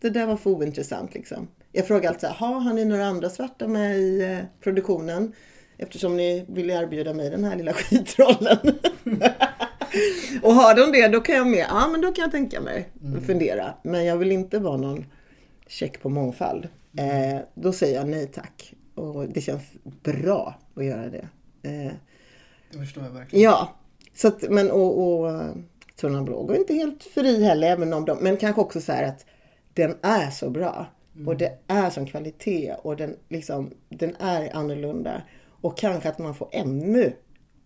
det 0.01 0.11
där 0.11 0.27
var 0.27 0.37
för 0.37 0.51
ointressant 0.51 1.15
liksom. 1.15 1.49
Jag 1.73 1.87
frågar 1.87 2.09
alltid 2.09 2.21
så 2.21 2.27
här, 2.27 2.35
"Ha, 2.35 2.59
har 2.59 2.73
ni 2.73 2.85
några 2.85 3.07
andra 3.07 3.31
svarta 3.31 3.69
med 3.69 3.99
i 3.99 4.23
eh, 4.23 4.39
produktionen? 4.61 5.33
Eftersom 5.79 6.17
ni 6.17 6.45
vill 6.49 6.71
erbjuda 6.71 7.15
mig 7.15 7.31
den 7.31 7.45
här 7.45 7.57
lilla 7.57 7.73
skitrollen. 7.75 8.59
och 10.43 10.53
har 10.55 10.75
de 10.75 10.93
det, 11.01 11.09
då 11.09 11.21
kan 11.21 11.35
jag 11.37 11.47
med. 11.47 11.67
Ja, 11.71 11.89
men 11.93 12.01
då 12.01 12.12
kan 12.12 12.23
jag 12.23 12.31
tänka 12.31 12.61
mig 12.61 12.89
fundera. 13.27 13.75
Men 13.85 14.05
jag 14.05 14.17
vill 14.17 14.33
inte 14.33 14.59
vara 14.59 14.77
någon 14.77 15.05
check 15.69 16.03
på 16.03 16.09
mångfald. 16.09 16.69
Eh, 16.99 17.41
då 17.55 17.73
säger 17.73 17.95
jag 17.99 18.09
nej 18.09 18.27
tack. 18.27 18.75
Och 18.95 19.29
det 19.29 19.41
känns 19.41 19.62
bra 20.03 20.55
att 20.77 20.85
göra 20.85 21.09
det. 21.09 21.29
Eh, 21.62 21.93
Det 22.73 22.79
förstår 22.79 23.05
jag 23.05 23.11
verkligen. 23.11 23.43
Ja, 23.45 23.75
så 24.15 24.29
att, 24.29 24.51
men 24.51 24.71
och, 24.71 25.23
och 25.23 25.43
eh, 25.97 26.01
Tunnan 26.01 26.25
blå 26.25 26.43
går 26.43 26.57
inte 26.57 26.75
helt 26.75 27.05
fri 27.05 27.45
heller, 27.45 27.69
även 27.69 27.93
om 27.93 28.05
de, 28.05 28.19
men 28.19 28.37
kanske 28.37 28.61
också 28.61 28.81
så 28.81 28.93
här 28.93 29.09
att 29.09 29.27
den 29.75 29.97
är 30.03 30.31
så 30.31 30.51
bra. 30.51 30.87
Och 31.27 31.37
det 31.37 31.59
är 31.67 31.91
sån 31.91 32.07
kvalitet 32.07 32.75
och 32.83 32.97
den, 32.97 33.17
liksom, 33.29 33.71
den 33.89 34.17
är 34.19 34.57
annorlunda. 34.57 35.23
Och 35.61 35.79
kanske 35.79 36.09
att 36.09 36.19
man 36.19 36.35
får 36.35 36.49
ännu 36.53 37.13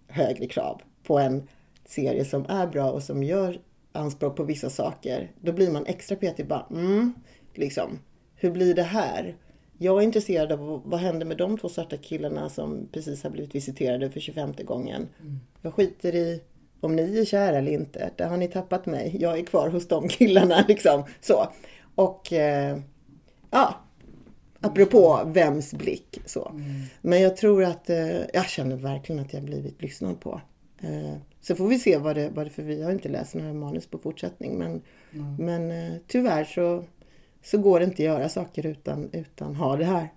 högre 0.09 0.47
krav 0.47 0.83
på 1.03 1.19
en 1.19 1.49
serie 1.85 2.25
som 2.25 2.47
är 2.49 2.67
bra 2.67 2.91
och 2.91 3.03
som 3.03 3.23
gör 3.23 3.61
anspråk 3.93 4.37
på 4.37 4.45
vissa 4.45 4.71
saker. 4.71 5.31
Då 5.41 5.53
blir 5.53 5.71
man 5.71 5.87
extra 5.87 6.17
petig 6.17 6.47
bara, 6.47 6.67
mm, 6.71 7.15
liksom, 7.55 7.99
hur 8.35 8.51
blir 8.51 8.75
det 8.75 8.83
här? 8.83 9.37
Jag 9.79 9.99
är 9.99 10.03
intresserad 10.03 10.53
av 10.53 10.83
vad 10.85 11.01
händer 11.01 11.27
med 11.27 11.37
de 11.37 11.59
två 11.59 11.69
svarta 11.69 11.97
killarna 11.97 12.49
som 12.49 12.89
precis 12.93 13.23
har 13.23 13.31
blivit 13.31 13.55
visiterade 13.55 14.11
för 14.11 14.21
25 14.21 14.53
gången. 14.65 15.09
Jag 15.63 15.75
skiter 15.75 16.15
i 16.15 16.43
om 16.81 16.97
ni 16.97 17.19
är 17.19 17.25
kära 17.25 17.59
eller 17.59 17.73
inte. 17.73 18.11
Där 18.17 18.29
har 18.29 18.37
ni 18.37 18.49
tappat 18.49 18.87
mig. 18.87 19.17
Jag 19.21 19.39
är 19.39 19.43
kvar 19.43 19.69
hos 19.69 19.89
de 19.89 20.09
killarna 20.09 20.65
liksom. 20.69 21.05
Så. 21.21 21.49
Och 21.95 22.33
eh, 22.33 22.79
ja, 23.51 23.75
apropå 24.61 25.21
vems 25.27 25.75
blick. 25.75 26.21
Så. 26.27 26.53
Men 27.01 27.23
jag 27.23 27.37
tror 27.37 27.65
att, 27.65 27.91
eh, 27.91 28.21
jag 28.35 28.49
känner 28.49 28.77
verkligen 28.77 29.23
att 29.23 29.33
jag 29.33 29.43
blivit 29.43 29.83
lyssnad 29.83 30.21
på. 30.21 30.41
Eh, 30.81 31.17
så 31.41 31.55
får 31.55 31.69
vi 31.69 31.79
se 31.79 31.99
vad 31.99 32.17
det, 32.17 32.31
vad 32.35 32.47
det 32.47 32.51
för 32.51 32.63
vi 32.63 32.83
har 32.83 32.91
inte 32.91 33.09
läst 33.09 33.35
några 33.35 33.53
manus 33.53 33.87
på 33.87 33.99
fortsättning. 33.99 34.59
Men, 34.59 34.83
men 35.39 35.71
eh, 35.71 35.95
tyvärr 36.07 36.45
så, 36.45 36.85
så 37.45 37.59
går 37.59 37.79
det 37.81 37.85
inte 37.85 37.95
att 37.95 38.07
göra 38.07 38.29
saker 38.29 38.67
utan, 38.67 39.09
utan 39.13 39.55
ha 39.55 39.77
det 39.77 39.85
här 39.85 40.09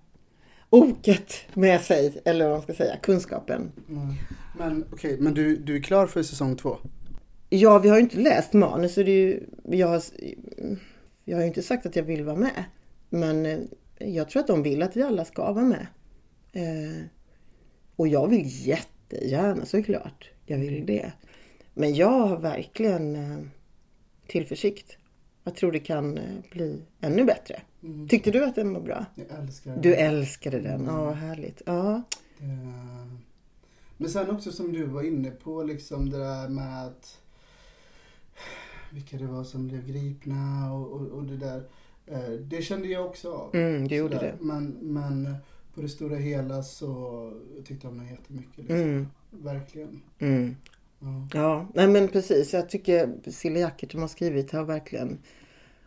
oket 0.69 1.33
med 1.53 1.81
sig. 1.81 2.21
Eller 2.25 2.45
vad 2.45 2.53
man 2.53 2.61
ska 2.61 2.73
säga, 2.73 2.97
kunskapen. 3.01 3.71
Men 4.57 4.85
okej, 4.91 5.17
men 5.19 5.33
du, 5.33 5.57
du 5.57 5.75
är 5.75 5.81
klar 5.81 6.07
för 6.07 6.23
säsong 6.23 6.55
två? 6.55 6.77
Ja, 7.49 7.79
vi 7.79 7.89
har 7.89 7.95
ju 7.95 8.01
inte 8.01 8.19
läst 8.19 8.53
manus. 8.53 8.93
Så 8.93 9.03
det 9.03 9.11
är 9.11 9.27
ju, 9.27 9.43
jag, 9.63 9.87
har, 9.87 10.01
jag 11.25 11.37
har 11.37 11.41
ju 11.41 11.47
inte 11.47 11.61
sagt 11.61 11.85
att 11.85 11.95
jag 11.95 12.03
vill 12.03 12.23
vara 12.23 12.35
med. 12.35 12.63
Men 13.09 13.45
eh, 13.45 13.59
jag 13.97 14.29
tror 14.29 14.39
att 14.39 14.47
de 14.47 14.63
vill 14.63 14.81
att 14.81 14.97
vi 14.97 15.01
alla 15.01 15.25
ska 15.25 15.53
vara 15.53 15.65
med. 15.65 15.87
Eh, 16.53 17.03
och 17.95 18.07
jag 18.07 18.27
vill 18.27 18.67
jättegärna 18.67 19.65
såklart. 19.65 20.29
Jag 20.45 20.57
vill 20.57 20.85
det. 20.85 21.11
Men 21.73 21.95
jag 21.95 22.11
har 22.11 22.37
verkligen 22.37 23.15
eh, 23.15 23.39
tillförsikt. 24.27 24.97
Jag 25.43 25.55
tror 25.55 25.71
det 25.71 25.79
kan 25.79 26.17
eh, 26.17 26.23
bli 26.51 26.81
ännu 27.01 27.23
bättre. 27.23 27.61
Tyckte 28.09 28.31
du 28.31 28.45
att 28.45 28.55
den 28.55 28.73
var 28.73 28.81
bra? 28.81 29.05
Jag 29.15 29.39
älskar 29.39 29.77
Du 29.77 29.95
älskade 29.95 30.59
den. 30.59 30.85
Ja, 30.85 31.05
vad 31.05 31.15
härligt. 31.15 31.61
Ja. 31.65 32.01
Eh, 32.39 33.30
Men 34.01 34.09
sen 34.09 34.29
också 34.29 34.51
som 34.51 34.73
du 34.73 34.85
var 34.85 35.03
inne 35.03 35.31
på, 35.31 35.63
liksom 35.63 36.09
det 36.09 36.17
där 36.17 36.49
med 36.49 36.85
att 36.85 37.17
vilka 38.91 39.17
det 39.17 39.25
var 39.25 39.43
som 39.43 39.67
blev 39.67 39.87
gripna 39.87 40.73
och, 40.73 40.91
och, 40.91 41.07
och 41.07 41.23
det 41.23 41.37
där. 41.37 41.63
Eh, 42.07 42.29
Det 42.31 42.61
kände 42.61 42.87
jag 42.87 43.05
också 43.05 43.31
av. 43.33 43.55
Mm, 43.55 43.87
du 43.87 43.95
gjorde 43.95 44.15
Sådär. 44.15 44.35
det. 44.39 44.45
Men, 44.45 44.65
men 44.81 45.35
på 45.75 45.81
det 45.81 45.89
stora 45.89 46.15
hela 46.15 46.63
så 46.63 47.33
tyckte 47.65 47.87
jag 47.87 47.91
om 47.91 47.97
den 47.97 48.07
jättemycket. 48.07 48.57
Liksom. 48.57 48.75
Mm, 48.77 49.07
Verkligen. 49.29 50.01
mm. 50.19 50.55
Ja. 50.99 51.27
Ja, 51.33 51.67
nej 51.73 51.87
men 51.87 52.07
precis. 52.07 52.53
Jag 52.53 52.69
tycker 52.69 53.13
Cilla 53.31 53.59
Jackert 53.59 53.91
som 53.91 54.01
har 54.01 54.07
skrivit 54.07 54.51
har 54.51 54.63
verkligen 54.63 55.17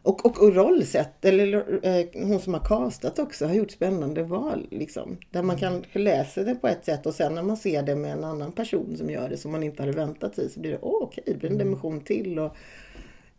och, 0.05 0.27
och, 0.27 0.43
och 0.43 0.55
rollsätt, 0.55 1.25
eller 1.25 1.79
eh, 1.83 2.27
hon 2.27 2.41
som 2.41 2.55
har 2.55 2.61
castat 2.61 3.19
också, 3.19 3.47
har 3.47 3.55
gjort 3.55 3.71
spännande 3.71 4.23
val. 4.23 4.67
Liksom. 4.71 5.19
Där 5.31 5.43
man 5.43 5.59
kanske 5.59 5.99
läser 5.99 6.45
det 6.45 6.55
på 6.55 6.69
ett 6.69 6.85
sätt 6.85 7.07
och 7.07 7.15
sen 7.15 7.35
när 7.35 7.43
man 7.43 7.57
ser 7.57 7.83
det 7.83 7.95
med 7.95 8.13
en 8.13 8.25
annan 8.25 8.53
person 8.53 8.97
som 8.97 9.11
gör 9.11 9.29
det 9.29 9.37
som 9.37 9.53
man 9.53 9.63
inte 9.63 9.83
hade 9.83 9.93
väntat 9.93 10.35
sig 10.35 10.51
så 10.51 10.61
blir 10.61 10.71
det, 10.71 10.79
åh 10.83 11.03
okej, 11.03 11.25
det 11.27 11.35
blir 11.35 11.51
en 11.51 11.59
dimension 11.59 12.01
till. 12.01 12.39
Och 12.39 12.57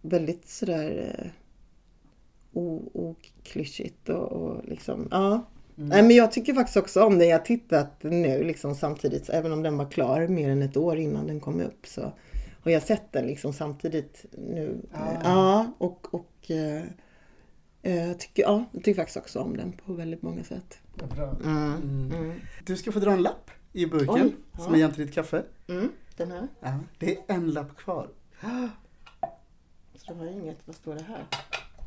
väldigt 0.02 0.48
sådär 0.48 1.16
eh, 1.20 1.28
oklyschigt 2.94 4.10
och, 4.10 4.32
och 4.32 4.66
liksom, 4.66 5.08
ja. 5.12 5.46
Nej 5.76 6.04
men 6.04 6.16
jag 6.16 6.32
tycker 6.32 6.54
faktiskt 6.54 6.78
också 6.78 7.04
om 7.04 7.20
den. 7.20 7.28
Jag 7.28 7.38
har 7.38 7.46
tittat 7.46 8.04
nu 8.04 8.44
liksom 8.44 8.76
samtidigt, 8.76 9.30
även 9.30 9.52
om 9.52 9.64
den 9.64 9.78
var 9.78 9.92
klar 9.92 10.28
mer 10.28 10.50
än 10.50 10.62
ett 10.62 10.78
år 10.78 10.98
innan 10.98 11.28
den 11.28 11.40
kom 11.40 11.62
upp 11.62 11.88
så 11.88 12.14
har 12.66 12.72
jag 12.72 12.84
sett 12.84 13.12
den 13.12 13.28
liksom 13.28 13.54
samtidigt 13.54 14.26
nu. 14.32 14.78
Ah. 14.94 15.14
Ja, 15.24 15.72
och, 15.78 16.14
och 16.14 16.35
eh, 16.52 16.84
eh, 17.82 18.08
jag 18.08 18.20
tycker, 18.20 18.44
ja, 18.44 18.66
jag 18.72 18.84
tycker 18.84 19.02
faktiskt 19.02 19.18
också 19.18 19.40
om 19.40 19.58
den 19.58 19.72
på 19.72 19.94
väldigt 19.94 20.22
många 20.22 20.44
sätt. 20.44 20.80
Bra. 21.16 21.36
Mm. 21.44 22.12
Mm. 22.12 22.34
Du 22.66 22.78
ska 22.78 22.92
få 22.92 23.00
dra 23.00 23.12
en 23.12 23.22
lapp 23.22 23.52
i 23.74 23.86
burken 23.86 24.16
Oj, 24.16 24.36
som 24.56 24.66
ja. 24.68 24.76
är 24.76 24.80
jämte 24.80 25.04
ditt 25.04 25.14
kaffe. 25.14 25.44
Mm. 25.68 25.90
Den 26.18 26.32
här. 26.32 26.48
Ja, 26.60 26.80
det 27.00 27.18
är 27.18 27.24
en 27.28 27.52
lapp 27.52 27.78
kvar. 27.78 28.10
Så 29.96 30.14
det 30.14 30.20
har 30.20 30.26
inget, 30.26 30.58
vad 30.66 30.76
står 30.76 30.96
det 30.96 31.04
här? 31.04 31.26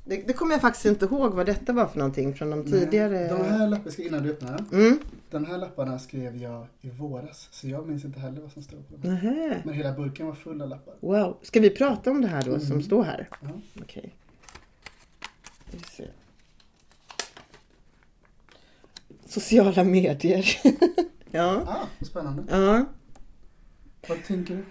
Det, 0.04 0.22
det 0.26 0.32
kommer 0.32 0.52
jag 0.52 0.60
faktiskt 0.60 0.86
inte 0.86 1.04
ihåg 1.04 1.34
vad 1.34 1.46
detta 1.46 1.72
var 1.72 1.86
för 1.86 1.98
någonting 1.98 2.34
från 2.34 2.50
de 2.50 2.64
tidigare. 2.64 3.28
De 3.28 3.44
här 3.44 3.68
lapparna, 3.68 3.90
ska 3.90 4.02
innan 4.02 4.22
du 4.22 4.30
öppnar 4.30 4.56
den. 4.56 4.80
Mm. 4.80 4.98
De 5.30 5.44
här 5.44 5.58
lapparna 5.58 5.98
skrev 5.98 6.36
jag 6.36 6.66
i 6.80 6.90
våras. 6.90 7.48
Så 7.50 7.68
jag 7.68 7.88
minns 7.88 8.04
inte 8.04 8.20
heller 8.20 8.40
vad 8.40 8.52
som 8.52 8.62
stod 8.62 8.88
på 8.88 8.96
dem. 8.96 9.14
Nähä. 9.14 9.62
Men 9.64 9.74
hela 9.74 9.92
burken 9.92 10.26
var 10.26 10.34
full 10.34 10.62
av 10.62 10.68
lappar. 10.68 10.94
Wow. 11.00 11.38
Ska 11.42 11.60
vi 11.60 11.70
prata 11.70 12.10
om 12.10 12.20
det 12.20 12.28
här 12.28 12.42
då 12.42 12.60
som 12.60 12.82
står 12.82 13.04
här? 13.04 13.28
Ja. 13.42 13.48
Okej. 13.80 14.02
Ser. 14.02 14.27
Sociala 19.26 19.84
medier. 19.84 20.44
ja. 21.30 21.62
Ah, 21.66 22.04
spännande. 22.04 22.42
ja. 22.50 22.84
Vad 24.08 24.24
tänker 24.24 24.54
du? 24.54 24.64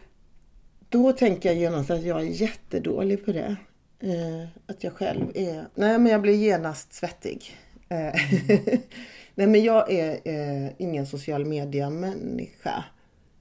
Då 0.90 1.12
tänker 1.12 1.50
jag 1.50 1.58
genast 1.58 1.90
att 1.90 2.04
jag 2.04 2.22
är 2.22 2.26
jättedålig 2.26 3.26
på 3.26 3.32
det. 3.32 3.56
Eh, 4.00 4.48
att 4.66 4.84
jag 4.84 4.94
själv 4.94 5.32
är... 5.36 5.68
Nej, 5.76 6.00
men 6.00 6.06
jag 6.06 6.22
blir 6.22 6.36
genast 6.36 6.94
svettig. 6.94 7.56
Eh, 7.90 7.98
Nej 9.36 9.48
men 9.48 9.64
jag 9.64 9.92
är 9.92 10.20
eh, 10.24 10.72
ingen 10.78 11.08
social 11.08 11.46
media 11.46 11.90
människa. 11.90 12.84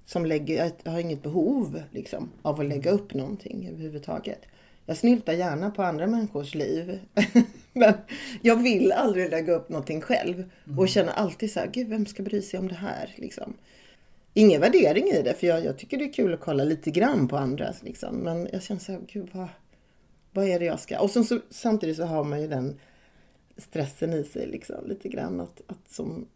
Som 0.05 0.27
lägger, 0.27 0.73
jag 0.83 0.93
har 0.93 1.01
inget 1.01 1.23
behov 1.23 1.83
liksom, 1.91 2.31
av 2.43 2.61
att 2.61 2.66
lägga 2.66 2.91
upp 2.91 3.15
någonting 3.15 3.69
överhuvudtaget. 3.69 4.41
Jag 4.87 4.97
snyltar 4.97 5.33
gärna 5.33 5.71
på 5.71 5.83
andra 5.83 6.07
människors 6.07 6.55
liv. 6.55 7.01
men 7.73 7.95
jag 8.43 8.57
vill 8.57 8.93
aldrig 8.93 9.31
lägga 9.31 9.53
upp 9.53 9.69
någonting 9.69 10.01
själv. 10.01 10.51
Och 10.79 10.89
känner 10.89 11.13
alltid 11.13 11.53
så 11.53 11.61
här, 11.61 11.67
gud 11.67 11.89
vem 11.89 12.07
ska 12.07 12.23
bry 12.23 12.43
sig 12.43 12.61
om 12.61 12.69
det 12.69 12.75
här? 12.75 13.15
Liksom. 13.17 13.55
Ingen 14.35 14.61
värdering 14.61 15.07
i 15.07 15.23
det, 15.23 15.35
för 15.35 15.47
jag, 15.47 15.65
jag 15.65 15.79
tycker 15.79 15.99
det 15.99 16.05
är 16.05 16.13
kul 16.13 16.35
att 16.35 16.41
kolla 16.41 16.65
lite 16.65 16.91
grann 16.91 17.29
på 17.29 17.37
andras. 17.37 17.83
Liksom. 17.83 18.17
Men 18.17 18.49
jag 18.53 18.63
känner 18.63 18.81
så 18.81 18.93
här, 18.93 19.01
gud 19.13 19.29
vad, 19.33 19.49
vad 20.33 20.45
är 20.45 20.59
det 20.59 20.65
jag 20.65 20.81
ska... 20.81 21.01
Och 21.01 21.11
sen 21.11 21.25
så, 21.25 21.41
samtidigt 21.51 21.97
så 21.97 22.05
har 22.05 22.25
man 22.25 22.41
ju 22.41 22.49
den 22.49 22.81
stressen 23.57 24.13
i 24.13 24.25
sig 24.25 24.47
liksom, 24.47 24.87
lite 24.87 25.09
grann. 25.09 25.41
Att, 25.41 25.63
att 25.67 25.91
som 25.91 26.27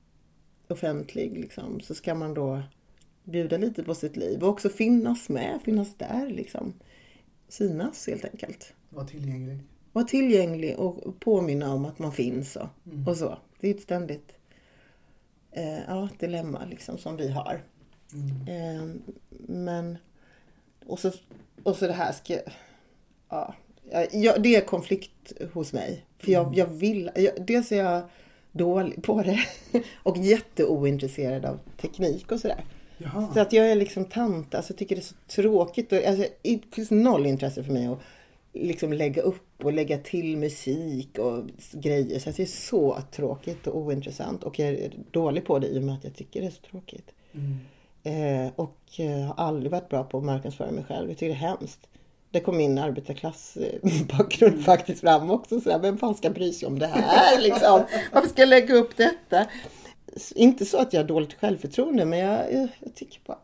offentlig 0.68 1.38
liksom, 1.38 1.80
så 1.80 1.94
ska 1.94 2.14
man 2.14 2.34
då 2.34 2.62
bjuda 3.24 3.56
lite 3.56 3.82
på 3.82 3.94
sitt 3.94 4.16
liv 4.16 4.42
och 4.42 4.48
också 4.48 4.68
finnas 4.68 5.28
med, 5.28 5.60
finnas 5.64 5.94
där 5.94 6.28
liksom. 6.28 6.72
Synas 7.50 8.06
helt 8.06 8.24
enkelt. 8.24 8.72
Var 8.88 9.04
tillgänglig. 9.04 9.58
Vara 9.92 10.04
tillgänglig 10.04 10.78
och 10.78 11.20
påminna 11.20 11.74
om 11.74 11.84
att 11.84 11.98
man 11.98 12.12
finns 12.12 12.56
och, 12.56 12.68
Mm. 12.86 13.08
och 13.08 13.16
så. 13.16 13.38
Det 13.60 13.68
är 13.70 13.74
ett 13.74 13.82
ständigt 13.82 14.32
eh, 15.52 15.78
ja, 15.88 16.08
dilemma 16.18 16.64
liksom 16.64 16.98
som 16.98 17.16
vi 17.16 17.28
har. 17.30 17.62
Mm. 18.12 18.48
Eh, 18.48 18.94
men 19.48 19.98
och 20.86 20.98
så, 20.98 21.12
och 21.62 21.76
så 21.76 21.86
det 21.86 21.92
här 21.92 22.12
ska 22.12 22.38
ja, 23.28 23.54
ja, 24.12 24.38
det 24.38 24.56
är 24.56 24.60
konflikt 24.60 25.32
hos 25.52 25.72
mig. 25.72 26.04
För 26.18 26.32
jag, 26.32 26.54
jag 26.56 26.66
vill, 26.66 27.10
jag, 27.14 27.46
dels 27.46 27.72
är 27.72 27.76
jag 27.84 28.02
dålig 28.52 29.02
på 29.02 29.22
det 29.22 29.40
och 30.02 30.16
jätteointresserad 30.16 31.44
av 31.44 31.58
teknik 31.80 32.32
och 32.32 32.40
sådär. 32.40 32.64
Jaha. 33.02 33.34
Så 33.34 33.40
att 33.40 33.52
jag 33.52 33.70
är 33.70 33.74
liksom 33.74 34.04
tant, 34.04 34.54
alltså 34.54 34.72
jag 34.72 34.78
tycker 34.78 34.96
det 34.96 35.00
är 35.00 35.04
så 35.04 35.14
tråkigt. 35.26 35.92
Och, 35.92 36.04
alltså, 36.04 36.26
det 36.42 36.60
finns 36.74 36.90
noll 36.90 37.26
intresse 37.26 37.64
för 37.64 37.72
mig 37.72 37.86
att 37.86 37.98
liksom 38.52 38.92
lägga 38.92 39.22
upp 39.22 39.64
och 39.64 39.72
lägga 39.72 39.98
till 39.98 40.36
musik 40.36 41.18
och 41.18 41.44
grejer. 41.72 42.18
Så 42.18 42.30
att 42.30 42.36
det 42.36 42.42
är 42.42 42.46
så 42.46 42.98
tråkigt 43.10 43.66
och 43.66 43.76
ointressant. 43.76 44.44
Och 44.44 44.58
jag 44.58 44.68
är 44.68 44.92
dålig 45.10 45.44
på 45.44 45.58
det 45.58 45.66
i 45.66 45.78
och 45.78 45.82
med 45.82 45.94
att 45.94 46.04
jag 46.04 46.14
tycker 46.14 46.40
det 46.40 46.46
är 46.46 46.50
så 46.50 46.62
tråkigt. 46.70 47.10
Mm. 47.32 47.58
Eh, 48.02 48.52
och 48.56 48.80
eh, 48.98 49.26
har 49.26 49.44
aldrig 49.46 49.72
varit 49.72 49.88
bra 49.88 50.04
på 50.04 50.18
att 50.18 50.24
marknadsföra 50.24 50.70
mig 50.70 50.84
själv. 50.84 51.08
Jag 51.08 51.18
tycker 51.18 51.34
det 51.34 51.40
är 51.44 51.48
hemskt. 51.48 51.80
Det 52.30 52.40
kom 52.40 52.56
min 52.56 52.78
arbetarklassbakgrund 52.78 54.64
faktiskt 54.64 55.00
fram 55.00 55.30
också. 55.30 55.60
Så 55.60 55.70
här, 55.70 55.78
vem 55.78 55.98
fan 55.98 56.14
ska 56.14 56.30
bry 56.30 56.52
sig 56.52 56.68
om 56.68 56.78
det 56.78 56.86
här 56.86 57.40
liksom? 57.40 57.82
Varför 58.12 58.28
ska 58.28 58.42
jag 58.42 58.48
lägga 58.48 58.74
upp 58.74 58.96
detta? 58.96 59.46
Inte 60.34 60.64
så 60.64 60.78
att 60.78 60.92
jag 60.92 61.00
har 61.00 61.08
dåligt 61.08 61.34
självförtroende 61.34 62.04
men 62.04 62.18
jag, 62.18 62.52
jag, 62.52 62.68
jag 62.80 62.94
tycker 62.94 63.20
bara... 63.26 63.38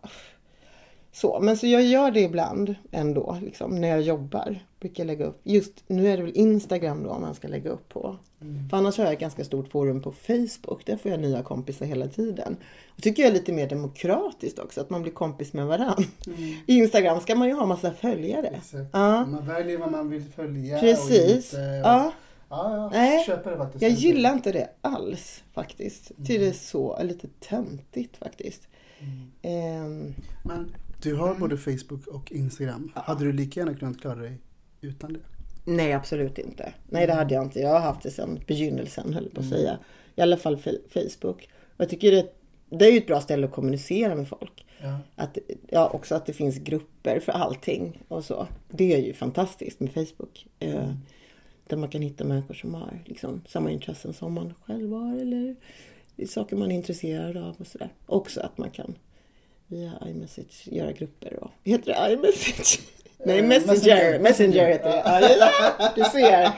Så, 1.13 1.41
men 1.41 1.57
så 1.57 1.67
jag 1.67 1.83
gör 1.83 2.11
det 2.11 2.21
ibland 2.21 2.75
ändå, 2.91 3.37
liksom, 3.43 3.81
när 3.81 3.89
jag 3.89 4.03
jobbar. 4.03 4.59
Brukar 4.81 5.03
jag 5.05 5.07
lägga 5.07 5.25
upp. 5.25 5.41
Just 5.43 5.73
nu 5.87 6.09
är 6.09 6.17
det 6.17 6.23
väl 6.23 6.33
Instagram 6.37 7.03
då 7.03 7.19
man 7.19 7.35
ska 7.35 7.49
lägga 7.49 7.71
upp 7.71 7.89
på. 7.89 8.17
För 8.71 8.77
annars 8.77 8.99
har 8.99 9.05
jag 9.05 9.13
ett 9.15 9.21
ganska 9.21 9.45
stort 9.45 9.69
forum 9.69 10.03
på 10.03 10.13
Facebook. 10.13 10.87
Där 10.87 10.97
får 10.97 11.11
jag 11.11 11.21
nya 11.21 11.43
kompisar 11.43 11.87
hela 11.87 12.07
tiden. 12.09 12.57
Och 12.97 13.03
tycker 13.03 13.23
jag 13.23 13.31
är 13.31 13.35
lite 13.35 13.53
mer 13.53 13.69
demokratiskt 13.69 14.59
också, 14.59 14.81
att 14.81 14.91
man 14.91 15.03
blir 15.03 15.13
kompis 15.13 15.53
med 15.53 15.67
varandra. 15.67 16.05
I 16.67 16.79
Instagram 16.79 17.21
ska 17.21 17.35
man 17.35 17.49
ju 17.49 17.55
ha 17.55 17.67
massa 17.67 17.93
följare. 17.93 18.47
Exakt. 18.47 18.91
Ja, 18.93 19.27
Man 19.27 19.47
väljer 19.47 19.79
vad 19.79 19.91
man 19.91 20.11
vill 20.11 20.25
följa. 20.37 20.81
precis. 20.81 21.53
Och 21.53 21.59
inte, 21.59 21.81
och, 21.81 21.87
Ja. 21.87 22.13
Ja, 22.49 22.77
jag 22.77 22.93
Nej, 22.93 23.25
köper 23.27 23.51
det 23.51 23.57
faktiskt. 23.57 23.83
Jag 23.83 23.91
gillar 23.91 24.33
inte 24.33 24.53
det 24.53 24.71
alls 24.81 25.45
faktiskt. 25.55 26.09
Tycker 26.17 26.39
det 26.39 26.49
är 26.49 26.53
så 26.53 27.03
lite 27.03 27.29
töntigt 27.41 28.17
faktiskt. 28.17 28.69
Ehm, 29.43 30.15
Men 30.45 30.75
du 31.03 31.15
har 31.15 31.35
både 31.35 31.57
Facebook 31.57 32.07
och 32.07 32.33
Instagram. 32.33 32.93
Hade 32.95 33.25
du 33.25 33.33
lika 33.33 33.61
gärna 33.61 33.75
kunnat 33.75 34.01
klara 34.01 34.15
dig 34.15 34.39
utan 34.81 35.13
det? 35.13 35.21
nej, 35.65 35.93
absolut 35.93 36.39
inte. 36.39 36.73
Nej, 36.89 37.07
det 37.07 37.13
hade 37.13 37.35
jag 37.35 37.45
inte. 37.45 37.61
Jag 37.61 37.71
har 37.71 37.81
haft 37.81 38.03
det 38.03 38.11
sedan 38.11 38.41
begynnelsen, 38.47 39.15
höll 39.15 39.31
på 39.31 39.41
att 39.41 39.49
säga. 39.49 39.79
I 40.17 40.21
alla 40.21 40.37
fall 40.37 40.59
Facebook. 40.89 41.49
Och 41.77 41.81
jag 41.81 41.89
tycker 41.89 42.13
det, 42.13 42.33
det 42.71 42.85
är 42.87 42.93
ju 42.93 42.99
ett 42.99 43.07
bra 43.07 43.21
ställe 43.21 43.47
att 43.47 43.53
kommunicera 43.53 44.15
med 44.15 44.29
folk. 44.29 44.67
Ja. 44.83 44.99
Att, 45.17 45.39
ja, 45.69 45.89
också 45.89 46.15
att 46.15 46.27
det 46.27 46.33
finns 46.33 46.59
grupper 46.59 47.21
för 47.21 47.33
allting 47.33 48.03
och 48.09 48.25
så. 48.25 48.47
Det 48.69 48.95
är 48.95 48.99
ju 48.99 49.13
fantastiskt 49.13 49.81
med 49.81 49.93
Facebook. 49.93 50.47
Eh, 50.59 50.93
där 51.69 51.77
man 51.77 51.89
kan 51.89 52.03
hitta 52.03 52.25
människor 52.25 52.55
som 52.55 52.75
har 52.75 52.99
liksom, 53.05 53.43
samma 53.49 53.71
intressen 53.71 54.13
som 54.13 54.33
man 54.33 54.55
själv 54.67 54.93
har 54.93 55.17
eller 55.17 55.57
saker 56.29 56.57
man 56.57 56.71
är 56.71 56.75
intresserad 56.75 57.37
av 57.37 57.57
och 57.59 57.67
sådär. 57.67 57.93
Också 58.07 58.41
att 58.41 58.59
man 58.59 58.71
kan 58.71 58.95
via 59.67 59.93
iMessage 60.07 60.69
göra 60.69 60.93
grupper 60.93 61.43
och... 61.43 61.51
Heter 61.65 61.87
det 61.87 62.13
iMessage? 62.13 62.81
Nej, 63.19 63.43
Messenger. 63.43 64.21
Messenger. 64.21 64.67
Heter 64.67 64.91
det. 64.91 65.03
Ja, 65.79 65.93
du 65.97 66.05
ser. 66.05 66.51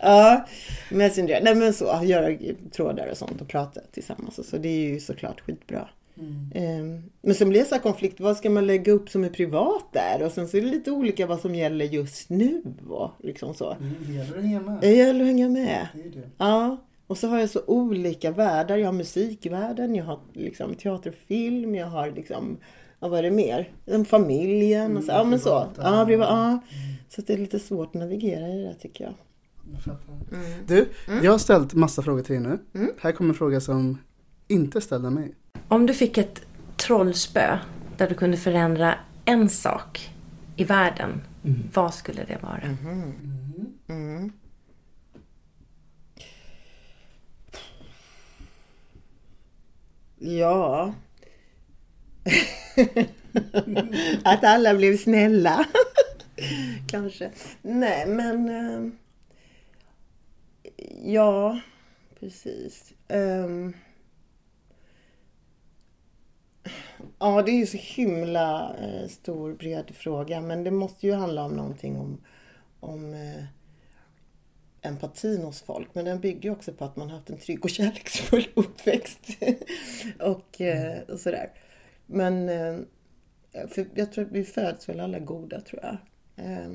Ja, 0.00 0.46
Messenger. 0.90 1.40
Nej 1.42 1.54
men 1.54 1.72
så, 1.72 2.00
göra 2.04 2.38
trådar 2.72 3.06
och 3.06 3.16
sånt 3.16 3.40
och 3.40 3.48
prata 3.48 3.80
tillsammans. 3.92 4.48
Så 4.48 4.56
det 4.56 4.68
är 4.68 4.88
ju 4.88 5.00
såklart 5.00 5.40
skitbra. 5.40 5.88
Ehm, 6.54 7.02
Men 7.22 7.34
sen 7.34 7.48
blir 7.48 7.60
det 7.60 7.66
så 7.66 7.74
här 7.74 7.82
konflikt, 7.82 8.20
vad 8.20 8.36
ska 8.36 8.50
man 8.50 8.66
lägga 8.66 8.92
upp 8.92 9.10
som 9.10 9.24
är 9.24 9.28
privat 9.28 9.92
där? 9.92 10.22
Och 10.22 10.32
sen 10.32 10.48
så 10.48 10.56
är 10.56 10.60
det 10.60 10.66
lite 10.66 10.90
olika 10.90 11.26
vad 11.26 11.40
som 11.40 11.54
gäller 11.54 11.84
just 11.84 12.30
nu 12.30 12.62
och 12.88 13.10
liksom 13.18 13.54
så. 13.54 13.72
Mm, 13.72 13.94
det 14.06 14.12
gäller 14.12 14.36
att 14.36 14.42
hänga 14.42 14.60
med. 14.60 14.78
Det 14.80 14.94
gäller 14.94 15.20
att 15.20 15.26
hänga 15.26 15.48
med. 15.48 15.88
Det 15.94 16.08
det. 16.08 16.30
Ja, 16.38 16.76
och 17.06 17.18
så 17.18 17.28
har 17.28 17.38
jag 17.38 17.50
så 17.50 17.60
olika 17.66 18.30
världar. 18.30 18.76
Jag 18.76 18.86
har 18.86 18.92
musikvärlden, 18.92 19.94
jag 19.94 20.04
har 20.04 20.20
liksom 20.32 20.74
teater 20.74 21.10
och 21.10 21.16
film, 21.16 21.74
jag 21.74 21.86
har 21.86 22.10
liksom, 22.10 22.56
ja, 23.00 23.08
vad 23.08 23.18
är 23.18 23.22
det 23.22 23.30
mer? 23.30 23.72
Den 23.84 24.04
Familjen 24.04 24.96
och 24.96 25.04
så. 25.04 25.12
Ja, 25.12 25.24
men 25.24 25.38
så. 25.38 25.44
privata. 25.44 25.98
Ja, 25.98 26.04
privat, 26.06 26.28
ja. 26.30 26.60
Så 27.08 27.20
att 27.20 27.26
det 27.26 27.32
är 27.32 27.38
lite 27.38 27.58
svårt 27.58 27.88
att 27.88 27.94
navigera 27.94 28.48
i 28.48 28.56
det 28.56 28.62
där 28.62 28.74
tycker 28.74 29.04
jag. 29.04 29.14
Jag 29.72 29.82
fattar. 29.82 30.14
Du, 30.66 30.88
jag 31.22 31.30
har 31.30 31.38
ställt 31.38 31.74
massa 31.74 32.02
frågor 32.02 32.22
till 32.22 32.42
dig 32.42 32.58
nu. 32.72 32.88
Här 32.98 33.12
kommer 33.12 33.30
en 33.30 33.34
fråga 33.34 33.60
som 33.60 33.98
inte 34.48 34.78
är 34.78 34.80
ställd 34.80 35.06
av 35.06 35.12
mig. 35.12 35.34
Om 35.68 35.86
du 35.86 35.94
fick 35.94 36.18
ett 36.18 36.42
trollspö 36.76 37.58
där 37.96 38.08
du 38.08 38.14
kunde 38.14 38.36
förändra 38.36 38.94
en 39.24 39.48
sak 39.48 40.10
i 40.56 40.64
världen, 40.64 41.22
vad 41.74 41.94
skulle 41.94 42.24
det 42.24 42.38
vara? 42.42 42.76
Mm. 43.88 44.32
Ja. 50.18 50.94
att 54.24 54.44
alla 54.44 54.74
blev 54.74 54.96
snälla. 54.96 55.66
Kanske. 56.88 57.30
Nej, 57.62 58.06
men... 58.06 58.48
eh, 58.48 58.92
ja, 61.04 61.60
precis. 62.20 62.92
Ehm, 63.08 63.72
ja, 67.18 67.42
det 67.42 67.50
är 67.50 67.56
ju 67.56 67.66
så 67.66 67.76
himla 67.76 68.76
eh, 68.80 69.08
stor, 69.08 69.54
bred 69.54 69.90
fråga. 69.94 70.40
Men 70.40 70.64
det 70.64 70.70
måste 70.70 71.06
ju 71.06 71.12
handla 71.12 71.44
om 71.44 71.52
någonting 71.52 71.96
om, 71.96 72.20
om 72.80 73.14
eh, 73.14 73.44
empatin 74.82 75.42
hos 75.42 75.62
folk. 75.62 75.88
Men 75.92 76.04
den 76.04 76.20
bygger 76.20 76.42
ju 76.42 76.50
också 76.50 76.72
på 76.72 76.84
att 76.84 76.96
man 76.96 77.10
har 77.10 77.16
haft 77.16 77.30
en 77.30 77.38
trygg 77.38 77.64
och 77.64 77.70
kärleksfull 77.80 78.48
uppväxt. 78.54 79.28
och, 80.20 80.60
eh, 80.60 80.98
och 81.08 81.20
sådär. 81.20 81.50
Men 82.06 82.48
eh, 82.48 82.78
för 83.68 83.86
jag 83.94 84.12
tror 84.12 84.24
att 84.24 84.32
vi 84.32 84.44
föds 84.44 84.88
väl 84.88 85.00
alla 85.00 85.18
goda, 85.18 85.60
tror 85.60 85.80
jag. 85.82 85.96
Eh, 86.36 86.70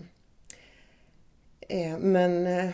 eh, 1.69 1.97
men 1.99 2.47
eh, 2.47 2.69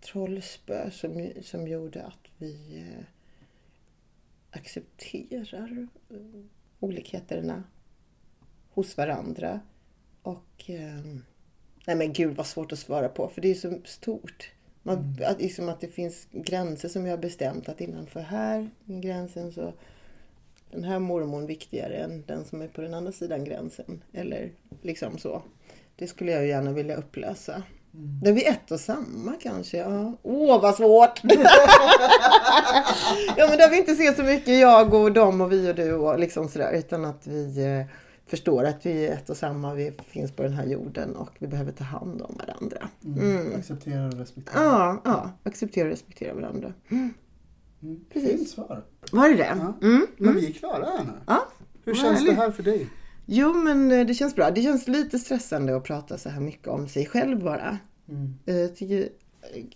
trollspö 0.00 0.90
som, 0.90 1.32
som 1.42 1.68
gjorde 1.68 2.02
att 2.02 2.28
vi 2.38 2.84
accepterar 4.52 5.88
eh, 6.10 6.16
olikheterna 6.80 7.64
hos 8.70 8.96
varandra. 8.96 9.60
Och 10.22 10.70
eh, 10.70 11.04
nej 11.86 11.96
men 11.96 12.12
gud 12.12 12.36
vad 12.36 12.46
svårt 12.46 12.72
att 12.72 12.78
svara 12.78 13.08
på 13.08 13.28
för 13.28 13.40
det 13.40 13.50
är 13.50 13.54
så 13.54 13.80
stort. 13.84 14.50
Man, 14.82 15.16
att, 15.26 15.40
liksom 15.40 15.68
att 15.68 15.80
det 15.80 15.88
finns 15.88 16.28
gränser 16.30 16.88
som 16.88 17.06
jag 17.06 17.12
har 17.12 17.22
bestämt 17.22 17.68
att 17.68 17.80
innanför 17.80 18.20
här 18.20 18.70
gränsen 18.84 19.52
så 19.52 19.72
den 20.70 20.84
här 20.84 20.98
mormon 20.98 21.46
viktigare 21.46 21.96
än 21.96 22.24
den 22.26 22.44
som 22.44 22.62
är 22.62 22.68
på 22.68 22.80
den 22.80 22.94
andra 22.94 23.12
sidan 23.12 23.44
gränsen. 23.44 24.02
Eller 24.12 24.52
liksom 24.82 25.18
så. 25.18 25.42
Det 25.96 26.06
skulle 26.06 26.32
jag 26.32 26.46
gärna 26.46 26.72
vilja 26.72 26.96
upplösa. 26.96 27.62
Det 27.94 28.32
blir 28.32 28.48
ett 28.48 28.70
och 28.70 28.80
samma 28.80 29.32
kanske. 29.42 29.76
Ja. 29.76 30.12
Åh, 30.22 30.62
vad 30.62 30.74
svårt! 30.74 31.20
ja, 33.36 33.46
men 33.48 33.58
där 33.58 33.70
vi 33.70 33.78
inte 33.78 33.94
ser 33.94 34.12
så 34.12 34.22
mycket 34.22 34.60
jag 34.60 34.94
och 34.94 35.12
dem 35.12 35.40
och 35.40 35.52
vi 35.52 35.70
och 35.70 35.74
du 35.74 35.92
och 35.92 36.18
liksom 36.18 36.48
sådär. 36.48 36.72
Utan 36.72 37.04
att 37.04 37.26
vi 37.26 37.64
eh, 37.64 37.86
förstår 38.26 38.64
att 38.64 38.86
vi 38.86 39.06
är 39.06 39.12
ett 39.12 39.30
och 39.30 39.36
samma. 39.36 39.74
Vi 39.74 39.92
finns 40.08 40.32
på 40.32 40.42
den 40.42 40.52
här 40.52 40.66
jorden 40.66 41.16
och 41.16 41.30
vi 41.38 41.46
behöver 41.46 41.72
ta 41.72 41.84
hand 41.84 42.22
om 42.22 42.40
varandra. 42.46 42.88
Mm. 43.04 43.54
Acceptera 43.56 44.06
och 44.06 44.14
respektera. 44.14 44.62
Ja, 44.62 45.00
ja. 45.04 45.30
Acceptera 45.42 45.84
och 45.84 45.90
respektera 45.90 46.34
varandra. 46.34 46.72
Mm. 46.90 47.14
Precis. 48.12 48.30
Fint 48.30 48.48
svar. 48.48 48.84
Var 49.12 49.28
det 49.28 49.34
det? 49.34 49.56
Ja. 49.60 49.86
Mm. 49.86 50.06
Men 50.16 50.34
vi 50.34 50.46
är 50.46 50.52
klara 50.52 50.84
här 50.84 51.04
nu. 51.04 51.12
Ja. 51.26 51.48
Hur 51.84 51.94
känns 51.94 52.26
det 52.26 52.32
här 52.32 52.50
för 52.50 52.62
dig? 52.62 52.88
Jo, 53.26 53.52
men 53.54 53.90
eh, 53.92 54.06
det 54.06 54.14
känns 54.14 54.34
bra. 54.36 54.50
Det 54.50 54.62
känns 54.62 54.88
lite 54.88 55.18
stressande 55.18 55.76
att 55.76 55.84
prata 55.84 56.18
så 56.18 56.28
här 56.28 56.40
mycket 56.40 56.68
om 56.68 56.88
sig 56.88 57.06
själv 57.06 57.42
bara. 57.44 57.78
Mm. 58.08 58.34
Eh, 58.46 58.56
Jag 58.56 58.76
tycker 58.76 59.08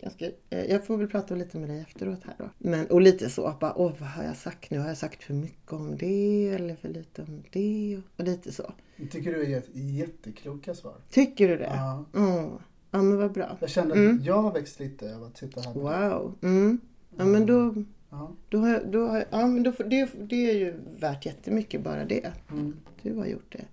ganska, 0.03 0.25
eh, 0.51 0.65
jag 0.65 0.87
får 0.87 0.97
väl 0.97 1.09
prata 1.09 1.35
lite 1.35 1.59
med 1.59 1.69
dig 1.69 1.81
efteråt 1.81 2.21
här 2.25 2.35
då. 2.39 2.51
Men, 2.59 2.87
och 2.87 3.01
lite 3.01 3.31
så, 3.31 3.55
bara, 3.61 3.75
åh 3.79 3.93
vad 3.99 4.09
har 4.09 4.25
jag 4.25 4.37
sagt 4.37 4.71
nu? 4.71 4.79
Har 4.79 4.89
jag 4.89 4.97
sagt 4.97 5.23
för 5.23 5.35
mycket 5.35 5.73
om 5.73 5.97
det 5.97 6.49
eller 6.49 6.75
för 6.77 6.89
lite 6.89 7.23
om 7.23 7.43
det? 7.53 8.01
Och 8.17 8.25
lite 8.25 8.53
så. 8.53 8.73
Jag 8.97 9.11
tycker 9.11 9.33
du 9.33 9.39
har 9.39 9.45
gett 9.45 9.69
jättekloka 9.73 10.75
svar. 10.75 10.95
Tycker 11.11 11.49
du 11.49 11.57
det? 11.57 11.73
Ja. 11.75 12.05
Mm. 12.15 12.51
Ja, 12.91 13.03
men 13.03 13.17
vad 13.17 13.33
bra. 13.33 13.57
Jag 13.61 13.71
kände 13.71 13.93
att 13.93 13.99
Mm. 13.99 14.21
jag 14.25 14.43
har 14.43 14.53
växt 14.53 14.81
lite 14.81 15.17
av 15.17 15.25
att 15.25 15.37
sitta 15.39 15.61
här 15.61 15.75
med. 15.75 15.83
Wow. 16.11 16.35
Mm. 16.43 16.81
Ja, 17.17 17.25
men 17.25 17.47
då, 17.47 17.75
Ja. 18.19 18.33
då 18.49 18.59
har 18.59 18.85
då 18.93 19.07
har 19.09 19.25
ja, 19.31 19.47
men 19.47 19.63
då, 19.63 19.71
det, 19.71 20.09
det 20.29 20.51
är 20.51 20.55
ju 20.55 20.75
värt 21.01 21.27
jättemycket 21.27 21.83
bara 21.85 22.05
det. 22.05 22.33
Mm. 22.51 22.77
Du 23.03 23.15
har 23.15 23.27
gjort 23.27 23.53
det. 23.53 23.65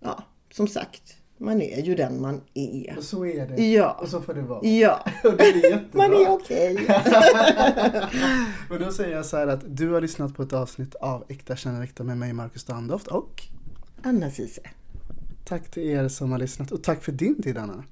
Ja, 0.00 0.24
som 0.52 0.68
sagt, 0.68 1.16
man 1.38 1.62
är 1.62 1.82
ju 1.82 1.94
den 1.94 2.20
man 2.20 2.40
är. 2.54 2.94
Och 2.98 3.04
så 3.04 3.26
är 3.26 3.46
det. 3.48 3.64
Ja. 3.66 3.98
Och 4.00 4.08
så 4.08 4.20
får 4.20 4.34
det 4.34 4.42
vara. 4.42 4.66
Ja, 4.66 5.04
Och 5.24 5.36
det 5.36 5.44
är 5.44 5.70
jättebra. 5.70 6.08
man 6.08 6.12
är 6.12 6.28
okej. 6.30 6.76
Och 8.70 8.78
då 8.78 8.92
säger 8.92 9.16
jag 9.16 9.26
så 9.26 9.36
här 9.36 9.46
att 9.46 9.76
du 9.76 9.90
har 9.90 10.00
lyssnat 10.00 10.34
på 10.34 10.42
ett 10.42 10.52
avsnitt 10.52 10.94
av 10.94 11.24
Äkta 11.28 11.56
känner 11.56 11.82
äkta 11.82 12.04
med 12.04 12.18
mig 12.18 12.32
Marcus 12.32 12.62
Standoft 12.62 13.06
och 13.06 13.42
Anna 14.02 14.30
Cise. 14.30 14.60
tack 15.44 15.70
till 15.70 15.82
er 15.82 16.08
som 16.08 16.32
har 16.32 16.38
lyssnat 16.38 16.72
och 16.72 16.82
tack 16.82 17.02
för 17.04 17.12
din 17.12 17.42
tid 17.42 17.58
Anna. 17.58 17.84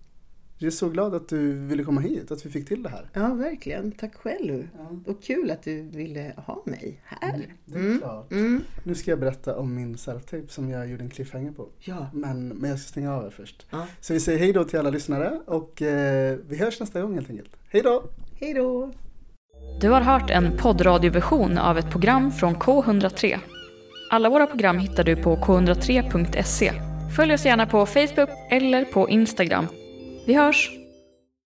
Jag 0.62 0.66
är 0.66 0.70
så 0.70 0.88
glad 0.88 1.14
att 1.14 1.28
du 1.28 1.52
ville 1.52 1.84
komma 1.84 2.00
hit, 2.00 2.30
att 2.30 2.46
vi 2.46 2.50
fick 2.50 2.68
till 2.68 2.82
det 2.82 2.88
här. 2.88 3.10
Ja, 3.12 3.34
verkligen. 3.34 3.92
Tack 3.92 4.14
själv. 4.14 4.68
Ja. 4.78 5.12
Och 5.12 5.22
kul 5.22 5.50
att 5.50 5.62
du 5.62 5.82
ville 5.82 6.34
ha 6.36 6.62
mig 6.66 7.00
här. 7.04 7.54
Det 7.64 7.78
är 7.78 7.98
klart. 7.98 8.32
Mm. 8.32 8.62
Nu 8.84 8.94
ska 8.94 9.10
jag 9.10 9.20
berätta 9.20 9.58
om 9.58 9.74
min 9.74 9.96
self-tape 9.96 10.46
som 10.48 10.70
jag 10.70 10.88
gjorde 10.88 11.02
en 11.02 11.10
cliffhanger 11.10 11.52
på. 11.52 11.68
Ja. 11.78 12.10
Men, 12.12 12.48
men 12.48 12.70
jag 12.70 12.78
ska 12.78 12.88
stänga 12.88 13.14
av 13.14 13.26
er 13.26 13.30
först. 13.30 13.66
Ja. 13.70 13.86
Så 14.00 14.12
vi 14.12 14.20
säger 14.20 14.38
hej 14.38 14.52
då 14.52 14.64
till 14.64 14.78
alla 14.78 14.90
lyssnare 14.90 15.40
och 15.46 15.82
eh, 15.82 16.38
vi 16.48 16.56
hörs 16.56 16.80
nästa 16.80 17.02
gång 17.02 17.14
helt 17.14 17.30
enkelt. 17.30 17.56
Hej 17.68 17.82
då! 17.82 18.04
Hej 18.40 18.54
då! 18.54 18.92
Du 19.80 19.88
har 19.88 20.00
hört 20.00 20.30
en 20.30 20.56
poddradioversion 20.56 21.58
av 21.58 21.78
ett 21.78 21.90
program 21.90 22.32
från 22.32 22.56
K103. 22.56 23.38
Alla 24.10 24.30
våra 24.30 24.46
program 24.46 24.78
hittar 24.78 25.04
du 25.04 25.16
på 25.16 25.36
k103.se. 25.36 26.72
Följ 27.16 27.34
oss 27.34 27.44
gärna 27.44 27.66
på 27.66 27.86
Facebook 27.86 28.30
eller 28.50 28.84
på 28.84 29.08
Instagram. 29.08 29.66
Vi 30.24 30.34
hörs! 30.34 30.79